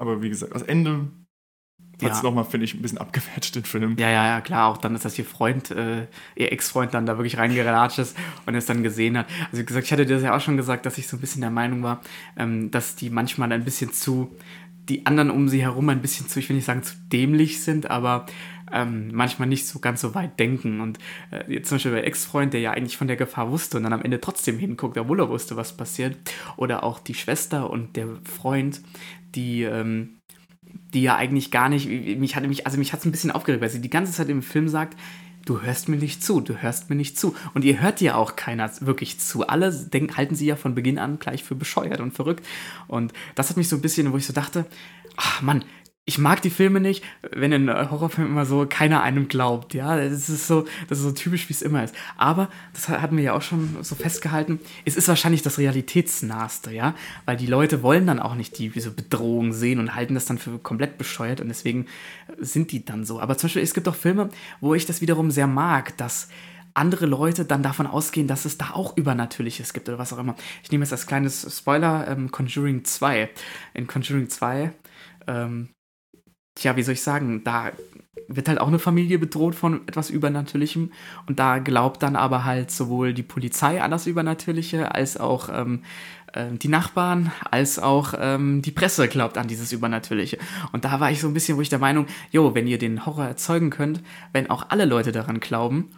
Aber 0.00 0.22
wie 0.22 0.28
gesagt, 0.28 0.54
das 0.54 0.62
Ende 0.62 1.08
hat 2.06 2.12
es 2.12 2.18
ja. 2.18 2.24
nochmal, 2.24 2.44
finde 2.44 2.64
ich, 2.64 2.74
ein 2.74 2.82
bisschen 2.82 2.98
abgewertet, 2.98 3.54
den 3.54 3.64
Film. 3.64 3.96
Ja, 3.98 4.10
ja, 4.10 4.26
ja, 4.26 4.40
klar. 4.40 4.68
Auch 4.68 4.78
dann 4.78 4.94
ist, 4.94 5.04
dass 5.04 5.18
ihr 5.18 5.24
Freund, 5.24 5.70
äh, 5.70 6.06
ihr 6.36 6.52
Ex-Freund 6.52 6.94
dann 6.94 7.06
da 7.06 7.18
wirklich 7.18 7.38
reingeratscht 7.38 7.98
ist 7.98 8.16
und 8.46 8.54
es 8.54 8.66
dann 8.66 8.82
gesehen 8.82 9.18
hat. 9.18 9.26
Also, 9.46 9.62
wie 9.62 9.66
gesagt, 9.66 9.86
ich 9.86 9.92
hatte 9.92 10.06
dir 10.06 10.14
das 10.14 10.22
ja 10.22 10.36
auch 10.36 10.40
schon 10.40 10.56
gesagt, 10.56 10.86
dass 10.86 10.98
ich 10.98 11.08
so 11.08 11.16
ein 11.16 11.20
bisschen 11.20 11.40
der 11.40 11.50
Meinung 11.50 11.82
war, 11.82 12.00
ähm, 12.36 12.70
dass 12.70 12.96
die 12.96 13.10
manchmal 13.10 13.52
ein 13.52 13.64
bisschen 13.64 13.92
zu, 13.92 14.34
die 14.88 15.06
anderen 15.06 15.30
um 15.30 15.48
sie 15.48 15.62
herum 15.62 15.88
ein 15.88 16.00
bisschen 16.00 16.28
zu, 16.28 16.38
ich 16.38 16.48
will 16.48 16.56
nicht 16.56 16.64
sagen 16.64 16.82
zu 16.82 16.94
dämlich 17.12 17.62
sind, 17.62 17.90
aber 17.90 18.26
ähm, 18.72 19.10
manchmal 19.12 19.48
nicht 19.48 19.66
so 19.66 19.78
ganz 19.78 20.00
so 20.00 20.14
weit 20.14 20.38
denken. 20.38 20.80
Und 20.80 20.98
äh, 21.30 21.52
jetzt 21.52 21.68
zum 21.68 21.76
Beispiel 21.76 21.92
der 21.92 22.06
Ex-Freund, 22.06 22.52
der 22.52 22.60
ja 22.60 22.72
eigentlich 22.72 22.96
von 22.96 23.08
der 23.08 23.16
Gefahr 23.16 23.50
wusste 23.50 23.76
und 23.76 23.82
dann 23.84 23.92
am 23.92 24.02
Ende 24.02 24.20
trotzdem 24.20 24.58
hinguckt, 24.58 24.98
obwohl 24.98 25.20
er 25.20 25.28
wusste, 25.28 25.56
was 25.56 25.76
passiert. 25.76 26.16
Oder 26.56 26.84
auch 26.84 26.98
die 27.00 27.14
Schwester 27.14 27.70
und 27.70 27.96
der 27.96 28.08
Freund, 28.24 28.82
die, 29.34 29.62
ähm, 29.62 30.17
die 30.94 31.02
ja 31.02 31.16
eigentlich 31.16 31.50
gar 31.50 31.68
nicht, 31.68 31.88
mich 31.88 32.36
hatte 32.36 32.48
mich, 32.48 32.66
also 32.66 32.78
mich 32.78 32.92
hat 32.92 33.00
es 33.00 33.06
ein 33.06 33.12
bisschen 33.12 33.30
aufgeregt, 33.30 33.62
weil 33.62 33.70
sie 33.70 33.80
die 33.80 33.90
ganze 33.90 34.12
Zeit 34.12 34.28
im 34.28 34.42
Film 34.42 34.68
sagt, 34.68 34.96
du 35.44 35.62
hörst 35.62 35.88
mir 35.88 35.96
nicht 35.96 36.22
zu, 36.22 36.40
du 36.40 36.60
hörst 36.60 36.90
mir 36.90 36.96
nicht 36.96 37.18
zu. 37.18 37.34
Und 37.54 37.64
ihr 37.64 37.80
hört 37.80 38.00
ja 38.00 38.16
auch 38.16 38.36
keiner 38.36 38.70
wirklich 38.80 39.18
zu. 39.18 39.46
Alle 39.46 39.72
denken, 39.72 40.16
halten 40.16 40.34
sie 40.34 40.46
ja 40.46 40.56
von 40.56 40.74
Beginn 40.74 40.98
an 40.98 41.18
gleich 41.18 41.42
für 41.42 41.54
bescheuert 41.54 42.00
und 42.00 42.12
verrückt. 42.12 42.44
Und 42.86 43.12
das 43.34 43.48
hat 43.48 43.56
mich 43.56 43.68
so 43.68 43.76
ein 43.76 43.82
bisschen, 43.82 44.12
wo 44.12 44.16
ich 44.18 44.26
so 44.26 44.32
dachte, 44.32 44.66
ach 45.16 45.42
Mann, 45.42 45.64
ich 46.08 46.16
mag 46.16 46.40
die 46.40 46.48
Filme 46.48 46.80
nicht, 46.80 47.04
wenn 47.32 47.52
in 47.52 47.68
Horrorfilmen 47.68 48.32
immer 48.32 48.46
so 48.46 48.64
keiner 48.66 49.02
einem 49.02 49.28
glaubt, 49.28 49.74
ja, 49.74 49.94
das 49.94 50.30
ist 50.30 50.46
so, 50.46 50.64
das 50.88 51.00
ist 51.00 51.04
so 51.04 51.12
typisch, 51.12 51.50
wie 51.50 51.52
es 51.52 51.60
immer 51.60 51.84
ist. 51.84 51.94
Aber, 52.16 52.48
das 52.72 52.88
hatten 52.88 53.18
wir 53.18 53.24
ja 53.24 53.34
auch 53.34 53.42
schon 53.42 53.76
so 53.82 53.94
festgehalten, 53.94 54.58
es 54.86 54.96
ist 54.96 55.06
wahrscheinlich 55.06 55.42
das 55.42 55.58
Realitätsnahste, 55.58 56.72
ja, 56.72 56.94
weil 57.26 57.36
die 57.36 57.46
Leute 57.46 57.82
wollen 57.82 58.06
dann 58.06 58.20
auch 58.20 58.36
nicht 58.36 58.58
die 58.58 58.74
wie 58.74 58.80
so 58.80 58.90
Bedrohung 58.90 59.52
sehen 59.52 59.78
und 59.80 59.94
halten 59.94 60.14
das 60.14 60.24
dann 60.24 60.38
für 60.38 60.58
komplett 60.58 60.96
bescheuert 60.96 61.42
und 61.42 61.48
deswegen 61.48 61.84
sind 62.38 62.72
die 62.72 62.86
dann 62.86 63.04
so. 63.04 63.20
Aber 63.20 63.36
zum 63.36 63.48
Beispiel, 63.48 63.62
es 63.62 63.74
gibt 63.74 63.86
auch 63.86 63.94
Filme, 63.94 64.30
wo 64.62 64.74
ich 64.74 64.86
das 64.86 65.02
wiederum 65.02 65.30
sehr 65.30 65.46
mag, 65.46 65.94
dass 65.98 66.28
andere 66.72 67.04
Leute 67.04 67.44
dann 67.44 67.62
davon 67.62 67.86
ausgehen, 67.86 68.28
dass 68.28 68.46
es 68.46 68.56
da 68.56 68.70
auch 68.70 68.96
Übernatürliches 68.96 69.74
gibt 69.74 69.90
oder 69.90 69.98
was 69.98 70.14
auch 70.14 70.18
immer. 70.18 70.36
Ich 70.62 70.72
nehme 70.72 70.84
jetzt 70.84 70.92
als 70.92 71.06
kleines 71.06 71.54
Spoiler 71.54 72.08
ähm, 72.08 72.30
Conjuring 72.30 72.84
2. 72.84 73.28
In 73.74 73.86
Conjuring 73.86 74.30
2 74.30 74.72
ähm, 75.26 75.68
tja, 76.58 76.76
wie 76.76 76.82
soll 76.82 76.94
ich 76.94 77.02
sagen, 77.02 77.42
da 77.44 77.72
wird 78.28 78.48
halt 78.48 78.60
auch 78.60 78.68
eine 78.68 78.78
Familie 78.78 79.18
bedroht 79.18 79.54
von 79.54 79.80
etwas 79.88 80.10
Übernatürlichem 80.10 80.92
und 81.26 81.38
da 81.38 81.58
glaubt 81.58 82.02
dann 82.02 82.14
aber 82.14 82.44
halt 82.44 82.70
sowohl 82.70 83.14
die 83.14 83.22
Polizei 83.22 83.80
an 83.80 83.90
das 83.90 84.06
Übernatürliche 84.06 84.94
als 84.94 85.16
auch 85.16 85.48
ähm, 85.50 85.82
äh, 86.34 86.52
die 86.52 86.68
Nachbarn 86.68 87.32
als 87.50 87.78
auch 87.78 88.14
ähm, 88.18 88.60
die 88.60 88.70
Presse 88.70 89.08
glaubt 89.08 89.38
an 89.38 89.48
dieses 89.48 89.72
Übernatürliche. 89.72 90.38
Und 90.72 90.84
da 90.84 91.00
war 91.00 91.10
ich 91.10 91.20
so 91.20 91.28
ein 91.28 91.34
bisschen, 91.34 91.56
wo 91.56 91.62
ich 91.62 91.70
der 91.70 91.78
Meinung, 91.78 92.06
jo, 92.30 92.54
wenn 92.54 92.66
ihr 92.66 92.78
den 92.78 93.06
Horror 93.06 93.24
erzeugen 93.24 93.70
könnt, 93.70 94.02
wenn 94.32 94.50
auch 94.50 94.66
alle 94.68 94.84
Leute 94.84 95.12
daran 95.12 95.40
glauben, 95.40 95.90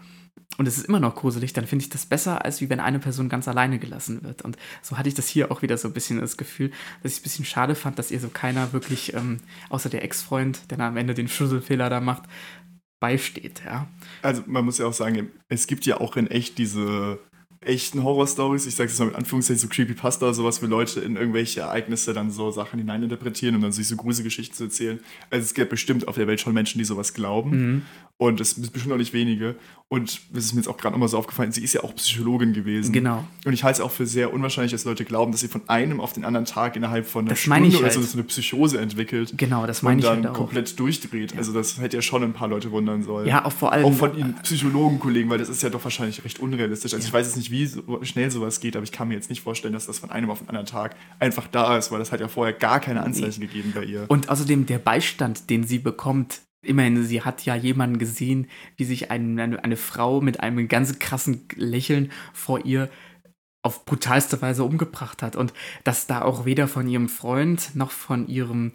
und 0.59 0.67
es 0.67 0.77
ist 0.77 0.87
immer 0.87 1.01
noch 1.01 1.15
gruselig, 1.15 1.53
dann 1.53 1.67
finde 1.67 1.85
ich 1.85 1.89
das 1.89 2.05
besser, 2.05 2.45
als 2.45 2.61
wie 2.61 2.69
wenn 2.69 2.81
eine 2.81 2.99
Person 2.99 3.29
ganz 3.29 3.49
alleine 3.49 3.79
gelassen 3.79 4.23
wird. 4.23 4.43
Und 4.43 4.59
so 4.83 4.99
hatte 4.99 5.09
ich 5.09 5.15
das 5.15 5.27
hier 5.27 5.51
auch 5.51 5.63
wieder 5.63 5.79
so 5.79 5.89
ein 5.89 5.95
bisschen 5.95 6.21
das 6.21 6.37
Gefühl, 6.37 6.71
dass 7.03 7.13
ich 7.13 7.19
es 7.19 7.21
ein 7.21 7.23
bisschen 7.23 7.45
schade 7.47 7.75
fand, 7.75 7.99
dass 7.99 8.11
ihr 8.11 8.21
so 8.21 8.29
keiner 8.29 8.73
wirklich, 8.73 9.15
ähm, 9.15 9.39
außer 9.71 9.89
der 9.89 10.05
Ex-Freund, 10.05 10.71
der 10.71 10.79
am 10.81 10.97
Ende 10.97 11.15
den 11.15 11.29
Schlüsselfehler 11.29 11.89
da 11.89 12.01
macht, 12.01 12.25
beisteht, 13.01 13.63
ja. 13.65 13.89
Also 14.21 14.43
man 14.47 14.65
muss 14.65 14.77
ja 14.77 14.87
auch 14.87 14.93
sagen, 14.93 15.31
es 15.49 15.67
gibt 15.67 15.87
ja 15.87 15.99
auch 15.99 16.17
in 16.17 16.27
echt 16.27 16.59
diese 16.59 17.19
echten 17.63 18.03
Horror-Stories, 18.03 18.67
ich 18.67 18.75
sage 18.75 18.91
es 18.91 18.99
mal 18.99 19.07
mit 19.07 19.15
Anführungszeichen, 19.15 19.61
so 19.61 19.69
Creepypasta, 19.69 20.33
sowas, 20.33 20.63
wo 20.63 20.67
Leute 20.67 21.01
in 21.01 21.17
irgendwelche 21.17 21.61
Ereignisse 21.61 22.15
dann 22.15 22.31
so 22.31 22.51
Sachen 22.51 22.79
hineininterpretieren 22.79 23.55
und 23.55 23.61
dann 23.61 23.73
sich 23.73 23.87
so 23.87 23.97
Gruselgeschichten 23.97 24.57
zu 24.57 24.65
erzählen. 24.65 25.01
Also 25.31 25.45
es 25.45 25.55
gibt 25.55 25.71
bestimmt 25.71 26.09
auf 26.09 26.17
der 26.17 26.27
Welt 26.27 26.41
schon 26.41 26.55
Menschen, 26.55 26.79
die 26.79 26.85
sowas 26.85 27.13
glauben. 27.13 27.51
Mhm. 27.51 27.83
Und 28.21 28.39
es 28.39 28.51
sind 28.51 28.71
bestimmt 28.71 28.93
auch 28.93 28.99
nicht 28.99 29.15
wenige. 29.15 29.57
Und 29.89 30.21
das 30.35 30.45
ist 30.45 30.53
mir 30.53 30.61
jetzt 30.61 30.69
auch 30.69 30.77
gerade 30.77 30.93
nochmal 30.93 31.09
so 31.09 31.17
aufgefallen, 31.17 31.53
sie 31.53 31.65
ist 31.65 31.73
ja 31.73 31.83
auch 31.83 31.95
Psychologin 31.95 32.53
gewesen. 32.53 32.93
Genau. 32.93 33.25
Und 33.47 33.55
ich 33.55 33.65
halte 33.65 33.81
es 33.81 33.81
auch 33.81 33.91
für 33.91 34.05
sehr 34.05 34.31
unwahrscheinlich, 34.33 34.73
dass 34.73 34.85
Leute 34.85 35.07
glauben, 35.07 35.33
dass 35.33 35.41
sie 35.41 35.49
von 35.49 35.67
einem 35.71 36.03
auf 36.03 36.13
den 36.13 36.27
anderen 36.27 36.45
Tag 36.45 36.77
innerhalb 36.77 37.07
von 37.07 37.23
einer 37.23 37.31
das 37.31 37.39
Stunde 37.39 37.79
oder 37.79 37.87
halt. 37.87 37.95
so 37.95 38.13
eine 38.13 38.25
Psychose 38.25 38.79
entwickelt. 38.79 39.33
Genau, 39.39 39.67
das 39.67 39.81
meine 39.81 40.03
ich 40.03 40.07
halt 40.07 40.19
Und 40.19 40.25
dann 40.25 40.33
komplett 40.35 40.79
durchdreht. 40.79 41.33
Ja. 41.33 41.39
Also 41.39 41.55
das 41.55 41.81
hätte 41.81 41.97
ja 41.97 42.03
schon 42.03 42.23
ein 42.23 42.35
paar 42.35 42.47
Leute 42.47 42.71
wundern 42.71 43.03
sollen. 43.03 43.27
Ja, 43.27 43.47
auch 43.47 43.53
vor 43.53 43.73
allem. 43.73 43.87
Auch 43.87 43.95
von 43.95 44.17
ihren 44.17 44.35
Psychologenkollegen, 44.35 45.31
weil 45.31 45.39
das 45.39 45.49
ist 45.49 45.63
ja 45.63 45.71
doch 45.71 45.83
wahrscheinlich 45.83 46.23
recht 46.23 46.41
unrealistisch. 46.41 46.93
Also 46.93 47.03
ja. 47.03 47.09
ich 47.09 47.15
weiß 47.15 47.27
jetzt 47.27 47.37
nicht, 47.37 47.51
wie 47.51 47.65
so 47.65 47.83
schnell 48.03 48.31
sowas 48.31 48.61
geht, 48.61 48.77
aber 48.77 48.85
ich 48.85 48.93
kann 48.93 49.09
mir 49.09 49.15
jetzt 49.15 49.31
nicht 49.31 49.41
vorstellen, 49.41 49.73
dass 49.73 49.87
das 49.87 49.99
von 49.99 50.11
einem 50.11 50.29
auf 50.29 50.41
den 50.41 50.51
anderen 50.51 50.67
Tag 50.67 50.95
einfach 51.19 51.49
da 51.49 51.79
ist, 51.79 51.91
weil 51.91 52.01
das 52.01 52.13
hat 52.13 52.21
ja 52.21 52.29
vorher 52.29 52.53
gar 52.53 52.81
keine 52.81 53.03
Anzeichen 53.03 53.41
nee. 53.41 53.47
gegeben 53.47 53.73
bei 53.75 53.85
ihr. 53.85 54.05
Und 54.09 54.29
außerdem 54.29 54.67
der 54.67 54.79
Beistand, 54.79 55.49
den 55.49 55.65
sie 55.67 55.79
bekommt, 55.79 56.43
Immerhin, 56.63 57.03
sie 57.05 57.23
hat 57.23 57.45
ja 57.47 57.55
jemanden 57.55 57.99
gesehen, 57.99 58.49
wie 58.77 58.85
sich 58.85 59.11
ein, 59.11 59.39
eine, 59.41 59.65
eine 59.65 59.77
Frau 59.77 60.21
mit 60.21 60.41
einem 60.41 60.69
ganz 60.69 60.99
krassen 60.99 61.47
Lächeln 61.57 62.13
vor 62.35 62.65
ihr 62.65 62.91
auf 63.63 63.85
brutalste 63.85 64.41
Weise 64.43 64.65
umgebracht 64.65 65.23
hat. 65.23 65.37
Und 65.37 65.53
dass 65.85 66.07
da 66.07 66.23
auch 66.23 66.45
weder 66.45 66.69
von 66.69 66.87
ihrem 66.87 67.09
Freund 67.09 67.75
noch 67.75 67.91
von 67.91 68.29
ihrem, 68.29 68.73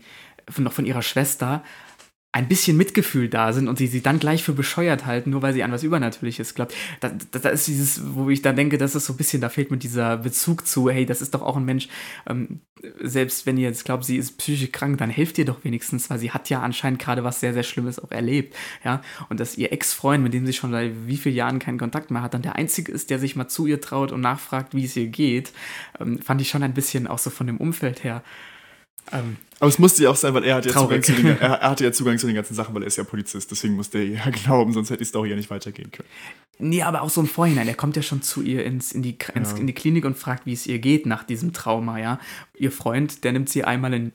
noch 0.58 0.74
von 0.74 0.86
ihrer 0.86 1.02
Schwester 1.02 1.64
ein 2.36 2.50
bisschen 2.50 2.76
Mitgefühl 2.76 3.30
da 3.30 3.54
sind 3.54 3.70
und 3.70 3.78
sie 3.78 3.88
sie 3.88 4.02
dann 4.02 4.20
gleich 4.20 4.44
für 4.44 4.52
bescheuert 4.52 5.06
halten, 5.06 5.30
nur 5.30 5.42
weil 5.42 5.54
sie 5.54 5.64
an 5.64 5.72
was 5.72 5.84
Übernatürliches 5.84 6.54
glaubt. 6.54 6.76
Da, 7.00 7.10
da, 7.32 7.40
da 7.40 7.48
ist 7.48 7.66
dieses, 7.66 8.14
wo 8.14 8.30
ich 8.30 8.42
dann 8.42 8.58
denke, 8.58 8.78
das 8.78 8.94
ist 8.94 9.06
so 9.06 9.14
ein 9.14 9.16
bisschen, 9.16 9.40
da 9.40 9.48
fehlt 9.48 9.72
mir 9.72 9.78
dieser 9.78 10.18
Bezug 10.18 10.68
zu, 10.68 10.90
hey, 10.90 11.06
das 11.06 11.22
ist 11.22 11.34
doch 11.34 11.42
auch 11.42 11.56
ein 11.56 11.64
Mensch, 11.64 11.88
ähm, 12.28 12.60
selbst 13.02 13.46
wenn 13.46 13.56
ihr 13.56 13.70
jetzt 13.70 13.86
glaubt, 13.86 14.04
sie 14.04 14.18
ist 14.18 14.38
psychisch 14.38 14.74
krank, 14.74 14.98
dann 14.98 15.10
helft 15.10 15.38
ihr 15.38 15.46
doch 15.46 15.64
wenigstens, 15.64 16.10
weil 16.10 16.20
sie 16.20 16.32
hat 16.32 16.50
ja 16.50 16.62
anscheinend 16.62 17.00
gerade 17.00 17.24
was 17.24 17.40
sehr, 17.40 17.54
sehr 17.54 17.64
Schlimmes 17.64 18.00
auch 18.00 18.12
erlebt, 18.12 18.54
ja, 18.84 19.02
und 19.30 19.40
dass 19.40 19.58
ihr 19.58 19.72
Ex-Freund, 19.72 20.22
mit 20.22 20.34
dem 20.34 20.46
sie 20.46 20.52
schon 20.52 20.72
seit 20.72 20.92
wie 21.08 21.16
vielen 21.16 21.36
Jahren 21.36 21.60
keinen 21.60 21.80
Kontakt 21.80 22.12
mehr 22.12 22.22
hat, 22.22 22.34
dann 22.34 22.42
der 22.42 22.58
Einzige 22.58 22.92
ist, 22.92 23.12
der 23.12 23.20
sich 23.20 23.38
mal 23.38 23.48
zu 23.48 23.66
ihr 23.66 23.80
traut 23.80 24.12
und 24.12 24.20
nachfragt, 24.20 24.76
wie 24.76 24.84
es 24.84 24.98
ihr 24.98 25.08
geht, 25.08 25.54
ähm, 26.02 26.20
fand 26.20 26.42
ich 26.42 26.50
schon 26.50 26.64
ein 26.64 26.74
bisschen 26.74 27.08
auch 27.08 27.20
so 27.20 27.30
von 27.30 27.48
dem 27.48 27.58
Umfeld 27.58 28.04
her 28.04 28.24
ähm, 29.12 29.38
aber 29.60 29.70
es 29.70 29.80
musste 29.80 30.04
ja 30.04 30.10
auch 30.10 30.16
sein, 30.16 30.34
weil 30.34 30.44
er, 30.44 30.56
hat 30.56 30.66
ja 30.66 30.74
Zugang 30.74 31.02
zu 31.02 31.14
den, 31.14 31.26
er, 31.40 31.40
er, 31.40 31.70
hatte 31.70 31.84
ja 31.84 31.92
Zugang 31.92 32.18
zu 32.18 32.28
den 32.28 32.36
ganzen 32.36 32.56
Sachen, 32.56 32.76
weil 32.76 32.84
er 32.84 32.88
ist 32.88 32.98
ja 32.98 33.04
Polizist. 33.04 33.50
Deswegen 33.52 33.76
musste 33.76 34.00
er 34.00 34.06
ja 34.06 34.30
glauben, 34.32 34.74
sonst 34.74 34.90
hätte 34.90 35.00
die 35.00 35.06
Story 35.06 35.30
ja 35.30 35.36
nicht 35.36 35.50
weitergehen 35.50 35.92
können. 35.92 36.10
Nee, 36.58 36.84
aber 36.84 37.02
auch 37.02 37.10
so 37.10 37.22
im 37.22 37.28
Vorhinein. 37.28 37.68
Er 37.68 37.76
kommt 37.76 37.96
ja 37.96 38.02
schon 38.02 38.22
zu 38.22 38.42
ihr 38.42 38.66
ins, 38.66 38.92
in, 38.92 39.02
die, 39.02 39.18
ins, 39.34 39.52
ja. 39.52 39.58
in 39.58 39.68
die 39.68 39.74
Klinik 39.74 40.06
und 40.06 40.18
fragt, 40.18 40.46
wie 40.46 40.54
es 40.54 40.68
ihr 40.68 40.80
geht 40.80 41.06
nach 41.06 41.24
diesem 41.24 41.54
Trauma, 41.54 42.00
ja. 42.00 42.20
Ihr 42.58 42.72
Freund, 42.72 43.24
der 43.24 43.34
nimmt 43.34 43.50
sie 43.50 43.64
einmal 43.64 43.94
in 43.94 44.14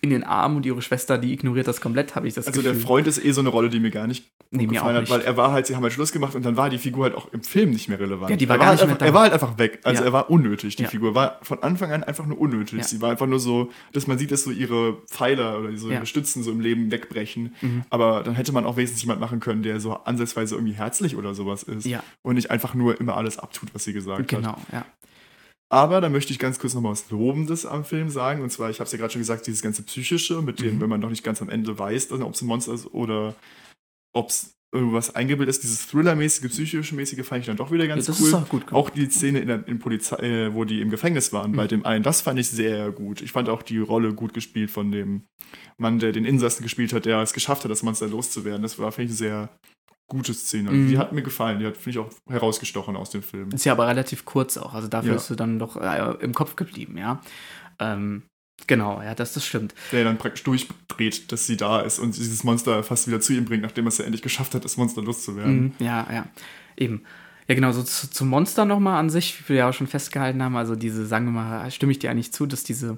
in 0.00 0.10
den 0.10 0.24
Arm 0.24 0.56
und 0.56 0.66
ihre 0.66 0.80
Schwester, 0.82 1.18
die 1.18 1.32
ignoriert 1.32 1.66
das 1.66 1.80
komplett, 1.80 2.14
habe 2.14 2.28
ich 2.28 2.34
das 2.34 2.46
Also 2.46 2.60
Gefühl. 2.60 2.74
der 2.74 2.82
Freund 2.82 3.06
ist 3.06 3.24
eh 3.24 3.32
so 3.32 3.40
eine 3.40 3.48
Rolle, 3.48 3.68
die 3.68 3.80
mir 3.80 3.90
gar 3.90 4.06
nicht 4.06 4.30
nee, 4.50 4.66
mir 4.66 4.74
gefallen 4.74 4.96
hat, 4.96 5.10
weil 5.10 5.20
er 5.22 5.36
war 5.36 5.52
halt, 5.52 5.66
sie 5.66 5.74
haben 5.74 5.82
halt 5.82 5.92
Schluss 5.92 6.12
gemacht 6.12 6.34
und 6.34 6.44
dann 6.44 6.56
war 6.56 6.70
die 6.70 6.78
Figur 6.78 7.04
halt 7.04 7.14
auch 7.14 7.32
im 7.32 7.42
Film 7.42 7.70
nicht 7.70 7.88
mehr 7.88 7.98
relevant. 7.98 8.30
Ja, 8.30 8.36
die 8.36 8.48
war 8.48 8.56
er 8.56 8.58
gar 8.58 8.66
war 8.66 8.72
nicht 8.72 8.82
halt 8.82 8.90
einfach, 8.92 9.06
Er 9.06 9.14
war 9.14 9.22
halt 9.22 9.32
einfach 9.32 9.58
weg. 9.58 9.80
Also 9.84 10.02
ja. 10.02 10.08
er 10.08 10.12
war 10.12 10.30
unnötig, 10.30 10.76
die 10.76 10.84
ja. 10.84 10.88
Figur. 10.88 11.14
War 11.14 11.38
von 11.42 11.62
Anfang 11.62 11.92
an 11.92 12.04
einfach 12.04 12.26
nur 12.26 12.40
unnötig. 12.40 12.78
Ja. 12.78 12.84
Sie 12.84 13.00
war 13.00 13.10
einfach 13.10 13.26
nur 13.26 13.40
so, 13.40 13.70
dass 13.92 14.06
man 14.06 14.18
sieht, 14.18 14.30
dass 14.30 14.44
so 14.44 14.50
ihre 14.50 14.98
Pfeiler 15.08 15.58
oder 15.58 15.76
so 15.76 15.90
ihre 15.90 16.06
Stützen 16.06 16.42
so 16.42 16.50
im 16.50 16.60
Leben 16.60 16.90
wegbrechen. 16.90 17.54
Mhm. 17.60 17.82
Aber 17.90 18.22
dann 18.22 18.34
hätte 18.34 18.52
man 18.52 18.64
auch 18.64 18.76
wesentlich 18.76 19.02
jemand 19.02 19.20
machen 19.20 19.40
können, 19.40 19.62
der 19.62 19.80
so 19.80 19.94
ansatzweise 19.94 20.54
irgendwie 20.54 20.74
herzlich 20.74 21.16
oder 21.16 21.34
sowas 21.34 21.62
ist. 21.62 21.88
Und 22.22 22.34
nicht 22.34 22.50
einfach 22.50 22.74
nur 22.74 23.00
immer 23.00 23.16
alles 23.16 23.38
abtut, 23.38 23.74
was 23.74 23.84
sie 23.84 23.92
gesagt 23.92 24.28
genau, 24.28 24.48
hat. 24.48 24.56
Genau, 24.70 24.80
ja. 24.80 24.86
Aber 25.70 26.00
da 26.00 26.08
möchte 26.08 26.32
ich 26.32 26.38
ganz 26.38 26.58
kurz 26.58 26.74
noch 26.74 26.80
mal 26.80 26.90
was 26.90 27.10
Lobendes 27.10 27.66
am 27.66 27.84
Film 27.84 28.08
sagen. 28.08 28.42
Und 28.42 28.50
zwar, 28.50 28.70
ich 28.70 28.80
habe 28.80 28.86
es 28.86 28.92
ja 28.92 28.98
gerade 28.98 29.12
schon 29.12 29.20
gesagt, 29.20 29.46
dieses 29.46 29.62
ganze 29.62 29.82
Psychische, 29.82 30.40
mit 30.40 30.60
dem, 30.60 30.76
mhm. 30.76 30.80
wenn 30.80 30.88
man 30.88 31.00
noch 31.00 31.10
nicht 31.10 31.24
ganz 31.24 31.42
am 31.42 31.50
Ende 31.50 31.78
weiß, 31.78 32.10
ob 32.12 32.34
es 32.34 32.40
ein 32.40 32.46
Monster 32.46 32.72
ist 32.72 32.86
oder 32.86 33.34
ob 34.14 34.30
es 34.30 34.54
irgendwas 34.72 35.14
eingebildet 35.14 35.54
ist. 35.54 35.62
Dieses 35.62 35.86
Thriller-mäßige, 35.86 36.50
psychische 36.50 36.94
mäßige 36.94 37.26
fand 37.26 37.40
ich 37.40 37.46
dann 37.46 37.56
doch 37.56 37.70
wieder 37.70 37.86
ganz 37.86 38.06
ja, 38.06 38.14
cool. 38.20 38.34
Auch, 38.34 38.48
gut 38.48 38.72
auch, 38.72 38.90
die 38.90 39.08
Szene 39.10 39.40
in 39.40 39.48
der 39.48 39.66
in 39.66 39.78
Polizei, 39.78 40.16
äh, 40.16 40.54
wo 40.54 40.64
die 40.64 40.80
im 40.80 40.90
Gefängnis 40.90 41.32
waren, 41.32 41.52
mhm. 41.52 41.56
bei 41.56 41.66
dem 41.66 41.84
einen, 41.86 42.02
das 42.02 42.20
fand 42.20 42.38
ich 42.38 42.48
sehr 42.48 42.90
gut. 42.90 43.22
Ich 43.22 43.32
fand 43.32 43.48
auch 43.48 43.62
die 43.62 43.78
Rolle 43.78 44.14
gut 44.14 44.34
gespielt 44.34 44.70
von 44.70 44.92
dem 44.92 45.22
Mann, 45.78 45.98
der 45.98 46.12
den 46.12 46.24
Insassen 46.24 46.62
gespielt 46.62 46.92
hat, 46.92 47.06
der 47.06 47.20
es 47.20 47.32
geschafft 47.32 47.64
hat, 47.64 47.70
das 47.70 47.82
Monster 47.82 48.08
loszuwerden. 48.08 48.62
Das 48.62 48.78
war, 48.78 48.92
finde 48.92 49.12
ich, 49.12 49.18
sehr 49.18 49.48
gute 50.08 50.34
Szene. 50.34 50.70
Mhm. 50.70 50.88
Die 50.88 50.98
hat 50.98 51.12
mir 51.12 51.22
gefallen. 51.22 51.60
Die 51.60 51.66
hat, 51.66 51.76
finde 51.76 51.90
ich, 51.90 52.04
auch 52.04 52.10
herausgestochen 52.28 52.96
aus 52.96 53.10
dem 53.10 53.22
Film. 53.22 53.50
Ist 53.50 53.64
ja 53.64 53.72
aber 53.72 53.86
relativ 53.86 54.24
kurz 54.24 54.56
auch. 54.56 54.74
Also 54.74 54.88
dafür 54.88 55.12
ja. 55.12 55.16
ist 55.16 55.30
du 55.30 55.34
dann 55.34 55.58
doch 55.58 55.76
äh, 55.76 56.14
im 56.20 56.34
Kopf 56.34 56.56
geblieben, 56.56 56.96
ja. 56.98 57.20
Ähm, 57.78 58.22
genau, 58.66 59.00
ja, 59.02 59.14
das, 59.14 59.34
das 59.34 59.46
stimmt. 59.46 59.74
Der 59.92 60.04
dann 60.04 60.18
praktisch 60.18 60.42
durchdreht, 60.44 61.30
dass 61.30 61.46
sie 61.46 61.56
da 61.56 61.80
ist 61.80 61.98
und 61.98 62.16
dieses 62.16 62.42
Monster 62.42 62.82
fast 62.82 63.06
wieder 63.06 63.20
zu 63.20 63.34
ihm 63.34 63.44
bringt, 63.44 63.62
nachdem 63.62 63.86
er 63.86 63.88
es 63.88 63.98
ja 63.98 64.04
endlich 64.04 64.22
geschafft 64.22 64.54
hat, 64.54 64.64
das 64.64 64.76
Monster 64.76 65.02
loszuwerden. 65.02 65.60
Mhm, 65.60 65.72
ja, 65.78 66.06
ja. 66.10 66.26
Eben. 66.76 67.02
Ja, 67.46 67.54
genau, 67.54 67.72
so 67.72 67.82
zu, 67.82 68.10
zum 68.10 68.28
Monster 68.28 68.64
nochmal 68.64 68.98
an 68.98 69.08
sich, 69.08 69.40
wie 69.40 69.50
wir 69.50 69.56
ja 69.56 69.68
auch 69.68 69.72
schon 69.72 69.86
festgehalten 69.86 70.42
haben, 70.42 70.56
also 70.56 70.76
diese, 70.76 71.06
sagen 71.06 71.26
wir 71.26 71.32
mal, 71.32 71.70
stimme 71.70 71.92
ich 71.92 71.98
dir 71.98 72.10
eigentlich 72.10 72.32
zu, 72.32 72.46
dass 72.46 72.62
diese 72.62 72.96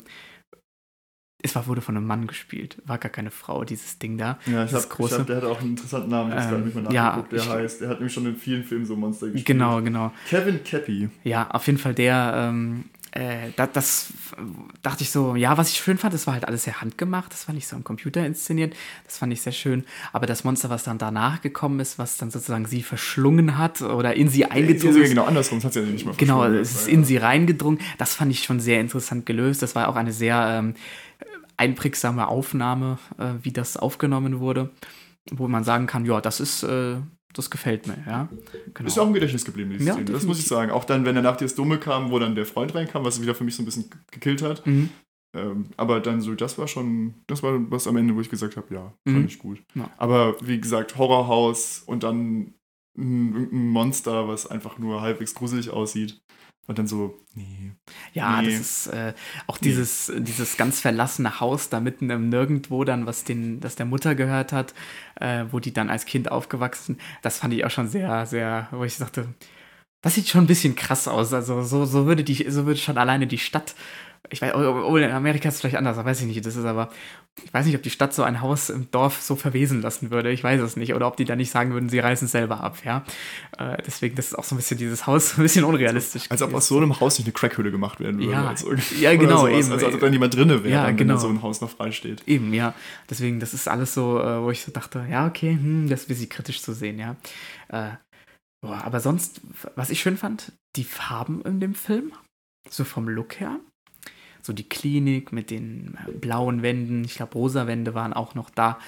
es 1.43 1.55
war, 1.55 1.67
wurde 1.67 1.81
von 1.81 1.97
einem 1.97 2.07
Mann 2.07 2.27
gespielt, 2.27 2.77
war 2.85 2.99
gar 2.99 3.11
keine 3.11 3.31
Frau, 3.31 3.65
dieses 3.65 3.99
Ding 3.99 4.19
da. 4.19 4.39
Ja, 4.47 4.65
ich. 4.65 4.73
Ich 4.73 5.13
hab, 5.13 5.27
der 5.27 5.37
hat 5.37 5.45
auch 5.45 5.61
einen 5.61 5.71
interessanten 5.71 6.11
Namen, 6.11 6.33
jetzt 6.33 6.51
ähm, 6.51 6.65
nicht 6.65 6.75
mehr 6.75 6.93
ja, 6.93 7.25
der 7.31 7.39
ich, 7.39 7.49
heißt. 7.49 7.81
Der 7.81 7.89
hat 7.89 7.99
nämlich 7.99 8.13
schon 8.13 8.27
in 8.27 8.37
vielen 8.37 8.65
Filmen 8.65 8.85
so 8.85 8.97
Monster 8.97 9.27
gespielt. 9.27 9.47
Genau, 9.47 9.81
genau. 9.83 10.13
Kevin 10.29 10.63
Cappy. 10.63 11.09
Ja, 11.25 11.51
auf 11.51 11.67
jeden 11.67 11.79
Fall 11.79 11.95
der, 11.95 12.33
ähm, 12.37 12.85
äh, 13.13 13.51
das, 13.57 13.71
das, 13.73 14.13
dachte 14.83 15.03
ich 15.03 15.11
so, 15.11 15.35
ja, 15.35 15.57
was 15.59 15.71
ich 15.71 15.79
schön 15.79 15.99
fand, 15.99 16.15
das 16.15 16.27
war 16.27 16.35
halt 16.35 16.47
alles 16.47 16.65
sehr 16.65 16.81
handgemacht, 16.81 17.33
das 17.33 17.49
war 17.49 17.55
nicht 17.55 17.67
so 17.67 17.75
am 17.75 17.83
Computer 17.83 18.25
inszeniert, 18.25 18.75
das 19.05 19.19
fand 19.19 19.33
ich 19.33 19.41
sehr 19.43 19.53
schön. 19.53 19.85
Aber 20.13 20.27
das 20.27 20.45
Monster, 20.45 20.71
was 20.71 20.85
dann 20.85 20.99
danach 20.99 21.41
gekommen 21.41 21.81
ist, 21.81 21.99
was 21.99 22.19
dann 22.19 22.31
sozusagen 22.31 22.67
sie 22.67 22.83
verschlungen 22.83 23.59
hat 23.59 23.83
oder 23.83 24.15
in 24.15 24.29
sie 24.29 24.45
eingedrungen 24.45 25.03
ist. 25.03 25.09
Genau 25.09 25.25
andersrum, 25.25 25.59
das 25.59 25.65
hat 25.67 25.73
sie 25.73 25.81
ja 25.81 25.87
nicht 25.87 26.07
mal 26.07 26.15
Genau, 26.17 26.45
es 26.45 26.73
ist 26.73 26.89
in 26.89 27.05
sie 27.05 27.17
reingedrungen. 27.17 27.81
Das 27.99 28.15
fand 28.15 28.31
ich 28.31 28.45
schon 28.45 28.61
sehr 28.61 28.81
interessant 28.81 29.27
gelöst. 29.27 29.63
Das 29.63 29.75
war 29.75 29.89
auch 29.89 29.97
eine 29.97 30.13
sehr 30.13 30.59
ähm, 30.59 30.75
einprägsame 31.61 32.27
Aufnahme, 32.27 32.99
äh, 33.19 33.35
wie 33.43 33.53
das 33.53 33.77
aufgenommen 33.77 34.41
wurde. 34.41 34.71
wo 35.33 35.47
man 35.47 35.63
sagen 35.65 35.87
kann, 35.87 36.07
ja, 36.07 36.21
das 36.21 36.41
ist, 36.41 36.63
äh, 36.63 36.97
das 37.35 37.51
gefällt 37.51 37.87
mir, 37.87 37.99
ja. 38.07 38.29
Genau. 38.75 38.87
Ist 38.87 38.99
auch 38.99 39.07
im 39.07 39.13
Gedächtnis 39.13 39.45
geblieben, 39.45 39.77
die 39.79 39.85
ja, 39.85 39.93
Szene. 39.93 40.11
Das 40.11 40.25
muss 40.25 40.41
ich 40.41 40.47
sagen. 40.47 40.73
Auch 40.73 40.85
dann, 40.85 41.05
wenn 41.05 41.15
danach 41.15 41.37
das 41.37 41.55
Dumme 41.55 41.79
kam, 41.79 42.11
wo 42.11 42.19
dann 42.19 42.35
der 42.35 42.47
Freund 42.47 42.75
reinkam, 42.75 43.05
was 43.05 43.21
wieder 43.21 43.35
für 43.35 43.45
mich 43.45 43.55
so 43.55 43.63
ein 43.63 43.67
bisschen 43.67 43.91
gekillt 44.11 44.43
hat. 44.43 44.67
Mhm. 44.67 44.89
Ähm, 45.37 45.67
aber 45.77 46.01
dann 46.01 46.23
so, 46.23 46.35
das 46.35 46.59
war 46.59 46.67
schon, 46.67 47.15
das 47.27 47.43
war 47.43 47.71
was 47.71 47.87
am 47.87 47.97
Ende, 47.97 48.17
wo 48.17 48.21
ich 48.21 48.31
gesagt 48.31 48.57
habe, 48.57 48.75
ja, 48.75 48.93
fand 49.07 49.19
mhm. 49.19 49.27
ich 49.27 49.39
gut. 49.39 49.63
Ja. 49.75 49.89
Aber 49.99 50.35
wie 50.41 50.61
gesagt, 50.61 50.97
Horrorhaus 50.97 51.83
und 51.87 52.03
dann 52.03 52.55
ein, 52.99 53.35
ein 53.53 53.69
Monster, 53.69 54.27
was 54.27 54.47
einfach 54.47 54.79
nur 54.79 55.03
halbwegs 55.03 55.35
gruselig 55.35 55.71
aussieht. 55.71 56.21
Und 56.71 56.79
dann 56.79 56.87
so, 56.87 57.19
nee. 57.35 57.73
Ja, 58.13 58.41
nee. 58.41 58.53
das 58.53 58.61
ist 58.61 58.87
äh, 58.87 59.13
auch 59.49 59.61
nee. 59.61 59.71
dieses, 59.71 60.13
dieses 60.17 60.57
ganz 60.57 60.79
verlassene 60.81 61.41
Haus 61.41 61.69
da 61.69 61.81
mitten 61.81 62.09
im 62.11 62.29
Nirgendwo 62.29 62.85
dann, 62.85 63.07
was 63.07 63.25
den, 63.25 63.59
das 63.59 63.75
der 63.75 63.87
Mutter 63.87 64.15
gehört 64.15 64.53
hat, 64.53 64.73
äh, 65.17 65.47
wo 65.51 65.59
die 65.59 65.73
dann 65.73 65.91
als 65.91 66.07
Kind 66.07 66.31
aufgewachsen. 66.31 66.99
Das 67.23 67.39
fand 67.39 67.55
ich 67.55 67.65
auch 67.65 67.73
schon 67.73 67.89
sehr, 67.89 68.25
sehr, 68.25 68.69
wo 68.71 68.85
ich 68.85 68.99
dachte, 68.99 69.27
das 70.01 70.15
sieht 70.15 70.29
schon 70.29 70.45
ein 70.45 70.47
bisschen 70.47 70.77
krass 70.77 71.09
aus. 71.09 71.33
Also 71.33 71.63
so, 71.63 71.85
so 71.87 72.07
würde 72.07 72.23
die, 72.23 72.49
so 72.49 72.67
würde 72.67 72.79
schon 72.79 72.99
alleine 72.99 73.27
die 73.27 73.39
Stadt 73.39 73.75
ich 74.29 74.43
weiß, 74.43 74.55
oh, 74.55 74.97
in 74.97 75.11
Amerika 75.11 75.49
ist 75.49 75.57
es 75.57 75.61
vielleicht 75.61 75.77
anders, 75.77 75.97
weiß 75.97 76.21
ich 76.21 76.27
nicht. 76.27 76.45
Das 76.45 76.55
ist 76.55 76.65
aber, 76.65 76.91
ich 77.43 77.53
weiß 77.53 77.65
nicht, 77.65 77.75
ob 77.75 77.83
die 77.83 77.91
Stadt 77.91 78.13
so 78.13 78.23
ein 78.23 78.41
Haus 78.43 78.69
im 78.69 78.91
Dorf 78.91 79.23
so 79.23 79.35
verwesen 79.35 79.81
lassen 79.81 80.11
würde. 80.11 80.31
Ich 80.31 80.45
weiß 80.45 80.61
es 80.61 80.77
nicht. 80.77 80.95
Oder 80.95 81.07
ob 81.07 81.17
die 81.17 81.25
da 81.25 81.37
nicht 81.37 81.51
sagen 81.51 81.73
würden, 81.73 81.89
sie 81.89 81.99
reißen 81.99 82.27
es 82.27 82.33
selber 82.33 82.63
ab, 82.63 82.79
ja. 82.85 83.05
Äh, 83.59 83.79
deswegen, 83.85 84.15
das 84.17 84.27
ist 84.27 84.35
auch 84.35 84.45
so 84.45 84.55
ein 84.55 84.59
bisschen 84.59 84.79
dieses 84.79 85.07
Haus 85.07 85.35
ein 85.39 85.43
bisschen 85.43 85.65
unrealistisch. 85.65 86.31
Als 86.31 86.43
ob 86.43 86.53
aus 86.53 86.69
so 86.69 86.77
einem 86.77 87.01
Haus 87.01 87.19
nicht 87.19 87.27
eine 87.27 87.33
Crackhöhle 87.33 87.71
gemacht 87.71 87.99
werden 87.99 88.21
würde. 88.21 88.33
Ja, 88.33 88.49
also, 88.49 88.73
ja 89.01 89.17
genau. 89.17 89.47
Eben, 89.47 89.73
also, 89.73 89.87
als 89.87 89.95
ob 89.95 90.01
da 90.01 90.11
niemand 90.11 90.35
drinne 90.35 90.63
wäre, 90.63 90.75
ja, 90.75 90.87
dann, 90.87 90.97
genau. 90.97 91.15
wenn 91.15 91.21
so 91.21 91.29
ein 91.29 91.43
Haus 91.43 91.61
noch 91.61 91.71
frei 91.71 91.91
steht. 91.91 92.23
Eben, 92.29 92.53
ja. 92.53 92.75
Deswegen, 93.09 93.41
das 93.41 93.55
ist 93.55 93.69
alles 93.69 93.95
so, 93.95 94.21
äh, 94.21 94.43
wo 94.43 94.51
ich 94.51 94.63
so 94.63 94.71
dachte, 94.71 95.07
ja, 95.11 95.27
okay, 95.27 95.53
hm, 95.53 95.89
das 95.89 96.01
ist 96.01 96.07
ein 96.07 96.09
bisschen 96.09 96.29
kritisch 96.29 96.63
zu 96.63 96.73
sehen, 96.75 96.99
ja. 96.99 97.17
Äh, 97.69 97.97
boah, 98.61 98.85
aber 98.85 99.01
sonst, 99.01 99.41
was 99.75 99.91
ich 99.91 100.01
schön 100.01 100.19
fand, 100.19 100.53
die 100.77 100.85
Farben 100.85 101.43
in 101.43 101.59
dem 101.59 101.75
Film, 101.75 102.13
so 102.69 102.85
vom 102.85 103.09
Look 103.09 103.41
her, 103.41 103.59
so 104.43 104.53
die 104.53 104.69
Klinik 104.69 105.33
mit 105.33 105.51
den 105.51 105.97
blauen 106.21 106.63
Wänden, 106.63 107.05
ich 107.05 107.17
glaube 107.17 107.35
rosa 107.35 107.67
Wände 107.67 107.95
waren 107.95 108.13
auch 108.13 108.35
noch 108.35 108.51
da. 108.51 108.79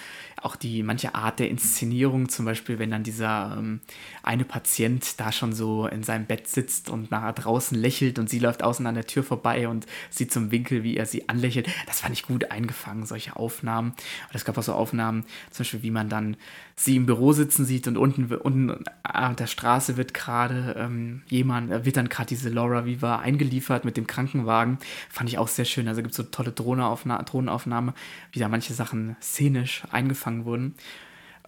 Auch 0.43 0.57
die 0.57 0.83
manche 0.83 1.15
Art 1.15 1.39
der 1.39 1.49
Inszenierung, 1.49 2.29
zum 2.29 2.45
Beispiel, 2.45 2.79
wenn 2.79 2.91
dann 2.91 3.05
dieser 3.05 3.57
ähm, 3.59 3.81
eine 4.23 4.45
Patient 4.45 5.21
da 5.21 5.31
schon 5.31 5.53
so 5.53 5.87
in 5.87 6.03
seinem 6.03 6.27
Bett 6.27 6.49
sitzt 6.49 6.91
und 6.91 7.11
nach 7.13 7.33
draußen 7.33 7.79
lächelt 7.79 8.19
und 8.19 8.29
sie 8.29 8.41
läuft 8.41 8.63
außen 8.65 8.87
an 8.87 8.97
der 8.97 9.07
Tür 9.07 9.23
vorbei 9.23 9.69
und 9.69 9.87
sieht 10.11 10.33
zum 10.33 10.51
Winkel, 10.51 10.83
wie 10.83 10.97
er 10.97 11.07
sie 11.07 11.29
anlächelt. 11.29 11.69
Das 11.87 12.01
fand 12.01 12.15
ich 12.15 12.25
gut 12.25 12.51
eingefangen, 12.51 13.07
solche 13.07 13.37
Aufnahmen. 13.37 13.91
Und 13.91 14.35
es 14.35 14.45
gab 14.45 14.59
auch 14.59 14.63
so 14.65 14.75
Aufnahmen, 14.75 15.25
zum 15.51 15.63
Beispiel, 15.65 15.83
wie 15.85 15.91
man 15.93 16.09
dann 16.09 16.37
sie 16.75 16.97
im 16.97 17.07
Büro 17.07 17.33
sitzen 17.33 17.65
sieht 17.65 17.87
und 17.87 17.97
unten, 17.97 18.35
unten 18.35 18.85
an 19.03 19.37
der 19.37 19.47
Straße 19.47 19.97
wird 19.97 20.15
gerade 20.15 20.75
ähm, 20.77 21.23
jemand, 21.29 21.71
äh, 21.71 21.85
wird 21.85 21.97
dann 21.97 22.09
gerade 22.09 22.29
diese 22.29 22.49
Laura 22.49 22.85
Viva 22.85 23.19
eingeliefert 23.19 23.85
mit 23.85 23.97
dem 23.97 24.07
Krankenwagen. 24.07 24.79
Fand 25.09 25.29
ich 25.29 25.39
auch 25.39 25.49
sehr 25.49 25.65
schön. 25.65 25.87
Also 25.87 26.03
gibt 26.03 26.13
es 26.13 26.17
so 26.17 26.25
tolle 26.25 26.51
Drohnenaufna 26.51 27.23
Drohnenaufnahme, 27.23 27.95
wie 28.33 28.41
da 28.41 28.49
manche 28.49 28.75
Sachen 28.75 29.17
szenisch 29.23 29.83
eingefangen 29.91 30.32
wurden 30.45 30.75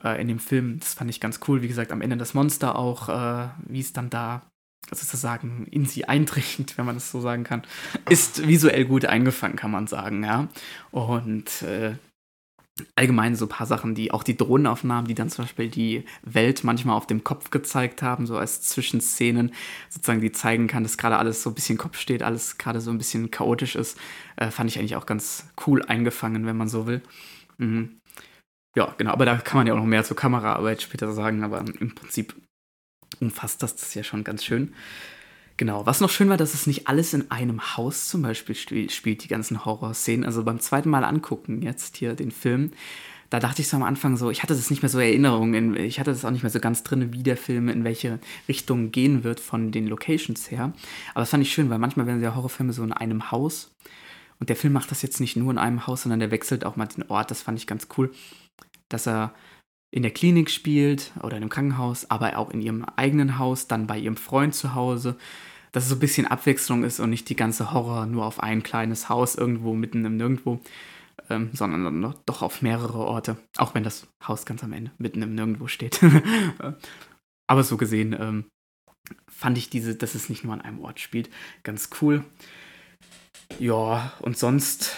äh, 0.02 0.20
in 0.20 0.28
dem 0.28 0.38
Film. 0.38 0.78
Das 0.80 0.94
fand 0.94 1.10
ich 1.10 1.20
ganz 1.20 1.40
cool. 1.48 1.62
Wie 1.62 1.68
gesagt, 1.68 1.92
am 1.92 2.02
Ende 2.02 2.16
das 2.16 2.34
Monster 2.34 2.76
auch, 2.76 3.08
äh, 3.08 3.48
wie 3.66 3.80
es 3.80 3.92
dann 3.92 4.10
da 4.10 4.42
sozusagen 4.90 5.66
in 5.70 5.86
sie 5.86 6.06
eindringt, 6.06 6.76
wenn 6.76 6.86
man 6.86 6.96
das 6.96 7.10
so 7.10 7.20
sagen 7.20 7.44
kann, 7.44 7.62
ist 8.08 8.46
visuell 8.46 8.84
gut 8.84 9.06
eingefangen, 9.06 9.56
kann 9.56 9.70
man 9.70 9.86
sagen, 9.86 10.24
ja. 10.24 10.48
Und 10.90 11.62
äh, 11.62 11.94
allgemein 12.96 13.36
so 13.36 13.46
ein 13.46 13.50
paar 13.50 13.66
Sachen, 13.66 13.94
die 13.94 14.10
auch 14.10 14.22
die 14.22 14.36
Drohnenaufnahmen, 14.36 15.06
die 15.06 15.14
dann 15.14 15.30
zum 15.30 15.44
Beispiel 15.44 15.68
die 15.68 16.04
Welt 16.22 16.64
manchmal 16.64 16.96
auf 16.96 17.06
dem 17.06 17.22
Kopf 17.22 17.50
gezeigt 17.50 18.02
haben, 18.02 18.26
so 18.26 18.36
als 18.36 18.62
Zwischenszenen, 18.62 19.52
sozusagen, 19.88 20.20
die 20.20 20.32
zeigen 20.32 20.66
kann, 20.66 20.82
dass 20.82 20.98
gerade 20.98 21.16
alles 21.16 21.42
so 21.42 21.50
ein 21.50 21.54
bisschen 21.54 21.78
Kopf 21.78 21.98
steht, 21.98 22.22
alles 22.22 22.58
gerade 22.58 22.80
so 22.80 22.90
ein 22.90 22.98
bisschen 22.98 23.30
chaotisch 23.30 23.76
ist, 23.76 23.98
äh, 24.36 24.50
fand 24.50 24.70
ich 24.70 24.78
eigentlich 24.78 24.96
auch 24.96 25.06
ganz 25.06 25.46
cool 25.66 25.82
eingefangen, 25.84 26.46
wenn 26.46 26.56
man 26.56 26.68
so 26.68 26.86
will. 26.86 27.02
Mhm. 27.58 28.00
Ja, 28.74 28.94
genau, 28.98 29.12
aber 29.12 29.24
da 29.24 29.36
kann 29.36 29.58
man 29.58 29.66
ja 29.66 29.74
auch 29.74 29.78
noch 29.78 29.84
mehr 29.84 30.04
zur 30.04 30.16
Kameraarbeit 30.16 30.82
später 30.82 31.12
sagen, 31.12 31.44
aber 31.44 31.60
im 31.60 31.94
Prinzip 31.94 32.34
umfasst 33.20 33.62
das 33.62 33.76
das 33.76 33.94
ja 33.94 34.02
schon 34.02 34.24
ganz 34.24 34.44
schön. 34.44 34.74
Genau, 35.56 35.86
was 35.86 36.00
noch 36.00 36.10
schön 36.10 36.28
war, 36.28 36.36
dass 36.36 36.54
es 36.54 36.66
nicht 36.66 36.88
alles 36.88 37.14
in 37.14 37.30
einem 37.30 37.76
Haus 37.76 38.08
zum 38.08 38.22
Beispiel 38.22 38.56
spielt, 38.56 39.22
die 39.22 39.28
ganzen 39.28 39.64
Horrorszenen. 39.64 40.26
Also 40.26 40.42
beim 40.42 40.58
zweiten 40.58 40.90
Mal 40.90 41.04
angucken, 41.04 41.62
jetzt 41.62 41.96
hier 41.96 42.14
den 42.14 42.32
Film, 42.32 42.72
da 43.30 43.38
dachte 43.38 43.62
ich 43.62 43.68
so 43.68 43.76
am 43.76 43.84
Anfang 43.84 44.16
so, 44.16 44.30
ich 44.30 44.42
hatte 44.42 44.54
das 44.54 44.70
nicht 44.70 44.82
mehr 44.82 44.88
so 44.88 44.98
Erinnerungen, 44.98 45.76
ich 45.76 46.00
hatte 46.00 46.10
das 46.10 46.24
auch 46.24 46.32
nicht 46.32 46.42
mehr 46.42 46.50
so 46.50 46.58
ganz 46.58 46.82
drin, 46.82 47.12
wie 47.12 47.22
der 47.22 47.36
Film 47.36 47.68
in 47.68 47.84
welche 47.84 48.18
Richtung 48.48 48.90
gehen 48.90 49.22
wird 49.22 49.38
von 49.38 49.70
den 49.70 49.86
Locations 49.86 50.50
her. 50.50 50.72
Aber 51.14 51.20
das 51.20 51.30
fand 51.30 51.44
ich 51.44 51.52
schön, 51.52 51.70
weil 51.70 51.78
manchmal 51.78 52.06
werden 52.06 52.22
ja 52.22 52.34
Horrorfilme 52.34 52.72
so 52.72 52.82
in 52.82 52.92
einem 52.92 53.30
Haus. 53.30 53.70
Und 54.40 54.48
der 54.48 54.56
Film 54.56 54.72
macht 54.72 54.90
das 54.90 55.02
jetzt 55.02 55.20
nicht 55.20 55.36
nur 55.36 55.52
in 55.52 55.58
einem 55.58 55.86
Haus, 55.86 56.02
sondern 56.02 56.18
der 56.18 56.32
wechselt 56.32 56.64
auch 56.64 56.74
mal 56.74 56.86
den 56.86 57.08
Ort. 57.08 57.30
Das 57.30 57.42
fand 57.42 57.58
ich 57.58 57.68
ganz 57.68 57.86
cool, 57.96 58.12
dass 58.94 59.06
er 59.06 59.34
in 59.90 60.02
der 60.02 60.12
Klinik 60.12 60.50
spielt 60.50 61.12
oder 61.22 61.36
in 61.36 61.42
einem 61.42 61.50
Krankenhaus, 61.50 62.10
aber 62.10 62.38
auch 62.38 62.50
in 62.50 62.62
ihrem 62.62 62.84
eigenen 62.96 63.38
Haus, 63.38 63.68
dann 63.68 63.86
bei 63.86 63.98
ihrem 63.98 64.16
Freund 64.16 64.54
zu 64.54 64.74
Hause. 64.74 65.16
Dass 65.72 65.84
es 65.84 65.88
so 65.90 65.96
ein 65.96 66.00
bisschen 66.00 66.26
Abwechslung 66.26 66.84
ist 66.84 67.00
und 67.00 67.10
nicht 67.10 67.28
die 67.28 67.36
ganze 67.36 67.72
Horror 67.72 68.06
nur 68.06 68.24
auf 68.24 68.40
ein 68.40 68.62
kleines 68.62 69.08
Haus 69.08 69.34
irgendwo 69.34 69.74
mitten 69.74 70.04
im 70.04 70.16
Nirgendwo, 70.16 70.60
ähm, 71.28 71.50
sondern 71.52 72.14
doch 72.26 72.42
auf 72.42 72.62
mehrere 72.62 72.98
Orte. 72.98 73.36
Auch 73.56 73.74
wenn 73.74 73.82
das 73.82 74.06
Haus 74.26 74.46
ganz 74.46 74.62
am 74.62 74.72
Ende 74.72 74.92
mitten 74.98 75.22
im 75.22 75.34
Nirgendwo 75.34 75.66
steht. 75.66 76.00
aber 77.48 77.64
so 77.64 77.76
gesehen 77.76 78.16
ähm, 78.18 78.44
fand 79.28 79.58
ich 79.58 79.70
diese, 79.70 79.96
dass 79.96 80.14
es 80.14 80.28
nicht 80.28 80.44
nur 80.44 80.54
an 80.54 80.60
einem 80.60 80.80
Ort 80.80 81.00
spielt, 81.00 81.28
ganz 81.62 81.90
cool. 82.00 82.24
Ja, 83.58 84.12
und 84.20 84.38
sonst 84.38 84.96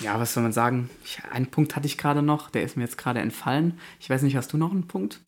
ja, 0.00 0.18
was 0.20 0.34
soll 0.34 0.42
man 0.42 0.52
sagen? 0.52 0.90
Ich, 1.04 1.20
einen 1.30 1.46
Punkt 1.46 1.76
hatte 1.76 1.86
ich 1.86 1.98
gerade 1.98 2.22
noch, 2.22 2.50
der 2.50 2.62
ist 2.62 2.76
mir 2.76 2.84
jetzt 2.84 2.98
gerade 2.98 3.20
entfallen. 3.20 3.78
Ich 3.98 4.08
weiß 4.08 4.22
nicht, 4.22 4.36
hast 4.36 4.52
du 4.52 4.56
noch 4.56 4.70
einen 4.70 4.86
Punkt? 4.86 5.20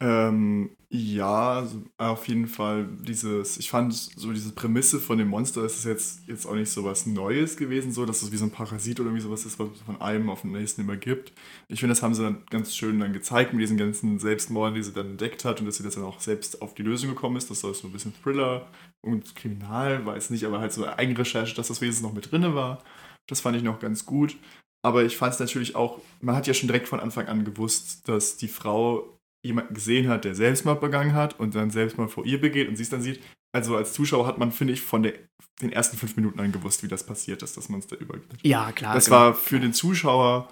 Ähm, 0.00 0.70
ja, 0.90 1.66
auf 1.98 2.28
jeden 2.28 2.46
Fall 2.46 2.88
dieses, 3.00 3.58
ich 3.58 3.68
fand 3.68 3.92
so 3.92 4.32
diese 4.32 4.52
Prämisse 4.52 5.00
von 5.00 5.18
dem 5.18 5.28
Monster 5.28 5.64
ist 5.64 5.84
jetzt, 5.84 6.26
jetzt 6.28 6.46
auch 6.46 6.54
nicht 6.54 6.70
so 6.70 6.84
was 6.84 7.04
Neues 7.04 7.56
gewesen, 7.56 7.92
so, 7.92 8.06
dass 8.06 8.22
es 8.22 8.32
wie 8.32 8.36
so 8.36 8.44
ein 8.44 8.50
Parasit 8.50 9.00
oder 9.00 9.08
irgendwie 9.08 9.24
sowas 9.24 9.44
ist, 9.44 9.58
was 9.58 9.68
von 9.84 10.00
einem 10.00 10.30
auf 10.30 10.42
den 10.42 10.52
nächsten 10.52 10.82
immer 10.82 10.96
gibt. 10.96 11.32
Ich 11.66 11.80
finde, 11.80 11.94
das 11.94 12.02
haben 12.02 12.14
sie 12.14 12.22
dann 12.22 12.44
ganz 12.48 12.74
schön 12.74 13.00
dann 13.00 13.12
gezeigt 13.12 13.52
mit 13.52 13.60
diesen 13.60 13.76
ganzen 13.76 14.18
Selbstmorden, 14.18 14.76
die 14.76 14.82
sie 14.82 14.92
dann 14.92 15.10
entdeckt 15.10 15.44
hat 15.44 15.60
und 15.60 15.66
dass 15.66 15.76
sie 15.76 15.82
das 15.82 15.96
dann 15.96 16.04
auch 16.04 16.20
selbst 16.20 16.62
auf 16.62 16.74
die 16.74 16.82
Lösung 16.82 17.10
gekommen 17.10 17.36
ist. 17.36 17.50
Das 17.50 17.60
soll 17.60 17.74
so 17.74 17.88
ein 17.88 17.92
bisschen 17.92 18.14
Thriller 18.22 18.66
und 19.02 19.34
Kriminal, 19.34 20.06
weiß 20.06 20.30
nicht, 20.30 20.44
aber 20.44 20.60
halt 20.60 20.72
so 20.72 20.86
Eigenrecherche, 20.86 21.54
dass 21.54 21.68
das 21.68 21.80
wenigstens 21.80 22.06
noch 22.06 22.14
mit 22.14 22.30
drinne 22.30 22.54
war. 22.54 22.82
Das 23.28 23.40
fand 23.40 23.56
ich 23.56 23.62
noch 23.62 23.78
ganz 23.78 24.04
gut. 24.04 24.36
Aber 24.82 25.04
ich 25.04 25.16
fand 25.16 25.34
es 25.34 25.40
natürlich 25.40 25.74
auch, 25.76 26.00
man 26.20 26.36
hat 26.36 26.46
ja 26.46 26.54
schon 26.54 26.68
direkt 26.68 26.88
von 26.88 27.00
Anfang 27.00 27.26
an 27.26 27.44
gewusst, 27.44 28.08
dass 28.08 28.36
die 28.36 28.48
Frau 28.48 29.18
jemanden 29.44 29.74
gesehen 29.74 30.08
hat, 30.08 30.24
der 30.24 30.34
Selbstmord 30.34 30.80
begangen 30.80 31.14
hat 31.14 31.38
und 31.38 31.54
dann 31.54 31.70
Selbstmord 31.70 32.10
vor 32.10 32.24
ihr 32.24 32.40
begeht 32.40 32.68
und 32.68 32.76
sie 32.76 32.82
es 32.82 32.90
dann 32.90 33.02
sieht. 33.02 33.20
Also 33.52 33.76
als 33.76 33.92
Zuschauer 33.92 34.26
hat 34.26 34.38
man, 34.38 34.52
finde 34.52 34.74
ich, 34.74 34.82
von 34.82 35.02
der, 35.02 35.14
den 35.62 35.72
ersten 35.72 35.96
fünf 35.96 36.16
Minuten 36.16 36.38
an 36.38 36.52
gewusst, 36.52 36.82
wie 36.82 36.88
das 36.88 37.04
passiert 37.04 37.42
ist, 37.42 37.56
das 37.56 37.68
Monster 37.68 37.98
übergeht. 37.98 38.38
Ja, 38.42 38.72
klar. 38.72 38.94
Das 38.94 39.06
genau. 39.06 39.16
war 39.16 39.34
für 39.34 39.58
den 39.58 39.72
Zuschauer 39.72 40.48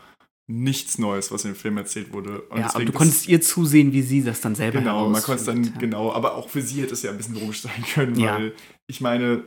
nichts 0.48 0.98
Neues, 0.98 1.30
was 1.30 1.44
in 1.44 1.52
dem 1.52 1.56
Film 1.56 1.76
erzählt 1.76 2.12
wurde. 2.12 2.42
Und 2.42 2.60
ja, 2.60 2.74
aber 2.74 2.84
du 2.84 2.92
konntest 2.92 3.28
ihr 3.28 3.40
zusehen, 3.40 3.92
wie 3.92 4.02
sie 4.02 4.22
das 4.22 4.40
dann 4.40 4.54
selber 4.54 4.78
Genau, 4.78 5.08
man 5.08 5.20
konnte 5.22 5.40
es 5.40 5.46
dann, 5.46 5.64
ja. 5.64 5.70
genau, 5.78 6.12
aber 6.12 6.36
auch 6.36 6.48
für 6.48 6.62
sie 6.62 6.82
hätte 6.82 6.94
es 6.94 7.02
ja 7.02 7.10
ein 7.10 7.16
bisschen 7.16 7.34
logisch 7.40 7.62
sein 7.62 7.84
können, 7.92 8.18
ja. 8.18 8.36
weil 8.36 8.54
ich 8.86 9.00
meine, 9.00 9.42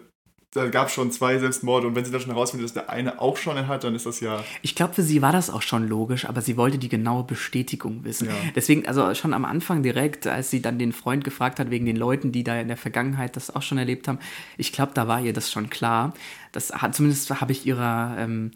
da 0.51 0.67
gab 0.67 0.87
es 0.87 0.93
schon 0.93 1.11
zwei 1.11 1.37
Selbstmorde 1.37 1.85
und 1.85 1.95
wenn 1.95 2.03
sie 2.03 2.11
dann 2.11 2.21
schon 2.21 2.31
herausfindet, 2.31 2.65
dass 2.65 2.73
der 2.73 2.89
eine 2.89 3.21
auch 3.21 3.37
schon 3.37 3.55
einen 3.55 3.67
hat, 3.67 3.83
dann 3.83 3.93
ist 3.93 4.07
das 4.07 4.19
ja. 4.19 4.43
Ich 4.63 4.73
glaube, 4.73 4.95
für 4.95 5.03
sie 5.03 5.21
war 5.21 5.31
das 5.31 5.51
auch 5.51 5.61
schon 5.61 5.87
logisch, 5.87 6.25
aber 6.25 6.41
sie 6.41 6.57
wollte 6.57 6.79
die 6.79 6.89
genaue 6.89 7.23
Bestätigung 7.23 8.03
wissen. 8.03 8.29
Ja. 8.29 8.33
Deswegen, 8.55 8.87
also 8.87 9.13
schon 9.13 9.35
am 9.35 9.45
Anfang 9.45 9.83
direkt, 9.83 10.25
als 10.25 10.49
sie 10.49 10.61
dann 10.61 10.79
den 10.79 10.91
Freund 10.91 11.23
gefragt 11.23 11.59
hat, 11.59 11.69
wegen 11.69 11.85
den 11.85 11.95
Leuten, 11.95 12.31
die 12.31 12.43
da 12.43 12.59
in 12.59 12.67
der 12.67 12.77
Vergangenheit 12.77 13.35
das 13.35 13.55
auch 13.55 13.61
schon 13.61 13.77
erlebt 13.77 14.07
haben, 14.07 14.17
ich 14.57 14.71
glaube, 14.71 14.93
da 14.95 15.07
war 15.07 15.21
ihr 15.21 15.33
das 15.33 15.51
schon 15.51 15.69
klar. 15.69 16.13
Das 16.51 16.71
hat, 16.71 16.95
zumindest 16.95 17.29
habe 17.41 17.51
ich 17.51 17.67
ihrer, 17.67 18.15
ähm, 18.17 18.49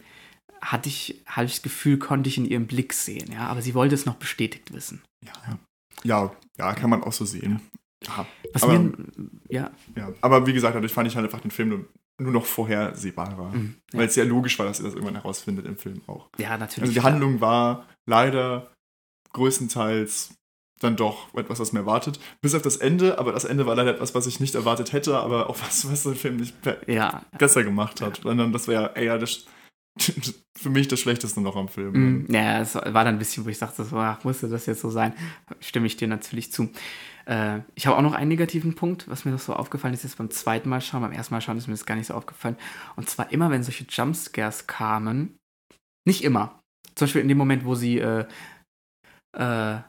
hatte 0.62 0.90
ich, 0.90 1.22
hatte 1.28 1.46
ich 1.46 1.54
das 1.54 1.62
Gefühl, 1.62 2.00
konnte 2.00 2.28
ich 2.28 2.40
in 2.40 2.46
ihrem 2.46 2.66
Blick 2.66 2.94
sehen, 2.94 3.32
ja, 3.32 3.48
aber 3.48 3.62
sie 3.62 3.76
wollte 3.76 3.94
es 3.94 4.08
noch 4.08 4.16
bestätigt 4.16 4.74
wissen. 4.74 5.04
Ja, 5.24 5.60
ja, 6.04 6.32
ja 6.58 6.74
kann 6.74 6.90
man 6.90 7.04
auch 7.04 7.14
so 7.14 7.26
sehen. 7.26 7.62
Ja, 8.08 8.26
Was 8.54 8.64
aber, 8.64 8.80
mir, 8.80 8.94
ja. 9.50 9.72
ja. 9.96 10.14
Aber 10.22 10.46
wie 10.48 10.54
gesagt, 10.54 10.76
dadurch 10.76 10.94
fand 10.94 11.08
ich 11.08 11.16
halt 11.16 11.26
einfach 11.26 11.42
den 11.42 11.52
Film 11.52 11.70
nur, 11.70 11.86
nur 12.20 12.32
noch 12.32 12.46
vorhersehbarer. 12.46 13.52
Mhm, 13.52 13.76
ja. 13.92 14.00
Weil 14.00 14.08
es 14.08 14.16
ja 14.16 14.24
logisch 14.24 14.58
war, 14.60 14.66
dass 14.66 14.80
ihr 14.80 14.86
das 14.86 14.94
irgendwann 14.94 15.16
herausfindet 15.16 15.66
im 15.66 15.78
Film 15.78 16.02
auch. 16.08 16.30
Ja, 16.38 16.58
natürlich. 16.58 16.90
Also 16.90 16.94
die 16.94 17.02
Handlung 17.02 17.42
war 17.42 17.88
leider 18.06 18.72
größtenteils 19.34 20.36
dann 20.80 20.96
doch 20.96 21.34
etwas, 21.34 21.60
was 21.60 21.72
mir 21.72 21.80
erwartet. 21.80 22.20
Bis 22.42 22.54
auf 22.56 22.62
das 22.62 22.78
Ende, 22.78 23.18
aber 23.18 23.32
das 23.32 23.46
Ende 23.46 23.66
war 23.66 23.76
leider 23.76 23.92
etwas, 23.92 24.14
was 24.16 24.28
ich 24.28 24.40
nicht 24.40 24.56
erwartet 24.56 24.94
hätte, 24.94 25.18
aber 25.18 25.50
auch 25.50 25.58
was, 25.62 25.90
was 25.90 26.04
der 26.04 26.16
Film 26.16 26.38
nicht 26.38 26.56
ja. 26.88 27.24
besser 27.38 27.64
gemacht 27.64 28.02
hat. 28.02 28.22
Sondern 28.24 28.52
das 28.52 28.68
wäre 28.68 28.92
eher 28.96 29.18
das 29.18 29.46
für 30.58 30.70
mich 30.70 30.88
das 30.88 31.00
Schlechteste 31.00 31.42
noch 31.42 31.56
am 31.56 31.68
Film. 31.68 32.26
Mm, 32.26 32.34
ja, 32.34 32.62
es 32.62 32.76
war 32.76 32.92
dann 32.92 33.16
ein 33.16 33.20
bisschen, 33.20 33.46
wo 33.46 33.50
ich 33.50 33.60
dachte, 33.60 33.84
so, 33.84 33.98
ach, 33.98 34.24
musste 34.24 34.48
das 34.50 34.66
jetzt 34.66 34.82
so 34.82 34.90
sein? 34.90 35.14
Stimme 35.60 35.88
ich 35.88 35.98
dir 35.98 36.08
natürlich 36.08 36.52
zu. 36.52 36.70
Äh, 37.26 37.60
ich 37.76 37.88
habe 37.88 37.98
auch 37.98 38.02
noch 38.02 38.14
einen 38.14 38.30
negativen 38.30 38.76
Punkt, 38.76 39.08
was 39.10 39.26
mir 39.26 39.32
noch 39.32 39.40
so 39.40 39.54
aufgefallen 39.54 39.94
ist, 39.94 40.04
jetzt 40.04 40.18
beim 40.18 40.32
zweiten 40.32 40.70
Mal 40.70 40.82
schauen. 40.82 41.02
Beim 41.02 41.12
ersten 41.12 41.34
Mal 41.34 41.42
schauen 41.42 41.58
ist 41.58 41.68
mir 41.68 41.74
das 41.74 41.86
gar 41.86 41.96
nicht 41.96 42.08
so 42.08 42.14
aufgefallen. 42.14 42.58
Und 42.96 43.10
zwar 43.10 43.32
immer, 43.32 43.50
wenn 43.50 43.64
solche 43.64 43.86
Jumpscares 43.90 44.68
kamen, 44.68 45.38
nicht 46.06 46.24
immer. 46.24 46.62
Zum 46.96 47.06
Beispiel 47.06 47.22
in 47.22 47.28
dem 47.28 47.38
Moment, 47.38 47.66
wo 47.66 47.76
sie 47.76 48.00
äh, 48.00 48.26
äh, 49.38 49.80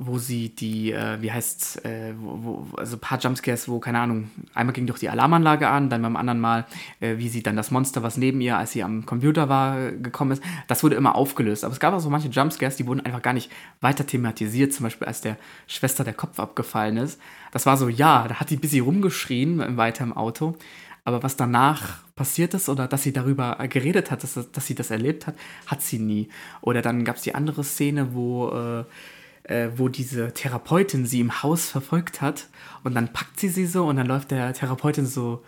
wo 0.00 0.16
sie 0.18 0.54
die, 0.54 0.92
äh, 0.92 1.20
wie 1.20 1.32
heißt's, 1.32 1.76
äh, 1.84 2.14
wo, 2.16 2.38
wo, 2.70 2.76
also 2.76 2.96
ein 2.96 3.00
paar 3.00 3.18
Jumpscares, 3.18 3.68
wo, 3.68 3.80
keine 3.80 3.98
Ahnung, 3.98 4.30
einmal 4.54 4.72
ging 4.72 4.86
durch 4.86 5.00
die 5.00 5.08
Alarmanlage 5.08 5.68
an, 5.68 5.90
dann 5.90 6.02
beim 6.02 6.14
anderen 6.14 6.38
Mal, 6.38 6.66
äh, 7.00 7.18
wie 7.18 7.28
sie 7.28 7.42
dann 7.42 7.56
das 7.56 7.72
Monster, 7.72 8.04
was 8.04 8.16
neben 8.16 8.40
ihr, 8.40 8.56
als 8.56 8.70
sie 8.70 8.84
am 8.84 9.06
Computer 9.06 9.48
war, 9.48 9.90
gekommen 9.90 10.30
ist, 10.30 10.42
das 10.68 10.84
wurde 10.84 10.94
immer 10.94 11.16
aufgelöst. 11.16 11.64
Aber 11.64 11.72
es 11.72 11.80
gab 11.80 11.94
auch 11.94 11.98
so 11.98 12.10
manche 12.10 12.28
Jumpscares, 12.28 12.76
die 12.76 12.86
wurden 12.86 13.04
einfach 13.04 13.22
gar 13.22 13.32
nicht 13.32 13.50
weiter 13.80 14.06
thematisiert, 14.06 14.72
zum 14.72 14.84
Beispiel 14.84 15.08
als 15.08 15.20
der 15.20 15.36
Schwester 15.66 16.04
der 16.04 16.14
Kopf 16.14 16.38
abgefallen 16.38 16.96
ist. 16.96 17.20
Das 17.50 17.66
war 17.66 17.76
so, 17.76 17.88
ja, 17.88 18.28
da 18.28 18.36
hat 18.36 18.50
sie 18.50 18.56
ein 18.56 18.60
bisschen 18.60 18.84
rumgeschrien 18.84 19.76
weiter 19.76 20.04
im 20.04 20.16
Auto. 20.16 20.56
Aber 21.04 21.24
was 21.24 21.36
danach 21.36 22.00
passiert 22.14 22.54
ist 22.54 22.68
oder 22.68 22.86
dass 22.86 23.02
sie 23.02 23.12
darüber 23.12 23.56
geredet 23.68 24.10
hat, 24.12 24.22
dass, 24.22 24.38
dass 24.52 24.66
sie 24.66 24.74
das 24.74 24.90
erlebt 24.90 25.26
hat, 25.26 25.34
hat 25.66 25.82
sie 25.82 25.98
nie. 25.98 26.28
Oder 26.60 26.82
dann 26.82 27.04
gab 27.04 27.16
es 27.16 27.22
die 27.22 27.34
andere 27.34 27.64
Szene, 27.64 28.14
wo 28.14 28.50
äh, 28.50 28.84
äh, 29.48 29.70
wo 29.76 29.88
diese 29.88 30.32
Therapeutin 30.32 31.06
sie 31.06 31.20
im 31.20 31.42
Haus 31.42 31.68
verfolgt 31.70 32.20
hat 32.20 32.48
und 32.84 32.94
dann 32.94 33.12
packt 33.12 33.40
sie 33.40 33.48
sie 33.48 33.66
so 33.66 33.86
und 33.86 33.96
dann 33.96 34.06
läuft 34.06 34.30
der 34.30 34.52
Therapeutin 34.52 35.06
so 35.06 35.42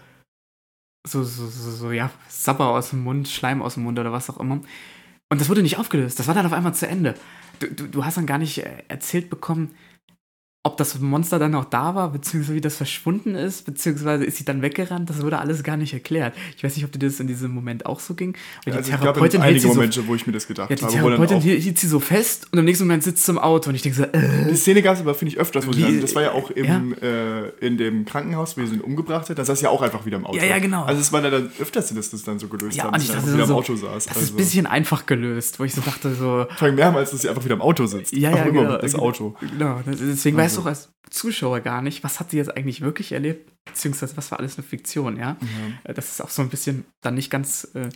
so, 1.06 1.22
so, 1.24 1.46
so, 1.46 1.70
so, 1.70 1.92
ja, 1.92 2.10
Sabber 2.28 2.68
aus 2.68 2.90
dem 2.90 3.02
Mund, 3.02 3.26
Schleim 3.26 3.62
aus 3.62 3.74
dem 3.74 3.84
Mund 3.84 3.98
oder 3.98 4.12
was 4.12 4.28
auch 4.28 4.38
immer. 4.38 4.60
Und 5.30 5.40
das 5.40 5.48
wurde 5.48 5.62
nicht 5.62 5.78
aufgelöst. 5.78 6.18
Das 6.18 6.26
war 6.26 6.34
dann 6.34 6.44
auf 6.44 6.52
einmal 6.52 6.74
zu 6.74 6.86
Ende. 6.86 7.14
Du, 7.58 7.72
du, 7.72 7.86
du 7.86 8.04
hast 8.04 8.16
dann 8.16 8.26
gar 8.26 8.38
nicht 8.38 8.58
äh, 8.58 8.82
erzählt 8.88 9.30
bekommen, 9.30 9.74
ob 10.62 10.76
das 10.76 11.00
Monster 11.00 11.38
dann 11.38 11.52
noch 11.52 11.64
da 11.64 11.94
war, 11.94 12.12
beziehungsweise 12.12 12.54
wie 12.54 12.60
das 12.60 12.76
verschwunden 12.76 13.34
ist, 13.34 13.64
beziehungsweise 13.64 14.26
ist 14.26 14.36
sie 14.36 14.44
dann 14.44 14.60
weggerannt, 14.60 15.08
das 15.08 15.22
wurde 15.22 15.38
alles 15.38 15.62
gar 15.62 15.78
nicht 15.78 15.94
erklärt. 15.94 16.34
Ich 16.54 16.62
weiß 16.62 16.76
nicht, 16.76 16.84
ob 16.84 16.92
dir 16.92 16.98
das 16.98 17.18
in 17.18 17.26
diesem 17.26 17.50
Moment 17.52 17.86
auch 17.86 17.98
so 17.98 18.12
ging. 18.12 18.36
Weil 18.66 18.74
also 18.74 18.90
die 18.90 18.98
Therapeutin 18.98 19.40
einige 19.40 19.68
Momente, 19.68 20.02
so, 20.02 20.06
wo 20.06 20.14
ich 20.14 20.26
mir 20.26 20.34
das 20.34 20.46
gedacht 20.46 20.68
ja, 20.68 20.76
die 20.76 20.82
habe. 20.82 20.92
Die 20.92 20.98
Therapeutin 20.98 21.40
hielt 21.40 21.78
sie 21.78 21.86
so 21.86 21.98
fest 21.98 22.48
und 22.52 22.58
im 22.58 22.66
nächsten 22.66 22.84
Moment 22.84 23.02
sitzt 23.04 23.24
sie 23.24 23.32
im 23.32 23.38
Auto 23.38 23.70
und 23.70 23.74
ich 23.74 23.80
denke 23.80 23.96
so, 23.96 24.04
äh, 24.04 24.50
Die 24.50 24.56
Szene 24.56 24.82
gab 24.82 24.96
es 24.96 25.00
aber, 25.00 25.14
finde 25.14 25.32
ich, 25.32 25.40
öfters. 25.40 25.66
Wo 25.66 25.70
die, 25.70 25.98
das 25.98 26.14
war 26.14 26.22
ja 26.22 26.32
auch 26.32 26.50
im, 26.50 26.66
ja? 26.66 27.08
Äh, 27.08 27.48
in 27.60 27.78
dem 27.78 28.04
Krankenhaus, 28.04 28.58
wo 28.58 28.66
sie 28.66 28.74
ihn 28.74 28.80
umgebracht 28.82 29.30
hat, 29.30 29.38
da 29.38 29.44
saß 29.46 29.62
ja 29.62 29.70
auch 29.70 29.80
einfach 29.80 30.04
wieder 30.04 30.18
im 30.18 30.26
Auto. 30.26 30.36
Ja, 30.36 30.44
ja, 30.44 30.58
genau. 30.58 30.84
Also 30.84 31.00
es 31.00 31.10
war 31.10 31.22
dann 31.22 31.50
öfters, 31.58 31.94
dass 31.94 32.10
das 32.10 32.22
dann 32.22 32.38
so 32.38 32.48
gelöst 32.48 32.76
ja, 32.76 32.84
haben, 32.84 32.94
und 32.96 33.02
ich 33.02 33.08
dachte 33.08 33.32
wieder 33.32 33.46
so, 33.46 33.54
im 33.54 33.58
Auto 33.58 33.76
saß. 33.76 34.04
Das 34.04 34.08
also. 34.08 34.20
ist 34.20 34.34
ein 34.34 34.36
bisschen 34.36 34.66
einfach 34.66 35.06
gelöst, 35.06 35.58
wo 35.58 35.64
ich 35.64 35.72
so 35.72 35.80
dachte 35.80 36.14
so... 36.14 36.46
Vor 36.54 36.66
allem 36.66 36.74
mehrmals, 36.74 37.12
dass 37.12 37.22
sie 37.22 37.30
einfach 37.30 37.46
wieder 37.46 37.54
im 37.54 37.62
Auto 37.62 37.86
sitzt. 37.86 38.12
Ja, 38.12 38.30
ja, 38.36 38.44
genau. 38.44 38.76
Das 38.76 38.94
Auto. 38.94 39.34
Genau, 39.40 39.80
deswegen 39.86 40.38
also. 40.38 40.49
Weißt 40.50 40.56
du 40.56 40.62
auch 40.62 40.66
als 40.66 40.92
Zuschauer 41.10 41.60
gar 41.60 41.82
nicht, 41.82 42.04
was 42.04 42.20
hat 42.20 42.30
sie 42.30 42.36
jetzt 42.36 42.56
eigentlich 42.56 42.80
wirklich 42.80 43.12
erlebt, 43.12 43.50
beziehungsweise 43.64 44.16
was 44.16 44.30
war 44.30 44.38
alles 44.38 44.58
eine 44.58 44.66
Fiktion, 44.66 45.16
ja. 45.16 45.36
Mhm. 45.40 45.94
Das 45.94 46.10
ist 46.10 46.20
auch 46.20 46.30
so 46.30 46.42
ein 46.42 46.48
bisschen 46.48 46.84
dann 47.00 47.14
nicht 47.14 47.30
ganz 47.30 47.68
äh, 47.74 47.88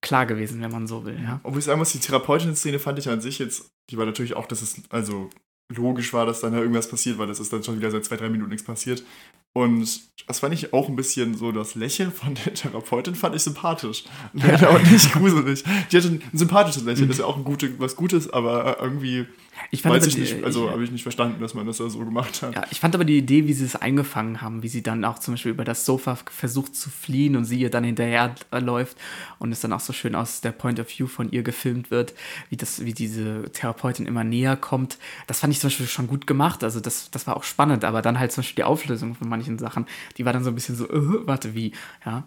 klar 0.00 0.26
gewesen, 0.26 0.60
wenn 0.60 0.70
man 0.70 0.86
so 0.86 1.04
will, 1.04 1.20
ja. 1.22 1.40
Obwohl 1.42 1.58
ich 1.58 1.64
sagen 1.64 1.78
muss, 1.78 1.92
die 1.92 1.98
Therapeutin-Szene 1.98 2.78
fand 2.78 2.98
ich 2.98 3.08
an 3.08 3.20
sich 3.20 3.38
jetzt, 3.38 3.70
die 3.90 3.98
war 3.98 4.06
natürlich 4.06 4.34
auch, 4.34 4.46
dass 4.46 4.62
es 4.62 4.80
also 4.90 5.30
logisch 5.70 6.12
war, 6.12 6.26
dass 6.26 6.40
dann 6.40 6.52
da 6.52 6.58
irgendwas 6.58 6.88
passiert, 6.88 7.18
weil 7.18 7.28
das 7.28 7.40
ist 7.40 7.52
dann 7.52 7.62
schon 7.62 7.76
wieder 7.76 7.90
seit 7.90 8.04
zwei, 8.04 8.16
drei 8.16 8.28
Minuten 8.28 8.50
nichts 8.50 8.64
passiert. 8.64 9.04
Und 9.52 10.00
das 10.26 10.38
fand 10.38 10.54
ich 10.54 10.72
auch 10.72 10.88
ein 10.88 10.96
bisschen 10.96 11.36
so, 11.36 11.52
das 11.52 11.74
Lächeln 11.74 12.12
von 12.12 12.34
der 12.34 12.54
Therapeutin 12.54 13.14
fand 13.14 13.34
ich 13.34 13.42
sympathisch. 13.42 14.04
Leider 14.32 14.70
auch 14.70 14.82
nicht 14.82 15.12
gruselig. 15.12 15.64
Die 15.90 15.96
hatte 15.96 16.08
ein 16.08 16.22
sympathisches 16.32 16.84
Lächeln, 16.84 17.08
das 17.08 17.18
ist 17.18 17.22
ja 17.22 17.26
auch 17.26 17.36
ein 17.36 17.44
gute, 17.44 17.78
was 17.78 17.96
Gutes, 17.96 18.32
aber 18.32 18.78
irgendwie 18.80 19.26
ich 19.70 19.82
fand 19.82 19.94
weiß 19.94 20.06
ich 20.06 20.14
die, 20.14 20.20
nicht, 20.20 20.44
also 20.44 20.70
habe 20.70 20.82
ich 20.82 20.90
nicht 20.90 21.02
verstanden, 21.02 21.40
dass 21.40 21.54
man 21.54 21.66
das 21.66 21.78
da 21.78 21.88
so 21.88 21.98
gemacht 21.98 22.42
hat. 22.42 22.54
Ja, 22.54 22.64
ich 22.70 22.80
fand 22.80 22.94
aber 22.94 23.04
die 23.04 23.18
Idee, 23.18 23.46
wie 23.46 23.52
sie 23.52 23.64
es 23.64 23.76
eingefangen 23.76 24.40
haben, 24.40 24.62
wie 24.62 24.68
sie 24.68 24.82
dann 24.82 25.04
auch 25.04 25.18
zum 25.18 25.34
Beispiel 25.34 25.52
über 25.52 25.64
das 25.64 25.84
Sofa 25.84 26.18
versucht 26.30 26.74
zu 26.74 26.90
fliehen 26.90 27.36
und 27.36 27.44
sie 27.44 27.60
ihr 27.60 27.70
dann 27.70 27.84
hinterher 27.84 28.34
läuft 28.52 28.96
und 29.38 29.52
es 29.52 29.60
dann 29.60 29.72
auch 29.72 29.80
so 29.80 29.92
schön 29.92 30.14
aus 30.14 30.40
der 30.40 30.52
Point 30.52 30.80
of 30.80 30.88
View 30.88 31.06
von 31.06 31.30
ihr 31.30 31.42
gefilmt 31.42 31.90
wird, 31.90 32.14
wie 32.48 32.56
das, 32.56 32.84
wie 32.84 32.94
diese 32.94 33.50
Therapeutin 33.52 34.06
immer 34.06 34.24
näher 34.24 34.56
kommt. 34.56 34.98
Das 35.26 35.40
fand 35.40 35.52
ich 35.52 35.60
zum 35.60 35.68
Beispiel 35.68 35.86
schon 35.86 36.06
gut 36.06 36.26
gemacht. 36.26 36.64
Also 36.64 36.80
das, 36.80 37.10
das 37.10 37.26
war 37.26 37.36
auch 37.36 37.44
spannend, 37.44 37.84
aber 37.84 38.02
dann 38.02 38.18
halt 38.18 38.32
zum 38.32 38.42
Beispiel 38.42 38.56
die 38.56 38.64
Auflösung 38.64 39.14
von 39.14 39.28
manchen 39.28 39.58
Sachen, 39.58 39.86
die 40.16 40.24
war 40.24 40.32
dann 40.32 40.44
so 40.44 40.50
ein 40.50 40.54
bisschen 40.54 40.76
so, 40.76 40.88
uh, 40.88 41.26
warte, 41.26 41.54
wie, 41.54 41.72
ja. 42.04 42.24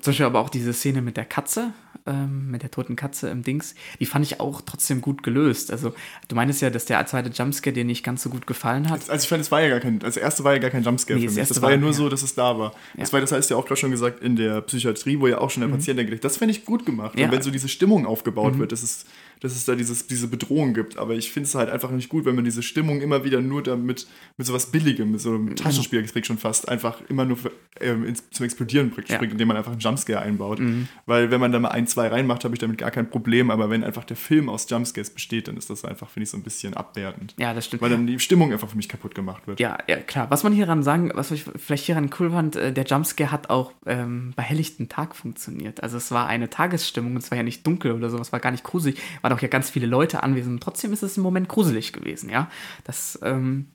Zum 0.00 0.12
Beispiel 0.12 0.26
aber 0.26 0.38
auch 0.40 0.48
diese 0.48 0.72
Szene 0.72 1.02
mit 1.02 1.16
der 1.16 1.24
Katze, 1.24 1.72
ähm, 2.08 2.50
mit 2.50 2.62
der 2.62 2.70
toten 2.70 2.96
Katze 2.96 3.28
im 3.28 3.42
Dings, 3.42 3.74
die 4.00 4.06
fand 4.06 4.24
ich 4.24 4.40
auch 4.40 4.60
trotzdem 4.62 5.00
gut 5.00 5.22
gelöst. 5.22 5.70
Also, 5.70 5.92
du 6.28 6.34
meinst 6.34 6.62
ja, 6.62 6.70
dass 6.70 6.86
der 6.86 7.04
zweite 7.06 7.30
Jumpscare 7.30 7.72
dir 7.72 7.84
nicht 7.84 8.04
ganz 8.04 8.22
so 8.22 8.30
gut 8.30 8.46
gefallen 8.46 8.90
hat. 8.90 9.08
Also, 9.10 9.22
ich 9.22 9.28
fand, 9.28 9.42
es 9.42 9.50
war 9.50 9.60
ja 9.60 9.68
gar 9.68 9.80
kein, 9.80 10.02
also, 10.02 10.18
erste 10.18 10.44
war 10.44 10.54
ja 10.54 10.58
gar 10.58 10.70
kein 10.70 10.82
Jumpscare 10.82 11.18
nee, 11.18 11.28
für 11.28 11.34
mich. 11.34 11.48
Das 11.48 11.62
war 11.62 11.70
ja 11.70 11.76
nur 11.76 11.90
ja. 11.90 11.96
so, 11.96 12.08
dass 12.08 12.22
es 12.22 12.34
da 12.34 12.58
war. 12.58 12.72
Ja. 12.94 13.00
Das 13.00 13.12
war, 13.12 13.20
das 13.20 13.32
heißt 13.32 13.50
ja 13.50 13.56
auch 13.56 13.66
gerade 13.66 13.80
schon 13.80 13.90
gesagt, 13.90 14.22
in 14.22 14.36
der 14.36 14.60
Psychiatrie, 14.62 15.20
wo 15.20 15.26
ja 15.26 15.38
auch 15.38 15.50
schon 15.50 15.60
der 15.60 15.68
mhm. 15.68 15.74
Patient 15.74 15.98
denkt, 15.98 16.24
das 16.24 16.36
fände 16.36 16.52
ich 16.52 16.64
gut 16.64 16.86
gemacht. 16.86 17.18
Ja. 17.18 17.26
Und 17.26 17.32
wenn 17.32 17.42
so 17.42 17.50
diese 17.50 17.68
Stimmung 17.68 18.06
aufgebaut 18.06 18.54
mhm. 18.54 18.60
wird, 18.60 18.72
das 18.72 18.82
ist 18.82 19.06
dass 19.40 19.52
es 19.52 19.64
da 19.64 19.74
dieses, 19.74 20.06
diese 20.06 20.28
Bedrohung 20.28 20.74
gibt. 20.74 20.98
Aber 20.98 21.14
ich 21.14 21.30
finde 21.32 21.46
es 21.46 21.54
halt 21.54 21.70
einfach 21.70 21.90
nicht 21.90 22.08
gut, 22.08 22.24
wenn 22.24 22.34
man 22.34 22.44
diese 22.44 22.62
Stimmung 22.62 23.00
immer 23.00 23.24
wieder 23.24 23.40
nur 23.40 23.62
damit 23.62 24.06
mit 24.36 24.46
sowas 24.46 24.66
Billigem, 24.66 25.12
mit 25.12 25.20
so 25.20 25.30
einem 25.30 25.56
Taschenspielertrick 25.56 26.26
schon 26.26 26.38
fast, 26.38 26.68
einfach 26.68 27.00
immer 27.08 27.24
nur 27.24 27.36
für, 27.36 27.52
ähm, 27.80 28.04
ins, 28.04 28.28
zum 28.30 28.44
Explodieren 28.44 28.90
bringt, 28.90 29.08
ja. 29.08 29.20
indem 29.20 29.48
man 29.48 29.56
einfach 29.56 29.72
einen 29.72 29.80
Jumpscare 29.80 30.20
einbaut. 30.20 30.58
Mhm. 30.60 30.88
Weil 31.06 31.30
wenn 31.30 31.40
man 31.40 31.52
da 31.52 31.58
mal 31.58 31.70
ein, 31.70 31.86
zwei 31.86 32.08
reinmacht, 32.08 32.44
habe 32.44 32.54
ich 32.54 32.58
damit 32.58 32.78
gar 32.78 32.90
kein 32.90 33.08
Problem. 33.10 33.50
Aber 33.50 33.70
wenn 33.70 33.84
einfach 33.84 34.04
der 34.04 34.16
Film 34.16 34.48
aus 34.48 34.68
Jumpscares 34.68 35.10
besteht, 35.10 35.48
dann 35.48 35.56
ist 35.56 35.70
das 35.70 35.84
einfach, 35.84 36.08
finde 36.08 36.24
ich, 36.24 36.30
so 36.30 36.36
ein 36.36 36.42
bisschen 36.42 36.74
abwertend. 36.74 37.34
Ja, 37.38 37.54
das 37.54 37.66
stimmt. 37.66 37.82
Weil 37.82 37.90
dann 37.90 38.06
die 38.06 38.18
Stimmung 38.18 38.52
einfach 38.52 38.68
für 38.68 38.76
mich 38.76 38.88
kaputt 38.88 39.14
gemacht 39.14 39.46
wird. 39.46 39.60
Ja, 39.60 39.78
ja 39.88 39.96
klar. 39.96 40.30
Was 40.30 40.42
man 40.42 40.52
hieran 40.52 40.82
sagen, 40.82 41.10
was 41.14 41.30
ich 41.30 41.44
vielleicht 41.56 41.84
hieran 41.84 42.10
cool 42.18 42.30
fand, 42.30 42.56
äh, 42.56 42.72
der 42.72 42.84
Jumpscare 42.84 43.30
hat 43.30 43.50
auch 43.50 43.72
ähm, 43.86 44.32
bei 44.36 44.42
helllichten 44.42 44.88
Tag 44.88 45.14
funktioniert. 45.14 45.82
Also 45.82 45.96
es 45.96 46.10
war 46.10 46.26
eine 46.26 46.50
Tagesstimmung, 46.50 47.16
es 47.16 47.30
war 47.30 47.36
ja 47.38 47.44
nicht 47.44 47.66
dunkel 47.66 47.92
oder 47.92 48.10
so, 48.10 48.18
es 48.18 48.32
war 48.32 48.40
gar 48.40 48.50
nicht 48.50 48.64
gruselig. 48.64 48.98
Waren 49.28 49.36
auch 49.36 49.42
ja 49.42 49.48
ganz 49.48 49.68
viele 49.68 49.86
Leute 49.86 50.22
anwesend. 50.22 50.62
Trotzdem 50.62 50.90
ist 50.94 51.02
es 51.02 51.18
im 51.18 51.22
Moment 51.22 51.50
gruselig 51.50 51.92
gewesen, 51.92 52.30
ja. 52.30 52.50
Das, 52.84 53.18
ähm, 53.22 53.74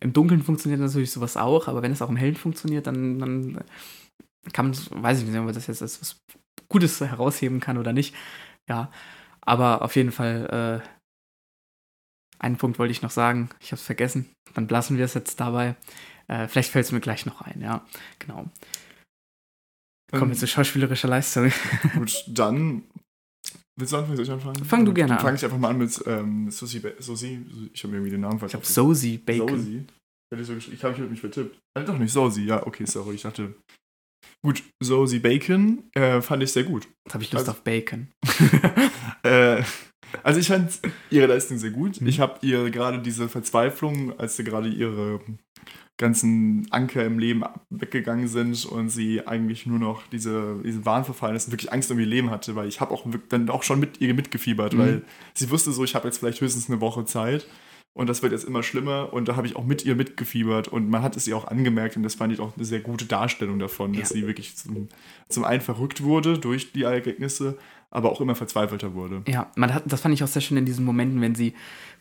im 0.00 0.12
Dunkeln 0.12 0.42
funktioniert 0.42 0.82
natürlich 0.82 1.10
sowas 1.10 1.38
auch, 1.38 1.68
aber 1.68 1.80
wenn 1.80 1.90
es 1.90 2.02
auch 2.02 2.10
im 2.10 2.16
Hellen 2.16 2.36
funktioniert, 2.36 2.86
dann, 2.86 3.18
dann 3.18 3.64
kann 4.52 4.66
man, 4.66 5.02
weiß 5.02 5.20
ich 5.20 5.24
nicht, 5.24 5.38
ob 5.38 5.46
man 5.46 5.54
das 5.54 5.68
jetzt 5.68 5.80
als 5.80 6.02
was 6.02 6.18
Gutes 6.68 7.00
herausheben 7.00 7.60
kann 7.60 7.78
oder 7.78 7.94
nicht. 7.94 8.14
Ja, 8.68 8.90
aber 9.40 9.80
auf 9.80 9.96
jeden 9.96 10.12
Fall, 10.12 10.82
äh, 10.84 10.88
einen 12.38 12.58
Punkt 12.58 12.78
wollte 12.78 12.92
ich 12.92 13.00
noch 13.00 13.10
sagen, 13.10 13.48
ich 13.60 13.68
habe 13.68 13.76
es 13.76 13.86
vergessen, 13.86 14.28
dann 14.52 14.68
lassen 14.68 14.98
wir 14.98 15.06
es 15.06 15.14
jetzt 15.14 15.40
dabei. 15.40 15.76
Äh, 16.28 16.46
vielleicht 16.46 16.72
fällt 16.72 16.84
es 16.84 16.92
mir 16.92 17.00
gleich 17.00 17.24
noch 17.24 17.40
ein, 17.40 17.62
ja, 17.62 17.86
genau. 18.18 18.50
Kommen 20.10 20.30
wir 20.30 20.34
ähm, 20.34 20.34
zu 20.34 20.46
schauspielerischer 20.46 21.08
Leistung. 21.08 21.50
Gut, 21.94 22.24
dann 22.28 22.82
Willst 23.76 23.92
du 23.92 23.96
anfangen? 23.96 24.16
Soll 24.16 24.24
ich 24.24 24.30
anfangen? 24.30 24.64
Fang 24.64 24.84
du 24.84 24.94
gerne 24.94 25.08
Dann 25.10 25.18
an. 25.18 25.24
Fange 25.24 25.36
ich 25.36 25.44
einfach 25.44 25.58
mal 25.58 25.70
an 25.70 25.78
mit 25.78 26.02
ähm, 26.06 26.50
Susi, 26.50 26.80
Susi. 26.98 27.44
Ich 27.72 27.82
habe 27.82 27.90
mir 27.90 27.98
irgendwie 27.98 28.12
den 28.12 28.20
Namen 28.20 28.38
vergessen. 28.38 28.60
Ich 28.60 28.64
habe 28.64 28.72
Sosi 28.72 29.18
Bacon. 29.18 29.58
Sosi. 29.58 30.72
Ich 30.72 30.84
habe 30.84 31.02
mich 31.02 31.20
vertippt. 31.20 31.58
Äh, 31.78 31.84
doch 31.84 31.98
nicht 31.98 32.12
Sosi. 32.12 32.44
Ja, 32.44 32.66
okay, 32.66 32.84
sorry. 32.86 33.16
Ich 33.16 33.22
dachte. 33.22 33.54
Gut, 34.44 34.62
Sosi 34.82 35.18
Bacon 35.18 35.84
äh, 35.94 36.20
fand 36.20 36.42
ich 36.42 36.52
sehr 36.52 36.64
gut. 36.64 36.86
Jetzt 37.04 37.14
habe 37.14 37.24
ich 37.24 37.32
Lust 37.32 37.48
also, 37.48 37.52
auf 37.52 37.64
Bacon. 37.64 38.08
äh, 39.22 39.62
also 40.22 40.38
ich 40.38 40.48
fand 40.48 40.80
ihre 41.10 41.26
Leistung 41.26 41.58
sehr 41.58 41.70
gut. 41.70 42.00
Mhm. 42.00 42.06
Ich 42.06 42.20
habe 42.20 42.38
ihr 42.46 42.70
gerade 42.70 43.00
diese 43.00 43.28
Verzweiflung, 43.28 44.18
als 44.18 44.36
sie 44.36 44.44
gerade 44.44 44.68
ihre 44.68 45.20
ganzen 45.96 46.66
Anker 46.70 47.04
im 47.04 47.18
Leben 47.18 47.44
weggegangen 47.70 48.26
sind 48.26 48.64
und 48.64 48.88
sie 48.88 49.26
eigentlich 49.26 49.64
nur 49.66 49.78
noch 49.78 50.02
diese, 50.08 50.60
diesen 50.64 50.84
Wahn 50.84 51.04
verfallen 51.04 51.36
ist 51.36 51.46
und 51.46 51.52
wirklich 51.52 51.72
Angst 51.72 51.90
um 51.90 52.00
ihr 52.00 52.06
Leben 52.06 52.30
hatte, 52.30 52.56
weil 52.56 52.66
ich 52.66 52.80
habe 52.80 52.92
auch 52.92 53.06
dann 53.28 53.48
auch 53.48 53.62
schon 53.62 53.78
mit 53.78 54.00
ihr 54.00 54.12
mitgefiebert, 54.14 54.74
mhm. 54.74 54.78
weil 54.78 55.02
sie 55.34 55.50
wusste 55.50 55.72
so, 55.72 55.84
ich 55.84 55.94
habe 55.94 56.08
jetzt 56.08 56.18
vielleicht 56.18 56.40
höchstens 56.40 56.68
eine 56.68 56.80
Woche 56.80 57.04
Zeit 57.04 57.46
und 57.92 58.08
das 58.08 58.22
wird 58.22 58.32
jetzt 58.32 58.44
immer 58.44 58.64
schlimmer 58.64 59.12
und 59.12 59.28
da 59.28 59.36
habe 59.36 59.46
ich 59.46 59.54
auch 59.54 59.64
mit 59.64 59.84
ihr 59.84 59.94
mitgefiebert 59.94 60.66
und 60.66 60.90
man 60.90 61.02
hat 61.02 61.16
es 61.16 61.28
ihr 61.28 61.36
auch 61.36 61.46
angemerkt 61.46 61.96
und 61.96 62.02
das 62.02 62.16
fand 62.16 62.32
ich 62.32 62.40
auch 62.40 62.56
eine 62.56 62.64
sehr 62.64 62.80
gute 62.80 63.04
Darstellung 63.04 63.60
davon, 63.60 63.94
ja. 63.94 64.00
dass 64.00 64.08
sie 64.08 64.26
wirklich 64.26 64.56
zum, 64.56 64.88
zum 65.28 65.44
einen 65.44 65.60
verrückt 65.60 66.02
wurde 66.02 66.38
durch 66.40 66.72
die 66.72 66.82
Ereignisse, 66.82 67.56
aber 67.90 68.10
auch 68.10 68.20
immer 68.20 68.34
verzweifelter 68.34 68.94
wurde. 68.94 69.22
Ja, 69.28 69.52
man 69.54 69.72
hat, 69.72 69.84
das 69.86 70.00
fand 70.00 70.12
ich 70.12 70.24
auch 70.24 70.28
sehr 70.28 70.42
schön 70.42 70.56
in 70.56 70.66
diesen 70.66 70.84
Momenten, 70.84 71.20
wenn 71.20 71.36
sie 71.36 71.54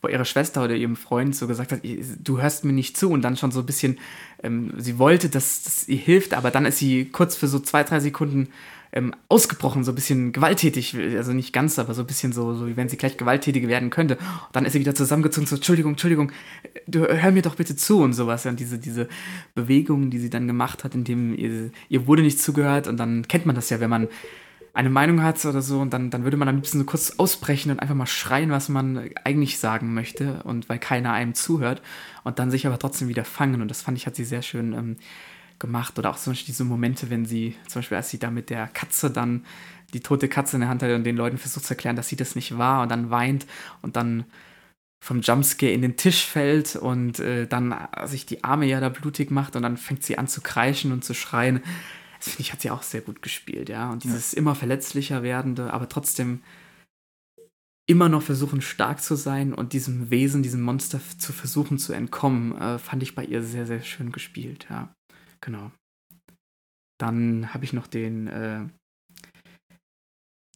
vor 0.04 0.10
ihrer 0.10 0.26
Schwester 0.26 0.66
oder 0.66 0.76
ihrem 0.76 0.98
Freund 0.98 1.34
so 1.34 1.48
gesagt 1.48 1.72
hat, 1.72 1.80
du 1.82 2.42
hörst 2.42 2.66
mir 2.66 2.74
nicht 2.74 2.98
zu 2.98 3.10
und 3.10 3.22
dann 3.22 3.38
schon 3.38 3.52
so 3.52 3.62
ein 3.62 3.66
bisschen, 3.66 4.00
ähm, 4.44 4.74
sie 4.78 5.00
wollte, 5.00 5.30
dass 5.30 5.64
das 5.64 5.88
ihr 5.88 5.96
hilft, 5.96 6.34
aber 6.34 6.52
dann 6.52 6.66
ist 6.66 6.80
sie 6.80 7.06
kurz 7.06 7.38
für 7.38 7.48
so 7.48 7.58
zwei, 7.58 7.86
drei 7.86 8.02
Sekunden 8.02 8.50
ähm, 8.92 9.16
ausgebrochen, 9.30 9.86
so 9.86 9.94
ein 9.94 9.96
bisschen 9.96 10.34
gewalttätig, 10.34 10.98
also 11.16 11.32
nicht 11.32 11.54
ganz, 11.54 11.80
aber 11.80 11.94
so 11.94 12.02
ein 12.02 12.08
bisschen 12.08 12.34
so, 12.34 12.54
so 12.54 12.68
wie 12.68 12.76
wenn 12.76 12.90
sie 12.90 12.98
gleich 12.98 13.16
gewalttätig 13.16 13.70
werden 13.70 13.92
könnte. 13.92 14.18
Und 14.18 14.50
dann 14.52 14.66
ist 14.66 14.74
sie 14.74 14.82
wieder 14.82 14.94
zusammengezogen, 14.94 15.48
so, 15.48 15.56
Entschuldigung, 15.56 15.94
Entschuldigung, 15.94 16.34
du 16.86 17.08
hör 17.08 17.32
mir 17.32 17.42
doch 17.42 17.56
bitte 17.56 17.78
zu 17.78 18.02
und 18.02 18.12
sowas. 18.12 18.46
Und 18.46 18.60
diese, 18.60 18.80
diese 18.80 19.08
Bewegungen, 19.56 20.12
die 20.12 20.20
sie 20.20 20.30
dann 20.30 20.48
gemacht 20.48 20.84
hat, 20.84 20.96
indem 20.96 21.34
ihr, 21.34 21.72
ihr 21.88 22.08
wurde 22.08 22.24
nicht 22.24 22.42
zugehört 22.42 22.90
und 22.90 22.98
dann 22.98 23.26
kennt 23.30 23.46
man 23.46 23.56
das 23.56 23.70
ja, 23.70 23.80
wenn 23.80 23.90
man 23.90 24.10
eine 24.74 24.90
Meinung 24.90 25.22
hat 25.22 25.46
oder 25.46 25.62
so 25.62 25.80
und 25.80 25.94
dann, 25.94 26.10
dann 26.10 26.24
würde 26.24 26.36
man 26.36 26.48
am 26.48 26.56
liebsten 26.56 26.80
so 26.80 26.86
kurz 26.86 27.12
ausbrechen 27.18 27.72
und 27.72 27.80
einfach 27.80 27.96
mal 27.96 28.08
schreien, 28.08 28.50
was 28.50 28.70
man 28.70 29.12
eigentlich 29.24 29.60
sagen 29.60 29.94
möchte 29.94 30.42
und 30.44 30.68
weil 30.68 30.80
keiner 30.80 31.14
einem 31.14 31.36
zuhört 31.36 31.84
und 32.24 32.40
dann 32.40 32.50
sich 32.50 32.66
aber 32.66 32.80
trotzdem 32.80 33.08
wieder 33.08 33.24
fangen. 33.24 33.62
Und 33.62 33.68
das 33.68 33.84
fand 33.84 34.00
ich, 34.00 34.08
hat 34.08 34.16
sie 34.16 34.26
sehr 34.26 34.42
schön 34.42 34.74
ähm, 34.74 34.98
gemacht. 35.60 36.00
Oder 36.00 36.10
auch 36.10 36.18
zum 36.18 36.32
Beispiel 36.32 36.48
diese 36.48 36.64
Momente, 36.64 37.12
wenn 37.12 37.26
sie, 37.26 37.56
zum 37.68 37.82
Beispiel 37.82 37.98
als 37.98 38.10
sie 38.10 38.18
da 38.18 38.32
mit 38.32 38.50
der 38.50 38.68
Katze 38.68 39.12
dann 39.12 39.46
die 39.94 40.00
tote 40.00 40.28
Katze 40.28 40.56
in 40.58 40.62
der 40.62 40.70
Hand 40.70 40.82
hat 40.82 40.90
und 40.90 41.04
den 41.04 41.18
Leuten 41.18 41.38
versucht 41.38 41.66
zu 41.66 41.74
erklären, 41.76 41.96
dass 41.96 42.08
sie 42.08 42.16
das 42.16 42.36
nicht 42.36 42.58
war 42.58 42.82
und 42.82 42.90
dann 42.90 43.12
weint 43.12 43.46
und 43.84 43.96
dann 43.96 44.26
vom 45.00 45.22
Jumpscare 45.22 45.72
in 45.72 45.84
den 45.84 45.98
Tisch 45.98 46.26
fällt 46.26 46.76
und 46.78 47.20
äh, 47.20 47.46
dann 47.46 47.76
sich 48.06 48.26
die 48.26 48.44
Arme 48.44 48.66
ja 48.66 48.80
da 48.80 48.90
blutig 48.90 49.30
macht 49.30 49.56
und 49.56 49.62
dann 49.62 49.78
fängt 49.78 50.04
sie 50.04 50.18
an 50.18 50.28
zu 50.28 50.42
kreischen 50.42 50.92
und 50.92 51.04
zu 51.04 51.14
schreien 51.14 51.62
finde 52.24 52.42
ich, 52.42 52.54
hat 52.54 52.62
sie 52.62 52.72
auch 52.72 52.84
sehr 52.84 53.02
gut 53.02 53.22
gespielt, 53.22 53.70
ja. 53.70 53.92
Und 53.92 54.04
dieses 54.04 54.32
ja. 54.32 54.38
immer 54.40 54.56
verletzlicher 54.56 55.24
werdende, 55.24 55.74
aber 55.74 55.90
trotzdem 55.90 56.42
immer 57.86 58.10
noch 58.10 58.22
versuchen, 58.22 58.62
stark 58.62 59.02
zu 59.02 59.16
sein 59.16 59.54
und 59.54 59.74
diesem 59.74 60.10
Wesen, 60.10 60.42
diesem 60.42 60.62
Monster 60.62 61.02
zu 61.18 61.34
versuchen 61.34 61.78
zu 61.78 61.94
entkommen, 61.94 62.58
äh, 62.58 62.80
fand 62.80 63.04
ich 63.04 63.16
bei 63.16 63.26
ihr 63.26 63.44
sehr, 63.44 63.66
sehr 63.66 63.82
schön 63.82 64.12
gespielt, 64.12 64.68
ja. 64.70 64.94
Genau. 65.42 65.72
Dann 66.98 67.54
habe 67.54 67.66
ich 67.66 67.74
noch 67.74 67.88
den 67.88 68.28
äh, 68.28 68.66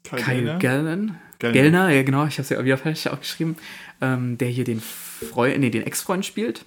Kyle, 0.03 0.23
Kyle 0.23 0.57
Gellner. 0.59 1.19
Gellner, 1.39 1.89
ja 1.89 2.03
genau, 2.03 2.25
ich 2.25 2.35
habe 2.35 2.43
es 2.43 2.49
ja 2.49 2.63
wieder 2.63 2.77
falsch 2.77 3.07
aufgeschrieben, 3.07 3.57
ähm, 4.01 4.37
der 4.37 4.47
hier 4.47 4.63
den 4.63 4.79
Freund, 4.79 5.59
nee, 5.59 5.69
den 5.69 5.83
Ex-Freund 5.83 6.25
spielt. 6.25 6.65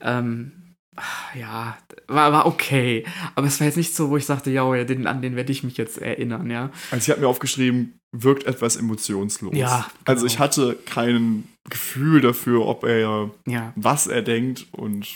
Ähm, 0.00 0.63
ja, 1.34 1.76
war, 2.06 2.32
war 2.32 2.46
okay. 2.46 3.04
Aber 3.34 3.46
es 3.46 3.60
war 3.60 3.66
jetzt 3.66 3.76
nicht 3.76 3.94
so, 3.94 4.10
wo 4.10 4.16
ich 4.16 4.26
sagte, 4.26 4.50
ja, 4.50 4.84
den, 4.84 5.06
an 5.06 5.22
den 5.22 5.36
werde 5.36 5.52
ich 5.52 5.64
mich 5.64 5.76
jetzt 5.76 5.98
erinnern, 5.98 6.50
ja. 6.50 6.70
Also 6.90 7.04
ich 7.04 7.10
habe 7.10 7.20
mir 7.20 7.28
aufgeschrieben, 7.28 7.98
wirkt 8.12 8.44
etwas 8.44 8.76
emotionslos. 8.76 9.56
Ja. 9.56 9.78
Genau. 9.78 9.86
Also 10.04 10.26
ich 10.26 10.38
hatte 10.38 10.78
kein 10.86 11.44
Gefühl 11.68 12.20
dafür, 12.20 12.66
ob 12.66 12.84
er 12.84 13.30
ja. 13.46 13.72
was 13.76 14.06
er 14.06 14.22
denkt 14.22 14.66
und. 14.72 15.06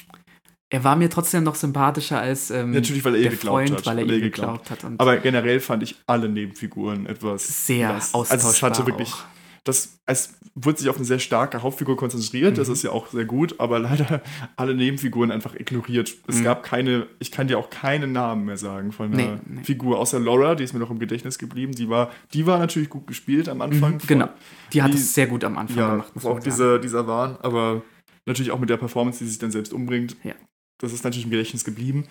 Er 0.71 0.85
war 0.85 0.97
mir 0.97 1.09
trotzdem 1.09 1.45
noch 1.45 1.55
sympathischer 1.55 2.21
als 2.21 2.51
ähm, 2.51 2.73
Natürlich, 2.73 3.03
weil 3.03 3.15
er 3.15 3.23
der 3.23 3.31
geglaubt 3.31 3.69
Freund, 3.69 3.79
hat. 3.79 3.87
weil 3.87 3.99
er 4.01 4.05
ihr 4.05 4.21
geglaubt 4.21 4.71
hat. 4.71 4.85
Aber 4.99 5.17
generell 5.17 5.61
fand 5.61 5.83
ich 5.83 5.97
alle 6.07 6.29
Nebenfiguren 6.29 7.07
etwas 7.07 7.67
sehr 7.67 7.97
austauschbar. 7.97 8.31
Also 8.31 8.49
es 8.51 8.63
hatte 8.63 8.87
wirklich 8.87 9.11
auch 9.11 9.25
das, 9.69 10.01
es 10.07 10.35
wurde 10.55 10.79
sich 10.79 10.89
auf 10.89 10.97
eine 10.97 11.05
sehr 11.05 11.19
starke 11.19 11.63
Hauptfigur 11.63 11.97
konzentriert, 11.97 12.53
mhm. 12.53 12.57
das 12.57 12.69
ist 12.69 12.83
ja 12.83 12.91
auch 12.91 13.09
sehr 13.09 13.27
gut, 13.27 13.61
aber 13.61 13.79
leider 13.79 14.23
alle 14.57 14.75
Nebenfiguren 14.75 15.31
einfach 15.31 15.55
ignoriert. 15.55 16.17
Es 16.27 16.37
mhm. 16.37 16.45
gab 16.45 16.63
keine, 16.63 17.07
ich 17.19 17.31
kann 17.31 17.49
dir 17.49 17.59
auch 17.59 17.71
keinen 17.71 18.13
Namen 18.13 18.47
mehr 18.47 18.57
sagen 18.57 18.93
von 18.93 19.13
einer 19.13 19.17
nee, 19.17 19.41
nee. 19.47 19.65
Figur, 19.65 19.99
außer 19.99 20.19
Laura, 20.19 20.55
die 20.55 20.65
ist 20.65 20.73
mir 20.73 20.81
noch 20.81 20.91
im 20.91 20.99
Gedächtnis 20.99 21.39
geblieben. 21.39 21.73
Die 21.75 21.89
war, 21.89 22.11
die 22.33 22.47
war 22.47 22.59
natürlich 22.59 22.89
gut 22.89 23.07
gespielt 23.07 23.49
am 23.49 23.61
Anfang. 23.61 23.95
Mhm, 23.95 24.07
genau, 24.07 24.29
die 24.73 24.83
hat 24.83 24.93
die, 24.93 24.97
es 24.97 25.15
sehr 25.15 25.27
gut 25.27 25.45
am 25.45 25.59
Anfang 25.59 25.77
ja, 25.77 25.91
gemacht. 25.91 26.13
Auch 26.25 26.41
diese, 26.41 26.81
dieser 26.81 27.07
Wahn, 27.07 27.37
aber 27.43 27.83
natürlich 28.27 28.51
auch 28.53 28.59
mit 28.59 28.71
der 28.71 28.79
Performance, 28.79 29.19
die 29.19 29.29
sich 29.29 29.39
dann 29.39 29.51
selbst 29.51 29.73
umbringt. 29.73 30.17
Ja. 30.25 30.35
Das 30.81 30.93
ist 30.93 31.05
natürlich 31.05 31.25
im 31.25 31.31
Gedächtnis 31.31 31.65
geblieben. 31.65 32.07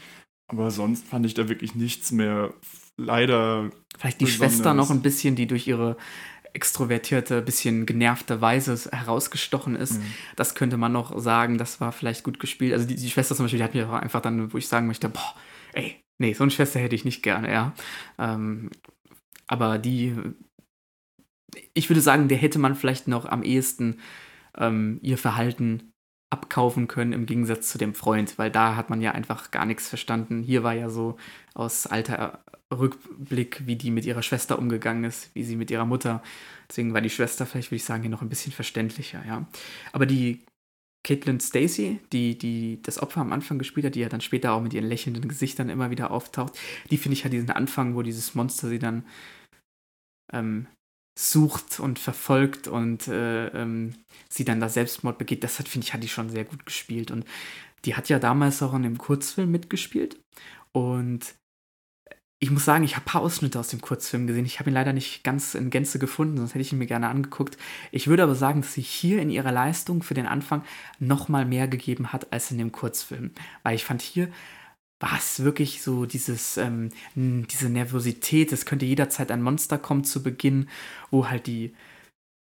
Aber 0.50 0.72
sonst 0.72 1.06
fand 1.06 1.26
ich 1.26 1.34
da 1.34 1.50
wirklich 1.50 1.76
nichts 1.76 2.12
mehr. 2.12 2.54
Leider. 2.96 3.70
Vielleicht 3.98 4.22
die 4.22 4.26
besonders. 4.26 4.54
Schwester 4.54 4.74
noch 4.74 4.90
ein 4.90 5.02
bisschen, 5.02 5.36
die 5.36 5.46
durch 5.46 5.68
ihre 5.68 5.98
extrovertierte, 6.58 7.44
bisschen 7.44 7.86
genervte 7.86 8.42
Weise 8.42 8.90
herausgestochen 8.92 9.76
ist. 9.76 10.00
Mhm. 10.00 10.14
Das 10.36 10.56
könnte 10.56 10.76
man 10.76 10.92
noch 10.92 11.18
sagen, 11.20 11.60
das 11.60 11.80
war 11.80 11.92
vielleicht 11.92 12.24
gut 12.24 12.40
gespielt. 12.40 12.74
Also 12.74 12.88
die, 12.88 12.96
die 12.96 13.10
Schwester 13.12 13.36
zum 13.36 13.46
Beispiel, 13.46 13.60
die 13.60 13.64
hat 13.64 13.76
mir 13.76 13.88
einfach 13.94 14.22
dann, 14.22 14.52
wo 14.52 14.58
ich 14.58 14.68
sagen 14.68 14.88
möchte, 14.88 15.08
boah, 15.08 15.36
ey, 15.74 16.02
nee, 16.18 16.34
so 16.34 16.44
eine 16.44 16.52
Schwester 16.52 16.80
hätte 16.80 16.96
ich 16.96 17.06
nicht 17.06 17.22
gerne, 17.22 17.52
ja. 17.52 17.74
Ähm, 18.18 18.72
aber 19.46 19.78
die, 19.78 20.16
ich 21.76 21.90
würde 21.92 22.02
sagen, 22.02 22.28
der 22.28 22.40
hätte 22.40 22.58
man 22.58 22.74
vielleicht 22.74 23.08
noch 23.08 23.26
am 23.28 23.44
ehesten 23.44 24.00
ähm, 24.58 24.98
ihr 25.04 25.20
Verhalten 25.20 25.92
abkaufen 26.32 26.88
können 26.88 27.14
im 27.14 27.28
Gegensatz 27.28 27.70
zu 27.70 27.78
dem 27.78 27.94
Freund, 27.94 28.40
weil 28.40 28.50
da 28.50 28.76
hat 28.76 28.90
man 28.90 29.00
ja 29.00 29.12
einfach 29.12 29.52
gar 29.52 29.66
nichts 29.66 29.88
verstanden. 29.88 30.42
Hier 30.42 30.64
war 30.64 30.74
ja 30.74 30.90
so 30.90 31.18
aus 31.54 31.86
alter 31.86 32.44
Rückblick, 32.74 33.66
wie 33.66 33.76
die 33.76 33.92
mit 33.92 34.06
ihrer 34.06 34.22
Schwester 34.22 34.60
umgegangen 34.60 35.06
ist, 35.06 35.34
wie 35.34 35.44
sie 35.44 35.56
mit 35.56 35.72
ihrer 35.72 35.86
Mutter. 35.86 36.22
Deswegen 36.70 36.94
war 36.94 37.02
die 37.02 37.10
Schwester 37.10 37.46
vielleicht, 37.46 37.72
würde 37.72 37.78
ich 37.78 37.86
sagen, 37.86 38.04
hier 38.04 38.12
noch 38.12 38.22
ein 38.22 38.30
bisschen 38.30 38.52
verständlicher, 38.52 39.24
ja. 39.26 39.48
Aber 39.94 40.06
die 40.06 40.44
Caitlin 41.06 41.40
Stacy, 41.40 42.00
die, 42.12 42.38
die 42.38 42.82
das 42.82 43.02
Opfer 43.02 43.22
am 43.22 43.32
Anfang 43.32 43.58
gespielt 43.58 43.86
hat, 43.86 43.96
die 43.96 44.02
ja 44.02 44.10
dann 44.10 44.20
später 44.20 44.52
auch 44.52 44.62
mit 44.62 44.74
ihren 44.74 44.88
lächelnden 44.90 45.30
Gesichtern 45.30 45.70
immer 45.70 45.90
wieder 45.90 46.12
auftaucht, 46.12 46.60
die 46.92 46.98
finde 46.98 47.14
ich 47.14 47.24
hat 47.24 47.32
diesen 47.32 47.52
Anfang, 47.52 47.96
wo 47.96 48.02
dieses 48.02 48.36
Monster 48.36 48.68
sie 48.68 48.80
dann 48.80 49.06
ähm, 50.34 50.68
sucht 51.18 51.80
und 51.80 51.98
verfolgt 52.00 52.68
und 52.68 53.08
äh, 53.08 53.48
ähm, 53.48 53.96
sie 54.30 54.44
dann 54.44 54.60
da 54.60 54.68
Selbstmord 54.68 55.18
begeht, 55.18 55.44
das 55.44 55.60
hat, 55.60 55.70
finde 55.70 55.86
ich, 55.86 55.94
hat 55.94 56.04
die 56.04 56.10
schon 56.10 56.30
sehr 56.30 56.44
gut 56.44 56.66
gespielt. 56.66 57.10
Und 57.10 57.26
die 57.86 57.96
hat 57.96 58.10
ja 58.10 58.20
damals 58.20 58.62
auch 58.62 58.74
in 58.74 58.84
dem 58.84 58.98
Kurzfilm 58.98 59.50
mitgespielt. 59.50 60.20
Und 60.74 61.36
ich 62.40 62.52
muss 62.52 62.66
sagen, 62.66 62.84
ich 62.84 62.96
habe 62.96 63.04
ein 63.04 63.12
paar 63.12 63.22
Ausschnitte 63.22 63.60
aus 63.60 63.70
dem 63.70 63.82
Kurzfilm 63.82 64.28
gesehen. 64.28 64.46
Ich 64.46 64.60
habe 64.60 64.70
ihn 64.70 64.74
leider 64.74 64.94
nicht 64.94 65.24
ganz 65.24 65.56
in 65.56 65.72
Gänze 65.72 65.98
gefunden, 65.98 66.38
sonst 66.38 66.52
hätte 66.54 66.62
ich 66.62 66.72
ihn 66.72 66.78
mir 66.78 66.86
gerne 66.86 67.10
angeguckt. 67.10 67.58
Ich 67.92 68.08
würde 68.08 68.24
aber 68.24 68.36
sagen, 68.36 68.62
dass 68.62 68.74
sie 68.74 68.82
hier 68.82 69.22
in 69.22 69.32
ihrer 69.32 69.52
Leistung 69.52 70.04
für 70.04 70.14
den 70.14 70.28
Anfang 70.28 70.64
noch 71.00 71.30
mal 71.30 71.46
mehr 71.46 71.68
gegeben 71.68 72.14
hat 72.14 72.32
als 72.32 72.52
in 72.52 72.60
dem 72.60 72.72
Kurzfilm. 72.72 73.32
Weil 73.64 73.76
ich 73.76 73.86
fand 73.86 74.02
hier 74.04 74.30
war 75.00 75.18
es 75.18 75.44
wirklich 75.44 75.82
so 75.82 76.06
dieses, 76.06 76.58
ähm, 76.58 76.90
diese 77.16 77.70
Nervosität, 77.70 78.52
es 78.52 78.66
könnte 78.66 78.86
jederzeit 78.86 79.32
ein 79.32 79.44
Monster 79.44 79.78
kommen 79.78 80.04
zu 80.04 80.24
Beginn, 80.24 80.70
wo 81.12 81.30
halt 81.30 81.48
die 81.48 81.76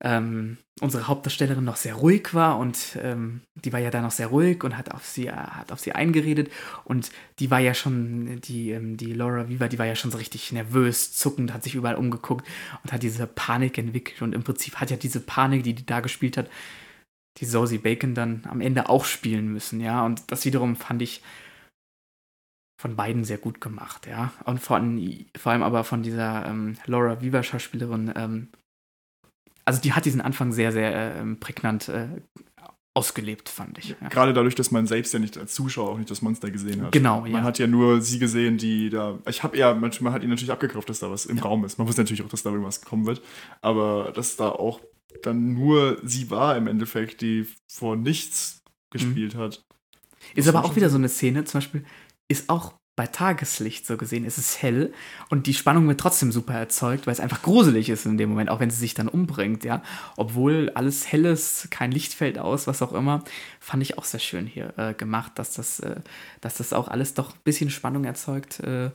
ähm, 0.02 0.58
unsere 0.80 1.08
Hauptdarstellerin 1.08 1.64
noch 1.64 1.76
sehr 1.76 1.96
ruhig 1.96 2.34
war 2.34 2.58
und 2.58 2.98
ähm, 3.02 3.42
die 3.56 3.74
war 3.74 3.80
ja 3.82 3.92
da 3.92 4.02
noch 4.02 4.12
sehr 4.12 4.28
ruhig 4.28 4.64
und 4.64 4.78
hat 4.78 4.92
auf 4.92 5.06
sie, 5.06 5.28
äh, 5.28 5.32
hat 5.34 5.74
auf 5.74 5.80
sie 5.80 5.92
eingeredet 5.92 6.50
und 6.86 7.12
die 7.40 7.52
war 7.52 7.60
ja 7.60 7.74
schon, 7.74 8.40
die, 8.42 8.72
ähm, 8.72 8.96
die 8.96 9.14
Laura 9.14 9.50
Viva, 9.50 9.68
die 9.68 9.78
war 9.78 9.86
ja 9.86 9.96
schon 9.96 10.12
so 10.12 10.18
richtig 10.18 10.52
nervös, 10.54 11.12
zuckend, 11.12 11.54
hat 11.54 11.64
sich 11.64 11.76
überall 11.76 11.96
umgeguckt 11.96 12.48
und 12.84 12.94
hat 12.94 13.04
diese 13.04 13.28
Panik 13.28 13.78
entwickelt 13.78 14.22
und 14.22 14.34
im 14.34 14.44
Prinzip 14.44 14.78
hat 14.78 14.90
ja 14.90 14.98
diese 14.98 15.20
Panik, 15.20 15.64
die 15.64 15.74
die 15.74 15.86
da 15.86 16.00
gespielt 16.00 16.38
hat, 16.38 16.50
die 17.38 17.46
Sosie 17.46 17.78
Bacon 17.78 18.16
dann 18.16 18.44
am 18.50 18.62
Ende 18.62 18.88
auch 18.88 19.04
spielen 19.04 19.52
müssen, 19.52 19.82
ja, 19.82 20.06
und 20.06 20.32
das 20.32 20.46
wiederum 20.46 20.78
fand 20.78 21.02
ich 21.02 21.22
von 22.82 22.96
beiden 22.96 23.26
sehr 23.26 23.38
gut 23.38 23.60
gemacht, 23.60 24.08
ja, 24.08 24.32
und 24.46 24.60
von, 24.60 25.26
vor 25.38 25.52
allem 25.52 25.64
aber 25.64 25.84
von 25.84 26.04
dieser 26.04 26.46
ähm, 26.46 26.78
Laura 26.86 27.22
Viva 27.22 27.44
Schauspielerin 27.44 28.14
ähm, 28.16 28.48
also 29.70 29.82
die 29.82 29.94
hat 29.94 30.04
diesen 30.06 30.20
Anfang 30.20 30.52
sehr, 30.52 30.72
sehr 30.72 31.16
äh, 31.16 31.36
prägnant 31.36 31.90
äh, 31.90 32.08
ausgelebt, 32.96 33.50
fand 33.50 33.78
ich. 33.78 33.90
Ja. 34.02 34.10
Gerade 34.10 34.34
dadurch, 34.34 34.56
dass 34.56 34.72
man 34.72 34.88
selbst 34.88 35.14
ja 35.14 35.20
nicht 35.20 35.38
als 35.38 35.54
Zuschauer 35.54 35.92
auch 35.92 35.98
nicht 36.00 36.10
das 36.10 36.24
Monster 36.24 36.50
gesehen 36.50 36.82
hat. 36.82 36.92
Genau, 36.92 37.24
ja. 37.28 37.34
Man 37.34 37.44
hat 37.44 37.60
ja 37.60 37.68
nur 37.68 38.02
sie 38.02 38.18
gesehen, 38.18 38.58
die 38.58 38.90
da. 38.90 39.20
Ich 39.28 39.44
habe 39.44 39.56
ja, 39.56 39.76
manchmal 39.76 40.12
hat 40.12 40.24
ihn 40.24 40.30
natürlich 40.30 40.52
abgekauft, 40.52 40.90
dass 40.90 41.00
da 41.00 41.12
was 41.12 41.28
im 41.28 41.38
ja. 41.38 41.44
Raum 41.44 41.66
ist. 41.66 41.78
Man 41.78 41.88
wusste 41.88 42.02
natürlich 42.02 42.24
auch, 42.24 42.30
dass 42.30 42.42
da 42.42 42.50
irgendwas 42.50 42.82
kommen 42.82 43.06
wird. 43.06 43.22
Aber 43.62 44.12
dass 44.16 44.38
da 44.38 44.50
auch 44.50 44.82
dann 45.22 45.54
nur 45.54 46.00
sie 46.02 46.32
war 46.32 46.58
im 46.58 46.66
Endeffekt, 46.66 47.22
die 47.22 47.46
vor 47.68 47.96
nichts 47.96 48.64
gespielt 48.90 49.36
mhm. 49.36 49.40
hat. 49.40 49.64
Ist 50.34 50.48
aber 50.48 50.66
auch 50.66 50.76
wieder 50.76 50.90
so 50.90 50.98
eine 50.98 51.10
Szene, 51.10 51.44
zum 51.44 51.60
Beispiel, 51.60 51.86
ist 52.28 52.50
auch 52.50 52.79
bei 53.00 53.08
Tageslicht 53.08 53.88
so 53.88 53.96
gesehen 53.96 54.26
ist 54.26 54.38
es 54.38 54.62
hell 54.62 54.94
und 55.30 55.48
die 55.48 55.54
Spannung 55.54 55.88
wird 55.88 56.02
trotzdem 56.02 56.34
super 56.34 56.56
erzeugt, 56.56 57.08
weil 57.08 57.14
es 57.14 57.22
einfach 57.22 57.42
gruselig 57.42 57.88
ist 57.88 58.06
in 58.06 58.18
dem 58.18 58.28
Moment, 58.28 58.50
auch 58.50 58.60
wenn 58.60 58.70
sie 58.70 58.76
sich 58.76 58.94
dann 58.94 59.08
umbringt, 59.08 59.64
ja. 59.64 59.82
Obwohl 60.18 60.70
alles 60.76 61.10
hell 61.10 61.24
ist, 61.24 61.72
kein 61.72 61.94
Licht 61.94 62.14
fällt 62.14 62.38
aus, 62.38 62.68
was 62.68 62.82
auch 62.82 62.92
immer, 62.92 63.24
fand 63.62 63.84
ich 63.84 63.98
auch 63.98 64.04
sehr 64.04 64.20
schön 64.20 64.46
hier 64.46 64.78
äh, 64.78 64.94
gemacht, 64.94 65.32
dass 65.36 65.54
das, 65.54 65.80
äh, 65.80 66.02
dass 66.42 66.58
das 66.58 66.74
auch 66.74 66.90
alles 66.90 67.14
doch 67.14 67.32
ein 67.32 67.40
bisschen 67.46 67.70
Spannung 67.70 68.04
erzeugt 68.04 68.60
äh, 68.60 68.92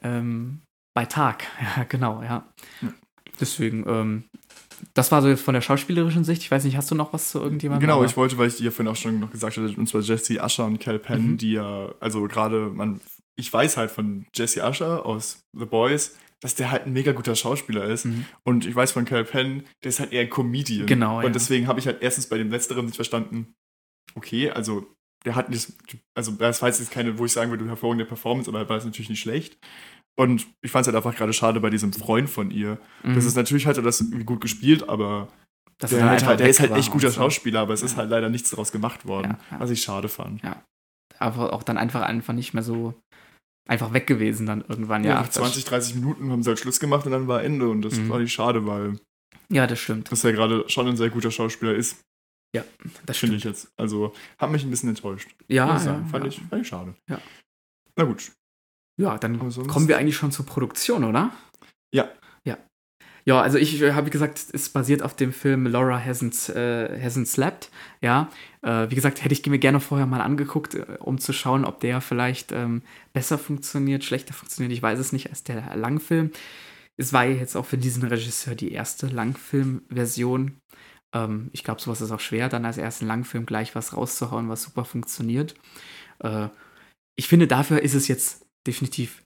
ähm, 0.00 0.62
bei 0.94 1.04
Tag. 1.04 1.44
Ja, 1.76 1.84
genau, 1.84 2.22
ja. 2.22 2.48
Deswegen, 3.38 3.84
ähm, 3.86 4.24
das 4.94 5.12
war 5.12 5.22
so 5.22 5.28
jetzt 5.28 5.42
von 5.42 5.54
der 5.54 5.60
schauspielerischen 5.60 6.24
Sicht. 6.24 6.42
Ich 6.42 6.50
weiß 6.50 6.64
nicht, 6.64 6.76
hast 6.76 6.90
du 6.90 6.94
noch 6.94 7.12
was 7.12 7.30
zu 7.30 7.40
irgendjemandem? 7.40 7.88
Genau, 7.88 8.04
ich 8.04 8.16
wollte, 8.16 8.38
weil 8.38 8.48
ich 8.48 8.56
dir 8.56 8.72
vorhin 8.72 8.92
auch 8.92 8.96
schon 8.96 9.20
noch 9.20 9.30
gesagt 9.30 9.56
hatte, 9.56 9.74
und 9.76 9.88
zwar 9.88 10.00
Jesse 10.00 10.42
Usher 10.42 10.64
und 10.64 10.78
Cal 10.78 10.98
Penn, 10.98 11.32
mhm. 11.32 11.36
die 11.38 11.52
ja, 11.52 11.94
also 12.00 12.22
gerade, 12.28 12.70
man, 12.72 13.00
ich 13.36 13.52
weiß 13.52 13.76
halt 13.76 13.90
von 13.90 14.26
Jesse 14.34 14.62
Usher 14.62 15.04
aus 15.06 15.40
The 15.52 15.64
Boys, 15.64 16.16
dass 16.40 16.54
der 16.54 16.70
halt 16.70 16.86
ein 16.86 16.92
mega 16.92 17.12
guter 17.12 17.34
Schauspieler 17.34 17.84
ist. 17.84 18.06
Mhm. 18.06 18.24
Und 18.44 18.66
ich 18.66 18.74
weiß 18.74 18.92
von 18.92 19.04
Cal 19.04 19.24
Penn, 19.24 19.64
der 19.82 19.88
ist 19.88 20.00
halt 20.00 20.12
eher 20.12 20.22
ein 20.22 20.30
Comedian. 20.30 20.86
Genau. 20.86 21.18
Und 21.18 21.24
ja. 21.24 21.30
deswegen 21.30 21.66
habe 21.66 21.80
ich 21.80 21.86
halt 21.86 22.02
erstens 22.02 22.28
bei 22.28 22.38
dem 22.38 22.50
Letzteren 22.50 22.86
nicht 22.86 22.96
verstanden, 22.96 23.54
okay, 24.14 24.50
also 24.50 24.86
der 25.24 25.34
hat 25.34 25.50
nicht, 25.50 25.72
also 26.14 26.32
das 26.32 26.62
war 26.62 26.68
jetzt 26.68 26.90
keine, 26.90 27.18
wo 27.18 27.24
ich 27.24 27.32
sagen 27.32 27.50
würde, 27.50 27.66
hervorragende 27.66 28.04
Performance, 28.04 28.48
aber 28.48 28.68
war 28.68 28.76
es 28.76 28.84
natürlich 28.84 29.10
nicht 29.10 29.20
schlecht. 29.20 29.58
Und 30.18 30.48
ich 30.62 30.70
fand 30.72 30.82
es 30.82 30.88
halt 30.88 30.96
einfach 30.96 31.16
gerade 31.16 31.32
schade 31.32 31.60
bei 31.60 31.70
diesem 31.70 31.92
Freund 31.92 32.28
von 32.28 32.50
ihr. 32.50 32.78
Mhm. 33.04 33.14
Das 33.14 33.24
ist 33.24 33.36
natürlich 33.36 33.66
halt 33.66 33.76
das 33.78 34.04
gut 34.26 34.40
gespielt, 34.40 34.88
aber 34.88 35.28
das 35.78 35.90
der, 35.90 36.04
halt, 36.04 36.26
halt, 36.26 36.40
der 36.40 36.48
ist 36.48 36.58
halt 36.58 36.72
echt 36.72 36.90
guter 36.90 37.10
so. 37.10 37.20
Schauspieler, 37.20 37.60
aber 37.60 37.72
es 37.72 37.80
ja. 37.82 37.86
ist 37.86 37.96
halt 37.96 38.10
leider 38.10 38.28
nichts 38.28 38.50
daraus 38.50 38.72
gemacht 38.72 39.06
worden, 39.06 39.36
ja, 39.38 39.56
ja. 39.56 39.60
was 39.60 39.70
ich 39.70 39.80
schade 39.80 40.08
fand. 40.08 40.42
Ja. 40.42 40.60
Aber 41.20 41.52
auch 41.52 41.62
dann 41.62 41.78
einfach 41.78 42.02
einfach 42.02 42.34
nicht 42.34 42.52
mehr 42.52 42.64
so 42.64 42.94
einfach 43.68 43.92
weg 43.92 44.06
gewesen 44.08 44.46
dann 44.46 44.64
irgendwann. 44.66 45.04
Ja, 45.04 45.10
Ja, 45.10 45.20
nach 45.20 45.28
20, 45.28 45.64
30 45.64 45.94
Minuten 45.96 46.30
haben 46.32 46.42
sie 46.42 46.48
halt 46.50 46.58
Schluss 46.58 46.80
gemacht 46.80 47.06
und 47.06 47.12
dann 47.12 47.28
war 47.28 47.44
Ende. 47.44 47.68
Und 47.68 47.82
das 47.82 47.94
Mhm. 47.94 48.08
war 48.08 48.18
nicht 48.18 48.32
schade, 48.32 48.66
weil 48.66 48.92
das, 48.92 49.00
ja, 49.50 49.66
das 49.68 49.78
stimmt. 49.78 50.10
das 50.10 50.22
ja 50.24 50.32
gerade 50.32 50.68
schon 50.68 50.88
ein 50.88 50.96
sehr 50.96 51.10
guter 51.10 51.30
Schauspieler 51.30 51.74
ist, 51.74 52.00
Das 52.52 52.64
finde 52.64 53.14
stimmt. 53.16 53.34
ich 53.36 53.44
jetzt. 53.44 53.68
Also 53.78 54.14
hat 54.38 54.50
mich 54.50 54.64
ein 54.64 54.70
bisschen 54.70 54.88
enttäuscht. 54.88 55.28
Ja, 55.46 55.66
ja, 55.68 55.78
fand, 56.10 56.24
ja. 56.24 56.28
Ich, 56.28 56.40
fand 56.50 56.62
ich 56.62 56.68
schade. 56.68 56.94
Ja. 57.08 57.20
Na 57.96 58.04
gut. 58.04 58.32
Ja, 58.98 59.16
dann 59.16 59.38
kommen 59.38 59.88
wir 59.88 59.96
eigentlich 59.96 60.16
schon 60.16 60.32
zur 60.32 60.44
Produktion, 60.44 61.04
oder? 61.04 61.30
Ja. 61.94 62.08
Ja. 62.44 62.58
Ja, 63.24 63.40
also 63.40 63.56
ich 63.56 63.80
äh, 63.80 63.92
habe 63.92 64.10
gesagt, 64.10 64.44
es 64.52 64.68
basiert 64.70 65.02
auf 65.02 65.14
dem 65.14 65.32
Film 65.32 65.66
Laura 65.66 65.98
Hasn't, 65.98 66.52
äh, 66.52 67.00
Hasn't 67.00 67.26
Slept. 67.26 67.70
Ja, 68.00 68.28
äh, 68.62 68.90
wie 68.90 68.96
gesagt, 68.96 69.22
hätte 69.22 69.32
ich 69.32 69.46
mir 69.46 69.58
gerne 69.58 69.80
vorher 69.80 70.06
mal 70.06 70.20
angeguckt, 70.20 70.74
äh, 70.74 70.96
um 70.98 71.18
zu 71.18 71.32
schauen, 71.32 71.64
ob 71.64 71.80
der 71.80 72.00
vielleicht 72.00 72.50
ähm, 72.50 72.82
besser 73.12 73.38
funktioniert, 73.38 74.02
schlechter 74.02 74.34
funktioniert. 74.34 74.72
Ich 74.72 74.82
weiß 74.82 74.98
es 74.98 75.12
nicht, 75.12 75.30
als 75.30 75.44
der 75.44 75.76
Langfilm. 75.76 76.32
Es 76.96 77.12
war 77.12 77.24
ja 77.24 77.36
jetzt 77.36 77.56
auch 77.56 77.66
für 77.66 77.78
diesen 77.78 78.02
Regisseur 78.02 78.56
die 78.56 78.72
erste 78.72 79.06
Langfilmversion. 79.06 80.58
Ähm, 81.14 81.50
ich 81.52 81.62
glaube, 81.62 81.80
sowas 81.80 82.00
ist 82.00 82.10
auch 82.10 82.20
schwer, 82.20 82.48
dann 82.48 82.64
als 82.64 82.78
ersten 82.78 83.06
Langfilm 83.06 83.46
gleich 83.46 83.76
was 83.76 83.96
rauszuhauen, 83.96 84.48
was 84.48 84.64
super 84.64 84.84
funktioniert. 84.84 85.54
Äh, 86.18 86.48
ich 87.14 87.28
finde, 87.28 87.46
dafür 87.46 87.80
ist 87.82 87.94
es 87.94 88.08
jetzt 88.08 88.47
definitiv 88.68 89.22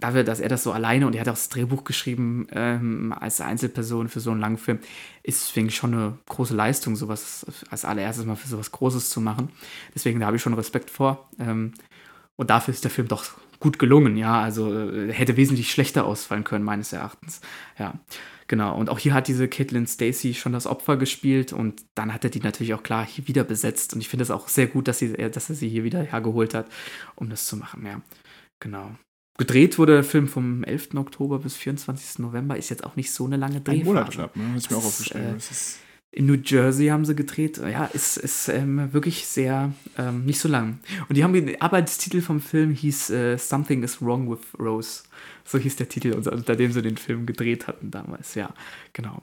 dafür, 0.00 0.22
dass 0.22 0.40
er 0.40 0.48
das 0.48 0.62
so 0.62 0.72
alleine 0.72 1.06
und 1.06 1.14
er 1.14 1.22
hat 1.22 1.28
auch 1.28 1.32
das 1.32 1.48
Drehbuch 1.48 1.84
geschrieben 1.84 2.46
ähm, 2.52 3.12
als 3.18 3.40
Einzelperson 3.40 4.08
für 4.08 4.20
so 4.20 4.30
einen 4.30 4.40
langen 4.40 4.58
Film, 4.58 4.78
ist, 5.22 5.56
ich, 5.56 5.74
schon 5.74 5.92
eine 5.92 6.18
große 6.26 6.54
Leistung, 6.54 6.94
sowas 6.94 7.44
als 7.70 7.84
allererstes 7.84 8.24
mal 8.24 8.36
für 8.36 8.48
sowas 8.48 8.70
Großes 8.70 9.10
zu 9.10 9.20
machen. 9.20 9.50
Deswegen, 9.94 10.20
da 10.20 10.26
habe 10.26 10.36
ich 10.36 10.42
schon 10.42 10.54
Respekt 10.54 10.90
vor. 10.90 11.28
Ähm, 11.40 11.74
und 12.36 12.50
dafür 12.50 12.72
ist 12.72 12.84
der 12.84 12.92
Film 12.92 13.08
doch 13.08 13.24
gut 13.58 13.80
gelungen, 13.80 14.16
ja. 14.16 14.40
Also 14.40 14.72
äh, 14.72 15.12
hätte 15.12 15.36
wesentlich 15.36 15.72
schlechter 15.72 16.04
ausfallen 16.04 16.44
können, 16.44 16.64
meines 16.64 16.92
Erachtens. 16.92 17.40
Ja, 17.76 17.94
genau. 18.46 18.76
Und 18.76 18.90
auch 18.90 19.00
hier 19.00 19.14
hat 19.14 19.26
diese 19.26 19.48
Caitlin 19.48 19.88
Stacy 19.88 20.34
schon 20.34 20.52
das 20.52 20.68
Opfer 20.68 20.96
gespielt 20.96 21.52
und 21.52 21.82
dann 21.96 22.14
hat 22.14 22.22
er 22.22 22.30
die 22.30 22.38
natürlich 22.38 22.74
auch 22.74 22.84
klar 22.84 23.04
hier 23.04 23.26
wieder 23.26 23.42
besetzt. 23.42 23.94
Und 23.94 24.00
ich 24.00 24.08
finde 24.08 24.22
es 24.22 24.30
auch 24.30 24.46
sehr 24.46 24.68
gut, 24.68 24.86
dass, 24.86 25.00
sie, 25.00 25.06
äh, 25.18 25.28
dass 25.28 25.50
er 25.50 25.56
sie 25.56 25.68
hier 25.68 25.82
wieder 25.82 26.02
hergeholt 26.02 26.54
hat, 26.54 26.68
um 27.16 27.28
das 27.30 27.46
zu 27.46 27.56
machen, 27.56 27.84
ja. 27.84 28.00
Genau. 28.60 28.90
Gedreht 29.38 29.78
wurde 29.78 29.92
der 29.94 30.04
Film 30.04 30.26
vom 30.26 30.64
11. 30.64 30.94
Oktober 30.96 31.38
bis 31.38 31.56
24. 31.56 32.18
November. 32.18 32.56
Ist 32.56 32.70
jetzt 32.70 32.84
auch 32.84 32.96
nicht 32.96 33.12
so 33.12 33.24
eine 33.26 33.36
lange 33.36 33.56
Ein 33.58 33.64
Drehphase. 33.64 33.84
Monat 33.84 34.10
knapp, 34.10 34.36
ne? 34.36 34.42
Du 34.68 34.74
mir 34.74 34.80
auch 34.80 34.84
aufgeschrieben. 34.84 35.28
äh, 35.30 35.34
Das 35.34 35.50
ist, 35.52 35.78
In 36.10 36.26
New 36.26 36.34
Jersey 36.44 36.88
haben 36.88 37.04
sie 37.04 37.14
gedreht. 37.14 37.58
Ja, 37.58 37.84
ist, 37.84 38.16
ist 38.16 38.48
ähm, 38.48 38.92
wirklich 38.92 39.26
sehr, 39.26 39.72
ähm, 39.96 40.24
nicht 40.24 40.40
so 40.40 40.48
lang. 40.48 40.80
Und 41.08 41.16
die 41.16 41.22
haben, 41.22 41.32
den 41.34 41.60
Arbeitstitel 41.60 42.20
vom 42.20 42.40
Film 42.40 42.72
hieß 42.72 43.10
äh, 43.10 43.38
Something 43.38 43.84
is 43.84 44.02
Wrong 44.02 44.28
with 44.28 44.40
Rose. 44.58 45.04
So 45.44 45.56
hieß 45.58 45.76
der 45.76 45.88
Titel, 45.88 46.12
unter, 46.14 46.32
unter 46.32 46.56
dem 46.56 46.72
sie 46.72 46.82
den 46.82 46.96
Film 46.96 47.24
gedreht 47.24 47.68
hatten 47.68 47.92
damals. 47.92 48.34
Ja, 48.34 48.52
genau. 48.92 49.22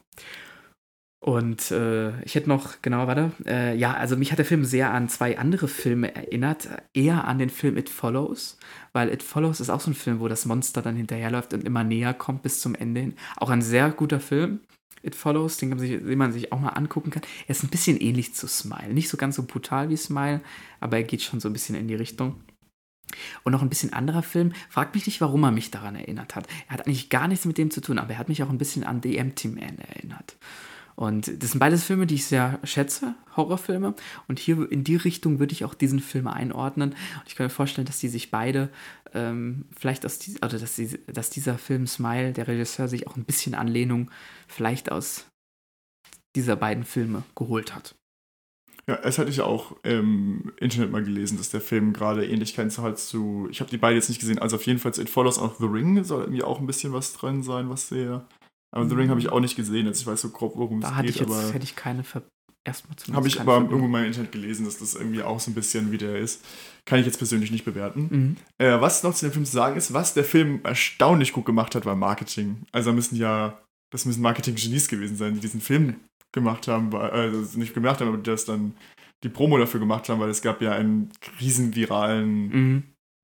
Und 1.26 1.72
äh, 1.72 2.22
ich 2.22 2.36
hätte 2.36 2.50
noch, 2.50 2.84
genau, 2.84 3.08
warte. 3.08 3.32
Äh, 3.48 3.76
ja, 3.76 3.96
also 3.96 4.16
mich 4.16 4.32
hat 4.32 4.38
der 4.38 4.46
Film 4.46 4.64
sehr 4.64 4.94
an 4.94 5.10
zwei 5.10 5.40
andere 5.40 5.68
Filme 5.68 6.14
erinnert. 6.16 6.70
Eher 6.94 7.26
an 7.26 7.40
den 7.40 7.50
Film 7.50 7.78
It 7.78 7.90
Follows, 7.90 8.60
weil 8.94 9.12
It 9.12 9.24
Follows 9.24 9.60
ist 9.60 9.72
auch 9.72 9.80
so 9.80 9.90
ein 9.90 9.96
Film, 9.96 10.20
wo 10.20 10.28
das 10.28 10.46
Monster 10.46 10.84
dann 10.84 10.96
hinterherläuft 10.96 11.56
und 11.56 11.64
immer 11.64 11.84
näher 11.84 12.14
kommt 12.14 12.44
bis 12.44 12.62
zum 12.62 12.76
Ende 12.76 13.02
hin. 13.02 13.16
Auch 13.38 13.50
ein 13.50 13.64
sehr 13.64 13.90
guter 13.90 14.20
Film. 14.20 14.60
It 15.02 15.16
Follows, 15.16 15.58
den, 15.58 15.70
man 15.70 15.80
sich, 15.80 15.98
den 16.00 16.18
man 16.20 16.32
sich 16.32 16.52
auch 16.52 16.60
mal 16.60 16.70
angucken 16.70 17.10
kann. 17.10 17.24
Er 17.48 17.56
ist 17.56 17.64
ein 17.64 17.70
bisschen 17.70 18.00
ähnlich 18.00 18.36
zu 18.36 18.48
Smile. 18.48 18.94
Nicht 18.94 19.10
so 19.10 19.18
ganz 19.18 19.36
so 19.36 19.48
brutal 19.48 19.90
wie 19.90 19.98
Smile, 19.98 20.42
aber 20.80 20.98
er 20.98 21.04
geht 21.06 21.24
schon 21.24 21.40
so 21.40 21.50
ein 21.50 21.54
bisschen 21.54 21.74
in 21.74 21.88
die 21.88 21.96
Richtung. 21.96 22.36
Und 23.44 23.52
noch 23.52 23.64
ein 23.64 23.70
bisschen 23.70 23.94
anderer 23.94 24.22
Film. 24.22 24.54
Fragt 24.70 24.94
mich 24.94 25.08
nicht, 25.08 25.22
warum 25.22 25.44
er 25.44 25.50
mich 25.50 25.72
daran 25.72 25.96
erinnert 25.96 26.36
hat. 26.36 26.46
Er 26.68 26.76
hat 26.76 26.86
eigentlich 26.86 27.10
gar 27.10 27.28
nichts 27.28 27.46
mit 27.46 27.58
dem 27.58 27.72
zu 27.72 27.82
tun, 27.82 27.98
aber 27.98 28.12
er 28.12 28.20
hat 28.20 28.30
mich 28.30 28.44
auch 28.44 28.52
ein 28.52 28.60
bisschen 28.60 28.84
an 28.84 29.02
The 29.02 29.18
Empty 29.18 29.48
Man 29.48 29.80
erinnert. 29.80 30.36
Und 30.96 31.44
das 31.44 31.52
sind 31.52 31.60
beides 31.60 31.84
Filme, 31.84 32.08
die 32.08 32.16
ich 32.16 32.26
sehr 32.26 32.60
schätze, 32.64 33.16
Horrorfilme. 33.36 33.96
Und 34.28 34.40
hier 34.40 34.72
in 34.72 34.84
die 34.84 34.96
Richtung 34.96 35.40
würde 35.40 35.52
ich 35.52 35.66
auch 35.66 35.74
diesen 35.74 36.00
Film 36.00 36.28
einordnen. 36.28 36.92
Und 36.92 37.28
ich 37.28 37.36
kann 37.36 37.46
mir 37.46 37.50
vorstellen, 37.50 37.86
dass 37.86 38.00
die 38.00 38.08
sich 38.08 38.32
beide 38.32 38.70
ähm, 39.14 39.66
vielleicht 39.76 40.06
aus 40.06 40.20
die, 40.20 40.36
oder 40.38 40.58
dass, 40.58 40.76
die, 40.76 41.00
dass 41.08 41.30
dieser 41.30 41.58
Film 41.58 41.86
Smile, 41.86 42.32
der 42.32 42.48
Regisseur, 42.48 42.88
sich 42.88 43.08
auch 43.08 43.18
ein 43.18 43.26
bisschen 43.26 43.56
Anlehnung 43.56 44.10
vielleicht 44.48 44.92
aus 44.92 45.26
dieser 46.36 46.56
beiden 46.56 46.86
Filme 46.86 47.24
geholt 47.36 47.76
hat. 47.76 47.96
ja, 48.88 48.96
es 49.04 49.18
hatte 49.18 49.30
ich 49.30 49.42
auch 49.42 49.76
im 49.84 50.54
Internet 50.60 50.92
mal 50.92 51.04
gelesen, 51.04 51.38
dass 51.38 51.50
der 51.50 51.62
Film 51.62 51.92
gerade 51.92 52.26
Ähnlichkeiten 52.26 52.76
hat 52.84 53.00
zu. 53.00 53.48
Ich 53.52 53.60
habe 53.60 53.70
die 53.70 53.78
beide 53.78 53.96
jetzt 53.96 54.10
nicht 54.10 54.20
gesehen, 54.20 54.40
also 54.40 54.58
auf 54.58 54.66
jeden 54.66 54.80
Fall 54.80 54.92
It 54.98 55.10
Follows 55.10 55.40
auch 55.40 55.56
The 55.60 55.66
Ring 55.66 56.04
soll 56.04 56.24
irgendwie 56.24 56.44
auch 56.44 56.60
ein 56.60 56.68
bisschen 56.68 56.94
was 56.94 57.14
drin 57.14 57.44
sein, 57.44 57.70
was 57.70 57.90
sehr. 57.90 58.26
Aber 58.76 58.88
The 58.90 58.96
Ring 58.96 59.10
habe 59.10 59.20
ich 59.20 59.30
auch 59.30 59.40
nicht 59.40 59.56
gesehen, 59.56 59.86
jetzt 59.88 60.02
ich 60.02 60.08
weiß 60.08 60.22
so 60.22 60.30
grob, 60.30 60.54
worum 60.56 60.80
es 60.80 60.86
Da 60.90 60.96
hatte 60.96 61.06
geht, 61.08 61.16
ich 61.16 61.22
jetzt, 61.22 61.32
aber. 61.32 61.54
hätte 61.54 61.64
ich 61.64 61.76
keine 61.76 62.04
Ver 62.04 62.24
erstmal 62.68 62.96
zumindest 62.98 63.16
Habe 63.16 63.28
ich 63.28 63.40
aber 63.40 63.52
Verbindung. 63.54 63.72
irgendwo 63.80 63.92
mal 63.92 64.02
im 64.02 64.08
Internet 64.08 64.32
gelesen, 64.32 64.66
dass 64.66 64.80
das 64.80 64.96
irgendwie 64.96 65.22
auch 65.22 65.40
so 65.40 65.52
ein 65.52 65.54
bisschen 65.54 65.92
wie 65.92 65.98
der 65.98 66.18
ist. 66.20 66.44
Kann 66.86 67.00
ich 67.00 67.06
jetzt 67.06 67.18
persönlich 67.18 67.52
nicht 67.52 67.64
bewerten. 67.66 68.08
Mhm. 68.10 68.36
Äh, 68.58 68.82
was 68.82 69.04
noch 69.04 69.14
zu 69.14 69.26
dem 69.28 69.32
Film 69.34 69.46
zu 69.46 69.52
sagen 69.52 69.76
ist, 69.78 69.94
was 69.94 70.14
der 70.14 70.24
Film 70.24 70.60
erstaunlich 70.64 71.32
gut 71.32 71.46
gemacht 71.46 71.76
hat, 71.76 71.86
war 71.86 71.96
Marketing. 71.96 72.64
Also 72.72 72.90
da 72.90 72.96
müssen 72.96 73.16
ja, 73.18 73.60
das 73.94 74.06
müssen 74.06 74.22
Marketing-Genies 74.24 74.88
gewesen 74.88 75.16
sein, 75.16 75.36
die 75.36 75.40
diesen 75.42 75.62
Film 75.62 75.96
gemacht 76.34 76.68
haben, 76.68 76.92
weil- 76.92 77.12
also 77.12 77.58
nicht 77.60 77.74
gemacht 77.74 78.02
haben, 78.02 78.08
aber 78.10 78.18
die 78.18 78.24
das 78.24 78.46
dann 78.46 78.74
die 79.24 79.30
Promo 79.30 79.58
dafür 79.58 79.80
gemacht 79.80 80.10
haben, 80.10 80.20
weil 80.20 80.30
es 80.30 80.42
gab 80.42 80.62
ja 80.62 80.72
einen 80.74 81.12
riesen 81.40 81.76
viralen 81.76 82.48
Mhm. 82.50 82.84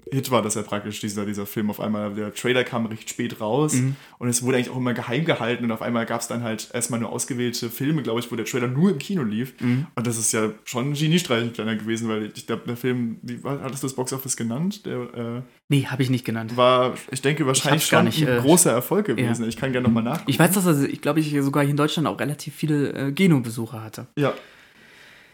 Hit 0.10 0.32
war 0.32 0.42
das 0.42 0.56
ja 0.56 0.62
praktisch, 0.64 1.00
dieser, 1.02 1.26
dieser 1.26 1.46
Film 1.46 1.70
auf 1.70 1.80
einmal. 1.80 2.14
Der 2.14 2.34
Trailer 2.34 2.64
kam 2.64 2.86
recht 2.86 3.10
spät 3.10 3.40
raus 3.42 3.74
Mhm. 3.74 3.96
und 4.20 4.30
es 4.30 4.42
wurde 4.44 4.58
eigentlich 4.58 4.70
auch 4.70 4.78
immer 4.78 4.94
geheim 4.94 5.26
gehalten 5.26 5.64
und 5.66 5.72
auf 5.72 5.82
einmal 5.82 6.06
gab 6.06 6.22
es 6.22 6.28
dann 6.28 6.44
halt 6.44 6.70
erstmal 6.74 7.00
nur 7.00 7.12
ausgewählte 7.12 7.70
Filme, 7.70 8.02
glaube 8.04 8.20
ich, 8.20 8.32
wo 8.32 8.36
der 8.36 8.46
Trailer 8.46 8.68
nur 8.68 8.92
im 8.92 8.98
Kino 8.98 9.24
lief. 9.24 9.54
Mhm. 9.60 9.88
Und 9.96 10.08
das 10.08 10.18
ist 10.18 10.32
ja 10.32 10.50
schon 10.66 10.92
ein 10.92 10.94
Geniestreich 10.94 11.54
kleiner 11.54 11.76
gewesen, 11.76 12.10
weil 12.10 12.32
ich 12.36 12.48
glaube, 12.48 12.64
der 12.68 12.78
Film, 12.78 13.18
wie 13.22 13.44
war- 13.44 13.62
hattest 13.62 13.84
du 13.84 13.88
das 13.88 13.96
Boxoffice 13.96 14.36
genannt? 14.38 14.86
Der 14.86 14.98
äh, 15.14 15.42
Nee, 15.70 15.86
habe 15.86 16.04
ich 16.04 16.10
nicht 16.10 16.26
genannt. 16.26 16.58
war, 16.58 16.96
ich 17.12 17.22
denke, 17.22 17.46
wahrscheinlich 17.48 17.90
gar 17.90 18.00
schon 18.02 18.06
nicht, 18.08 18.28
ein 18.28 18.38
äh, 18.40 18.42
großer 18.42 18.72
Erfolg 18.72 19.06
gewesen. 19.06 19.48
Ich 19.48 19.56
kann 19.56 19.72
gerne 19.72 19.88
nochmal 19.88 20.04
nachgucken. 20.04 20.30
Ich 20.32 20.38
weiß, 20.40 20.52
dass 20.52 20.66
er, 20.66 20.84
ich 20.90 21.02
glaube, 21.02 21.20
ich 21.22 21.34
sogar 21.42 21.64
hier 21.64 21.72
in 21.72 21.78
Deutschland 21.78 22.08
auch 22.08 22.20
relativ 22.20 22.54
viele 22.56 22.92
äh, 22.94 23.12
Geno-Besucher 23.14 23.82
hatte. 23.82 24.08
Ja. 24.18 24.34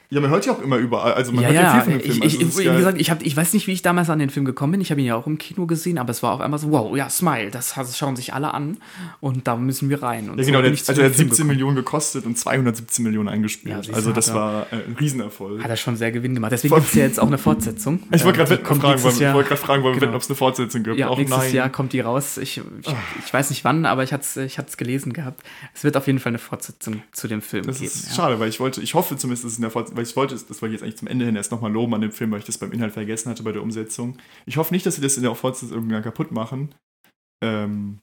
Ja, 0.10 0.22
man 0.22 0.30
hört 0.30 0.46
ja 0.46 0.54
auch 0.54 0.62
immer 0.62 0.78
überall. 0.78 1.14
Also 1.16 1.34
man 1.34 1.44
ja, 1.44 1.50
hört 1.50 1.56
ja, 1.64 1.74
viel 1.74 1.82
von 1.82 1.92
dem 1.94 2.02
Film. 2.02 2.16
ich, 2.16 2.22
Also 2.24 2.38
ich, 2.38 2.48
ist 2.48 2.58
wie 2.60 2.64
gesagt, 2.64 3.02
ich, 3.02 3.12
hab, 3.12 3.22
ich 3.26 3.36
weiß 3.36 3.52
nicht, 3.54 3.68
wie 3.68 3.74
ich 3.74 3.82
damals 3.82 4.10
an 4.10 4.20
den 4.20 4.30
Film 4.30 4.46
gekommen 4.46 4.72
bin. 4.72 4.80
Ich 4.82 4.90
habe 4.90 5.02
ihn 5.02 5.08
ja 5.08 5.16
auch 5.18 5.28
im 5.28 5.38
Kino 5.38 5.66
gesehen, 5.66 5.98
aber 5.98 6.12
es 6.12 6.24
war 6.24 6.32
auf 6.34 6.40
einmal 6.40 6.60
so, 6.60 6.72
wow, 6.72 6.96
ja, 6.96 7.10
Smile, 7.10 7.52
das 7.52 7.74
das 7.76 7.98
schauen 7.98 8.16
sich 8.16 8.34
alle 8.34 8.54
an 8.54 8.78
und 9.20 9.48
da 9.50 9.58
müssen 9.58 9.90
wir 9.90 10.02
rein. 10.02 10.30
Und 10.30 10.38
ja, 10.38 10.46
so 10.46 10.52
genau, 10.52 10.62
bin 10.62 10.72
der, 10.74 10.80
also 10.80 10.94
der 10.94 11.06
hat 11.10 11.16
Film 11.16 11.28
17 11.28 11.30
gekommen. 11.30 11.48
Millionen 11.50 11.76
gekostet 11.76 12.26
und 12.26 12.38
217 12.38 13.04
Millionen 13.04 13.28
eingespielt. 13.28 13.86
Ja, 13.86 13.94
also 13.94 14.14
das 14.14 14.30
er- 14.30 14.36
war 14.36 14.62
äh, 14.72 14.76
ein 14.76 14.96
Riesenerfolg. 14.98 15.62
Hat 15.62 15.70
er 15.70 15.76
schon 15.76 15.98
sehr 15.98 16.14
Gewinn 16.14 16.34
gemacht. 16.36 16.54
Deswegen 16.54 16.74
gibt 16.76 16.88
es 16.88 16.94
ja 16.94 17.04
jetzt 17.04 17.20
auch 17.20 17.28
eine 17.28 17.38
Fortsetzung. 17.38 18.00
Ich 18.14 18.24
wollte 18.24 18.42
Äh, 18.44 18.46
gerade 18.46 18.64
fragen, 18.64 19.04
wollen- 19.04 19.18
gerade 19.46 19.58
fragen, 19.58 19.84
wollen 19.84 20.00
Genau. 20.00 20.16
ob 20.16 20.22
es 20.22 20.30
eine 20.30 20.36
Fortsetzung 20.38 20.84
gibt. 20.84 20.98
Ja, 20.98 21.10
Och, 21.10 21.18
nächstes 21.18 21.38
nein. 21.38 21.54
Jahr 21.54 21.70
kommt 21.70 21.92
die 21.92 22.00
raus. 22.00 22.38
Ich, 22.38 22.60
ich, 22.82 22.96
ich 23.26 23.34
weiß 23.34 23.50
nicht 23.50 23.66
wann, 23.66 23.86
aber 23.86 24.04
ich 24.04 24.14
hatte 24.14 24.24
es 24.24 24.38
ich 24.38 24.58
hat's 24.58 24.78
gelesen 24.78 25.12
gehabt. 25.12 25.44
Es 25.76 25.84
wird 25.84 25.98
auf 25.98 26.08
jeden 26.08 26.20
Fall 26.20 26.30
eine 26.32 26.40
Fortsetzung 26.40 27.02
zu 27.12 27.28
dem 27.28 27.42
Film 27.42 27.66
Das 27.66 27.80
geben. 27.80 27.88
ist 27.92 28.08
ja. 28.10 28.16
schade, 28.16 28.40
weil 28.40 28.48
ich 28.48 28.60
wollte, 28.62 28.80
ich 28.82 28.94
hoffe 28.94 29.18
zumindest, 29.18 29.44
dass 29.44 29.52
es 29.52 29.58
in 29.58 29.64
der 29.64 29.72
Fortsetzung, 29.72 29.97
weil 29.98 30.04
ich 30.06 30.16
wollte, 30.16 30.36
das 30.36 30.62
wollte 30.62 30.68
ich 30.68 30.72
jetzt 30.74 30.84
eigentlich 30.84 30.98
zum 30.98 31.08
Ende 31.08 31.26
hin 31.26 31.36
erst 31.36 31.52
nochmal 31.52 31.72
loben 31.72 31.94
an 31.96 32.02
dem 32.02 32.12
Film, 32.12 32.32
weil 32.32 32.40
ich 32.40 32.46
das 32.46 32.58
beim 32.58 32.72
Inhalt 32.72 32.94
vergessen 32.94 33.30
hatte 33.30 33.44
bei 33.44 33.52
der 33.52 33.62
Umsetzung. 33.64 34.18
Ich 34.46 34.58
hoffe 34.58 34.74
nicht, 34.74 34.86
dass 34.86 34.96
sie 34.96 35.02
das 35.02 35.18
in 35.18 35.24
der 35.24 35.36
Fortsetzung 35.36 35.76
irgendwann 35.78 36.04
kaputt 36.04 36.32
machen. 36.32 36.74
Ähm, 37.44 38.00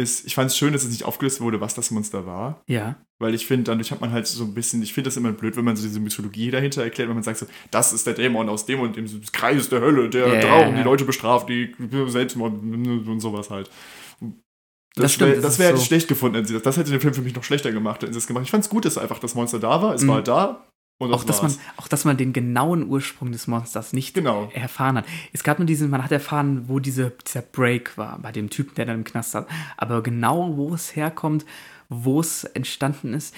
ist, 0.00 0.26
ich 0.26 0.34
fand 0.34 0.50
es 0.50 0.56
schön, 0.56 0.72
dass 0.72 0.84
es 0.84 0.90
nicht 0.90 1.04
aufgelöst 1.04 1.40
wurde, 1.42 1.60
was 1.60 1.74
das 1.74 1.90
Monster 1.90 2.24
war. 2.26 2.62
Ja. 2.66 2.96
Weil 3.20 3.34
ich 3.34 3.46
finde, 3.46 3.64
dadurch 3.64 3.90
hat 3.92 4.00
man 4.00 4.10
halt 4.10 4.26
so 4.26 4.42
ein 4.44 4.54
bisschen, 4.54 4.82
ich 4.82 4.94
finde 4.94 5.08
das 5.08 5.18
immer 5.18 5.32
blöd, 5.32 5.54
wenn 5.56 5.64
man 5.66 5.76
so 5.76 5.82
diese 5.86 6.00
Mythologie 6.00 6.50
dahinter 6.50 6.82
erklärt, 6.82 7.08
wenn 7.08 7.14
man 7.16 7.22
sagt 7.22 7.38
so, 7.38 7.46
das 7.70 7.92
ist 7.92 8.06
der 8.06 8.14
Dämon 8.14 8.48
aus 8.48 8.64
dem 8.64 8.80
und 8.80 8.96
dem 8.96 9.06
Kreis 9.32 9.68
der 9.68 9.80
Hölle, 9.82 10.08
der 10.08 10.28
Ja, 10.34 10.40
Traum, 10.40 10.60
ja, 10.60 10.68
ja. 10.70 10.76
die 10.78 10.82
Leute 10.82 11.04
bestraft, 11.04 11.48
die 11.50 11.74
Selbstmord 12.08 12.54
und 12.54 13.20
sowas 13.20 13.50
halt. 13.50 13.70
Das 14.94 15.16
Das, 15.16 15.18
das 15.18 15.42
das 15.42 15.58
wäre 15.58 15.68
hätte 15.70 15.78
so. 15.78 15.84
schlecht 15.86 16.08
gefunden. 16.08 16.36
wenn 16.36 16.44
sie 16.46 16.54
Das, 16.54 16.62
das 16.62 16.76
hätte 16.78 16.90
den 16.90 17.00
Film 17.00 17.14
für 17.14 17.22
mich 17.22 17.34
noch 17.34 17.44
schlechter 17.44 17.70
gemacht, 17.72 18.02
wenn 18.02 18.12
sie 18.12 18.18
es 18.18 18.26
gemacht. 18.26 18.44
Ich 18.44 18.50
fand 18.50 18.64
es 18.64 18.70
gut, 18.70 18.84
dass 18.84 18.98
einfach 18.98 19.18
das 19.18 19.34
Monster 19.34 19.58
da 19.58 19.80
war. 19.82 19.94
Es 19.94 20.02
Mhm. 20.02 20.08
war 20.08 20.22
da. 20.22 20.66
Und 21.02 21.12
Auch 21.12 21.24
dass, 21.24 21.42
man, 21.42 21.52
auch, 21.76 21.88
dass 21.88 22.04
man 22.04 22.16
den 22.16 22.32
genauen 22.32 22.88
Ursprung 22.88 23.32
des 23.32 23.48
Monsters 23.48 23.92
nicht 23.92 24.14
Genau. 24.14 24.50
erfahren 24.54 24.98
hat. 24.98 25.04
Es 25.32 25.42
gab 25.42 25.58
nur 25.58 25.66
diesen, 25.66 25.90
man 25.90 26.04
hat 26.04 26.12
erfahren, 26.12 26.68
wo 26.68 26.78
diese, 26.78 27.12
dieser 27.26 27.42
Break 27.42 27.98
war, 27.98 28.18
bei 28.20 28.30
dem 28.30 28.50
Typen, 28.50 28.74
der 28.76 28.86
dann 28.86 28.98
im 28.98 29.04
Knast 29.04 29.34
hat. 29.34 29.48
Aber 29.76 30.02
genau, 30.02 30.56
wo 30.56 30.72
es 30.74 30.94
herkommt, 30.94 31.44
wo 31.88 32.20
es 32.20 32.44
entstanden 32.44 33.14
ist, 33.14 33.34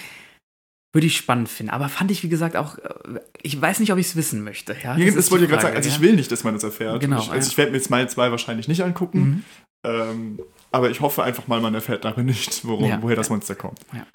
würde 0.93 1.07
ich 1.07 1.17
spannend 1.17 1.49
finden. 1.49 1.71
Aber 1.71 1.89
fand 1.89 2.11
ich, 2.11 2.23
wie 2.23 2.29
gesagt, 2.29 2.55
auch, 2.55 2.77
äh, 2.77 3.19
ich 3.41 3.59
weiß 3.59 3.79
nicht, 3.79 3.91
ob 3.91 3.97
ich 3.97 4.07
es 4.07 4.15
wissen 4.15 4.43
möchte. 4.43 4.75
Ja, 4.81 4.95
das 4.95 5.05
das, 5.07 5.15
ist 5.15 5.31
wollte 5.31 5.45
ich 5.45 5.49
gerade 5.49 5.63
sagen. 5.63 5.75
Also 5.75 5.89
ja. 5.89 5.95
ich 5.95 6.01
will 6.01 6.15
nicht, 6.15 6.31
dass 6.31 6.43
man 6.43 6.53
das 6.53 6.63
erfährt. 6.63 7.01
Genau, 7.01 7.17
ich, 7.17 7.31
also 7.31 7.47
ja. 7.47 7.51
ich 7.51 7.57
werde 7.57 7.71
mir 7.71 7.79
Smile 7.79 8.07
2 8.07 8.31
wahrscheinlich 8.31 8.67
nicht 8.67 8.81
angucken. 8.81 9.19
Mhm. 9.19 9.43
Ähm, 9.85 10.39
aber 10.71 10.89
ich 10.89 11.01
hoffe 11.01 11.23
einfach 11.23 11.47
mal, 11.47 11.61
man 11.61 11.73
erfährt 11.73 12.05
darin 12.05 12.25
nicht, 12.25 12.65
worum, 12.65 12.89
Ja, 12.89 13.01
woher 13.01 13.15
das. 13.15 13.29
Monster 13.29 13.55
kommt. 13.55 13.79
Ja, 13.93 14.05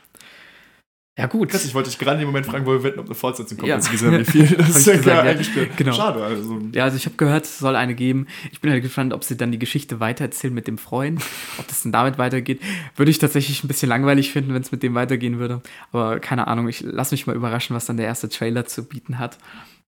gut. 1.27 1.51
Krass, 1.51 1.65
ich 1.65 1.75
wollte 1.75 1.91
dich 1.91 1.99
gerade 1.99 2.15
in 2.15 2.21
dem 2.21 2.27
Moment 2.29 2.47
fragen, 2.47 2.65
wo 2.65 2.71
wir 2.73 2.83
wetten, 2.83 2.99
ob 2.99 3.07
eine 3.07 3.15
Fortsetzung 3.15 3.59
kommt. 3.59 3.69
Ja. 3.69 3.79
ich 3.79 3.91
gesehen 3.91 4.19
wie 4.19 4.25
viel. 4.25 4.47
Das 4.57 4.71
ist 4.77 4.87
ja, 4.87 4.93
gesagt, 4.97 5.25
ja. 5.25 5.31
eigentlich 5.31 5.77
Genau. 5.77 5.93
schade. 5.93 6.23
Also, 6.25 6.59
Ja, 6.73 6.85
also 6.85 6.97
ich 6.97 7.05
habe 7.05 7.17
gehört, 7.17 7.45
es 7.45 7.59
soll 7.59 7.77
eine 7.77 7.95
geben. 7.95 8.27
Ich 8.53 8.61
bin 8.61 8.71
halt 8.71 8.83
gespannt, 8.83 9.13
ob 9.13 9.23
sie 9.25 9.37
dann 9.37 9.53
die 9.53 9.59
Geschichte 9.59 10.01
weitererzählen 10.01 10.55
mit 10.55 10.67
dem 10.67 10.79
Freund, 10.79 11.21
ob 11.59 11.67
das 11.69 11.83
dann 11.83 11.93
damit 11.93 12.17
weitergeht. 12.17 12.61
Würde 12.97 13.11
ich 13.11 13.19
tatsächlich 13.19 13.63
ein 13.65 13.69
bisschen 13.69 13.89
langweilig 13.89 14.33
finden, 14.33 14.55
wenn 14.55 14.63
es 14.63 14.73
mit 14.73 14.83
dem 14.83 14.95
weitergehen 14.95 15.39
würde. 15.39 15.61
Aber 15.93 16.21
keine 16.21 16.47
Ahnung, 16.47 16.69
ich 16.69 16.81
lasse 16.81 17.15
mich 17.15 17.27
mal 17.27 17.37
überraschen, 17.37 17.77
was 17.77 17.87
dann 17.87 17.97
der 17.99 18.07
erste 18.07 18.29
Trailer 18.29 18.65
zu 18.65 18.85
bieten 18.85 19.19
hat. 19.19 19.37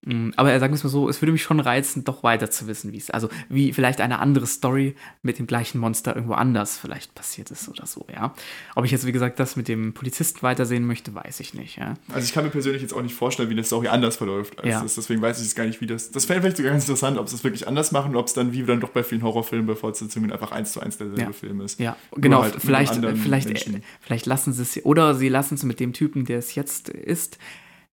Mm, 0.05 0.31
Aber 0.35 0.51
er 0.51 0.59
sagt 0.59 0.73
es 0.73 0.83
mal 0.83 0.89
so, 0.89 1.07
es 1.07 1.21
würde 1.21 1.31
mich 1.31 1.43
schon 1.43 1.59
reizen, 1.59 2.03
doch 2.03 2.23
weiter 2.23 2.51
zu 2.51 2.67
wissen, 2.67 2.91
wie 2.91 2.97
es, 2.97 3.09
also 3.09 3.29
wie 3.49 3.71
vielleicht 3.73 4.01
eine 4.01 4.19
andere 4.19 4.45
Story 4.47 4.95
mit 5.21 5.39
dem 5.39 5.47
gleichen 5.47 5.79
Monster 5.79 6.13
irgendwo 6.15 6.33
anders 6.33 6.77
vielleicht 6.77 7.15
passiert 7.15 7.51
ist 7.51 7.69
oder 7.69 7.85
so, 7.85 8.05
ja. 8.13 8.33
Ob 8.75 8.83
ich 8.85 8.91
jetzt, 8.91 9.05
wie 9.05 9.11
gesagt, 9.13 9.39
das 9.39 9.55
mit 9.55 9.67
dem 9.67 9.93
Polizisten 9.93 10.41
weitersehen 10.41 10.85
möchte, 10.85 11.15
weiß 11.15 11.39
ich 11.39 11.53
nicht, 11.53 11.77
ja. 11.77 11.93
also 12.13 12.25
ich 12.25 12.33
kann 12.33 12.43
mir 12.43 12.49
persönlich 12.49 12.81
jetzt 12.81 12.93
auch 12.93 13.01
nicht 13.01 13.15
vorstellen, 13.15 13.49
wie 13.49 13.53
eine 13.53 13.63
Story 13.63 13.87
anders 13.87 14.17
verläuft. 14.17 14.59
Als 14.59 14.67
Ja. 14.67 14.81
das, 14.81 14.95
deswegen 14.95 15.21
weiß 15.21 15.37
ich 15.39 15.45
jetzt 15.45 15.55
gar 15.55 15.65
nicht, 15.65 15.79
wie 15.81 15.87
das. 15.87 16.11
Das 16.11 16.27
wäre 16.27 16.41
vielleicht 16.41 16.57
sogar 16.57 16.71
ganz 16.73 16.83
interessant, 16.83 17.17
ob 17.17 17.29
sie 17.29 17.35
es 17.35 17.43
wirklich 17.43 17.67
anders 17.67 17.91
machen, 17.91 18.15
ob 18.15 18.27
es 18.27 18.33
dann 18.33 18.51
wie 18.51 18.63
dann 18.63 18.79
doch 18.81 18.89
bei 18.89 19.03
vielen 19.03 19.23
Horrorfilmen 19.23 19.67
bei 19.67 19.75
Fortsetzungen 19.75 20.31
einfach 20.31 20.51
eins 20.51 20.73
zu 20.73 20.79
eins 20.81 20.97
derselbe 20.97 21.21
Ja. 21.21 21.31
Film 21.31 21.61
ist. 21.61 21.79
Ja, 21.79 21.95
genau. 22.15 22.43
halt 22.43 22.55
vielleicht, 22.59 22.95
vielleicht, 22.95 23.47
Menschen. 23.47 23.75
äh, 23.77 23.81
vielleicht 24.01 24.25
lassen 24.25 24.51
sie 24.53 24.61
es, 24.63 24.85
oder 24.85 25.15
sie 25.15 25.29
lassen 25.29 25.55
es 25.55 25.63
mit 25.63 25.79
dem 25.79 25.93
Typen, 25.93 26.25
der 26.25 26.39
es 26.39 26.55
jetzt 26.55 26.89
ist, 26.89 27.37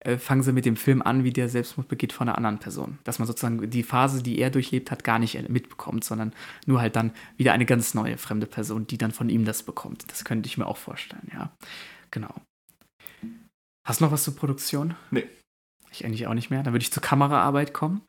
äh, 0.00 0.16
fangen 0.16 0.42
sie 0.42 0.52
mit 0.52 0.64
dem 0.64 0.76
Film 0.76 1.02
an, 1.02 1.24
wie 1.24 1.32
der 1.32 1.48
Selbstmord 1.48 1.88
begeht 1.88 2.12
von 2.12 2.28
einer 2.28 2.36
anderen 2.36 2.58
Person. 2.58 2.98
Dass 3.04 3.18
man 3.18 3.26
sozusagen 3.26 3.68
die 3.68 3.82
Phase, 3.82 4.22
die 4.22 4.38
er 4.38 4.50
durchlebt 4.50 4.90
hat, 4.90 5.04
gar 5.04 5.18
nicht 5.18 5.48
mitbekommt, 5.48 6.04
sondern 6.04 6.32
nur 6.66 6.80
halt 6.80 6.96
dann 6.96 7.12
wieder 7.36 7.52
eine 7.52 7.66
ganz 7.66 7.94
neue 7.94 8.16
fremde 8.16 8.46
Person, 8.46 8.86
die 8.86 8.98
dann 8.98 9.12
von 9.12 9.28
ihm 9.28 9.44
das 9.44 9.62
bekommt. 9.62 10.10
Das 10.10 10.24
könnte 10.24 10.46
ich 10.46 10.56
mir 10.56 10.66
auch 10.66 10.78
vorstellen, 10.78 11.30
ja. 11.32 11.52
Genau. 12.10 12.34
Hast 13.86 14.00
du 14.00 14.04
noch 14.04 14.12
was 14.12 14.24
zur 14.24 14.36
Produktion? 14.36 14.94
Nee. 15.10 15.26
Ich 15.92 16.04
eigentlich 16.04 16.26
auch 16.26 16.34
nicht 16.34 16.50
mehr. 16.50 16.62
Dann 16.62 16.72
würde 16.72 16.82
ich 16.82 16.92
zur 16.92 17.02
Kameraarbeit 17.02 17.72
kommen. 17.72 18.02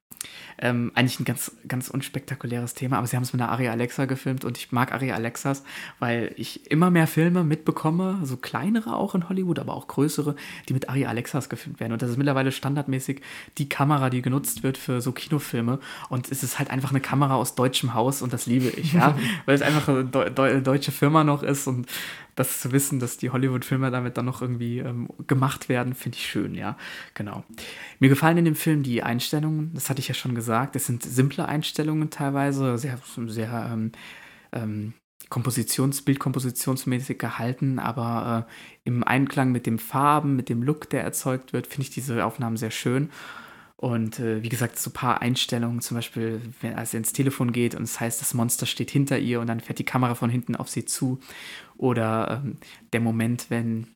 Ähm, 0.59 0.91
eigentlich 0.93 1.19
ein 1.19 1.25
ganz, 1.25 1.51
ganz 1.67 1.89
unspektakuläres 1.89 2.73
Thema, 2.75 2.97
aber 2.97 3.07
sie 3.07 3.15
haben 3.15 3.23
es 3.23 3.33
mit 3.33 3.41
einer 3.41 3.51
Ari 3.51 3.69
Alexa 3.69 4.05
gefilmt 4.05 4.45
und 4.45 4.57
ich 4.57 4.71
mag 4.71 4.91
Ari 4.91 5.11
Alexas, 5.11 5.63
weil 5.99 6.33
ich 6.35 6.69
immer 6.69 6.91
mehr 6.91 7.07
Filme 7.07 7.43
mitbekomme, 7.43 8.19
so 8.23 8.37
kleinere 8.37 8.95
auch 8.95 9.15
in 9.15 9.27
Hollywood, 9.29 9.57
aber 9.57 9.73
auch 9.73 9.87
größere, 9.87 10.35
die 10.69 10.73
mit 10.73 10.89
Ari 10.89 11.05
Alexas 11.05 11.49
gefilmt 11.49 11.79
werden. 11.79 11.93
Und 11.93 12.01
das 12.01 12.11
ist 12.11 12.17
mittlerweile 12.17 12.51
standardmäßig 12.51 13.21
die 13.57 13.69
Kamera, 13.69 14.09
die 14.11 14.21
genutzt 14.21 14.61
wird 14.61 14.77
für 14.77 15.01
so 15.01 15.11
Kinofilme. 15.11 15.79
Und 16.09 16.31
es 16.31 16.43
ist 16.43 16.59
halt 16.59 16.69
einfach 16.69 16.91
eine 16.91 17.01
Kamera 17.01 17.35
aus 17.35 17.55
deutschem 17.55 17.95
Haus 17.95 18.21
und 18.21 18.31
das 18.31 18.45
liebe 18.45 18.69
ich, 18.69 18.93
ja, 18.93 19.17
weil 19.45 19.55
es 19.55 19.61
einfach 19.61 19.87
eine 19.87 20.05
deu 20.05 20.29
deu 20.29 20.61
deutsche 20.61 20.91
Firma 20.91 21.23
noch 21.23 21.41
ist 21.41 21.65
und 21.65 21.87
das 22.35 22.61
zu 22.61 22.71
wissen, 22.71 22.99
dass 22.99 23.17
die 23.17 23.29
Hollywood-Filme 23.29 23.91
damit 23.91 24.17
dann 24.17 24.25
noch 24.25 24.41
irgendwie 24.41 24.79
ähm, 24.79 25.09
gemacht 25.27 25.69
werden, 25.69 25.93
finde 25.93 26.17
ich 26.17 26.27
schön, 26.27 26.55
ja. 26.55 26.77
Genau. 27.13 27.43
Mir 27.99 28.09
gefallen 28.09 28.37
in 28.37 28.45
dem 28.45 28.55
Film 28.55 28.83
die 28.83 29.03
Einstellungen, 29.03 29.71
das 29.73 29.89
hatte 29.89 29.99
ich 29.99 30.07
ja 30.07 30.13
schon 30.13 30.35
gesagt. 30.35 30.75
Es 30.75 30.85
sind 30.85 31.03
simple 31.03 31.47
Einstellungen 31.47 32.09
teilweise, 32.09 32.77
sehr, 32.77 32.99
sehr 33.27 33.69
ähm, 33.73 33.91
ähm, 34.51 34.93
Kompositions-, 35.29 36.03
Bildkompositionsmäßig 36.03 37.17
gehalten, 37.17 37.79
aber 37.79 38.47
äh, 38.47 38.51
im 38.83 39.03
Einklang 39.03 39.51
mit 39.51 39.65
den 39.65 39.79
Farben, 39.79 40.35
mit 40.35 40.49
dem 40.49 40.63
Look, 40.63 40.89
der 40.89 41.03
erzeugt 41.03 41.53
wird, 41.53 41.67
finde 41.67 41.83
ich 41.83 41.89
diese 41.89 42.25
Aufnahmen 42.25 42.57
sehr 42.57 42.71
schön. 42.71 43.09
Und 43.81 44.19
äh, 44.19 44.43
wie 44.43 44.49
gesagt, 44.49 44.77
so 44.77 44.91
ein 44.91 44.93
paar 44.93 45.23
Einstellungen, 45.23 45.81
zum 45.81 45.95
Beispiel, 45.95 46.39
wenn, 46.61 46.75
als 46.75 46.93
er 46.93 46.99
ins 46.99 47.13
Telefon 47.13 47.51
geht 47.51 47.73
und 47.73 47.81
es 47.81 47.99
heißt, 47.99 48.21
das 48.21 48.35
Monster 48.35 48.67
steht 48.67 48.91
hinter 48.91 49.17
ihr 49.17 49.41
und 49.41 49.47
dann 49.47 49.59
fährt 49.59 49.79
die 49.79 49.83
Kamera 49.83 50.13
von 50.13 50.29
hinten 50.29 50.55
auf 50.55 50.69
sie 50.69 50.85
zu. 50.85 51.19
Oder 51.77 52.43
ähm, 52.45 52.57
der 52.93 53.01
Moment, 53.01 53.47
wenn 53.49 53.87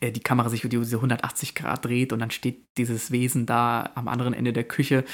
äh, 0.00 0.12
die 0.12 0.20
Kamera 0.20 0.50
sich 0.50 0.62
um 0.62 0.68
diese 0.68 0.96
180 0.96 1.54
Grad 1.54 1.86
dreht 1.86 2.12
und 2.12 2.18
dann 2.18 2.30
steht 2.30 2.66
dieses 2.76 3.10
Wesen 3.10 3.46
da 3.46 3.92
am 3.94 4.08
anderen 4.08 4.34
Ende 4.34 4.52
der 4.52 4.64
Küche. 4.64 5.06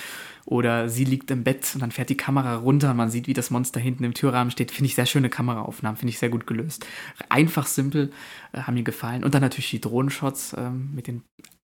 Oder 0.44 0.88
sie 0.88 1.04
liegt 1.04 1.30
im 1.30 1.44
Bett 1.44 1.70
und 1.74 1.80
dann 1.80 1.92
fährt 1.92 2.10
die 2.10 2.16
Kamera 2.16 2.56
runter 2.56 2.90
und 2.90 2.96
man 2.96 3.10
sieht, 3.10 3.28
wie 3.28 3.32
das 3.32 3.52
Monster 3.52 3.78
hinten 3.78 4.02
im 4.02 4.14
Türrahmen 4.14 4.50
steht. 4.50 4.72
Finde 4.72 4.88
ich 4.88 4.96
sehr 4.96 5.06
schöne 5.06 5.30
Kameraaufnahmen, 5.30 5.96
finde 5.96 6.10
ich 6.10 6.18
sehr 6.18 6.30
gut 6.30 6.48
gelöst. 6.48 6.84
Einfach 7.28 7.66
simpel, 7.66 8.10
äh, 8.52 8.62
haben 8.62 8.74
mir 8.74 8.82
gefallen. 8.82 9.22
Und 9.22 9.34
dann 9.34 9.42
natürlich 9.42 9.70
die 9.70 9.80
Drohnenshots 9.80 10.56
ähm, 10.58 10.90
mit 10.96 11.06
den 11.06 11.22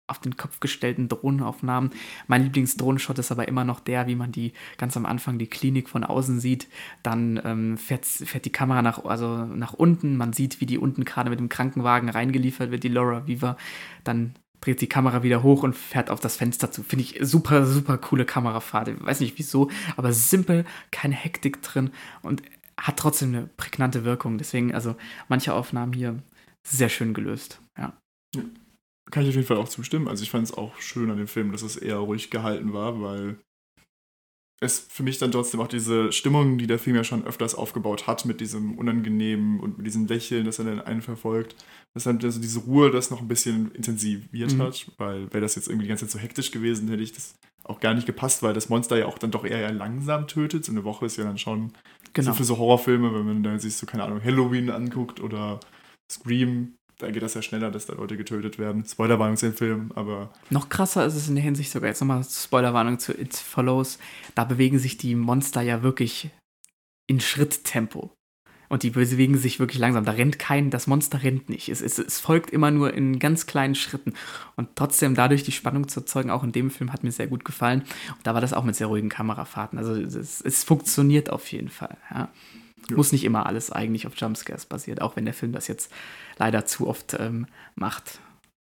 auf 0.09 0.19
den 0.19 0.37
Kopf 0.37 0.61
gestellten 0.61 1.09
Drohnenaufnahmen. 1.09 1.91
Mein 2.27 2.43
Lieblingsdrohnenshot 2.43 3.19
ist 3.19 3.31
aber 3.31 3.47
immer 3.49 3.65
noch 3.65 3.81
der, 3.81 4.07
wie 4.07 4.17
man 4.17 4.33
die 4.33 4.53
ganz 4.77 4.97
am 4.97 5.07
Anfang 5.07 5.39
die 5.39 5.47
Klinik 5.47 5.89
von 5.89 6.05
außen 6.05 6.41
sieht. 6.41 6.69
Dann 7.03 7.41
ähm, 7.45 7.79
fährt, 7.79 8.05
fährt 8.05 8.45
die 8.45 8.53
Kamera 8.53 8.83
nach, 8.83 9.05
also 9.05 9.45
nach 9.45 9.75
unten. 9.75 10.17
Man 10.17 10.33
sieht, 10.33 10.61
wie 10.61 10.67
die 10.67 10.79
unten 10.79 11.05
gerade 11.05 11.31
mit 11.31 11.39
dem 11.39 11.49
Krankenwagen 11.49 12.09
reingeliefert 12.09 12.71
wird, 12.71 12.85
die 12.85 12.89
Laura 12.89 13.27
Viva. 13.27 13.57
Dann 14.05 14.35
dreht 14.61 14.81
die 14.81 14.89
Kamera 14.89 15.23
wieder 15.23 15.43
hoch 15.43 15.63
und 15.63 15.77
fährt 15.77 16.11
auf 16.11 16.21
das 16.21 16.37
Fenster 16.37 16.71
zu. 16.71 16.83
Finde 16.83 17.05
ich 17.05 17.19
super, 17.23 17.67
super 17.67 17.99
coole 17.99 18.25
Kamerafahrt. 18.25 18.89
Ich 18.89 19.05
weiß 19.05 19.21
nicht 19.21 19.39
wieso, 19.39 19.71
aber 19.97 20.13
simpel, 20.13 20.65
keine 20.91 21.15
Hektik 21.15 21.63
drin 21.63 21.91
und 22.23 22.43
hat 22.77 22.97
trotzdem 22.97 23.35
eine 23.35 23.47
prägnante 23.47 24.05
Wirkung. 24.05 24.39
Deswegen, 24.39 24.75
also 24.75 24.97
manche 25.29 25.55
Aufnahmen 25.55 25.93
hier 25.93 26.23
sehr 26.67 26.89
schön 26.89 27.15
gelöst. 27.15 27.61
Ja. 27.77 27.93
Kann 29.11 29.23
ich 29.23 29.31
auf 29.31 29.35
jeden 29.37 29.47
Fall 29.47 29.57
auch 29.57 29.69
zustimmen. 29.69 30.09
Also 30.09 30.23
ich 30.23 30.31
fand 30.31 30.45
es 30.45 30.55
auch 30.55 30.79
schön 30.81 31.11
an 31.11 31.17
dem 31.19 31.29
Film, 31.29 31.53
dass 31.53 31.63
es 31.63 31.77
eher 31.77 31.97
ruhig 31.97 32.31
gehalten 32.31 32.73
war, 32.73 33.01
weil 33.01 33.39
es 34.61 34.81
für 34.81 35.05
mich 35.05 35.19
dann 35.19 35.31
trotzdem 35.31 35.61
auch 35.61 35.69
diese 35.69 36.11
Stimmung, 36.13 36.59
die 36.59 36.67
der 36.67 36.81
Film 36.81 36.97
ja 36.97 37.05
schon 37.05 37.25
öfters 37.25 37.55
aufgebaut 37.55 38.07
hat, 38.09 38.25
mit 38.25 38.41
diesem 38.41 38.77
Unangenehmen 38.77 39.61
und 39.61 39.79
mit 39.79 39.87
diesem 39.87 40.07
Lächeln, 40.07 40.45
das 40.45 40.59
er 40.59 40.65
dann 40.65 40.81
einen 40.81 41.01
verfolgt, 41.01 41.55
dass 41.95 42.05
dann 42.05 42.21
also 42.23 42.41
diese 42.41 42.61
Ruhe 42.61 42.91
das 42.91 43.11
noch 43.11 43.21
ein 43.21 43.29
bisschen 43.29 43.71
intensiviert 43.73 44.55
Mhm. 44.55 44.63
hat, 44.63 44.91
weil 44.99 45.33
wäre 45.33 45.41
das 45.43 45.55
jetzt 45.55 45.69
irgendwie 45.69 45.85
die 45.85 45.89
ganze 45.89 46.07
Zeit 46.07 46.13
so 46.13 46.19
hektisch 46.19 46.51
gewesen, 46.51 46.89
hätte 46.89 47.03
ich 47.03 47.13
das 47.13 47.37
auch 47.63 47.79
gar 47.81 47.95
nicht 47.95 48.07
gepasst, 48.07 48.43
weil 48.43 48.53
das 48.53 48.69
Monster 48.69 48.99
ja 48.99 49.07
auch 49.07 49.19
dann 49.19 49.31
doch 49.31 49.45
eher 49.45 49.73
langsam 49.73 50.27
tötet. 50.27 50.65
So 50.65 50.73
eine 50.73 50.85
Woche 50.85 51.07
ist 51.07 51.17
ja 51.17 51.25
dann 51.25 51.39
schon 51.39 51.73
Genau. 52.15 52.31
so 52.31 52.35
für 52.39 52.45
so 52.45 52.59
Horrorfilme, 52.59 53.15
wenn 53.15 53.27
man 53.27 53.43
da 53.43 53.59
sich 53.59 53.77
so, 53.77 53.87
keine 53.87 54.03
Ahnung, 54.05 54.25
Halloween 54.25 54.71
anguckt 54.71 55.21
oder 55.21 55.61
Scream, 56.11 56.75
da 56.99 57.11
geht 57.11 57.23
das 57.23 57.35
ja 57.35 57.43
schneller, 57.43 57.71
dass 57.71 57.87
da 57.87 57.95
Leute 57.95 58.17
getötet 58.17 58.59
werden. 58.59 58.85
Spoilerwarnung 58.85 59.37
zu 59.37 59.47
dem 59.47 59.57
Film, 59.57 59.93
aber 59.95 60.31
Noch 60.51 60.69
krasser 60.69 61.07
ist 61.07 61.15
es 61.15 61.29
in 61.29 61.37
der 61.37 61.45
Hinsicht 61.45 61.71
sogar, 61.71 61.89
jetzt 61.89 62.01
nochmal 62.01 62.25
Spoilerwarnung 62.25 62.99
zu 62.99 63.19
It 63.19 63.35
Follows, 63.37 63.99
da 64.35 64.45
bewegen 64.45 64.79
sich 64.79 64.97
die 64.97 65.15
Monster 65.15 65.63
ja 65.63 65.83
wirklich 65.83 66.31
in 67.07 67.21
Schritttempo. 67.21 68.13
Und 68.71 68.83
die 68.83 68.91
bewegen 68.91 69.39
sich 69.39 69.61
wirklich 69.61 69.79
langsam. 69.79 70.05
Da 70.05 70.13
rennt 70.13 70.39
kein, 70.39 70.69
das 70.71 70.87
Monster 70.87 71.23
rennt 71.23 71.49
nicht. 71.49 71.71
Es, 71.71 71.81
es, 71.81 71.99
es 71.99 72.21
folgt 72.21 72.51
immer 72.51 72.71
nur 72.71 72.93
in 72.93 73.19
ganz 73.19 73.47
kleinen 73.47 73.75
Schritten. 73.75 74.13
Und 74.57 74.77
trotzdem 74.77 75.15
dadurch 75.15 75.43
die 75.43 75.53
Spannung 75.53 75.89
zu 75.89 76.01
erzeugen, 76.01 76.31
auch 76.31 76.45
in 76.45 76.53
dem 76.53 76.71
Film, 76.71 76.93
hat 76.93 77.03
mir 77.03 77.11
sehr 77.11 77.29
gut 77.29 77.47
gefallen. 77.47 77.81
Und 78.11 78.27
da 78.27 78.35
war 78.35 78.43
das 78.43 78.53
auch 78.53 78.65
mit 78.65 78.77
sehr 78.77 78.89
ruhigen 78.89 79.09
Kamerafahrten. 79.09 79.79
Also 79.79 79.95
es, 79.95 80.43
es 80.43 80.65
funktioniert 80.65 81.31
auf 81.31 81.51
jeden 81.51 81.71
Fall. 81.71 81.97
Ja. 82.11 82.29
Ja. 82.91 82.97
Muss 82.97 83.13
nicht 83.13 83.25
immer 83.25 83.47
alles 83.47 83.71
eigentlich 83.71 84.07
auf 84.07 84.17
Jumpscares 84.17 84.67
basiert, 84.67 85.01
auch 85.03 85.17
wenn 85.17 85.25
der 85.25 85.35
Film 85.35 85.53
das 85.53 85.69
jetzt 85.69 85.93
leider 86.39 86.65
zu 86.67 86.87
oft 86.89 87.15
ähm, 87.19 87.47
macht. 87.75 88.21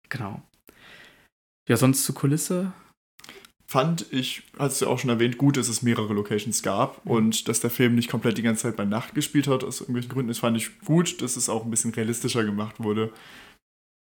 Genau. 0.08 0.42
Ja, 1.68 1.76
sonst 1.76 2.04
zur 2.04 2.14
Kulisse. 2.14 2.72
fand 3.66 4.12
ich, 4.12 4.42
hast 4.58 4.80
du 4.80 4.86
ja 4.86 4.90
auch 4.90 4.98
schon 4.98 5.10
erwähnt, 5.10 5.38
gut, 5.38 5.56
dass 5.56 5.68
es 5.68 5.82
mehrere 5.82 6.12
Locations 6.12 6.62
gab 6.64 7.04
Mhm. 7.06 7.10
und 7.12 7.48
dass 7.48 7.60
der 7.60 7.70
Film 7.70 7.94
nicht 7.94 8.10
komplett 8.10 8.36
die 8.36 8.42
ganze 8.42 8.62
Zeit 8.62 8.76
bei 8.76 8.84
Nacht 8.84 9.14
gespielt 9.14 9.46
hat, 9.46 9.62
aus 9.62 9.80
irgendwelchen 9.80 10.10
Gründen. 10.10 10.28
Das 10.28 10.40
fand 10.40 10.56
ich 10.56 10.80
gut, 10.80 11.22
dass 11.22 11.36
es 11.36 11.48
auch 11.48 11.64
ein 11.64 11.70
bisschen 11.70 11.94
realistischer 11.94 12.42
gemacht 12.44 12.80
wurde. 12.80 13.12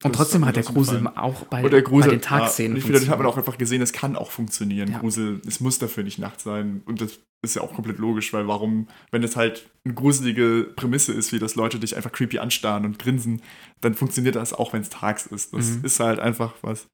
Und 0.04 0.14
Das 0.14 0.18
trotzdem 0.20 0.46
hat 0.46 0.56
der 0.56 0.64
Grusel 0.64 1.00
gefallen. 1.00 1.18
auch 1.18 1.46
bei, 1.46 1.64
Und 1.64 1.72
der 1.74 1.82
Grusel, 1.82 2.12
bei 2.12 2.16
den 2.18 2.22
Tagszenen. 2.22 2.74
Ja, 2.74 2.78
ich 2.78 2.84
finde, 2.84 3.00
das 3.00 3.10
hat 3.10 3.18
man 3.18 3.26
auch 3.28 3.38
einfach 3.38 3.58
gesehen, 3.58 3.82
es 3.82 3.94
kann 3.94 4.16
auch 4.16 4.30
funktionieren. 4.30 4.92
Ja. 4.92 5.00
Grusel, 5.00 5.42
es 5.48 5.60
muss 5.60 5.80
dafür 5.80 6.04
nicht 6.04 6.20
Nacht 6.20 6.40
sein. 6.40 6.84
Und 6.86 7.02
das 7.02 7.20
ist 7.42 7.56
ja 7.56 7.64
auch 7.64 7.74
komplett 7.74 7.98
logisch, 7.98 8.32
weil 8.32 8.48
warum, 8.48 8.88
wenn 9.12 9.24
es 9.24 9.36
halt 9.36 9.68
eine 9.86 9.96
gruselige 9.96 10.72
Prämisse 10.76 11.14
ist, 11.14 11.32
wie 11.34 11.40
dass 11.40 11.56
Leute 11.56 11.80
dich 11.80 11.96
einfach 11.96 12.12
creepy 12.12 12.38
anstarren 12.38 12.86
und 12.86 13.00
grinsen, 13.00 13.42
dann 13.82 13.96
funktioniert 13.96 14.36
das 14.36 14.54
auch, 14.54 14.72
wenn 14.74 14.82
es 14.82 14.90
tags 14.90 15.26
ist. 15.26 15.54
Das 15.54 15.66
Mhm. 15.78 15.86
ist 15.86 16.00
halt 16.00 16.20
einfach 16.20 16.54
was. 16.62 16.88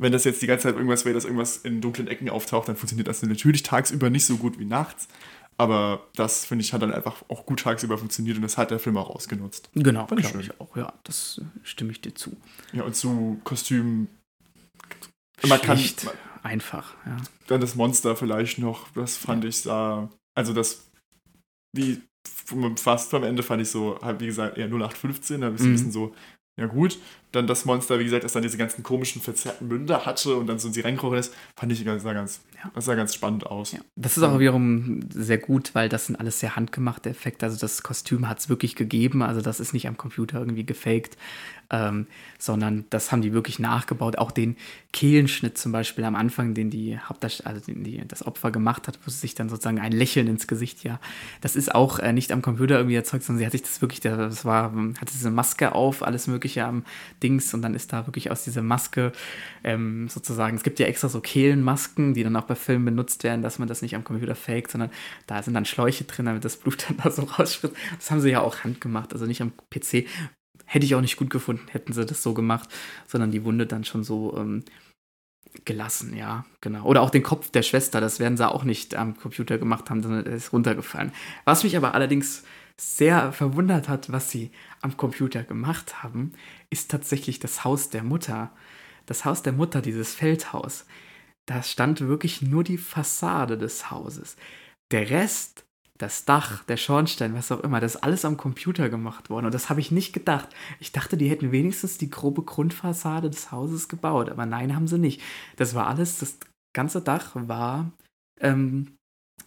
Wenn 0.00 0.10
das 0.10 0.24
jetzt 0.24 0.42
die 0.42 0.46
ganze 0.48 0.64
Zeit 0.64 0.74
irgendwas 0.74 1.04
wäre, 1.04 1.14
dass 1.14 1.24
irgendwas 1.24 1.58
in 1.58 1.80
dunklen 1.80 2.08
Ecken 2.08 2.28
auftaucht, 2.28 2.66
dann 2.66 2.76
funktioniert 2.76 3.06
das 3.06 3.22
natürlich 3.22 3.62
tagsüber 3.62 4.10
nicht 4.10 4.24
so 4.24 4.36
gut 4.36 4.58
wie 4.58 4.64
nachts. 4.64 5.06
Aber 5.62 6.08
das, 6.16 6.44
finde 6.44 6.64
ich, 6.64 6.72
hat 6.72 6.82
dann 6.82 6.92
einfach 6.92 7.22
auch 7.28 7.46
gut 7.46 7.60
tagsüber 7.60 7.96
funktioniert 7.96 8.36
und 8.36 8.42
das 8.42 8.58
hat 8.58 8.72
der 8.72 8.80
Film 8.80 8.96
auch 8.96 9.10
ausgenutzt. 9.10 9.70
Genau, 9.74 10.06
glaube 10.06 10.40
ich 10.40 10.60
auch. 10.60 10.76
Ja, 10.76 10.92
das 11.04 11.40
äh, 11.40 11.44
stimme 11.62 11.92
ich 11.92 12.00
dir 12.00 12.12
zu. 12.16 12.36
Ja, 12.72 12.82
und 12.82 12.96
zu 12.96 13.40
Kostümen. 13.44 14.08
Man 15.46 15.60
kann, 15.60 15.78
Schlicht, 15.78 16.04
einfach, 16.42 16.94
ja. 17.06 17.16
dann 17.46 17.60
das 17.60 17.76
Monster 17.76 18.16
vielleicht 18.16 18.58
noch, 18.58 18.88
das 18.94 19.16
fand 19.16 19.44
ich 19.44 19.58
sah, 19.58 20.08
also 20.34 20.52
das, 20.52 20.88
wie 21.76 22.00
fast 22.76 23.14
am 23.14 23.22
Ende 23.22 23.44
fand 23.44 23.62
ich 23.62 23.70
so, 23.70 24.00
halt 24.02 24.18
wie 24.20 24.26
gesagt, 24.26 24.58
eher 24.58 24.66
0815, 24.66 25.40
da 25.40 25.46
habe 25.46 25.56
ich 25.56 25.62
so 25.62 25.66
ein 25.68 25.70
Mhm. 25.70 25.74
bisschen 25.76 25.92
so, 25.92 26.14
ja 26.60 26.66
gut, 26.66 26.98
dann 27.32 27.46
das 27.46 27.64
Monster, 27.64 27.98
wie 27.98 28.04
gesagt, 28.04 28.24
das 28.24 28.32
dann 28.32 28.42
diese 28.42 28.58
ganzen 28.58 28.82
komischen 28.82 29.22
verzerrten 29.22 29.68
Münder 29.68 30.04
hatte 30.06 30.36
und 30.36 30.46
dann 30.48 30.58
so 30.58 30.68
in 30.68 30.74
sie 30.74 30.80
reinkrochen 30.82 31.18
ist, 31.18 31.34
fand 31.56 31.72
ich 31.72 31.84
ganz, 31.84 32.04
ganz, 32.04 32.40
Ja. 32.62 32.70
das 32.74 32.84
sah 32.84 32.94
ganz 32.94 33.14
spannend 33.14 33.46
aus. 33.46 33.72
Ja. 33.72 33.80
Das 33.96 34.16
ist 34.16 34.22
auch 34.22 34.38
wiederum 34.38 35.00
sehr 35.10 35.38
gut, 35.38 35.74
weil 35.74 35.88
das 35.88 36.06
sind 36.06 36.16
alles 36.16 36.40
sehr 36.40 36.56
handgemachte 36.56 37.10
Effekte. 37.10 37.46
Also 37.46 37.58
das 37.58 37.82
Kostüm 37.82 38.28
hat 38.28 38.38
es 38.38 38.48
wirklich 38.48 38.76
gegeben. 38.76 39.22
Also 39.22 39.40
das 39.40 39.60
ist 39.60 39.72
nicht 39.72 39.88
am 39.88 39.96
Computer 39.96 40.38
irgendwie 40.38 40.64
gefaked, 40.64 41.16
ähm, 41.72 42.06
sondern 42.38 42.84
das 42.90 43.10
haben 43.10 43.22
die 43.22 43.32
wirklich 43.32 43.58
nachgebaut. 43.58 44.18
Auch 44.18 44.30
den 44.30 44.56
Kehlenschnitt 44.92 45.56
zum 45.56 45.72
Beispiel 45.72 46.04
am 46.04 46.14
Anfang, 46.14 46.54
den 46.54 46.70
die 46.70 46.98
Hauptdarsteller, 46.98 47.48
also 47.48 47.64
den 47.64 47.82
die, 47.82 48.02
das 48.06 48.24
Opfer 48.26 48.50
gemacht 48.50 48.86
hat, 48.88 48.98
wo 49.04 49.10
sie 49.10 49.18
sich 49.18 49.34
dann 49.34 49.48
sozusagen 49.48 49.80
ein 49.80 49.92
Lächeln 49.92 50.26
ins 50.26 50.46
Gesicht, 50.46 50.84
ja, 50.84 51.00
das 51.40 51.56
ist 51.56 51.74
auch 51.74 51.98
äh, 51.98 52.12
nicht 52.12 52.30
am 52.30 52.42
Computer 52.42 52.76
irgendwie 52.76 52.96
erzeugt, 52.96 53.24
sondern 53.24 53.38
sie 53.38 53.46
hat 53.46 53.52
sich 53.52 53.62
das 53.62 53.80
wirklich, 53.80 54.00
das 54.00 54.44
war, 54.44 54.72
hatte 54.72 55.12
diese 55.12 55.30
Maske 55.30 55.74
auf, 55.74 56.02
alles 56.02 56.26
Mögliche 56.26 56.64
am 56.64 56.84
Dings 57.22 57.54
und 57.54 57.62
dann 57.62 57.74
ist 57.74 57.92
da 57.92 58.06
wirklich 58.06 58.30
aus 58.30 58.44
dieser 58.44 58.62
Maske 58.62 59.12
ähm, 59.64 60.08
sozusagen, 60.08 60.56
es 60.56 60.62
gibt 60.62 60.78
ja 60.78 60.86
extra 60.86 61.08
so 61.08 61.20
Kehlenmasken, 61.20 62.12
die 62.12 62.22
dann 62.22 62.36
auch 62.36 62.44
bei 62.44 62.51
Filmen 62.56 62.84
benutzt 62.84 63.24
werden, 63.24 63.42
dass 63.42 63.58
man 63.58 63.68
das 63.68 63.82
nicht 63.82 63.94
am 63.94 64.04
Computer 64.04 64.34
faked, 64.34 64.70
sondern 64.70 64.90
da 65.26 65.42
sind 65.42 65.54
dann 65.54 65.64
Schläuche 65.64 66.04
drin, 66.04 66.26
damit 66.26 66.44
das 66.44 66.56
Blut 66.56 66.84
dann 66.88 66.98
da 67.02 67.10
so 67.10 67.22
rausspritzt. 67.22 67.76
Das 67.96 68.10
haben 68.10 68.20
sie 68.20 68.30
ja 68.30 68.40
auch 68.40 68.64
handgemacht, 68.64 69.12
also 69.12 69.26
nicht 69.26 69.42
am 69.42 69.52
PC. 69.70 70.06
Hätte 70.64 70.86
ich 70.86 70.94
auch 70.94 71.00
nicht 71.00 71.16
gut 71.16 71.30
gefunden, 71.30 71.66
hätten 71.70 71.92
sie 71.92 72.06
das 72.06 72.22
so 72.22 72.34
gemacht, 72.34 72.68
sondern 73.06 73.30
die 73.30 73.44
Wunde 73.44 73.66
dann 73.66 73.84
schon 73.84 74.04
so 74.04 74.36
ähm, 74.38 74.64
gelassen, 75.64 76.16
ja, 76.16 76.46
genau. 76.60 76.84
Oder 76.84 77.02
auch 77.02 77.10
den 77.10 77.22
Kopf 77.22 77.50
der 77.50 77.62
Schwester, 77.62 78.00
das 78.00 78.20
werden 78.20 78.36
sie 78.36 78.48
auch 78.48 78.64
nicht 78.64 78.94
am 78.94 79.16
Computer 79.16 79.58
gemacht 79.58 79.90
haben, 79.90 80.02
sondern 80.02 80.26
er 80.26 80.32
ist 80.32 80.52
runtergefallen. 80.52 81.12
Was 81.44 81.64
mich 81.64 81.76
aber 81.76 81.94
allerdings 81.94 82.44
sehr 82.76 83.32
verwundert 83.32 83.88
hat, 83.88 84.10
was 84.10 84.30
sie 84.30 84.50
am 84.80 84.96
Computer 84.96 85.44
gemacht 85.44 86.02
haben, 86.02 86.32
ist 86.70 86.90
tatsächlich 86.90 87.38
das 87.38 87.64
Haus 87.64 87.90
der 87.90 88.02
Mutter. 88.02 88.50
Das 89.06 89.24
Haus 89.24 89.42
der 89.42 89.52
Mutter, 89.52 89.82
dieses 89.82 90.14
Feldhaus. 90.14 90.86
Da 91.46 91.62
stand 91.62 92.00
wirklich 92.00 92.42
nur 92.42 92.64
die 92.64 92.78
Fassade 92.78 93.58
des 93.58 93.90
Hauses. 93.90 94.36
Der 94.92 95.10
Rest, 95.10 95.64
das 95.98 96.24
Dach, 96.24 96.64
der 96.64 96.76
Schornstein, 96.76 97.34
was 97.34 97.52
auch 97.52 97.60
immer, 97.60 97.80
das 97.80 97.96
ist 97.96 98.02
alles 98.02 98.24
am 98.24 98.36
Computer 98.36 98.88
gemacht 98.88 99.30
worden. 99.30 99.46
Und 99.46 99.54
das 99.54 99.70
habe 99.70 99.80
ich 99.80 99.90
nicht 99.90 100.12
gedacht. 100.12 100.48
Ich 100.80 100.92
dachte, 100.92 101.16
die 101.16 101.28
hätten 101.28 101.52
wenigstens 101.52 101.98
die 101.98 102.10
grobe 102.10 102.42
Grundfassade 102.42 103.30
des 103.30 103.52
Hauses 103.52 103.88
gebaut. 103.88 104.28
Aber 104.28 104.46
nein, 104.46 104.74
haben 104.74 104.88
sie 104.88 104.98
nicht. 104.98 105.20
Das 105.56 105.74
war 105.74 105.86
alles, 105.86 106.18
das 106.18 106.38
ganze 106.72 107.00
Dach 107.02 107.32
war 107.34 107.92
ähm, 108.40 108.96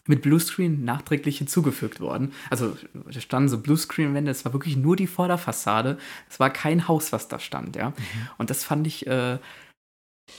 mit 0.07 0.21
Bluescreen 0.21 0.83
nachträglich 0.83 1.39
hinzugefügt 1.39 1.99
worden. 1.99 2.33
Also 2.49 2.77
da 2.93 3.19
standen 3.19 3.49
so 3.49 3.57
Bluescreen-Wände, 3.57 4.31
es 4.31 4.45
war 4.45 4.53
wirklich 4.53 4.77
nur 4.77 4.95
die 4.95 5.07
Vorderfassade. 5.07 5.97
Es 6.29 6.39
war 6.39 6.51
kein 6.51 6.87
Haus, 6.87 7.11
was 7.11 7.27
da 7.27 7.39
stand, 7.39 7.75
ja. 7.75 7.93
Und 8.37 8.49
das 8.49 8.63
fand 8.63 8.85
ich 8.85 9.07
äh, 9.07 9.39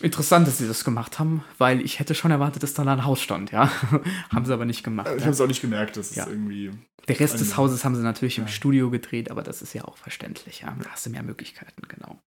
interessant, 0.01 0.47
dass 0.47 0.59
sie 0.59 0.67
das 0.69 0.85
gemacht 0.85 1.19
haben, 1.19 1.45
weil 1.59 1.81
ich 1.81 1.99
hätte 1.99 2.15
schon 2.15 2.31
erwartet, 2.31 2.63
dass 2.63 2.75
da 2.75 2.83
ein 2.83 3.05
Haus 3.05 3.21
stand, 3.21 3.53
ja. 3.53 3.71
haben 4.33 4.45
sie 4.45 4.53
aber 4.53 4.65
nicht 4.65 4.83
gemacht. 4.83 5.09
Ich 5.09 5.21
ja. 5.21 5.23
habe 5.23 5.33
es 5.33 5.41
auch 5.41 5.47
nicht 5.47 5.61
gemerkt, 5.61 5.97
das 5.97 6.15
Ja. 6.15 6.25
ist 6.25 6.31
irgendwie. 6.31 6.73
Der 7.09 7.21
Rest 7.21 7.39
des 7.39 7.57
Hauses 7.57 7.85
haben 7.85 7.95
sie 7.95 8.03
natürlich 8.03 8.39
im 8.39 8.45
Ja. 8.45 8.51
Studio 8.51 8.91
gedreht, 8.91 9.31
aber 9.31 9.43
das 9.43 9.63
ist 9.63 9.73
ja 9.75 9.85
auch 9.85 9.97
verständlich, 9.97 10.61
ja. 10.61 10.77
Da 10.83 10.91
hast 10.91 11.07
du 11.07 11.11
mehr 11.11 11.23
Möglichkeiten, 11.23 11.83
genau. 11.89 12.19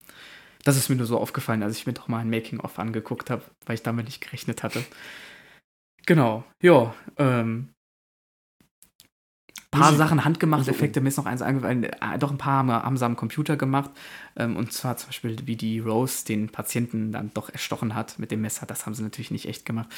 Das 0.64 0.76
ist 0.78 0.90
mir 0.90 0.96
nur 0.96 1.06
so 1.06 1.18
aufgefallen, 1.20 1.64
als 1.64 1.78
ich 1.78 1.88
mir 1.88 1.94
doch 1.94 2.08
mal 2.08 2.20
ein 2.20 2.30
Making-of 2.30 2.80
angeguckt 2.80 3.30
habe, 3.30 3.44
weil 3.66 3.76
ich 3.76 3.84
damit 3.84 4.06
nicht 4.06 4.22
gerechnet 4.22 4.64
hatte. 4.64 4.84
Genau, 6.06 6.44
ja. 6.62 6.94
Ähm, 7.18 7.70
paar 9.72 9.92
Musik- 9.92 9.98
Sachen 9.98 10.26
handgemacht, 10.26 10.68
Effekte, 10.68 11.02
mir 11.02 11.10
ist 11.10 11.18
noch 11.18 11.26
eins 11.26 11.42
eingefallen, 11.42 11.84
äh, 11.84 12.20
doch 12.20 12.32
ein 12.32 12.38
paar 12.38 12.54
haben, 12.54 12.72
haben 12.72 12.98
sie 12.98 13.06
am 13.06 13.16
Computer 13.16 13.58
gemacht. 13.58 13.92
Ähm, 14.36 14.56
und 14.58 14.74
zwar 14.74 14.98
zum 14.98 15.10
Beispiel, 15.10 15.36
wie 15.46 15.56
die 15.56 15.80
Rose 15.80 16.26
den 16.26 16.50
Patienten 16.50 17.12
dann 17.12 17.32
doch 17.34 17.50
erstochen 17.50 17.96
hat 17.96 18.20
mit 18.20 18.32
dem 18.32 18.42
Messer. 18.42 18.66
Das 18.66 18.86
haben 18.86 18.94
sie 18.94 19.04
natürlich 19.04 19.32
nicht 19.32 19.48
echt 19.48 19.66
gemacht. 19.66 19.90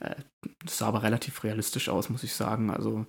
Äh, 0.00 0.14
das 0.64 0.78
sah 0.78 0.88
aber 0.88 1.02
relativ 1.02 1.44
realistisch 1.44 1.88
aus, 1.88 2.08
muss 2.08 2.24
ich 2.24 2.34
sagen. 2.34 2.70
Also, 2.70 3.06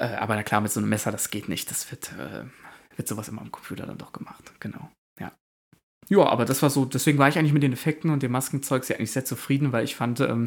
äh, 0.00 0.14
aber 0.16 0.36
na 0.36 0.42
klar, 0.42 0.60
mit 0.60 0.72
so 0.72 0.80
einem 0.80 0.88
Messer, 0.88 1.12
das 1.12 1.30
geht 1.30 1.48
nicht. 1.48 1.70
Das 1.70 1.90
wird, 1.90 2.12
wird 2.96 3.08
sowas 3.08 3.28
immer 3.28 3.42
am 3.42 3.52
Computer 3.52 3.86
dann 3.86 3.98
doch 3.98 4.12
gemacht. 4.12 4.52
Genau. 4.60 4.90
Ja. 5.18 5.32
Ja, 6.08 6.24
aber 6.26 6.44
das 6.44 6.62
war 6.62 6.70
so, 6.70 6.84
deswegen 6.86 7.18
war 7.18 7.28
ich 7.28 7.38
eigentlich 7.38 7.52
mit 7.52 7.62
den 7.62 7.72
Effekten 7.72 8.10
und 8.10 8.22
dem 8.22 8.32
Maskenzeug 8.32 8.84
sehr, 8.84 8.96
eigentlich 8.96 9.12
sehr 9.12 9.24
zufrieden, 9.24 9.72
weil 9.72 9.84
ich 9.84 9.96
fand, 9.96 10.20
ähm, 10.20 10.46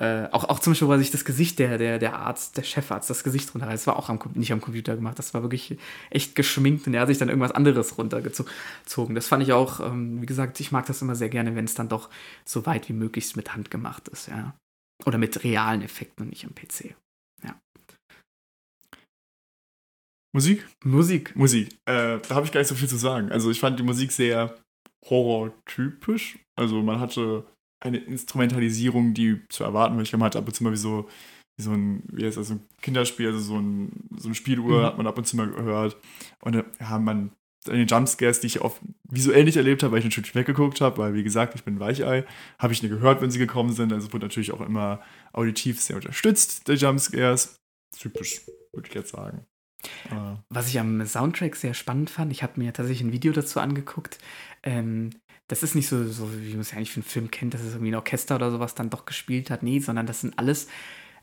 äh, 0.00 0.28
auch, 0.32 0.44
auch 0.44 0.58
zum 0.58 0.72
Beispiel, 0.72 0.88
weil 0.88 0.98
sich 0.98 1.10
das 1.10 1.24
Gesicht 1.24 1.58
der, 1.58 1.78
der, 1.78 1.98
der 1.98 2.18
Arzt, 2.18 2.56
der 2.56 2.64
Chefarzt, 2.64 3.08
das 3.08 3.22
Gesicht 3.22 3.54
runterreißt, 3.54 3.82
das 3.82 3.86
war 3.86 3.96
auch 3.96 4.08
am, 4.08 4.18
nicht 4.34 4.52
am 4.52 4.60
Computer 4.60 4.96
gemacht, 4.96 5.18
das 5.18 5.34
war 5.34 5.42
wirklich 5.42 5.76
echt 6.10 6.34
geschminkt 6.34 6.86
und 6.86 6.94
er 6.94 7.02
hat 7.02 7.08
sich 7.08 7.18
dann 7.18 7.28
irgendwas 7.28 7.52
anderes 7.52 7.96
runtergezogen. 7.96 9.14
Das 9.14 9.28
fand 9.28 9.42
ich 9.42 9.52
auch, 9.52 9.80
ähm, 9.80 10.20
wie 10.20 10.26
gesagt, 10.26 10.58
ich 10.60 10.72
mag 10.72 10.86
das 10.86 11.02
immer 11.02 11.14
sehr 11.14 11.28
gerne, 11.28 11.54
wenn 11.54 11.64
es 11.64 11.74
dann 11.74 11.88
doch 11.88 12.10
so 12.44 12.66
weit 12.66 12.88
wie 12.88 12.94
möglichst 12.94 13.36
mit 13.36 13.54
Hand 13.54 13.70
gemacht 13.70 14.08
ist, 14.08 14.28
ja. 14.28 14.54
Oder 15.06 15.18
mit 15.18 15.44
realen 15.44 15.82
Effekten 15.82 16.24
und 16.24 16.30
nicht 16.30 16.44
am 16.44 16.54
PC. 16.54 16.94
Musik? 20.34 20.66
Musik. 20.84 21.36
Musik. 21.36 21.74
Äh, 21.84 22.18
da 22.18 22.34
habe 22.34 22.44
ich 22.44 22.50
gar 22.50 22.60
nicht 22.60 22.68
so 22.68 22.74
viel 22.74 22.88
zu 22.88 22.96
sagen. 22.96 23.30
Also 23.30 23.52
ich 23.52 23.60
fand 23.60 23.78
die 23.78 23.84
Musik 23.84 24.10
sehr 24.10 24.58
horrortypisch. 25.08 26.40
Also 26.56 26.82
man 26.82 26.98
hatte 26.98 27.46
eine 27.84 27.98
Instrumentalisierung, 27.98 29.14
die 29.14 29.40
zu 29.48 29.64
erwarten 29.64 29.94
war. 29.96 30.02
Ich 30.02 30.10
glaube, 30.10 30.20
man 30.20 30.26
hat 30.26 30.36
ab 30.36 30.46
und 30.46 30.54
zu 30.54 30.64
mal 30.64 30.72
wie 30.72 30.76
so, 30.76 31.08
wie 31.56 31.62
so 31.62 31.72
ein, 31.72 32.02
wie 32.10 32.24
heißt 32.24 32.36
das, 32.36 32.48
so 32.48 32.54
ein 32.54 32.62
Kinderspiel, 32.82 33.26
also 33.28 33.38
so, 33.38 33.58
ein, 33.58 34.08
so 34.16 34.28
eine 34.28 34.34
Spieluhr 34.34 34.80
Mhm. 34.80 34.84
hat 34.84 34.96
man 34.96 35.06
ab 35.06 35.18
und 35.18 35.26
zu 35.26 35.36
mal 35.36 35.50
gehört. 35.50 35.96
Und 36.40 36.54
äh, 36.56 36.64
ja, 36.80 36.98
man, 36.98 37.30
die 37.66 37.82
Jumpscares, 37.82 38.40
die 38.40 38.46
ich 38.48 38.60
oft 38.60 38.80
visuell 39.08 39.44
nicht 39.44 39.56
erlebt 39.56 39.82
habe, 39.82 39.92
weil 39.92 39.98
ich 40.00 40.04
natürlich 40.04 40.34
weggeguckt 40.34 40.80
habe, 40.80 40.98
weil 40.98 41.14
wie 41.14 41.22
gesagt, 41.22 41.54
ich 41.54 41.64
bin 41.64 41.76
ein 41.76 41.80
Weichei, 41.80 42.24
habe 42.58 42.72
ich 42.72 42.82
nicht 42.82 42.90
gehört, 42.90 43.20
wenn 43.22 43.30
sie 43.30 43.38
gekommen 43.38 43.72
sind. 43.72 43.92
Also 43.92 44.12
wurde 44.12 44.26
natürlich 44.26 44.52
auch 44.52 44.60
immer 44.60 45.00
auditiv 45.32 45.80
sehr 45.80 45.96
unterstützt, 45.96 46.68
die 46.68 46.72
Jumpscares. 46.72 47.56
Typisch, 47.96 48.42
würde 48.72 48.88
ich 48.88 48.94
jetzt 48.94 49.12
sagen. 49.12 49.46
Äh, 50.10 50.36
Was 50.48 50.68
ich 50.68 50.80
am 50.80 51.04
Soundtrack 51.06 51.56
sehr 51.56 51.74
spannend 51.74 52.10
fand, 52.10 52.32
ich 52.32 52.42
habe 52.42 52.58
mir 52.60 52.72
tatsächlich 52.72 53.06
ein 53.06 53.12
Video 53.12 53.32
dazu 53.32 53.60
angeguckt. 53.60 54.18
Ähm, 54.62 55.10
das 55.54 55.62
ist 55.62 55.76
nicht 55.76 55.88
so, 55.88 56.04
so, 56.08 56.28
wie 56.36 56.50
man 56.50 56.62
es 56.62 56.72
ja 56.72 56.78
eigentlich 56.78 56.90
für 56.90 56.96
einen 56.96 57.04
Film 57.04 57.30
kennt, 57.30 57.54
dass 57.54 57.60
es 57.60 57.74
irgendwie 57.74 57.92
ein 57.92 57.94
Orchester 57.94 58.34
oder 58.34 58.50
sowas 58.50 58.74
dann 58.74 58.90
doch 58.90 59.06
gespielt 59.06 59.50
hat. 59.50 59.62
Nee, 59.62 59.78
sondern 59.78 60.04
das 60.04 60.20
sind 60.20 60.36
alles, 60.36 60.66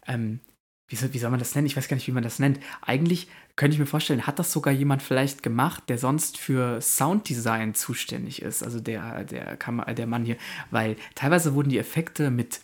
ähm, 0.08 0.40
wie, 0.88 0.96
soll, 0.96 1.14
wie 1.14 1.18
soll 1.20 1.32
man 1.32 1.40
das 1.40 1.54
nennen? 1.54 1.68
Ich 1.68 1.76
weiß 1.76 1.90
gar 1.90 1.96
nicht, 1.96 2.08
wie 2.08 2.14
man 2.14 2.24
das 2.24 2.40
nennt. 2.40 2.60
Eigentlich 2.82 3.28
könnte 3.58 3.74
ich 3.74 3.80
mir 3.80 3.86
vorstellen, 3.86 4.26
hat 4.26 4.40
das 4.40 4.54
sogar 4.54 4.74
jemand 4.74 5.04
vielleicht 5.04 5.44
gemacht, 5.44 5.84
der 5.90 5.98
sonst 5.98 6.38
für 6.38 6.80
Sounddesign 6.80 7.74
zuständig 7.74 8.42
ist. 8.42 8.64
Also 8.64 8.80
der, 8.80 9.26
der, 9.26 9.58
Kam 9.58 9.84
der 9.86 10.08
Mann 10.08 10.24
hier. 10.24 10.38
Weil 10.70 10.96
teilweise 11.14 11.54
wurden 11.54 11.70
die 11.70 11.80
Effekte 11.80 12.32
mit 12.32 12.62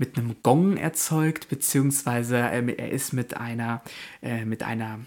mit 0.00 0.16
einem 0.16 0.36
Gong 0.44 0.76
erzeugt, 0.76 1.48
beziehungsweise 1.48 2.36
äh, 2.38 2.72
er 2.74 2.92
ist 2.92 3.12
mit 3.12 3.36
einer, 3.36 3.82
äh, 4.22 4.44
mit 4.44 4.62
einer, 4.62 5.00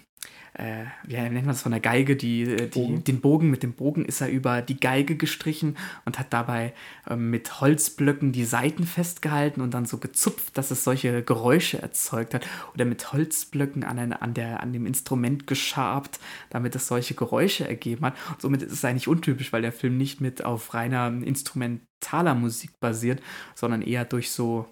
äh, 0.61 0.85
wie 1.05 1.15
nennt 1.15 1.33
man 1.33 1.47
das 1.47 1.63
von 1.63 1.71
der 1.71 1.81
Geige, 1.81 2.15
die, 2.15 2.43
äh, 2.43 2.67
die, 2.67 2.79
Bogen. 2.79 3.03
den 3.03 3.21
Bogen, 3.21 3.49
mit 3.49 3.63
dem 3.63 3.73
Bogen 3.73 4.05
ist 4.05 4.21
er 4.21 4.29
über 4.29 4.61
die 4.61 4.79
Geige 4.79 5.15
gestrichen 5.15 5.75
und 6.05 6.19
hat 6.19 6.31
dabei 6.31 6.73
ähm, 7.09 7.31
mit 7.31 7.61
Holzblöcken 7.61 8.31
die 8.31 8.45
Saiten 8.45 8.85
festgehalten 8.85 9.61
und 9.61 9.73
dann 9.73 9.85
so 9.85 9.97
gezupft, 9.97 10.55
dass 10.57 10.69
es 10.69 10.83
solche 10.83 11.23
Geräusche 11.23 11.81
erzeugt 11.81 12.35
hat. 12.35 12.47
Oder 12.75 12.85
mit 12.85 13.11
Holzblöcken 13.11 13.83
an, 13.83 13.97
ein, 13.97 14.13
an, 14.13 14.35
der, 14.35 14.61
an 14.61 14.71
dem 14.71 14.85
Instrument 14.85 15.47
geschabt, 15.47 16.19
damit 16.51 16.75
es 16.75 16.87
solche 16.87 17.15
Geräusche 17.15 17.67
ergeben 17.67 18.05
hat. 18.05 18.15
Und 18.29 18.41
somit 18.41 18.61
ist 18.61 18.71
es 18.71 18.85
eigentlich 18.85 19.07
untypisch, 19.07 19.51
weil 19.51 19.63
der 19.63 19.71
Film 19.71 19.97
nicht 19.97 20.21
mit 20.21 20.43
auf 20.43 20.75
reiner 20.75 21.07
instrumentaler 21.07 22.35
Musik 22.35 22.79
basiert, 22.79 23.19
sondern 23.55 23.81
eher 23.81 24.05
durch 24.05 24.29
so, 24.29 24.67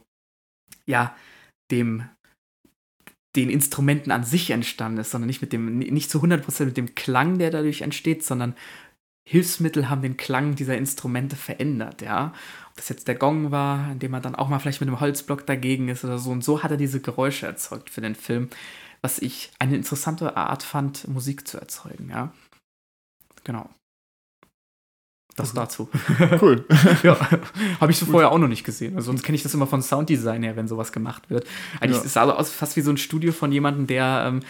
ja, 0.86 1.16
dem 1.72 2.04
den 3.42 3.50
Instrumenten 3.50 4.12
an 4.12 4.24
sich 4.24 4.50
entstanden 4.52 5.00
ist, 5.00 5.12
sondern 5.12 5.28
nicht 5.28 5.42
mit 5.42 5.54
dem, 5.54 5.80
nicht 5.80 6.10
zu 6.10 6.22
100% 6.22 6.66
mit 6.66 6.78
dem 6.78 6.96
Klang, 6.96 7.38
der 7.38 7.52
dadurch 7.52 7.82
entsteht, 7.82 8.24
sondern 8.24 8.56
Hilfsmittel 9.28 9.90
haben 9.90 10.02
den 10.02 10.18
Klang 10.18 10.56
dieser 10.56 10.78
Instrumente 10.78 11.36
verändert, 11.36 12.02
ja. 12.02 12.34
Ob 12.70 12.78
das 12.78 12.90
jetzt 12.90 13.08
der 13.08 13.16
Gong 13.16 13.52
war, 13.52 13.92
indem 13.92 14.14
er 14.14 14.22
dann 14.22 14.36
auch 14.36 14.50
mal 14.50 14.60
vielleicht 14.60 14.82
mit 14.82 14.90
einem 14.90 15.00
Holzblock 15.00 15.46
dagegen 15.46 15.88
ist 15.90 16.04
oder 16.04 16.18
so. 16.18 16.32
Und 16.32 16.44
so 16.44 16.64
hat 16.64 16.72
er 16.72 16.78
diese 16.78 17.00
Geräusche 17.00 17.46
erzeugt 17.46 17.90
für 17.90 18.02
den 18.02 18.16
Film, 18.16 18.50
was 19.02 19.20
ich 19.20 19.52
eine 19.60 19.76
interessante 19.76 20.36
Art 20.36 20.64
fand, 20.64 21.08
Musik 21.08 21.48
zu 21.48 21.60
erzeugen, 21.60 22.10
ja. 22.10 22.34
Genau. 23.44 23.70
Das 25.40 25.54
dazu. 25.54 25.90
cool. 26.42 26.66
ja, 27.04 27.18
habe 27.80 27.92
ich 27.92 27.98
so 27.98 28.06
vorher 28.06 28.32
auch 28.32 28.38
noch 28.38 28.48
nicht 28.48 28.64
gesehen. 28.64 28.96
Also 28.96 29.08
sonst 29.08 29.24
kenne 29.24 29.36
ich 29.36 29.44
das 29.44 29.54
immer 29.54 29.68
von 29.68 29.82
Sounddesign 29.82 30.44
her, 30.44 30.56
wenn 30.56 30.68
sowas 30.68 30.92
gemacht 30.92 31.30
wird. 31.30 31.48
Eigentlich 31.80 31.98
Ja. 31.98 31.98
ist 32.00 32.06
es 32.06 32.18
also 32.18 32.34
aus, 32.34 32.52
fast 32.52 32.76
wie 32.76 32.82
so 32.82 32.92
ein 32.92 32.98
Studio 32.98 33.32
von 33.32 33.52
jemandem, 33.52 33.88
der 33.88 34.26
ähm, 34.28 34.42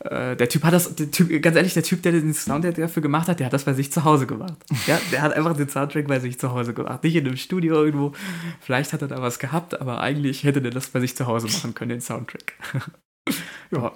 äh, 0.00 0.36
der 0.36 0.48
Typ 0.48 0.64
hat 0.64 0.72
das, 0.72 0.94
der 0.94 1.10
typ, 1.10 1.42
ganz 1.42 1.56
ehrlich, 1.56 1.74
der 1.74 1.82
Typ, 1.82 2.02
der 2.02 2.12
den 2.12 2.34
Sound 2.34 2.64
dafür 2.64 3.02
gemacht 3.02 3.28
hat, 3.28 3.40
der 3.40 3.46
hat 3.46 3.52
das 3.52 3.64
bei 3.64 3.72
sich 3.72 3.90
zu 3.90 4.04
Hause 4.04 4.26
gemacht. 4.26 4.56
Ja, 4.86 5.00
der 5.10 5.22
hat 5.22 5.32
einfach 5.32 5.56
den 5.56 5.68
Soundtrack 5.68 6.06
bei 6.06 6.20
sich 6.20 6.38
zu 6.38 6.52
Hause 6.52 6.74
gemacht. 6.74 7.02
Nicht 7.02 7.16
in 7.16 7.26
einem 7.26 7.36
Studio 7.36 7.82
irgendwo. 7.82 8.12
Vielleicht 8.60 8.92
hat 8.92 9.02
er 9.02 9.08
da 9.08 9.22
was 9.22 9.38
gehabt, 9.38 9.80
aber 9.80 10.00
eigentlich 10.00 10.44
hätte 10.44 10.60
der 10.62 10.70
das 10.70 10.88
bei 10.88 11.00
sich 11.00 11.16
zu 11.16 11.26
Hause 11.26 11.48
machen 11.48 11.74
können, 11.74 11.90
den 11.90 12.00
Soundtrack. 12.00 12.54
ja. 13.70 13.92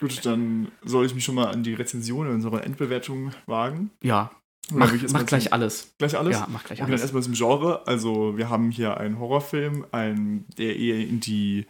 Gut, 0.00 0.26
dann 0.26 0.68
soll 0.84 1.06
ich 1.06 1.14
mich 1.14 1.24
schon 1.24 1.36
mal 1.36 1.46
an 1.46 1.62
die 1.62 1.74
Rezension 1.74 2.28
unserer 2.28 2.64
Endbewertung 2.64 3.32
wagen. 3.46 3.90
Ja, 4.02 4.30
Mach, 4.72 4.92
mach 5.12 5.26
gleich 5.26 5.52
alles. 5.52 5.94
Gleich 5.98 6.16
alles? 6.16 6.36
Ja, 6.36 6.48
mach 6.50 6.64
gleich 6.64 6.80
alles. 6.82 6.90
dann 6.90 7.00
erstmal 7.00 7.22
zum 7.22 7.34
Genre. 7.34 7.86
Also, 7.86 8.38
wir 8.38 8.48
haben 8.48 8.70
hier 8.70 8.96
einen 8.96 9.18
Horrorfilm, 9.18 9.84
einen, 9.92 10.46
der 10.56 10.74
eher 10.76 11.00
in 11.00 11.20
die 11.20 11.66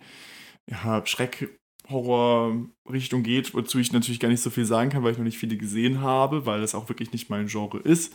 ja, 0.70 1.02
Schreck-Horror-Richtung 1.04 3.22
geht, 3.22 3.54
wozu 3.54 3.78
ich 3.78 3.92
natürlich 3.92 4.20
gar 4.20 4.28
nicht 4.28 4.42
so 4.42 4.50
viel 4.50 4.64
sagen 4.64 4.90
kann, 4.90 5.02
weil 5.02 5.12
ich 5.12 5.18
noch 5.18 5.24
nicht 5.24 5.38
viele 5.38 5.56
gesehen 5.56 6.00
habe, 6.00 6.46
weil 6.46 6.60
das 6.60 6.74
auch 6.74 6.88
wirklich 6.88 7.12
nicht 7.12 7.30
mein 7.30 7.46
Genre 7.46 7.78
ist. 7.80 8.12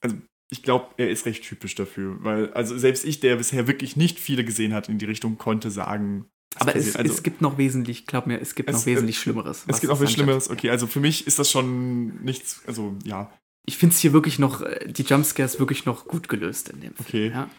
Also, 0.00 0.16
ich 0.50 0.62
glaube, 0.62 0.86
er 0.96 1.10
ist 1.10 1.26
recht 1.26 1.44
typisch 1.44 1.74
dafür, 1.74 2.16
weil, 2.24 2.52
also 2.54 2.78
selbst 2.78 3.04
ich, 3.04 3.20
der 3.20 3.36
bisher 3.36 3.66
wirklich 3.66 3.96
nicht 3.96 4.18
viele 4.18 4.44
gesehen 4.44 4.72
hat 4.72 4.88
in 4.88 4.98
die 4.98 5.04
Richtung, 5.04 5.36
konnte 5.36 5.70
sagen. 5.70 6.26
Aber 6.56 6.74
es. 6.74 6.96
Also, 6.96 7.12
es 7.12 7.22
gibt 7.22 7.42
noch 7.42 7.58
wesentlich, 7.58 8.06
glaub 8.06 8.26
mir, 8.26 8.40
es 8.40 8.54
gibt 8.54 8.70
Es- 8.70 8.76
noch 8.76 8.86
wesentlich 8.86 9.18
Schlimmeres. 9.18 9.64
es 9.66 9.80
gibt 9.80 9.92
was 9.92 10.00
angeht. 10.00 10.14
Schlimmeres. 10.14 10.48
Okay, 10.50 10.70
also 10.70 10.86
für 10.86 11.00
mich 11.00 11.26
ist 11.26 11.38
das 11.38 11.50
schon 11.50 12.22
nichts, 12.24 12.62
also 12.66 12.96
ja, 13.04 13.30
Ich 13.68 13.76
finde 13.76 13.94
es 13.94 14.00
hier 14.00 14.14
wirklich 14.14 14.38
noch, 14.38 14.62
äh, 14.62 14.90
die 14.90 15.02
Jumpscares 15.02 15.58
wirklich 15.58 15.84
noch 15.84 16.06
gut 16.06 16.30
gelöst 16.30 16.70
in 16.70 16.80
dem 16.80 16.94
Film. 16.94 17.06
Okay. 17.06 17.28
Ja? 17.28 17.50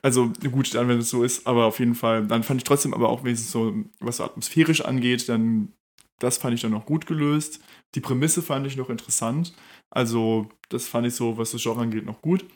Also 0.00 0.32
gut, 0.50 0.74
dann, 0.74 0.88
wenn 0.88 0.98
es 0.98 1.10
so 1.10 1.22
ist, 1.22 1.46
aber 1.46 1.66
auf 1.66 1.78
jeden 1.78 1.94
Fall, 1.94 2.26
dann 2.26 2.42
fand 2.42 2.60
ich 2.60 2.64
trotzdem 2.64 2.94
aber 2.94 3.10
auch 3.10 3.22
wenigstens 3.22 3.50
so, 3.50 3.74
was 4.00 4.16
so 4.16 4.24
atmosphärisch 4.24 4.80
angeht, 4.80 5.28
dann, 5.28 5.72
das 6.20 6.38
fand 6.38 6.54
ich 6.54 6.62
dann 6.62 6.70
noch 6.70 6.86
gut 6.86 7.04
gelöst. 7.06 7.60
Die 7.94 8.00
Prämisse 8.00 8.40
fand 8.40 8.66
ich 8.66 8.78
noch 8.78 8.88
interessant. 8.88 9.54
Also, 9.90 10.48
das 10.70 10.88
fand 10.88 11.06
ich 11.06 11.14
so, 11.14 11.36
was 11.36 11.50
das 11.50 11.62
Genre 11.62 11.82
angeht, 11.82 12.06
noch 12.06 12.22
gut. 12.22 12.46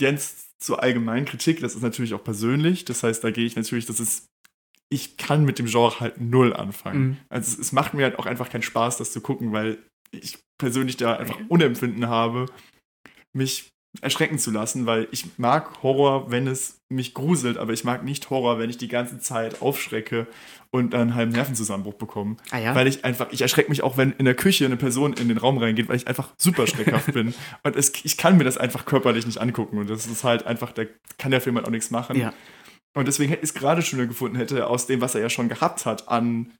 Jetzt 0.00 0.58
zur 0.58 0.82
allgemeinen 0.82 1.26
Kritik, 1.26 1.60
das 1.60 1.74
ist 1.74 1.82
natürlich 1.82 2.14
auch 2.14 2.24
persönlich. 2.24 2.86
Das 2.86 3.02
heißt, 3.02 3.22
da 3.22 3.30
gehe 3.30 3.44
ich 3.44 3.56
natürlich, 3.56 3.84
das 3.84 4.00
ist, 4.00 4.30
ich 4.88 5.18
kann 5.18 5.44
mit 5.44 5.58
dem 5.58 5.66
Genre 5.66 6.00
halt 6.00 6.18
null 6.18 6.54
anfangen. 6.54 7.02
Mhm. 7.02 7.16
Also, 7.28 7.52
es, 7.52 7.58
es 7.58 7.72
macht 7.72 7.92
mir 7.92 8.04
halt 8.04 8.18
auch 8.18 8.26
einfach 8.26 8.48
keinen 8.48 8.62
Spaß, 8.62 8.96
das 8.96 9.12
zu 9.12 9.20
gucken, 9.20 9.52
weil 9.52 9.78
ich 10.18 10.38
persönlich 10.58 10.96
da 10.96 11.16
einfach 11.16 11.38
Unempfinden 11.48 12.08
habe, 12.08 12.46
mich 13.32 13.70
erschrecken 14.00 14.38
zu 14.38 14.50
lassen, 14.50 14.86
weil 14.86 15.06
ich 15.12 15.38
mag 15.38 15.82
Horror, 15.82 16.30
wenn 16.30 16.46
es 16.46 16.80
mich 16.88 17.14
gruselt, 17.14 17.58
aber 17.58 17.72
ich 17.72 17.84
mag 17.84 18.04
nicht 18.04 18.28
Horror, 18.30 18.58
wenn 18.58 18.70
ich 18.70 18.76
die 18.76 18.88
ganze 18.88 19.18
Zeit 19.18 19.62
aufschrecke 19.62 20.26
und 20.70 20.92
dann 20.92 21.02
einen 21.02 21.14
halben 21.14 21.32
Nervenzusammenbruch 21.32 21.94
bekomme. 21.94 22.36
Ah 22.50 22.58
ja? 22.58 22.74
Weil 22.74 22.88
ich 22.88 23.04
einfach, 23.04 23.28
ich 23.30 23.42
erschrecke 23.42 23.70
mich 23.70 23.82
auch, 23.82 23.96
wenn 23.96 24.12
in 24.12 24.24
der 24.24 24.34
Küche 24.34 24.64
eine 24.64 24.76
Person 24.76 25.12
in 25.12 25.28
den 25.28 25.38
Raum 25.38 25.58
reingeht, 25.58 25.88
weil 25.88 25.96
ich 25.96 26.08
einfach 26.08 26.30
super 26.36 26.66
schreckhaft 26.66 27.12
bin. 27.12 27.34
Und 27.62 27.76
es, 27.76 27.92
ich 28.04 28.16
kann 28.16 28.36
mir 28.36 28.44
das 28.44 28.58
einfach 28.58 28.84
körperlich 28.84 29.26
nicht 29.26 29.38
angucken. 29.38 29.78
Und 29.78 29.88
das 29.88 30.06
ist 30.06 30.24
halt 30.24 30.46
einfach, 30.46 30.72
da 30.72 30.82
kann 31.18 31.30
der 31.30 31.40
Film 31.40 31.54
halt 31.56 31.66
auch 31.66 31.70
nichts 31.70 31.90
machen. 31.90 32.18
ja. 32.18 32.32
Und 32.96 33.08
deswegen 33.08 33.28
hätte 33.28 33.42
ich 33.42 33.50
es 33.50 33.54
gerade 33.54 33.82
schöner 33.82 34.06
gefunden 34.06 34.36
hätte, 34.36 34.68
aus 34.68 34.86
dem, 34.86 35.00
was 35.00 35.16
er 35.16 35.20
ja 35.20 35.28
schon 35.28 35.48
gehabt 35.48 35.84
hat, 35.84 36.08
an 36.08 36.52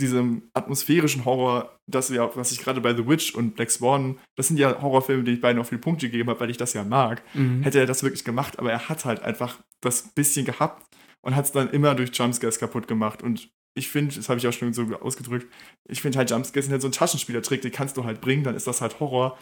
diesem 0.00 0.50
atmosphärischen 0.54 1.24
Horror, 1.24 1.78
das 1.86 2.08
ja, 2.08 2.30
was 2.34 2.52
ich 2.52 2.58
gerade 2.60 2.80
bei 2.80 2.94
The 2.94 3.06
Witch 3.06 3.34
und 3.34 3.54
Black 3.56 3.70
Swan, 3.70 4.18
das 4.36 4.48
sind 4.48 4.58
ja 4.58 4.80
Horrorfilme, 4.80 5.24
die 5.24 5.32
ich 5.32 5.40
beiden 5.40 5.60
auch 5.60 5.66
viele 5.66 5.80
Punkte 5.80 6.06
gegeben 6.08 6.30
habe, 6.30 6.40
weil 6.40 6.50
ich 6.50 6.56
das 6.56 6.72
ja 6.72 6.82
mag, 6.84 7.22
Mhm. 7.34 7.62
hätte 7.62 7.78
er 7.78 7.86
das 7.86 8.02
wirklich 8.02 8.24
gemacht, 8.24 8.58
aber 8.58 8.72
er 8.72 8.88
hat 8.88 9.04
halt 9.04 9.22
einfach 9.22 9.58
das 9.80 10.02
bisschen 10.14 10.44
gehabt 10.46 10.82
und 11.20 11.36
hat 11.36 11.44
es 11.44 11.52
dann 11.52 11.70
immer 11.70 11.94
durch 11.94 12.10
Jumpscares 12.14 12.58
kaputt 12.58 12.88
gemacht. 12.88 13.22
Und 13.22 13.50
ich 13.74 13.88
finde, 13.88 14.14
das 14.14 14.28
habe 14.28 14.38
ich 14.38 14.46
auch 14.46 14.52
schon 14.52 14.72
so 14.72 14.84
ausgedrückt, 15.00 15.46
ich 15.88 16.00
finde 16.02 16.18
halt 16.18 16.30
Jumpscares 16.30 16.64
sind 16.66 16.72
halt 16.72 16.82
so 16.82 16.88
ein 16.88 16.92
Taschenspielertrick, 16.92 17.60
den 17.62 17.72
kannst 17.72 17.96
du 17.96 18.04
halt 18.04 18.20
bringen, 18.20 18.44
dann 18.44 18.54
ist 18.54 18.66
das 18.66 18.80
halt 18.80 18.98
Horror. 19.00 19.38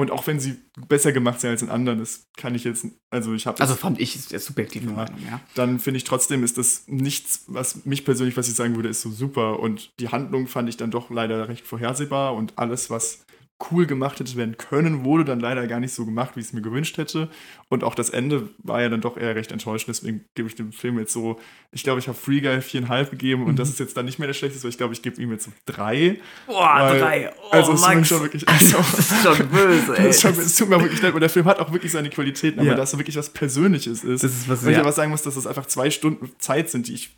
Und 0.00 0.10
auch 0.10 0.26
wenn 0.26 0.40
sie 0.40 0.56
besser 0.88 1.12
gemacht 1.12 1.40
sind 1.42 1.50
als 1.50 1.60
in 1.60 1.68
anderen, 1.68 1.98
das 1.98 2.26
kann 2.38 2.54
ich 2.54 2.64
jetzt, 2.64 2.86
also 3.10 3.34
ich 3.34 3.46
habe 3.46 3.60
Also 3.60 3.74
fand 3.74 4.00
ich, 4.00 4.16
ist 4.32 4.46
subjektive 4.46 4.86
Ja. 4.86 4.92
Meinung, 4.92 5.18
ja. 5.30 5.40
dann 5.54 5.78
finde 5.78 5.98
ich 5.98 6.04
trotzdem 6.04 6.42
ist 6.42 6.56
das 6.56 6.84
nichts, 6.86 7.44
was 7.48 7.84
mich 7.84 8.06
persönlich, 8.06 8.34
was 8.38 8.48
ich 8.48 8.54
sagen 8.54 8.76
würde, 8.76 8.88
ist 8.88 9.02
so 9.02 9.10
super. 9.10 9.60
Und 9.60 9.92
die 10.00 10.08
Handlung 10.08 10.46
fand 10.46 10.70
ich 10.70 10.78
dann 10.78 10.90
doch 10.90 11.10
leider 11.10 11.48
recht 11.50 11.66
vorhersehbar 11.66 12.34
und 12.34 12.56
alles, 12.56 12.88
was 12.88 13.26
cool 13.70 13.86
gemacht 13.86 14.18
hätte 14.20 14.36
werden 14.36 14.56
können, 14.56 15.04
wurde 15.04 15.24
dann 15.24 15.40
leider 15.40 15.66
gar 15.66 15.80
nicht 15.80 15.92
so 15.92 16.06
gemacht, 16.06 16.32
wie 16.34 16.40
ich 16.40 16.46
es 16.46 16.52
mir 16.52 16.62
gewünscht 16.62 16.96
hätte. 16.98 17.28
Und 17.68 17.84
auch 17.84 17.94
das 17.94 18.10
Ende 18.10 18.48
war 18.58 18.80
ja 18.80 18.88
dann 18.88 19.00
doch 19.00 19.16
eher 19.16 19.34
recht 19.34 19.52
enttäuschend. 19.52 19.88
Deswegen 19.88 20.24
gebe 20.34 20.48
ich 20.48 20.54
dem 20.54 20.72
Film 20.72 20.98
jetzt 20.98 21.12
so, 21.12 21.38
ich 21.72 21.82
glaube, 21.82 21.98
ich 22.00 22.08
habe 22.08 22.16
Free 22.18 22.40
Guy 22.40 22.60
viereinhalb 22.62 23.10
gegeben 23.10 23.44
und 23.46 23.58
das 23.58 23.68
ist 23.68 23.78
jetzt 23.80 23.96
dann 23.96 24.04
nicht 24.06 24.18
mehr 24.18 24.26
der 24.28 24.34
schlechteste, 24.34 24.64
weil 24.64 24.70
ich 24.70 24.78
glaube, 24.78 24.94
ich 24.94 25.02
gebe 25.02 25.20
ihm 25.20 25.30
jetzt 25.30 25.44
so 25.44 25.52
drei. 25.66 26.18
Boah, 26.46 26.76
Weil- 26.80 26.98
drei. 27.00 27.32
Oh, 27.36 27.50
also 27.50 27.72
es 27.74 27.80
Max. 27.82 28.08
schon 28.08 28.20
wirklich- 28.22 28.48
also- 28.48 28.78
das 28.78 28.98
ist 29.10 29.22
schon 29.22 29.48
böse, 29.50 29.96
ey. 29.96 30.06
Das 30.06 30.16
ist 30.16 30.22
schon, 30.22 30.30
es 30.32 30.56
tut 30.56 30.68
mir 30.68 30.80
wirklich 30.80 31.02
leid, 31.02 31.12
weil 31.12 31.20
der 31.20 31.30
Film 31.30 31.46
hat 31.46 31.58
auch 31.60 31.72
wirklich 31.72 31.92
seine 31.92 32.10
Qualitäten, 32.10 32.60
aber 32.60 32.68
Ja. 32.70 32.74
da 32.74 32.86
so 32.86 32.98
wirklich 32.98 33.16
was 33.16 33.30
Persönliches 33.30 34.04
ist. 34.04 34.24
Das 34.24 34.32
ist 34.32 34.48
was, 34.48 34.62
Weil 34.64 34.70
ich 34.70 34.76
ja. 34.76 34.82
aber 34.82 34.92
sagen 34.92 35.10
muss, 35.10 35.22
dass 35.22 35.34
das 35.34 35.46
einfach 35.46 35.66
zwei 35.66 35.90
Stunden 35.90 36.30
Zeit 36.38 36.70
sind, 36.70 36.88
die 36.88 36.94
ich 36.94 37.16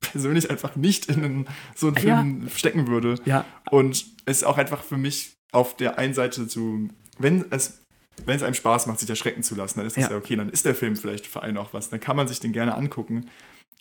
persönlich 0.00 0.50
einfach 0.50 0.76
nicht 0.76 1.06
in 1.10 1.24
einen, 1.24 1.48
so 1.74 1.88
einen 1.88 1.96
Ja. 1.96 2.16
Film 2.20 2.48
stecken 2.54 2.86
würde. 2.88 3.16
Ja, 3.26 3.44
Und 3.70 4.06
es 4.24 4.38
ist 4.38 4.44
auch 4.44 4.56
einfach 4.56 4.82
für 4.82 4.96
mich 4.96 5.36
auf 5.52 5.76
der 5.76 5.98
einen 5.98 6.14
Seite 6.14 6.46
zu, 6.46 6.88
wenn 7.18 7.44
es, 7.50 7.82
wenn 8.24 8.36
es 8.36 8.42
einem 8.42 8.54
Spaß 8.54 8.86
macht, 8.86 9.00
sich 9.00 9.10
erschrecken 9.10 9.42
zu 9.42 9.54
lassen, 9.54 9.78
dann 9.78 9.86
ist 9.86 9.96
das 9.96 10.04
ja. 10.04 10.10
Ja. 10.10 10.16
okay, 10.16 10.36
dann 10.36 10.50
ist 10.50 10.64
der 10.64 10.74
Film 10.74 10.96
vielleicht 10.96 11.26
für 11.26 11.42
einen 11.42 11.58
auch 11.58 11.72
was, 11.72 11.90
dann 11.90 12.00
kann 12.00 12.16
man 12.16 12.28
sich 12.28 12.40
den 12.40 12.52
gerne 12.52 12.74
angucken. 12.74 13.28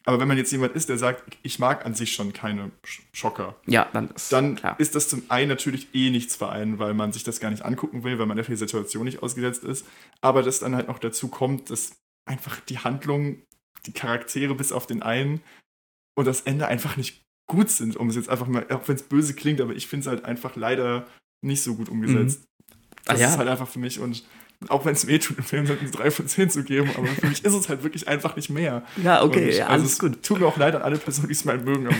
Aber 0.05 0.19
wenn 0.19 0.29
man 0.29 0.37
jetzt 0.37 0.51
jemand 0.51 0.73
ist, 0.75 0.89
der 0.89 0.97
sagt, 0.97 1.37
ich 1.43 1.59
mag 1.59 1.85
an 1.85 1.93
sich 1.93 2.13
schon 2.13 2.31
keine 2.33 2.71
Sch- 2.85 3.01
Schocker, 3.13 3.55
ja, 3.67 3.87
dann 3.93 4.09
ist 4.09 4.31
dann 4.31 4.55
klar. 4.55 4.79
ist 4.79 4.95
das 4.95 5.09
zum 5.09 5.23
einen 5.27 5.49
natürlich 5.49 5.93
eh 5.93 6.09
nichts 6.09 6.37
für 6.37 6.49
einen, 6.49 6.79
weil 6.79 6.93
man 6.93 7.11
sich 7.11 7.23
das 7.25 7.39
gar 7.39 7.51
nicht 7.51 7.63
angucken 7.63 8.03
will, 8.03 8.17
weil 8.17 8.25
man 8.25 8.37
der 8.37 8.45
Situation 8.57 9.03
nicht 9.03 9.21
ausgesetzt 9.21 9.63
ist. 9.65 9.85
Aber 10.21 10.41
dass 10.41 10.59
dann 10.59 10.73
halt 10.75 10.87
noch 10.87 10.99
dazu 10.99 11.27
kommt, 11.27 11.69
dass 11.69 11.91
einfach 12.25 12.59
die 12.61 12.79
Handlung, 12.79 13.43
die 13.85 13.91
Charaktere 13.91 14.55
bis 14.55 14.71
auf 14.71 14.87
den 14.87 15.03
einen 15.03 15.41
und 16.17 16.25
das 16.25 16.41
Ende 16.41 16.67
einfach 16.67 16.95
nicht 16.97 17.21
gut 17.47 17.69
sind, 17.69 17.97
um 17.97 18.09
es 18.09 18.15
jetzt 18.15 18.29
einfach 18.29 18.47
mal, 18.47 18.65
auch 18.71 18.87
wenn 18.87 18.95
es 18.95 19.03
böse 19.03 19.33
klingt, 19.33 19.59
aber 19.59 19.73
ich 19.75 19.87
finde 19.87 20.01
es 20.03 20.07
halt 20.07 20.25
einfach 20.25 20.55
leider 20.55 21.05
nicht 21.41 21.63
so 21.63 21.75
gut 21.75 21.89
umgesetzt. 21.89 22.41
Ah, 23.07 23.13
Das 23.13 23.21
ja. 23.21 23.29
ist 23.29 23.37
halt 23.37 23.47
einfach 23.49 23.67
für 23.67 23.79
mich 23.79 23.99
und 23.99 24.23
auch 24.67 24.83
wenn 24.85 24.91
es 24.91 25.07
weh 25.07 25.17
tut, 25.19 25.37
dem 25.37 25.45
Film 25.45 25.67
halt 25.69 25.79
eine 25.79 25.89
3 25.89 26.11
von 26.11 26.27
10 26.27 26.49
zu 26.49 26.63
geben, 26.65 26.89
aber 26.97 27.07
für 27.07 27.27
mich 27.27 27.45
ist 27.45 27.53
es 27.53 27.69
halt 27.69 27.81
wirklich 27.83 28.09
einfach 28.09 28.35
nicht 28.35 28.49
mehr. 28.49 28.83
Ja, 29.01 29.23
okay, 29.23 29.45
Und, 29.45 29.53
ja, 29.55 29.67
also 29.67 29.83
alles 29.83 29.93
es 29.93 29.99
gut. 29.99 30.21
Tut 30.21 30.39
mir 30.41 30.47
auch 30.47 30.57
leid 30.57 30.75
an 30.75 30.81
alle 30.81 30.97
Personen, 30.97 31.27
die 31.27 31.33
es 31.33 31.45
mal 31.45 31.57
mögen, 31.57 31.87
aber 31.87 31.95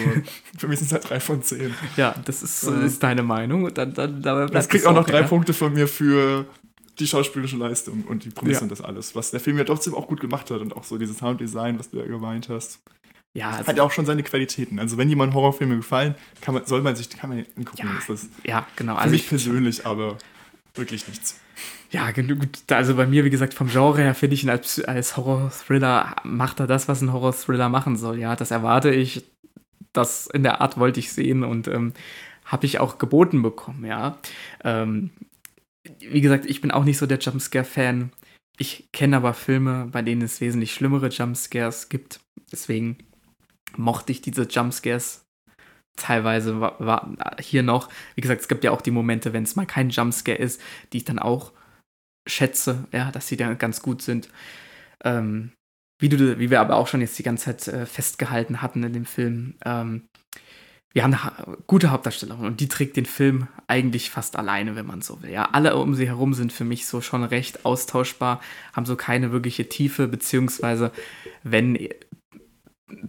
für 0.58 0.68
mich 0.68 0.80
sind 0.80 0.88
es 0.88 0.92
halt 0.94 1.10
3 1.10 1.20
von 1.22 1.42
10. 1.42 1.74
Ja, 1.96 2.16
das 2.26 2.44
ist, 2.44 2.64
Ja. 2.64 2.82
ist 2.82 3.02
deine 3.02 3.24
Meinung. 3.24 3.64
Und 3.64 3.78
dann, 3.78 3.94
dann, 3.94 4.22
dabei 4.22 4.48
Das 4.48 4.68
kriegt 4.68 4.86
auch 4.86 4.94
noch 4.94 5.06
drei 5.06 5.22
ja. 5.22 5.28
Punkte 5.28 5.54
von 5.54 5.74
mir 5.74 5.88
für 5.88 6.46
die 7.00 7.08
schauspielerische 7.08 7.56
Leistung 7.56 8.04
und 8.04 8.26
die 8.26 8.30
Prämisse 8.30 8.60
Ja. 8.60 8.64
und 8.64 8.72
das 8.72 8.82
alles, 8.82 9.16
was 9.16 9.32
der 9.32 9.40
Film 9.40 9.58
ja 9.58 9.64
trotzdem 9.64 9.94
auch 9.96 10.08
gut 10.08 10.20
gemacht 10.20 10.52
hat 10.52 10.60
und 10.60 10.76
auch 10.76 10.84
so 10.84 10.98
dieses 10.98 11.18
Sounddesign, 11.20 11.80
was 11.80 11.90
du 11.92 11.98
ja 12.00 12.06
gemeint 12.06 12.50
hast, 12.50 12.80
Ja, 13.40 13.52
also, 13.52 13.68
hat 13.68 13.78
ja 13.78 13.84
auch 13.84 13.92
schon 13.92 14.06
seine 14.06 14.24
Qualitäten. 14.24 14.80
Also 14.80 14.98
wenn 14.98 15.10
jemand 15.10 15.34
Horrorfilme 15.34 15.78
gefallen, 15.78 16.16
kann 16.42 16.54
man, 16.56 16.66
soll 16.66 16.82
man 16.82 16.96
sich, 16.96 17.10
kann 17.10 17.30
man 17.30 17.46
angucken. 17.58 17.88
Ja, 17.88 17.98
ist 17.98 18.10
das 18.10 18.30
ja, 18.44 18.68
genau. 18.76 18.96
für 18.96 19.02
Also 19.02 19.12
mich 19.12 19.24
ich, 19.24 19.30
persönlich, 19.30 19.86
aber 19.86 20.18
wirklich 20.76 21.08
nichts. 21.08 21.40
ja, 21.92 22.12
genug. 22.12 22.40
Also 22.70 22.96
bei 22.96 23.08
mir, 23.08 23.24
wie 23.26 23.30
gesagt, 23.30 23.54
vom 23.54 23.68
Genre 23.70 24.02
her 24.02 24.16
finde 24.16 24.34
ich 24.36 24.44
ihn 24.44 24.50
als, 24.50 24.84
als 24.84 25.16
Horror-Thriller, 25.18 26.16
macht 26.24 26.60
er 26.60 26.68
das, 26.68 26.88
was 26.88 27.02
ein 27.02 27.14
Horror-Thriller 27.14 27.70
machen 27.70 27.98
soll. 27.98 28.20
Ja, 28.20 28.36
das 28.36 28.52
erwarte 28.52 28.92
ich. 28.92 29.24
Das 29.94 30.28
in 30.28 30.44
der 30.44 30.62
Art 30.62 30.78
wollte 30.78 31.00
ich 31.00 31.12
sehen 31.14 31.44
und 31.44 31.68
ähm, 31.68 31.94
habe 32.46 32.66
ich 32.66 32.80
auch 32.80 32.98
geboten 33.00 33.42
bekommen, 33.42 33.86
ja. 33.86 34.18
Ähm, 34.64 35.12
wie 36.00 36.22
gesagt, 36.22 36.46
ich 36.46 36.62
bin 36.62 36.72
auch 36.72 36.84
nicht 36.84 36.98
so 36.98 37.06
der 37.08 37.20
Jumpscare-Fan. 37.20 38.12
Ich 38.58 38.90
kenne 38.92 39.18
aber 39.18 39.34
Filme, 39.34 39.88
bei 39.92 40.02
denen 40.02 40.22
es 40.22 40.42
wesentlich 40.42 40.74
schlimmere 40.74 41.08
Jumpscares 41.10 41.90
gibt. 41.90 42.20
Deswegen 42.52 42.98
mochte 43.78 44.12
ich 44.12 44.22
diese 44.22 44.44
Jumpscares 44.44 45.26
teilweise 46.00 46.60
war, 46.62 46.80
war 46.80 47.16
hier 47.40 47.64
noch. 47.64 47.90
Wie 48.16 48.22
gesagt, 48.22 48.42
es 48.42 48.48
gibt 48.48 48.64
ja 48.64 48.72
auch 48.72 48.82
die 48.82 48.92
Momente, 48.92 49.34
wenn 49.34 49.44
es 49.44 49.56
mal 49.56 49.66
kein 49.66 49.90
Jumpscare 49.90 50.38
ist, 50.38 50.62
die 50.94 50.98
ich 50.98 51.06
dann 51.06 51.20
auch 51.20 51.52
schätze, 52.28 52.86
ja, 52.92 53.12
dass 53.12 53.28
sie 53.28 53.38
dann 53.38 53.58
ganz 53.58 53.82
gut 53.82 54.02
sind. 54.02 54.30
Ähm, 55.04 55.52
wie, 56.00 56.10
du, 56.10 56.40
wie 56.40 56.50
wir 56.50 56.62
aber 56.62 56.76
auch 56.76 56.88
schon 56.88 57.02
jetzt 57.02 57.20
die 57.20 57.24
ganze 57.24 57.46
Zeit 57.46 57.68
äh, 57.68 57.86
festgehalten 57.86 58.62
hatten 58.62 58.84
in 58.84 58.94
dem 58.94 59.06
Film. 59.06 59.56
Ähm, 59.66 60.08
wir 60.92 61.04
haben 61.04 61.14
eine 61.14 61.58
gute 61.68 61.92
Hauptdarstellerin 61.92 62.46
und 62.46 62.62
die 62.62 62.68
trägt 62.68 62.98
den 62.98 63.06
Film 63.06 63.48
eigentlich 63.68 64.10
fast 64.10 64.36
alleine, 64.36 64.76
wenn 64.76 64.88
man 64.88 65.02
so 65.02 65.22
will. 65.22 65.30
Ja, 65.30 65.50
alle 65.52 65.76
um 65.76 65.94
sie 65.94 66.08
herum 66.08 66.34
sind 66.34 66.52
für 66.52 66.66
mich 66.66 66.88
so 66.88 67.00
schon 67.02 67.24
recht 67.24 67.64
austauschbar, 67.64 68.42
haben 68.74 68.88
so 68.88 68.96
keine 68.96 69.32
wirkliche 69.32 69.70
Tiefe, 69.70 70.08
beziehungsweise 70.08 70.92
wenn 71.44 71.78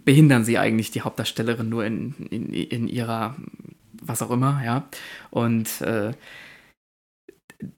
behindern 0.03 0.45
sie 0.45 0.57
eigentlich 0.57 0.91
die 0.91 1.01
Hauptdarstellerin 1.01 1.69
nur 1.69 1.85
in, 1.85 2.13
in, 2.29 2.53
in 2.53 2.87
ihrer 2.87 3.35
was 4.01 4.21
auch 4.21 4.31
immer, 4.31 4.61
ja. 4.65 4.87
Und 5.29 5.81
äh, 5.81 6.13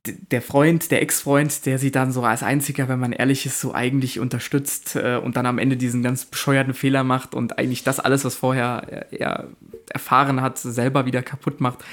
der 0.03 0.41
Freund, 0.41 0.91
der 0.91 1.01
Ex-Freund, 1.01 1.65
der 1.65 1.77
sie 1.77 1.91
dann 1.91 2.13
so 2.13 2.23
als 2.23 2.41
einziger, 2.41 2.87
wenn 2.87 2.99
man 2.99 3.11
ehrlich 3.11 3.45
ist, 3.45 3.59
so 3.59 3.73
eigentlich 3.73 4.19
unterstützt 4.19 4.95
äh, 4.95 5.19
und 5.21 5.35
dann 5.35 5.45
am 5.45 5.59
Ende 5.59 5.75
diesen 5.75 6.01
ganz 6.01 6.25
bescheuerten 6.25 6.73
Fehler 6.73 7.03
macht 7.03 7.35
und 7.35 7.59
eigentlich 7.59 7.83
das 7.83 7.99
alles, 7.99 8.23
was 8.23 8.35
vorher 8.35 8.87
er, 8.89 9.13
er 9.19 9.47
erfahren 9.89 10.41
hat, 10.41 10.57
selber 10.57 11.05
wieder 11.05 11.21
kaputt 11.21 11.59
macht. 11.59 11.83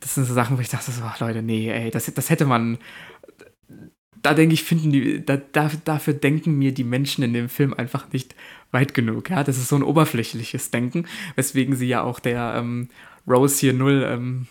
Das 0.00 0.14
sind 0.14 0.24
so 0.24 0.34
Sachen, 0.34 0.56
wo 0.56 0.60
ich 0.60 0.68
dachte, 0.68 0.90
so, 0.90 1.02
ach, 1.04 1.20
Leute, 1.20 1.42
nee, 1.42 1.70
ey, 1.70 1.90
das, 1.90 2.12
das 2.12 2.30
hätte 2.30 2.44
man. 2.44 2.78
Da 4.22 4.34
denke 4.34 4.54
ich, 4.54 4.64
finden 4.64 4.90
die, 4.90 5.24
da, 5.24 5.36
da, 5.36 5.70
dafür 5.84 6.14
denken 6.14 6.58
mir 6.58 6.74
die 6.74 6.84
Menschen 6.84 7.22
in 7.22 7.32
dem 7.32 7.48
Film 7.48 7.72
einfach 7.72 8.12
nicht 8.12 8.34
weit 8.76 8.94
genug. 8.94 9.30
Ja, 9.30 9.42
das 9.42 9.56
ist 9.56 9.68
so 9.68 9.76
ein 9.76 9.82
oberflächliches 9.82 10.70
Denken, 10.70 11.06
weswegen 11.34 11.74
sie 11.74 11.88
ja 11.88 12.02
auch 12.02 12.20
der 12.20 12.54
ähm, 12.56 12.88
Rose 13.26 13.58
hier 13.58 13.72
null 13.72 14.06
ähm, 14.06 14.46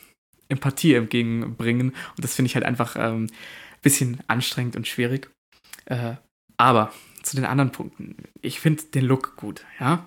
Empathie 0.50 0.96
entgegenbringen. 0.96 1.90
Und 1.90 2.24
das 2.24 2.36
finde 2.36 2.48
ich 2.48 2.56
halt 2.56 2.66
einfach 2.66 2.96
ähm, 2.98 3.28
bisschen 3.82 4.20
anstrengend 4.28 4.76
und 4.76 4.88
schwierig. 4.88 5.30
Äh, 5.86 6.16
aber 6.58 6.92
zu 7.22 7.36
den 7.36 7.46
anderen 7.46 7.72
Punkten. 7.72 8.16
Ich 8.42 8.60
finde 8.60 8.84
den 8.84 9.06
Look 9.06 9.36
gut, 9.36 9.66
ja 9.80 10.06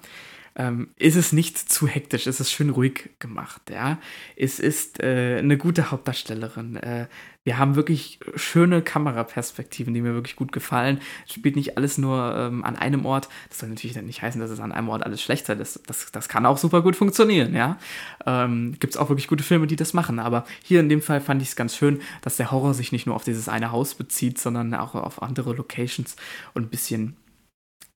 ähm, 0.58 0.88
ist 0.96 1.14
es 1.14 1.32
nicht 1.32 1.56
zu 1.56 1.86
hektisch, 1.86 2.26
es 2.26 2.40
ist 2.40 2.50
schön 2.50 2.70
ruhig 2.70 3.10
gemacht, 3.20 3.70
ja. 3.70 3.98
Es 4.36 4.58
ist 4.58 5.00
äh, 5.00 5.38
eine 5.38 5.56
gute 5.56 5.92
Hauptdarstellerin. 5.92 6.76
Äh, 6.76 7.06
wir 7.44 7.58
haben 7.58 7.76
wirklich 7.76 8.18
schöne 8.34 8.82
Kameraperspektiven, 8.82 9.94
die 9.94 10.02
mir 10.02 10.14
wirklich 10.14 10.34
gut 10.34 10.50
gefallen. 10.50 11.00
Es 11.26 11.34
spielt 11.34 11.54
nicht 11.54 11.76
alles 11.76 11.96
nur 11.96 12.34
ähm, 12.36 12.64
an 12.64 12.74
einem 12.76 13.06
Ort. 13.06 13.28
Das 13.48 13.60
soll 13.60 13.68
natürlich 13.68 13.96
nicht 14.02 14.20
heißen, 14.20 14.40
dass 14.40 14.50
es 14.50 14.58
an 14.58 14.72
einem 14.72 14.88
Ort 14.88 15.04
alles 15.04 15.22
schlecht 15.22 15.46
sei. 15.46 15.54
Das, 15.54 15.80
das, 15.86 16.10
das 16.10 16.28
kann 16.28 16.44
auch 16.44 16.58
super 16.58 16.82
gut 16.82 16.96
funktionieren, 16.96 17.54
ja. 17.54 17.78
Ähm, 18.26 18.74
Gibt 18.80 18.94
es 18.94 18.96
auch 18.98 19.08
wirklich 19.10 19.28
gute 19.28 19.44
Filme, 19.44 19.68
die 19.68 19.76
das 19.76 19.94
machen. 19.94 20.18
Aber 20.18 20.44
hier 20.64 20.80
in 20.80 20.88
dem 20.88 21.00
Fall 21.00 21.20
fand 21.20 21.40
ich 21.40 21.48
es 21.50 21.56
ganz 21.56 21.76
schön, 21.76 22.02
dass 22.20 22.36
der 22.36 22.50
Horror 22.50 22.74
sich 22.74 22.90
nicht 22.90 23.06
nur 23.06 23.14
auf 23.14 23.24
dieses 23.24 23.48
eine 23.48 23.70
Haus 23.70 23.94
bezieht, 23.94 24.38
sondern 24.38 24.74
auch 24.74 24.96
auf 24.96 25.22
andere 25.22 25.54
Locations 25.54 26.16
und 26.52 26.64
ein 26.64 26.70
bisschen, 26.70 27.16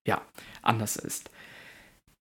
ja, 0.07 0.23
anders 0.63 0.95
ist. 0.95 1.29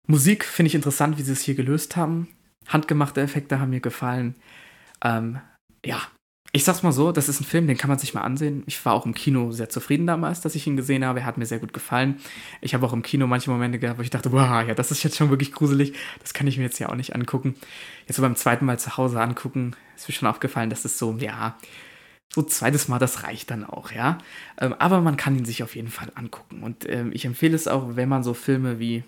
Musik 0.07 0.45
finde 0.45 0.69
ich 0.69 0.75
interessant, 0.75 1.19
wie 1.19 1.23
sie 1.23 1.33
es 1.33 1.43
hier 1.43 1.55
gelöst 1.55 1.97
haben. 1.97 2.29
Handgemachte 2.67 3.21
Effekte 3.21 3.61
haben 3.61 3.71
mir 3.71 3.81
gefallen. 3.81 4.35
Ähm, 5.03 5.41
ja, 5.85 6.01
ich 6.57 6.63
sag's 6.63 6.85
mal 6.85 6.93
so, 6.93 7.11
das 7.11 7.29
ist 7.29 7.41
ein 7.41 7.45
Film, 7.45 7.67
den 7.67 7.77
kann 7.77 7.91
man 7.91 7.99
sich 7.99 8.15
mal 8.15 8.21
ansehen. 8.21 8.63
Ich 8.67 8.85
war 8.87 8.93
auch 8.95 9.07
im 9.07 9.15
Kino 9.15 9.51
sehr 9.51 9.69
zufrieden 9.69 10.07
damals, 10.07 10.41
dass 10.41 10.55
ich 10.55 10.69
ihn 10.69 10.77
gesehen 10.77 11.05
habe. 11.05 11.19
Er 11.19 11.27
hat 11.27 11.37
mir 11.37 11.47
sehr 11.47 11.59
gut 11.59 11.73
gefallen. 11.73 12.21
Ich 12.61 12.75
habe 12.75 12.87
auch 12.87 12.93
im 12.93 13.03
Kino 13.03 13.27
manche 13.27 13.51
Momente 13.51 13.81
gehabt, 13.81 13.99
wo 13.99 14.03
ich 14.03 14.11
dachte, 14.11 14.31
wow, 14.31 14.65
ja, 14.65 14.73
das 14.73 14.93
ist 14.93 15.03
jetzt 15.03 15.17
schon 15.17 15.31
wirklich 15.31 15.51
gruselig. 15.51 15.95
Das 16.21 16.33
kann 16.33 16.47
ich 16.47 16.57
mir 16.57 16.63
jetzt 16.63 16.79
ja 16.79 16.91
auch 16.91 16.95
nicht 16.95 17.13
angucken. 17.13 17.57
Jetzt 18.07 18.17
so 18.17 18.23
beim 18.23 18.37
zweiten 18.37 18.67
Mal 18.67 18.79
zu 18.79 18.97
Hause 18.97 19.21
angucken, 19.21 19.75
ist 19.97 20.09
mir 20.09 20.15
schon 20.15 20.29
aufgefallen, 20.29 20.71
dass 20.71 20.85
es 20.85 20.97
so, 20.97 21.17
ja, 21.19 21.59
so 22.33 22.45
zweites 22.45 22.87
Mal, 22.87 23.01
das 23.01 23.25
reicht 23.25 23.51
dann 23.51 23.65
auch, 23.65 23.91
ja. 23.91 24.19
Ähm, 24.61 24.75
aber 24.79 25.01
man 25.01 25.17
kann 25.17 25.37
ihn 25.37 25.45
sich 25.45 25.65
auf 25.65 25.75
jeden 25.75 25.91
Fall 25.91 26.13
angucken. 26.15 26.63
Und 26.63 26.89
ähm, 26.89 27.11
ich 27.13 27.25
empfehle 27.25 27.57
es 27.57 27.67
auch, 27.67 27.97
wenn 27.97 28.09
man 28.09 28.23
so 28.23 28.33
Filme 28.33 28.79
wie 28.79 29.03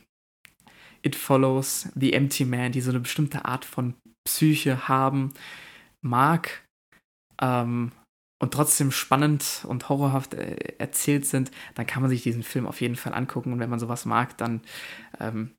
It 1.07 1.17
Follows, 1.17 1.89
The 1.95 2.13
Empty 2.13 2.45
Man, 2.45 2.73
die 2.73 2.81
so 2.81 2.91
eine 2.91 3.01
bestimmte 3.01 3.45
Art 3.45 3.65
von 3.65 3.95
Psyche 4.27 4.89
haben, 4.89 5.33
mag 6.03 6.65
ähm, 7.41 7.93
und 8.43 8.53
trotzdem 8.53 8.91
spannend 8.91 9.65
und 9.67 9.89
horrorhaft 9.89 10.35
äh, 10.35 10.75
erzählt 10.79 11.27
sind, 11.27 11.51
dann 11.75 11.87
kann 11.87 12.03
man 12.03 12.11
sich 12.11 12.23
diesen 12.23 12.43
Film 12.43 12.67
auf 12.67 12.81
jeden 12.81 12.97
Fall 12.97 13.15
angucken. 13.15 13.53
Und 13.53 13.61
wenn 13.61 13.71
man 13.71 13.79
sowas 13.79 14.05
mag, 14.05 14.37
dann 14.37 14.61
ähm, 15.21 15.55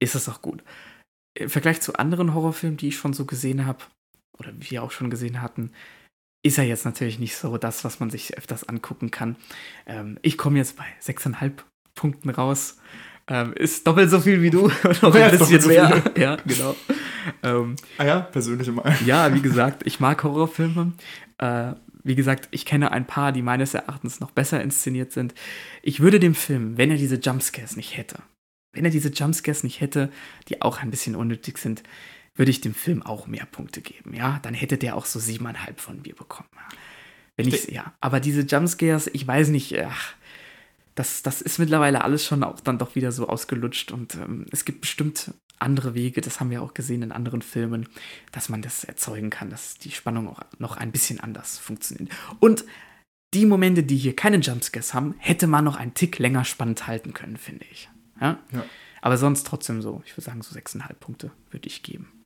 ist 0.00 0.14
es 0.14 0.28
auch 0.28 0.42
gut. 0.42 0.62
Im 1.38 1.48
Vergleich 1.48 1.80
zu 1.80 1.94
anderen 1.94 2.34
Horrorfilmen, 2.34 2.76
die 2.76 2.88
ich 2.88 2.96
schon 2.96 3.14
so 3.14 3.24
gesehen 3.24 3.66
habe, 3.66 3.84
oder 4.38 4.52
wir 4.56 4.82
auch 4.82 4.90
schon 4.90 5.10
gesehen 5.10 5.40
hatten, 5.40 5.72
ist 6.44 6.58
er 6.58 6.64
jetzt 6.64 6.84
natürlich 6.84 7.18
nicht 7.18 7.36
so 7.36 7.56
das, 7.56 7.84
was 7.84 8.00
man 8.00 8.10
sich 8.10 8.36
öfters 8.36 8.68
angucken 8.68 9.10
kann. 9.10 9.36
Ähm, 9.86 10.18
ich 10.22 10.36
komme 10.36 10.58
jetzt 10.58 10.76
bei 10.76 10.86
6,5 11.00 11.62
Punkten 11.94 12.30
raus. 12.30 12.78
Ähm, 13.28 13.52
ist 13.54 13.86
doppelt 13.86 14.10
so 14.10 14.20
viel 14.20 14.42
wie 14.42 14.50
du. 14.50 14.68
noch 15.02 15.14
ein 15.14 15.30
bisschen 15.30 15.60
so 15.60 15.68
mehr. 15.68 16.02
Ja, 16.16 16.36
genau. 16.44 16.74
Ähm, 17.42 17.76
ah 17.98 18.04
ja, 18.04 18.20
persönliche 18.20 18.72
Meinung. 18.72 18.94
Ja, 19.06 19.32
wie 19.34 19.42
gesagt, 19.42 19.82
ich 19.86 20.00
mag 20.00 20.22
Horrorfilme. 20.22 20.92
Äh, 21.38 21.72
wie 22.04 22.16
gesagt, 22.16 22.48
ich 22.50 22.66
kenne 22.66 22.90
ein 22.90 23.06
paar, 23.06 23.30
die 23.30 23.42
meines 23.42 23.74
Erachtens 23.74 24.18
noch 24.18 24.32
besser 24.32 24.60
inszeniert 24.60 25.12
sind. 25.12 25.34
Ich 25.82 26.00
würde 26.00 26.18
dem 26.18 26.34
Film, 26.34 26.76
wenn 26.76 26.90
er 26.90 26.96
diese 26.96 27.16
Jumpscares 27.16 27.76
nicht 27.76 27.96
hätte, 27.96 28.22
wenn 28.72 28.84
er 28.84 28.90
diese 28.90 29.10
Jumpscares 29.10 29.62
nicht 29.62 29.80
hätte, 29.80 30.10
die 30.48 30.62
auch 30.62 30.82
ein 30.82 30.90
bisschen 30.90 31.14
unnötig 31.14 31.58
sind, 31.58 31.82
würde 32.34 32.50
ich 32.50 32.60
dem 32.60 32.74
Film 32.74 33.02
auch 33.02 33.26
mehr 33.26 33.46
Punkte 33.46 33.82
geben. 33.82 34.14
Ja, 34.14 34.40
dann 34.42 34.54
hätte 34.54 34.78
der 34.78 34.96
auch 34.96 35.04
so 35.04 35.20
siebeneinhalb 35.20 35.80
von 35.80 36.00
mir 36.02 36.14
bekommen. 36.14 36.48
Wenn 37.36 37.48
ich, 37.48 37.68
ja, 37.68 37.94
aber 38.00 38.20
diese 38.20 38.42
Jumpscares, 38.42 39.10
ich 39.12 39.26
weiß 39.26 39.48
nicht, 39.48 39.78
ach, 39.78 40.14
das, 40.94 41.22
das 41.22 41.40
ist 41.40 41.58
mittlerweile 41.58 42.04
alles 42.04 42.24
schon 42.24 42.44
auch 42.44 42.60
dann 42.60 42.78
doch 42.78 42.94
wieder 42.94 43.12
so 43.12 43.28
ausgelutscht 43.28 43.92
und 43.92 44.14
ähm, 44.16 44.46
es 44.50 44.64
gibt 44.64 44.82
bestimmt 44.82 45.32
andere 45.58 45.94
Wege, 45.94 46.20
das 46.20 46.40
haben 46.40 46.50
wir 46.50 46.62
auch 46.62 46.74
gesehen 46.74 47.02
in 47.02 47.12
anderen 47.12 47.40
Filmen, 47.40 47.88
dass 48.32 48.48
man 48.48 48.62
das 48.62 48.84
erzeugen 48.84 49.30
kann, 49.30 49.48
dass 49.48 49.74
die 49.78 49.92
Spannung 49.92 50.28
auch 50.28 50.40
noch 50.58 50.76
ein 50.76 50.92
bisschen 50.92 51.20
anders 51.20 51.58
funktioniert. 51.58 52.10
Und 52.40 52.64
die 53.32 53.46
Momente, 53.46 53.82
die 53.82 53.96
hier 53.96 54.14
keine 54.14 54.38
Jumpscares 54.38 54.92
haben, 54.92 55.14
hätte 55.18 55.46
man 55.46 55.64
noch 55.64 55.76
einen 55.76 55.94
Tick 55.94 56.18
länger 56.18 56.44
spannend 56.44 56.86
halten 56.86 57.14
können, 57.14 57.36
finde 57.36 57.64
ich. 57.70 57.88
Ja? 58.20 58.38
ja. 58.52 58.64
Aber 59.00 59.16
sonst 59.16 59.46
trotzdem 59.46 59.80
so, 59.80 60.02
ich 60.04 60.12
würde 60.12 60.22
sagen, 60.22 60.42
so 60.42 60.54
6,5 60.54 60.94
Punkte 60.94 61.30
würde 61.50 61.68
ich 61.68 61.82
geben. 61.82 62.21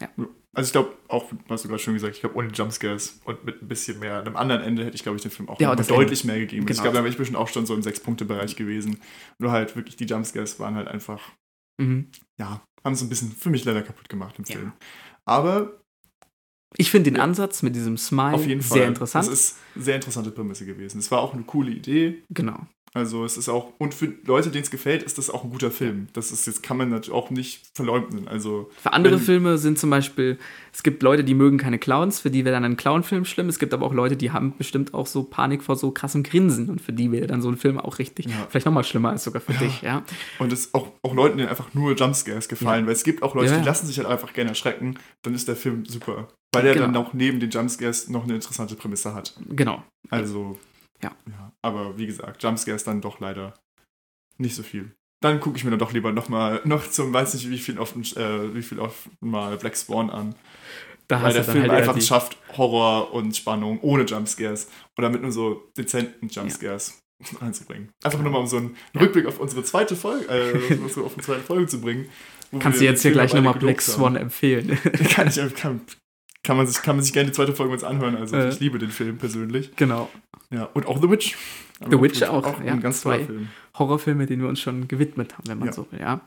Ja. 0.00 0.08
Also 0.54 0.68
ich 0.68 0.72
glaube, 0.72 0.96
auch, 1.08 1.32
hast 1.48 1.64
du 1.64 1.68
gerade 1.68 1.82
schon 1.82 1.94
gesagt, 1.94 2.14
ich 2.14 2.20
glaube, 2.20 2.36
ohne 2.36 2.48
Jumpscares 2.48 3.20
und 3.24 3.44
mit 3.44 3.60
ein 3.60 3.68
bisschen 3.68 3.98
mehr, 3.98 4.20
einem 4.20 4.36
anderen 4.36 4.62
Ende 4.62 4.84
hätte 4.84 4.94
ich, 4.94 5.02
glaube 5.02 5.16
ich, 5.16 5.22
den 5.22 5.30
Film 5.30 5.48
auch 5.48 5.60
ja, 5.60 5.74
deutlich 5.74 6.22
Ende. 6.22 6.32
mehr 6.32 6.40
gegeben. 6.40 6.66
Genau. 6.66 6.76
Ich 6.76 6.82
glaube, 6.82 6.96
da 6.96 7.02
wäre 7.02 7.10
ich 7.10 7.16
bestimmt 7.16 7.38
auch 7.38 7.48
schon 7.48 7.66
so 7.66 7.74
im 7.74 7.82
Sechs-Punkte-Bereich 7.82 8.56
gewesen. 8.56 9.00
Nur 9.38 9.50
halt 9.50 9.74
wirklich, 9.76 9.96
die 9.96 10.04
Jumpscares 10.04 10.60
waren 10.60 10.76
halt 10.76 10.88
einfach, 10.88 11.20
mhm. 11.80 12.08
ja, 12.38 12.62
haben 12.84 12.94
so 12.94 13.04
ein 13.04 13.08
bisschen 13.08 13.32
für 13.32 13.50
mich 13.50 13.64
leider 13.64 13.82
kaputt 13.82 14.08
gemacht 14.08 14.36
im 14.38 14.44
Film. 14.44 14.66
Ja. 14.66 14.86
Aber 15.26 15.80
ich 16.76 16.90
finde 16.90 17.10
den 17.10 17.20
Ansatz 17.20 17.62
mit 17.62 17.74
diesem 17.74 17.96
Smile 17.96 18.34
auf 18.34 18.46
jeden 18.46 18.62
Fall. 18.62 18.78
sehr 18.78 18.88
interessant. 18.88 19.26
Das 19.26 19.32
ist 19.32 19.58
eine 19.74 19.84
sehr 19.84 19.94
interessante 19.96 20.30
Prämisse 20.30 20.66
gewesen. 20.66 20.98
Es 20.98 21.10
war 21.10 21.20
auch 21.20 21.32
eine 21.32 21.44
coole 21.44 21.70
Idee. 21.70 22.22
Genau. 22.30 22.66
Also 22.96 23.24
es 23.24 23.36
ist 23.36 23.48
auch, 23.48 23.72
und 23.78 23.92
für 23.92 24.14
Leute, 24.24 24.50
denen 24.50 24.62
es 24.62 24.70
gefällt, 24.70 25.02
ist 25.02 25.18
das 25.18 25.28
auch 25.28 25.42
ein 25.42 25.50
guter 25.50 25.72
Film. 25.72 26.06
Das 26.12 26.30
ist 26.30 26.46
jetzt 26.46 26.62
kann 26.62 26.76
man 26.76 26.90
natürlich 26.90 27.12
auch 27.12 27.28
nicht 27.30 27.66
verleugnen. 27.74 28.28
Also 28.28 28.70
für 28.80 28.92
andere 28.92 29.16
wenn, 29.16 29.20
Filme 29.20 29.58
sind 29.58 29.80
zum 29.80 29.90
Beispiel, 29.90 30.38
es 30.72 30.84
gibt 30.84 31.02
Leute, 31.02 31.24
die 31.24 31.34
mögen 31.34 31.58
keine 31.58 31.80
Clowns, 31.80 32.20
für 32.20 32.30
die 32.30 32.44
wäre 32.44 32.54
dann 32.54 32.64
ein 32.64 32.76
Clownfilm 32.76 33.24
schlimm. 33.24 33.48
Es 33.48 33.58
gibt 33.58 33.74
aber 33.74 33.84
auch 33.84 33.92
Leute, 33.92 34.16
die 34.16 34.30
haben 34.30 34.56
bestimmt 34.56 34.94
auch 34.94 35.08
so 35.08 35.24
Panik 35.24 35.64
vor 35.64 35.74
so 35.74 35.90
krassem 35.90 36.22
Grinsen 36.22 36.70
und 36.70 36.80
für 36.80 36.92
die 36.92 37.10
wäre 37.10 37.26
dann 37.26 37.42
so 37.42 37.48
ein 37.48 37.56
Film 37.56 37.80
auch 37.80 37.98
richtig, 37.98 38.26
ja. 38.26 38.46
vielleicht 38.48 38.66
nochmal 38.66 38.84
schlimmer 38.84 39.10
als 39.10 39.24
sogar 39.24 39.42
für 39.42 39.54
ja. 39.54 39.58
dich, 39.58 39.82
ja. 39.82 40.04
Und 40.38 40.52
es 40.52 40.72
auch, 40.72 40.92
auch 41.02 41.14
Leuten, 41.14 41.38
denen 41.38 41.48
einfach 41.48 41.74
nur 41.74 41.96
Jumpscares 41.96 42.48
gefallen, 42.48 42.82
ja. 42.82 42.86
weil 42.86 42.94
es 42.94 43.02
gibt 43.02 43.24
auch 43.24 43.34
Leute, 43.34 43.58
die 43.58 43.64
lassen 43.64 43.88
sich 43.88 43.98
halt 43.98 44.06
einfach 44.06 44.32
gerne 44.32 44.50
erschrecken, 44.50 45.00
dann 45.22 45.34
ist 45.34 45.48
der 45.48 45.56
Film 45.56 45.84
super. 45.84 46.28
Weil 46.52 46.64
er 46.64 46.74
genau. 46.74 46.86
dann 46.86 46.96
auch 46.96 47.12
neben 47.12 47.40
den 47.40 47.50
Jumpscares 47.50 48.08
noch 48.08 48.22
eine 48.22 48.36
interessante 48.36 48.76
Prämisse 48.76 49.14
hat. 49.14 49.34
Genau. 49.50 49.82
Also 50.10 50.56
ja. 51.04 51.16
ja. 51.30 51.52
Aber 51.62 51.96
wie 51.98 52.06
gesagt, 52.06 52.42
Jumpscares 52.42 52.84
dann 52.84 53.00
doch 53.00 53.20
leider 53.20 53.54
nicht 54.38 54.54
so 54.54 54.62
viel. 54.62 54.94
Dann 55.22 55.40
gucke 55.40 55.56
ich 55.56 55.64
mir 55.64 55.70
dann 55.70 55.78
doch 55.78 55.92
lieber 55.92 56.12
noch 56.12 56.28
mal 56.28 56.60
noch 56.64 56.88
zum, 56.90 57.12
weiß 57.12 57.34
nicht 57.34 57.48
wie 57.50 57.58
viel 57.58 57.78
oft, 57.78 57.96
äh, 58.16 58.54
wie 58.54 58.62
viel 58.62 58.78
oft 58.80 59.08
mal 59.20 59.56
Black 59.56 59.76
Spawn 59.76 60.10
an. 60.10 60.34
Da 61.08 61.22
weil 61.22 61.34
der 61.34 61.44
Film 61.44 61.62
halt 61.62 61.70
einfach 61.70 61.96
es 61.96 62.06
schafft, 62.06 62.38
Horror 62.56 63.12
und 63.12 63.36
Spannung 63.36 63.78
ohne 63.82 64.04
Jumpscares 64.04 64.68
oder 64.96 65.10
mit 65.10 65.20
nur 65.20 65.32
so 65.32 65.70
dezenten 65.76 66.28
Jumpscares 66.28 67.02
ja. 67.32 67.38
reinzubringen. 67.40 67.90
Einfach 68.02 68.20
nur 68.20 68.32
mal 68.32 68.38
um 68.38 68.46
so 68.46 68.56
einen 68.56 68.76
ja. 68.94 69.02
Rückblick 69.02 69.26
auf 69.26 69.38
unsere 69.38 69.64
zweite 69.64 69.96
Folge, 69.96 70.26
äh, 70.28 70.74
auf 70.84 70.96
unsere 70.96 71.20
zweite 71.20 71.42
Folge 71.42 71.66
zu 71.66 71.80
bringen. 71.80 72.08
Kannst 72.58 72.80
du 72.80 72.84
jetzt 72.84 73.02
hier 73.02 73.12
gleich 73.12 73.34
nochmal 73.34 73.54
Black 73.54 73.82
Swan 73.82 74.16
empfehlen? 74.16 74.78
kann 75.10 75.28
ich, 75.28 75.54
kann, 75.56 75.80
kann 76.44 76.56
man 76.56 76.66
sich, 76.66 76.80
kann 76.82 76.96
man 76.96 77.04
sich 77.04 77.12
gerne 77.12 77.30
die 77.30 77.34
zweite 77.34 77.54
Folge 77.54 77.72
uns 77.72 77.82
anhören. 77.82 78.16
Also 78.16 78.36
äh, 78.36 78.50
ich 78.50 78.60
liebe 78.60 78.78
den 78.78 78.90
Film 78.90 79.18
persönlich. 79.18 79.74
Genau. 79.76 80.08
Ja, 80.50 80.64
und 80.74 80.86
auch 80.86 81.00
The 81.00 81.10
Witch. 81.10 81.36
The 81.90 82.00
Witch 82.00 82.22
auch, 82.22 82.44
auch 82.44 82.62
ja, 82.62 82.72
ein 82.72 82.80
ganz 82.80 83.00
zwei 83.00 83.24
Film. 83.24 83.48
Horrorfilme, 83.76 84.26
denen 84.26 84.42
wir 84.42 84.48
uns 84.48 84.60
schon 84.60 84.86
gewidmet 84.86 85.36
haben, 85.36 85.48
wenn 85.48 85.58
man 85.58 85.68
ja. 85.68 85.72
so 85.72 85.90
will, 85.90 86.00
ja. 86.00 86.20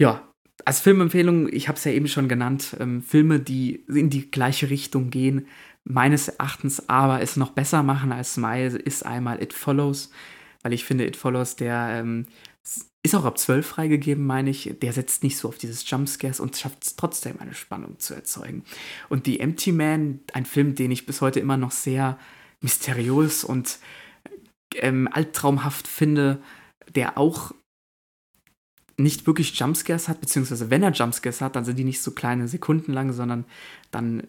Ja, 0.00 0.28
als 0.64 0.80
Filmempfehlung, 0.80 1.52
ich 1.52 1.68
habe 1.68 1.76
es 1.76 1.84
ja 1.84 1.92
eben 1.92 2.08
schon 2.08 2.28
genannt, 2.28 2.76
ähm, 2.80 3.02
Filme, 3.02 3.40
die 3.40 3.84
in 3.88 4.10
die 4.10 4.30
gleiche 4.30 4.70
Richtung 4.70 5.10
gehen, 5.10 5.46
meines 5.84 6.28
Erachtens 6.28 6.88
aber 6.88 7.20
es 7.20 7.36
noch 7.36 7.50
besser 7.50 7.82
machen 7.82 8.12
als 8.12 8.34
Smile, 8.34 8.76
ist 8.76 9.04
einmal 9.04 9.42
It 9.42 9.52
Follows, 9.52 10.10
weil 10.62 10.72
ich 10.72 10.84
finde, 10.84 11.06
It 11.06 11.16
Follows, 11.16 11.56
der 11.56 11.90
ähm, 11.92 12.26
ist 13.02 13.14
auch 13.14 13.24
ab 13.24 13.38
12 13.38 13.66
freigegeben, 13.66 14.26
meine 14.26 14.50
ich. 14.50 14.74
Der 14.82 14.92
setzt 14.92 15.22
nicht 15.22 15.38
so 15.38 15.48
auf 15.48 15.58
dieses 15.58 15.88
Jumpscares 15.88 16.40
und 16.40 16.56
schafft 16.56 16.84
es 16.84 16.96
trotzdem, 16.96 17.38
eine 17.38 17.54
Spannung 17.54 17.98
zu 17.98 18.14
erzeugen. 18.14 18.64
Und 19.08 19.26
The 19.26 19.40
Empty 19.40 19.72
Man, 19.72 20.20
ein 20.32 20.44
Film, 20.44 20.74
den 20.74 20.90
ich 20.90 21.06
bis 21.06 21.20
heute 21.20 21.40
immer 21.40 21.56
noch 21.56 21.70
sehr 21.70 22.18
mysteriös 22.60 23.44
und 23.44 23.78
ähm, 24.74 25.08
albtraumhaft 25.10 25.86
finde, 25.86 26.42
der 26.94 27.16
auch 27.16 27.52
nicht 28.96 29.26
wirklich 29.26 29.56
Jumpscares 29.58 30.08
hat, 30.08 30.20
beziehungsweise 30.20 30.70
wenn 30.70 30.82
er 30.82 30.90
Jumpscares 30.90 31.40
hat, 31.40 31.54
dann 31.54 31.64
sind 31.64 31.76
die 31.76 31.84
nicht 31.84 32.02
so 32.02 32.10
kleine 32.10 32.48
Sekunden 32.48 32.92
lang, 32.92 33.12
sondern 33.12 33.44
dann 33.90 34.26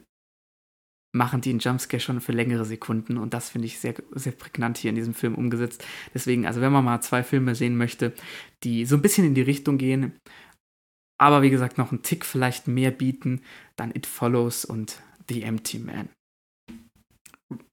machen 1.12 1.42
die 1.42 1.50
einen 1.50 1.60
Jumpscare 1.60 2.00
schon 2.00 2.22
für 2.22 2.32
längere 2.32 2.66
Sekunden 2.66 3.18
und 3.18 3.34
das 3.34 3.50
finde 3.50 3.68
ich 3.68 3.80
sehr, 3.80 3.96
sehr 4.12 4.32
prägnant 4.32 4.78
hier 4.78 4.90
in 4.90 4.96
diesem 4.96 5.14
Film 5.14 5.36
umgesetzt. 5.36 5.84
Deswegen, 6.14 6.46
also 6.46 6.62
wenn 6.62 6.72
man 6.72 6.86
mal 6.86 7.02
zwei 7.02 7.24
Filme 7.24 7.56
sehen 7.56 7.78
möchte, 7.78 8.14
die 8.64 8.86
so 8.86 8.96
ein 8.96 9.02
bisschen 9.02 9.26
in 9.26 9.34
die 9.34 9.42
Richtung 9.42 9.78
gehen, 9.78 10.14
aber 11.20 11.42
wie 11.42 11.50
gesagt 11.50 11.78
noch 11.78 11.92
einen 11.92 12.04
Tick 12.04 12.26
vielleicht 12.26 12.68
mehr 12.68 12.92
bieten, 12.92 13.42
dann 13.76 13.92
It 13.92 14.06
Follows 14.06 14.66
und 14.66 15.02
The 15.28 15.44
Empty 15.44 15.80
Man. 15.80 16.10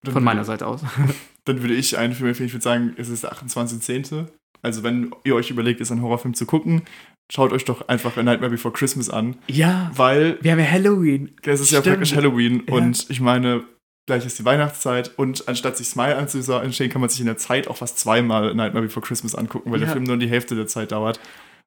Dann 0.02 0.12
Von 0.12 0.24
meiner 0.24 0.44
Seite 0.44 0.66
aus. 0.66 0.82
Dann 1.44 1.62
würde 1.62 1.74
ich 1.74 1.96
einen 1.96 2.12
Film 2.12 2.28
empfehlen, 2.28 2.48
ich 2.48 2.54
würde 2.54 2.64
sagen, 2.64 2.94
es 2.96 3.08
ist 3.08 3.22
der 3.22 3.32
28.10. 3.32 4.26
Also 4.62 4.82
wenn 4.82 5.14
ihr 5.22 5.36
euch 5.36 5.50
überlegt, 5.50 5.80
ist 5.80 5.92
ein 5.92 6.02
Horrorfilm 6.02 6.34
zu 6.34 6.44
gucken, 6.44 6.82
schaut 7.32 7.52
euch 7.52 7.64
doch 7.64 7.88
einfach 7.88 8.16
A 8.16 8.22
Nightmare 8.22 8.50
Before 8.50 8.72
Christmas 8.74 9.10
an. 9.10 9.36
Ja. 9.48 9.90
Weil. 9.94 10.38
Wir 10.42 10.52
haben 10.52 10.58
ja 10.60 10.70
Halloween. 10.70 11.34
Es 11.42 11.60
ist 11.60 11.68
Stimmt. 11.68 11.86
ja 11.86 11.92
praktisch 11.92 12.14
Halloween. 12.14 12.62
Ja. 12.66 12.74
Und 12.74 13.06
ich 13.08 13.20
meine, 13.20 13.64
gleich 14.06 14.24
ist 14.26 14.38
die 14.38 14.44
Weihnachtszeit 14.44 15.12
und 15.18 15.48
anstatt 15.48 15.76
sich 15.76 15.88
Smile 15.88 16.16
anzusehen, 16.16 16.90
kann 16.90 17.00
man 17.00 17.10
sich 17.10 17.20
in 17.20 17.26
der 17.26 17.36
Zeit 17.38 17.68
auch 17.68 17.76
fast 17.78 17.98
zweimal 17.98 18.54
Nightmare 18.54 18.84
Before 18.86 19.04
Christmas 19.04 19.34
angucken, 19.34 19.70
weil 19.72 19.80
Ja. 19.80 19.86
der 19.86 19.92
Film 19.94 20.04
nur 20.04 20.16
die 20.16 20.28
Hälfte 20.28 20.54
der 20.54 20.66
Zeit 20.66 20.92
dauert. 20.92 21.18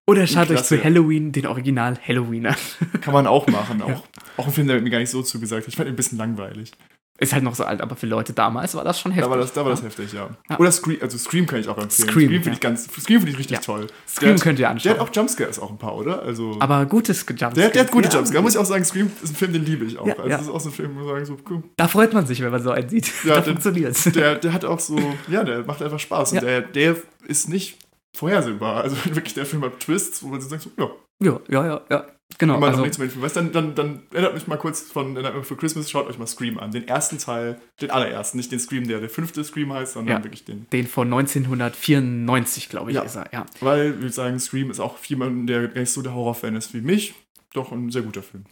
Oder 0.08 0.26
schaut 0.26 0.50
euch 0.50 0.64
zu 0.64 0.84
Halloween 0.84 1.32
den 1.32 1.46
Original 1.46 1.96
Halloween 2.08 2.48
an. 2.48 2.56
Kann 3.02 3.14
man 3.14 3.28
auch 3.28 3.46
machen. 3.48 3.82
Auch, 3.84 3.90
Ja. 3.90 4.02
auch 4.38 4.48
ein 4.48 4.54
Film, 4.54 4.68
der 4.68 4.82
mir 4.82 4.90
gar 4.90 4.98
nicht 5.00 5.12
so 5.12 5.22
zugesagt 5.22 5.64
hat. 5.64 5.68
Ich 5.68 5.76
fand 5.76 5.88
ihn 5.88 5.94
ein 5.94 5.96
bisschen 5.98 6.18
langweilig. 6.18 6.72
Ist 7.20 7.34
halt 7.34 7.44
noch 7.44 7.54
so 7.56 7.66
alt, 7.66 7.82
aber 7.82 7.96
für 7.98 8.06
Leute 8.08 8.32
damals 8.34 8.76
war 8.76 8.84
das 8.86 9.00
schon 9.00 9.12
heftig. 9.12 9.26
Da 9.26 9.30
war 9.32 9.38
das, 9.38 9.52
da 9.54 9.64
war 9.66 9.72
das 9.72 9.84
heftig, 9.84 10.14
ja. 10.14 10.30
Ja. 10.50 10.58
Oder 10.60 10.72
Scream, 10.72 10.98
also 11.02 11.18
Scream 11.18 11.46
kann 11.46 11.60
ich 11.60 11.68
auch 11.68 11.78
empfehlen. 11.78 12.10
Scream, 12.10 12.28
Scream, 12.28 12.30
finde 12.30 12.48
ja. 12.48 12.54
ich 12.54 12.60
ganz, 12.62 12.84
Scream 12.86 13.20
finde 13.20 13.32
ich 13.32 13.38
richtig 13.40 13.58
Ja. 13.58 13.62
toll. 13.62 13.88
Scream 14.08 14.36
der, 14.36 14.44
könnt 14.44 14.60
ihr 14.60 14.64
Der 14.64 14.70
anschauen. 14.70 14.94
hat 14.94 15.00
auch 15.02 15.10
Jumpscares 15.14 15.60
auch 15.60 15.70
ein 15.70 15.78
paar, 15.78 15.96
oder? 15.96 16.22
Also, 16.22 16.56
aber 16.60 16.86
gutes 16.86 17.26
Jumpscare. 17.28 17.54
der, 17.54 17.70
der 17.70 17.82
hat 17.84 17.92
gute. 17.92 18.08
Jumpscares. 18.10 18.42
Muss 18.42 18.54
ich 18.54 18.60
auch 18.60 18.66
sagen, 18.66 18.86
Scream 18.86 19.12
ist 19.22 19.32
ein 19.32 19.36
Film, 19.36 19.54
den 19.54 19.66
liebe 19.66 19.84
ich 19.86 19.98
auch. 20.00 20.08
Also 20.08 20.28
das 20.30 20.42
ist 20.44 20.50
auch 20.50 20.60
so 20.62 20.70
ein 20.70 20.74
Film, 20.74 20.96
wo 20.96 21.00
man 21.00 21.08
sagen, 21.10 21.26
so, 21.26 21.38
cool. 21.50 21.64
Da 21.76 21.88
freut 21.88 22.14
man 22.14 22.26
sich, 22.26 22.42
wenn 22.42 22.52
man 22.52 22.64
so 22.64 22.72
einen 22.72 22.88
sieht. 22.90 23.12
Ja, 23.26 23.34
da 23.36 23.42
der- 23.42 23.44
funktioniert's. 23.54 24.04
der, 24.06 24.36
der 24.36 24.54
hat 24.54 24.64
auch 24.66 24.80
so, 24.80 24.98
ja, 25.28 25.44
der 25.44 25.64
macht 25.66 25.82
einfach 25.82 26.00
Spaß. 26.00 26.32
Und 26.34 26.42
der, 26.42 26.62
der 26.62 26.96
ist 27.28 27.50
nicht 27.50 27.78
vorhersehbar. 28.16 28.82
Also 28.84 28.96
wirklich, 29.14 29.34
der 29.34 29.46
Film 29.46 29.64
hat 29.64 29.80
Twists, 29.80 30.24
wo 30.24 30.28
man 30.28 30.40
so 30.42 30.48
sagt, 30.50 30.64
so, 30.64 30.70
ja, 30.78 30.90
ja, 31.22 31.40
ja, 31.50 31.66
ja, 31.66 31.82
ja. 31.90 32.06
Genau. 32.38 32.54
man 32.54 32.62
noch 32.62 32.68
Also, 32.70 32.82
nichts 32.84 33.00
Film 33.12 33.24
weiß, 33.24 33.34
dann, 33.34 33.52
dann, 33.52 33.74
dann 33.76 34.04
erinnert 34.12 34.36
mich 34.36 34.48
mal 34.48 34.58
kurz 34.58 34.84
von 34.84 35.14
Nightmare 35.14 35.44
Christmas, 35.58 35.90
schaut 35.90 36.08
euch 36.08 36.18
mal 36.20 36.28
Scream 36.28 36.58
an. 36.60 36.72
Den 36.72 36.88
ersten 36.88 37.18
Teil, 37.18 37.60
den 37.82 37.90
allerersten, 37.92 38.38
nicht 38.38 38.52
den 38.52 38.60
Scream, 38.60 38.88
der 38.88 39.00
der 39.00 39.10
fünfte 39.10 39.44
Scream 39.44 39.74
heißt, 39.74 39.94
sondern 39.94 40.18
Ja. 40.20 40.24
wirklich 40.24 40.46
den. 40.46 40.68
den 40.72 40.88
von 40.88 41.10
1994, 41.10 42.70
glaube 42.70 42.92
ich, 42.92 42.96
Ja. 42.96 43.02
ist 43.04 43.16
er. 43.16 43.28
Ja. 43.34 43.46
Weil, 43.62 43.92
ich 43.92 43.96
würde 43.98 44.10
sagen, 44.12 44.40
Scream 44.40 44.70
ist 44.72 44.80
auch 44.80 44.98
für 44.98 45.08
jemanden, 45.10 45.48
der 45.48 45.68
gar 45.68 45.82
nicht 45.82 45.92
so 45.92 46.02
der 46.02 46.14
Horrorfan 46.14 46.56
ist 46.56 46.74
wie 46.74 46.82
mich, 46.82 47.16
doch 47.54 47.72
ein 47.72 47.90
sehr 47.92 48.04
guter 48.04 48.24
Film. 48.24 48.46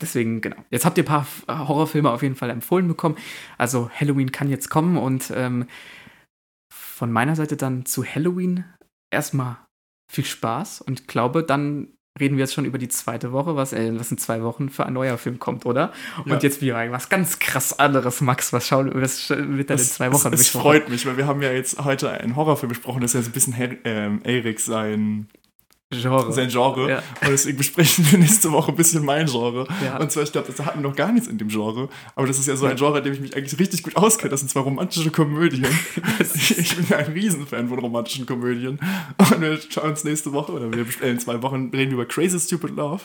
Deswegen, 0.00 0.40
genau. 0.40 0.56
Jetzt 0.70 0.84
habt 0.84 0.98
ihr 0.98 1.04
ein 1.04 1.06
paar 1.06 1.22
F- 1.22 1.44
Horrorfilme 1.48 2.10
auf 2.10 2.20
jeden 2.22 2.34
Fall 2.34 2.50
empfohlen 2.50 2.88
bekommen. 2.88 3.16
Also 3.58 3.88
Halloween 3.94 4.32
kann 4.32 4.50
jetzt 4.50 4.68
kommen 4.68 4.96
und 4.98 5.32
ähm, 5.34 5.66
von 6.70 7.12
meiner 7.12 7.36
Seite 7.36 7.56
dann 7.56 7.86
zu 7.86 8.04
Halloween 8.04 8.64
erstmal 9.12 9.56
viel 10.12 10.24
Spaß 10.24 10.80
und 10.80 11.06
glaube, 11.06 11.44
dann 11.44 11.93
reden 12.20 12.36
wir 12.36 12.44
jetzt 12.44 12.54
schon 12.54 12.64
über 12.64 12.78
die 12.78 12.88
zweite 12.88 13.32
Woche, 13.32 13.56
was, 13.56 13.72
äh, 13.72 13.90
was 13.98 14.10
in 14.10 14.18
zwei 14.18 14.42
Wochen 14.42 14.68
für 14.68 14.86
ein 14.86 14.92
neuer 14.92 15.18
Film 15.18 15.38
kommt, 15.40 15.66
oder? 15.66 15.92
Ja. 16.24 16.32
Und 16.34 16.42
jetzt 16.44 16.60
wieder 16.62 16.90
was 16.92 17.08
ganz 17.08 17.38
krass 17.40 17.76
anderes, 17.78 18.20
Max. 18.20 18.52
Was 18.52 18.68
schauen 18.68 18.90
was 18.94 19.28
wird 19.30 19.40
dann 19.40 19.56
in 19.58 19.66
Das- 19.66 19.94
zwei 19.94 20.12
Wochen 20.12 20.28
Es, 20.28 20.40
es 20.40 20.46
besprochen? 20.52 20.62
freut 20.62 20.88
mich, 20.88 21.06
weil 21.06 21.16
wir 21.16 21.26
haben 21.26 21.42
ja 21.42 21.50
jetzt 21.50 21.84
heute 21.84 22.10
einen 22.12 22.36
Horrorfilm 22.36 22.68
besprochen, 22.68 23.00
das 23.00 23.10
ist 23.10 23.14
ja 23.14 23.22
so 23.22 23.30
ein 23.30 23.32
bisschen 23.32 23.52
Her 23.54 23.70
ähm, 23.84 24.20
Erik 24.22 24.60
sein, 24.60 25.26
Genre. 25.90 26.32
sein 26.32 26.48
Genre. 26.48 26.90
Ja. 26.90 26.98
Und 27.20 27.30
deswegen 27.30 27.58
besprechen 27.58 28.06
wir 28.10 28.18
nächste 28.18 28.50
Woche 28.52 28.72
ein 28.72 28.76
bisschen 28.76 29.04
mein 29.04 29.26
Genre. 29.26 29.66
Ja. 29.84 29.98
Und 29.98 30.10
zwar, 30.10 30.22
ich 30.22 30.32
glaube, 30.32 30.52
da 30.52 30.64
hatten 30.64 30.82
wir 30.82 30.88
noch 30.88 30.96
gar 30.96 31.12
nichts 31.12 31.28
in 31.28 31.38
dem 31.38 31.48
Genre. 31.48 31.88
Aber 32.14 32.26
das 32.26 32.38
ist 32.38 32.46
ja 32.46 32.56
so 32.56 32.66
ein 32.66 32.76
Genre, 32.76 32.98
in 32.98 33.04
dem 33.04 33.12
ich 33.12 33.20
mich 33.20 33.36
eigentlich 33.36 33.58
richtig 33.58 33.82
gut 33.82 33.96
auskenne. 33.96 34.30
Das 34.30 34.40
sind 34.40 34.48
zwar 34.48 34.64
romantische 34.64 35.10
Komödien. 35.10 35.66
ich 36.34 36.76
bin 36.76 36.86
ja 36.88 36.98
ein 36.98 37.12
Riesenfan 37.12 37.68
von 37.68 37.78
romantischen 37.78 38.26
Komödien. 38.26 38.78
Und 39.18 39.40
wir 39.40 39.58
schauen 39.68 39.90
uns 39.90 40.04
nächste 40.04 40.32
Woche, 40.32 40.52
oder 40.52 40.72
wir 40.72 40.86
in 41.02 41.20
zwei 41.20 41.42
Wochen 41.42 41.70
reden 41.72 41.90
wir 41.90 42.02
über 42.02 42.06
Crazy 42.06 42.40
Stupid 42.40 42.70
Love. 42.70 43.02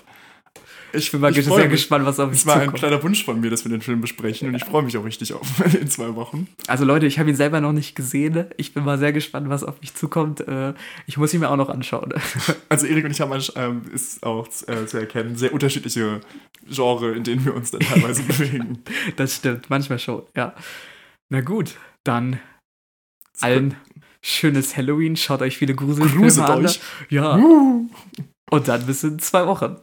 Ich 0.94 1.12
bin 1.12 1.22
mal 1.22 1.36
ich 1.38 1.44
sehr 1.46 1.58
mich. 1.58 1.70
gespannt, 1.72 2.06
was 2.06 2.20
auf 2.20 2.30
mich 2.30 2.40
Es 2.40 2.46
war 2.46 2.56
ein 2.56 2.62
zukommt. 2.66 2.80
kleiner 2.80 3.04
Wunsch 3.04 3.24
von 3.24 3.40
mir, 3.40 3.50
dass 3.50 3.64
wir 3.66 3.70
den 3.72 3.82
Film 3.82 4.02
besprechen. 4.02 4.48
Und 4.48 4.56
ich 4.56 4.64
freue 4.66 4.84
mich 4.84 4.98
auch 4.98 5.06
richtig 5.06 5.34
auf 5.34 5.48
in 5.80 5.88
zwei 5.90 6.16
Wochen. 6.16 6.48
Also 6.68 6.86
Leute, 6.86 7.06
ich 7.06 7.20
habe 7.20 7.30
ihn 7.30 7.36
selber 7.36 7.62
noch 7.62 7.72
nicht 7.74 7.96
gesehen. 7.96 8.46
Ich 8.58 8.74
bin 8.74 8.84
mal 8.84 8.98
sehr 8.98 9.14
gespannt, 9.14 9.50
was 9.50 9.64
auf 9.64 9.80
mich 9.82 9.94
zukommt. 9.96 10.42
Äh, 10.48 10.74
Ich 11.08 11.18
muss 11.18 11.34
ihn 11.34 11.40
mir 11.42 11.50
auch 11.50 11.58
noch 11.58 11.70
anschauen. 11.70 12.14
Also 12.70 12.86
Erik 12.86 13.06
und 13.06 13.12
ich 13.12 13.22
haben, 13.22 13.42
ähm, 13.56 13.82
ist 13.94 14.24
auch 14.24 14.48
äh, 14.68 14.86
zu 14.86 14.98
erkennen, 14.98 15.36
sehr 15.36 15.54
unterschiedliche 15.54 16.22
Genre, 16.70 17.12
in 17.14 17.24
denen 17.24 17.44
wir 17.46 17.56
uns 17.56 17.72
dann 17.72 17.82
teilweise 17.82 18.22
bewegen. 18.28 18.84
Das 19.16 19.36
stimmt, 19.38 19.70
manchmal 19.70 19.98
schon, 20.00 20.24
ja. 20.36 20.54
Na 21.30 21.42
gut, 21.42 21.76
dann 22.04 22.40
allen 23.42 23.76
schönes 24.24 24.76
Halloween. 24.78 25.16
Schaut 25.16 25.42
euch 25.42 25.58
viele 25.58 25.74
Gruselfilme 25.76 26.22
Gruselt 26.26 26.48
an. 26.50 26.66
euch. 26.66 26.80
Ja, 27.10 27.38
Uh, 27.38 27.90
und 28.52 28.68
dann 28.68 28.86
bis 28.86 29.04
in 29.04 29.20
zwei 29.20 29.46
Wochen. 29.48 29.78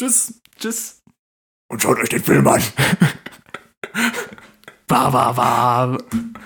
Tschüss. 0.00 0.40
Tschüss. 0.58 1.02
Und 1.68 1.82
schaut 1.82 1.98
euch 1.98 2.08
den 2.08 2.22
Film 2.22 2.46
an. 2.48 2.62
Ba, 4.86 5.08
ba, 5.08 5.32
ba. 5.32 5.98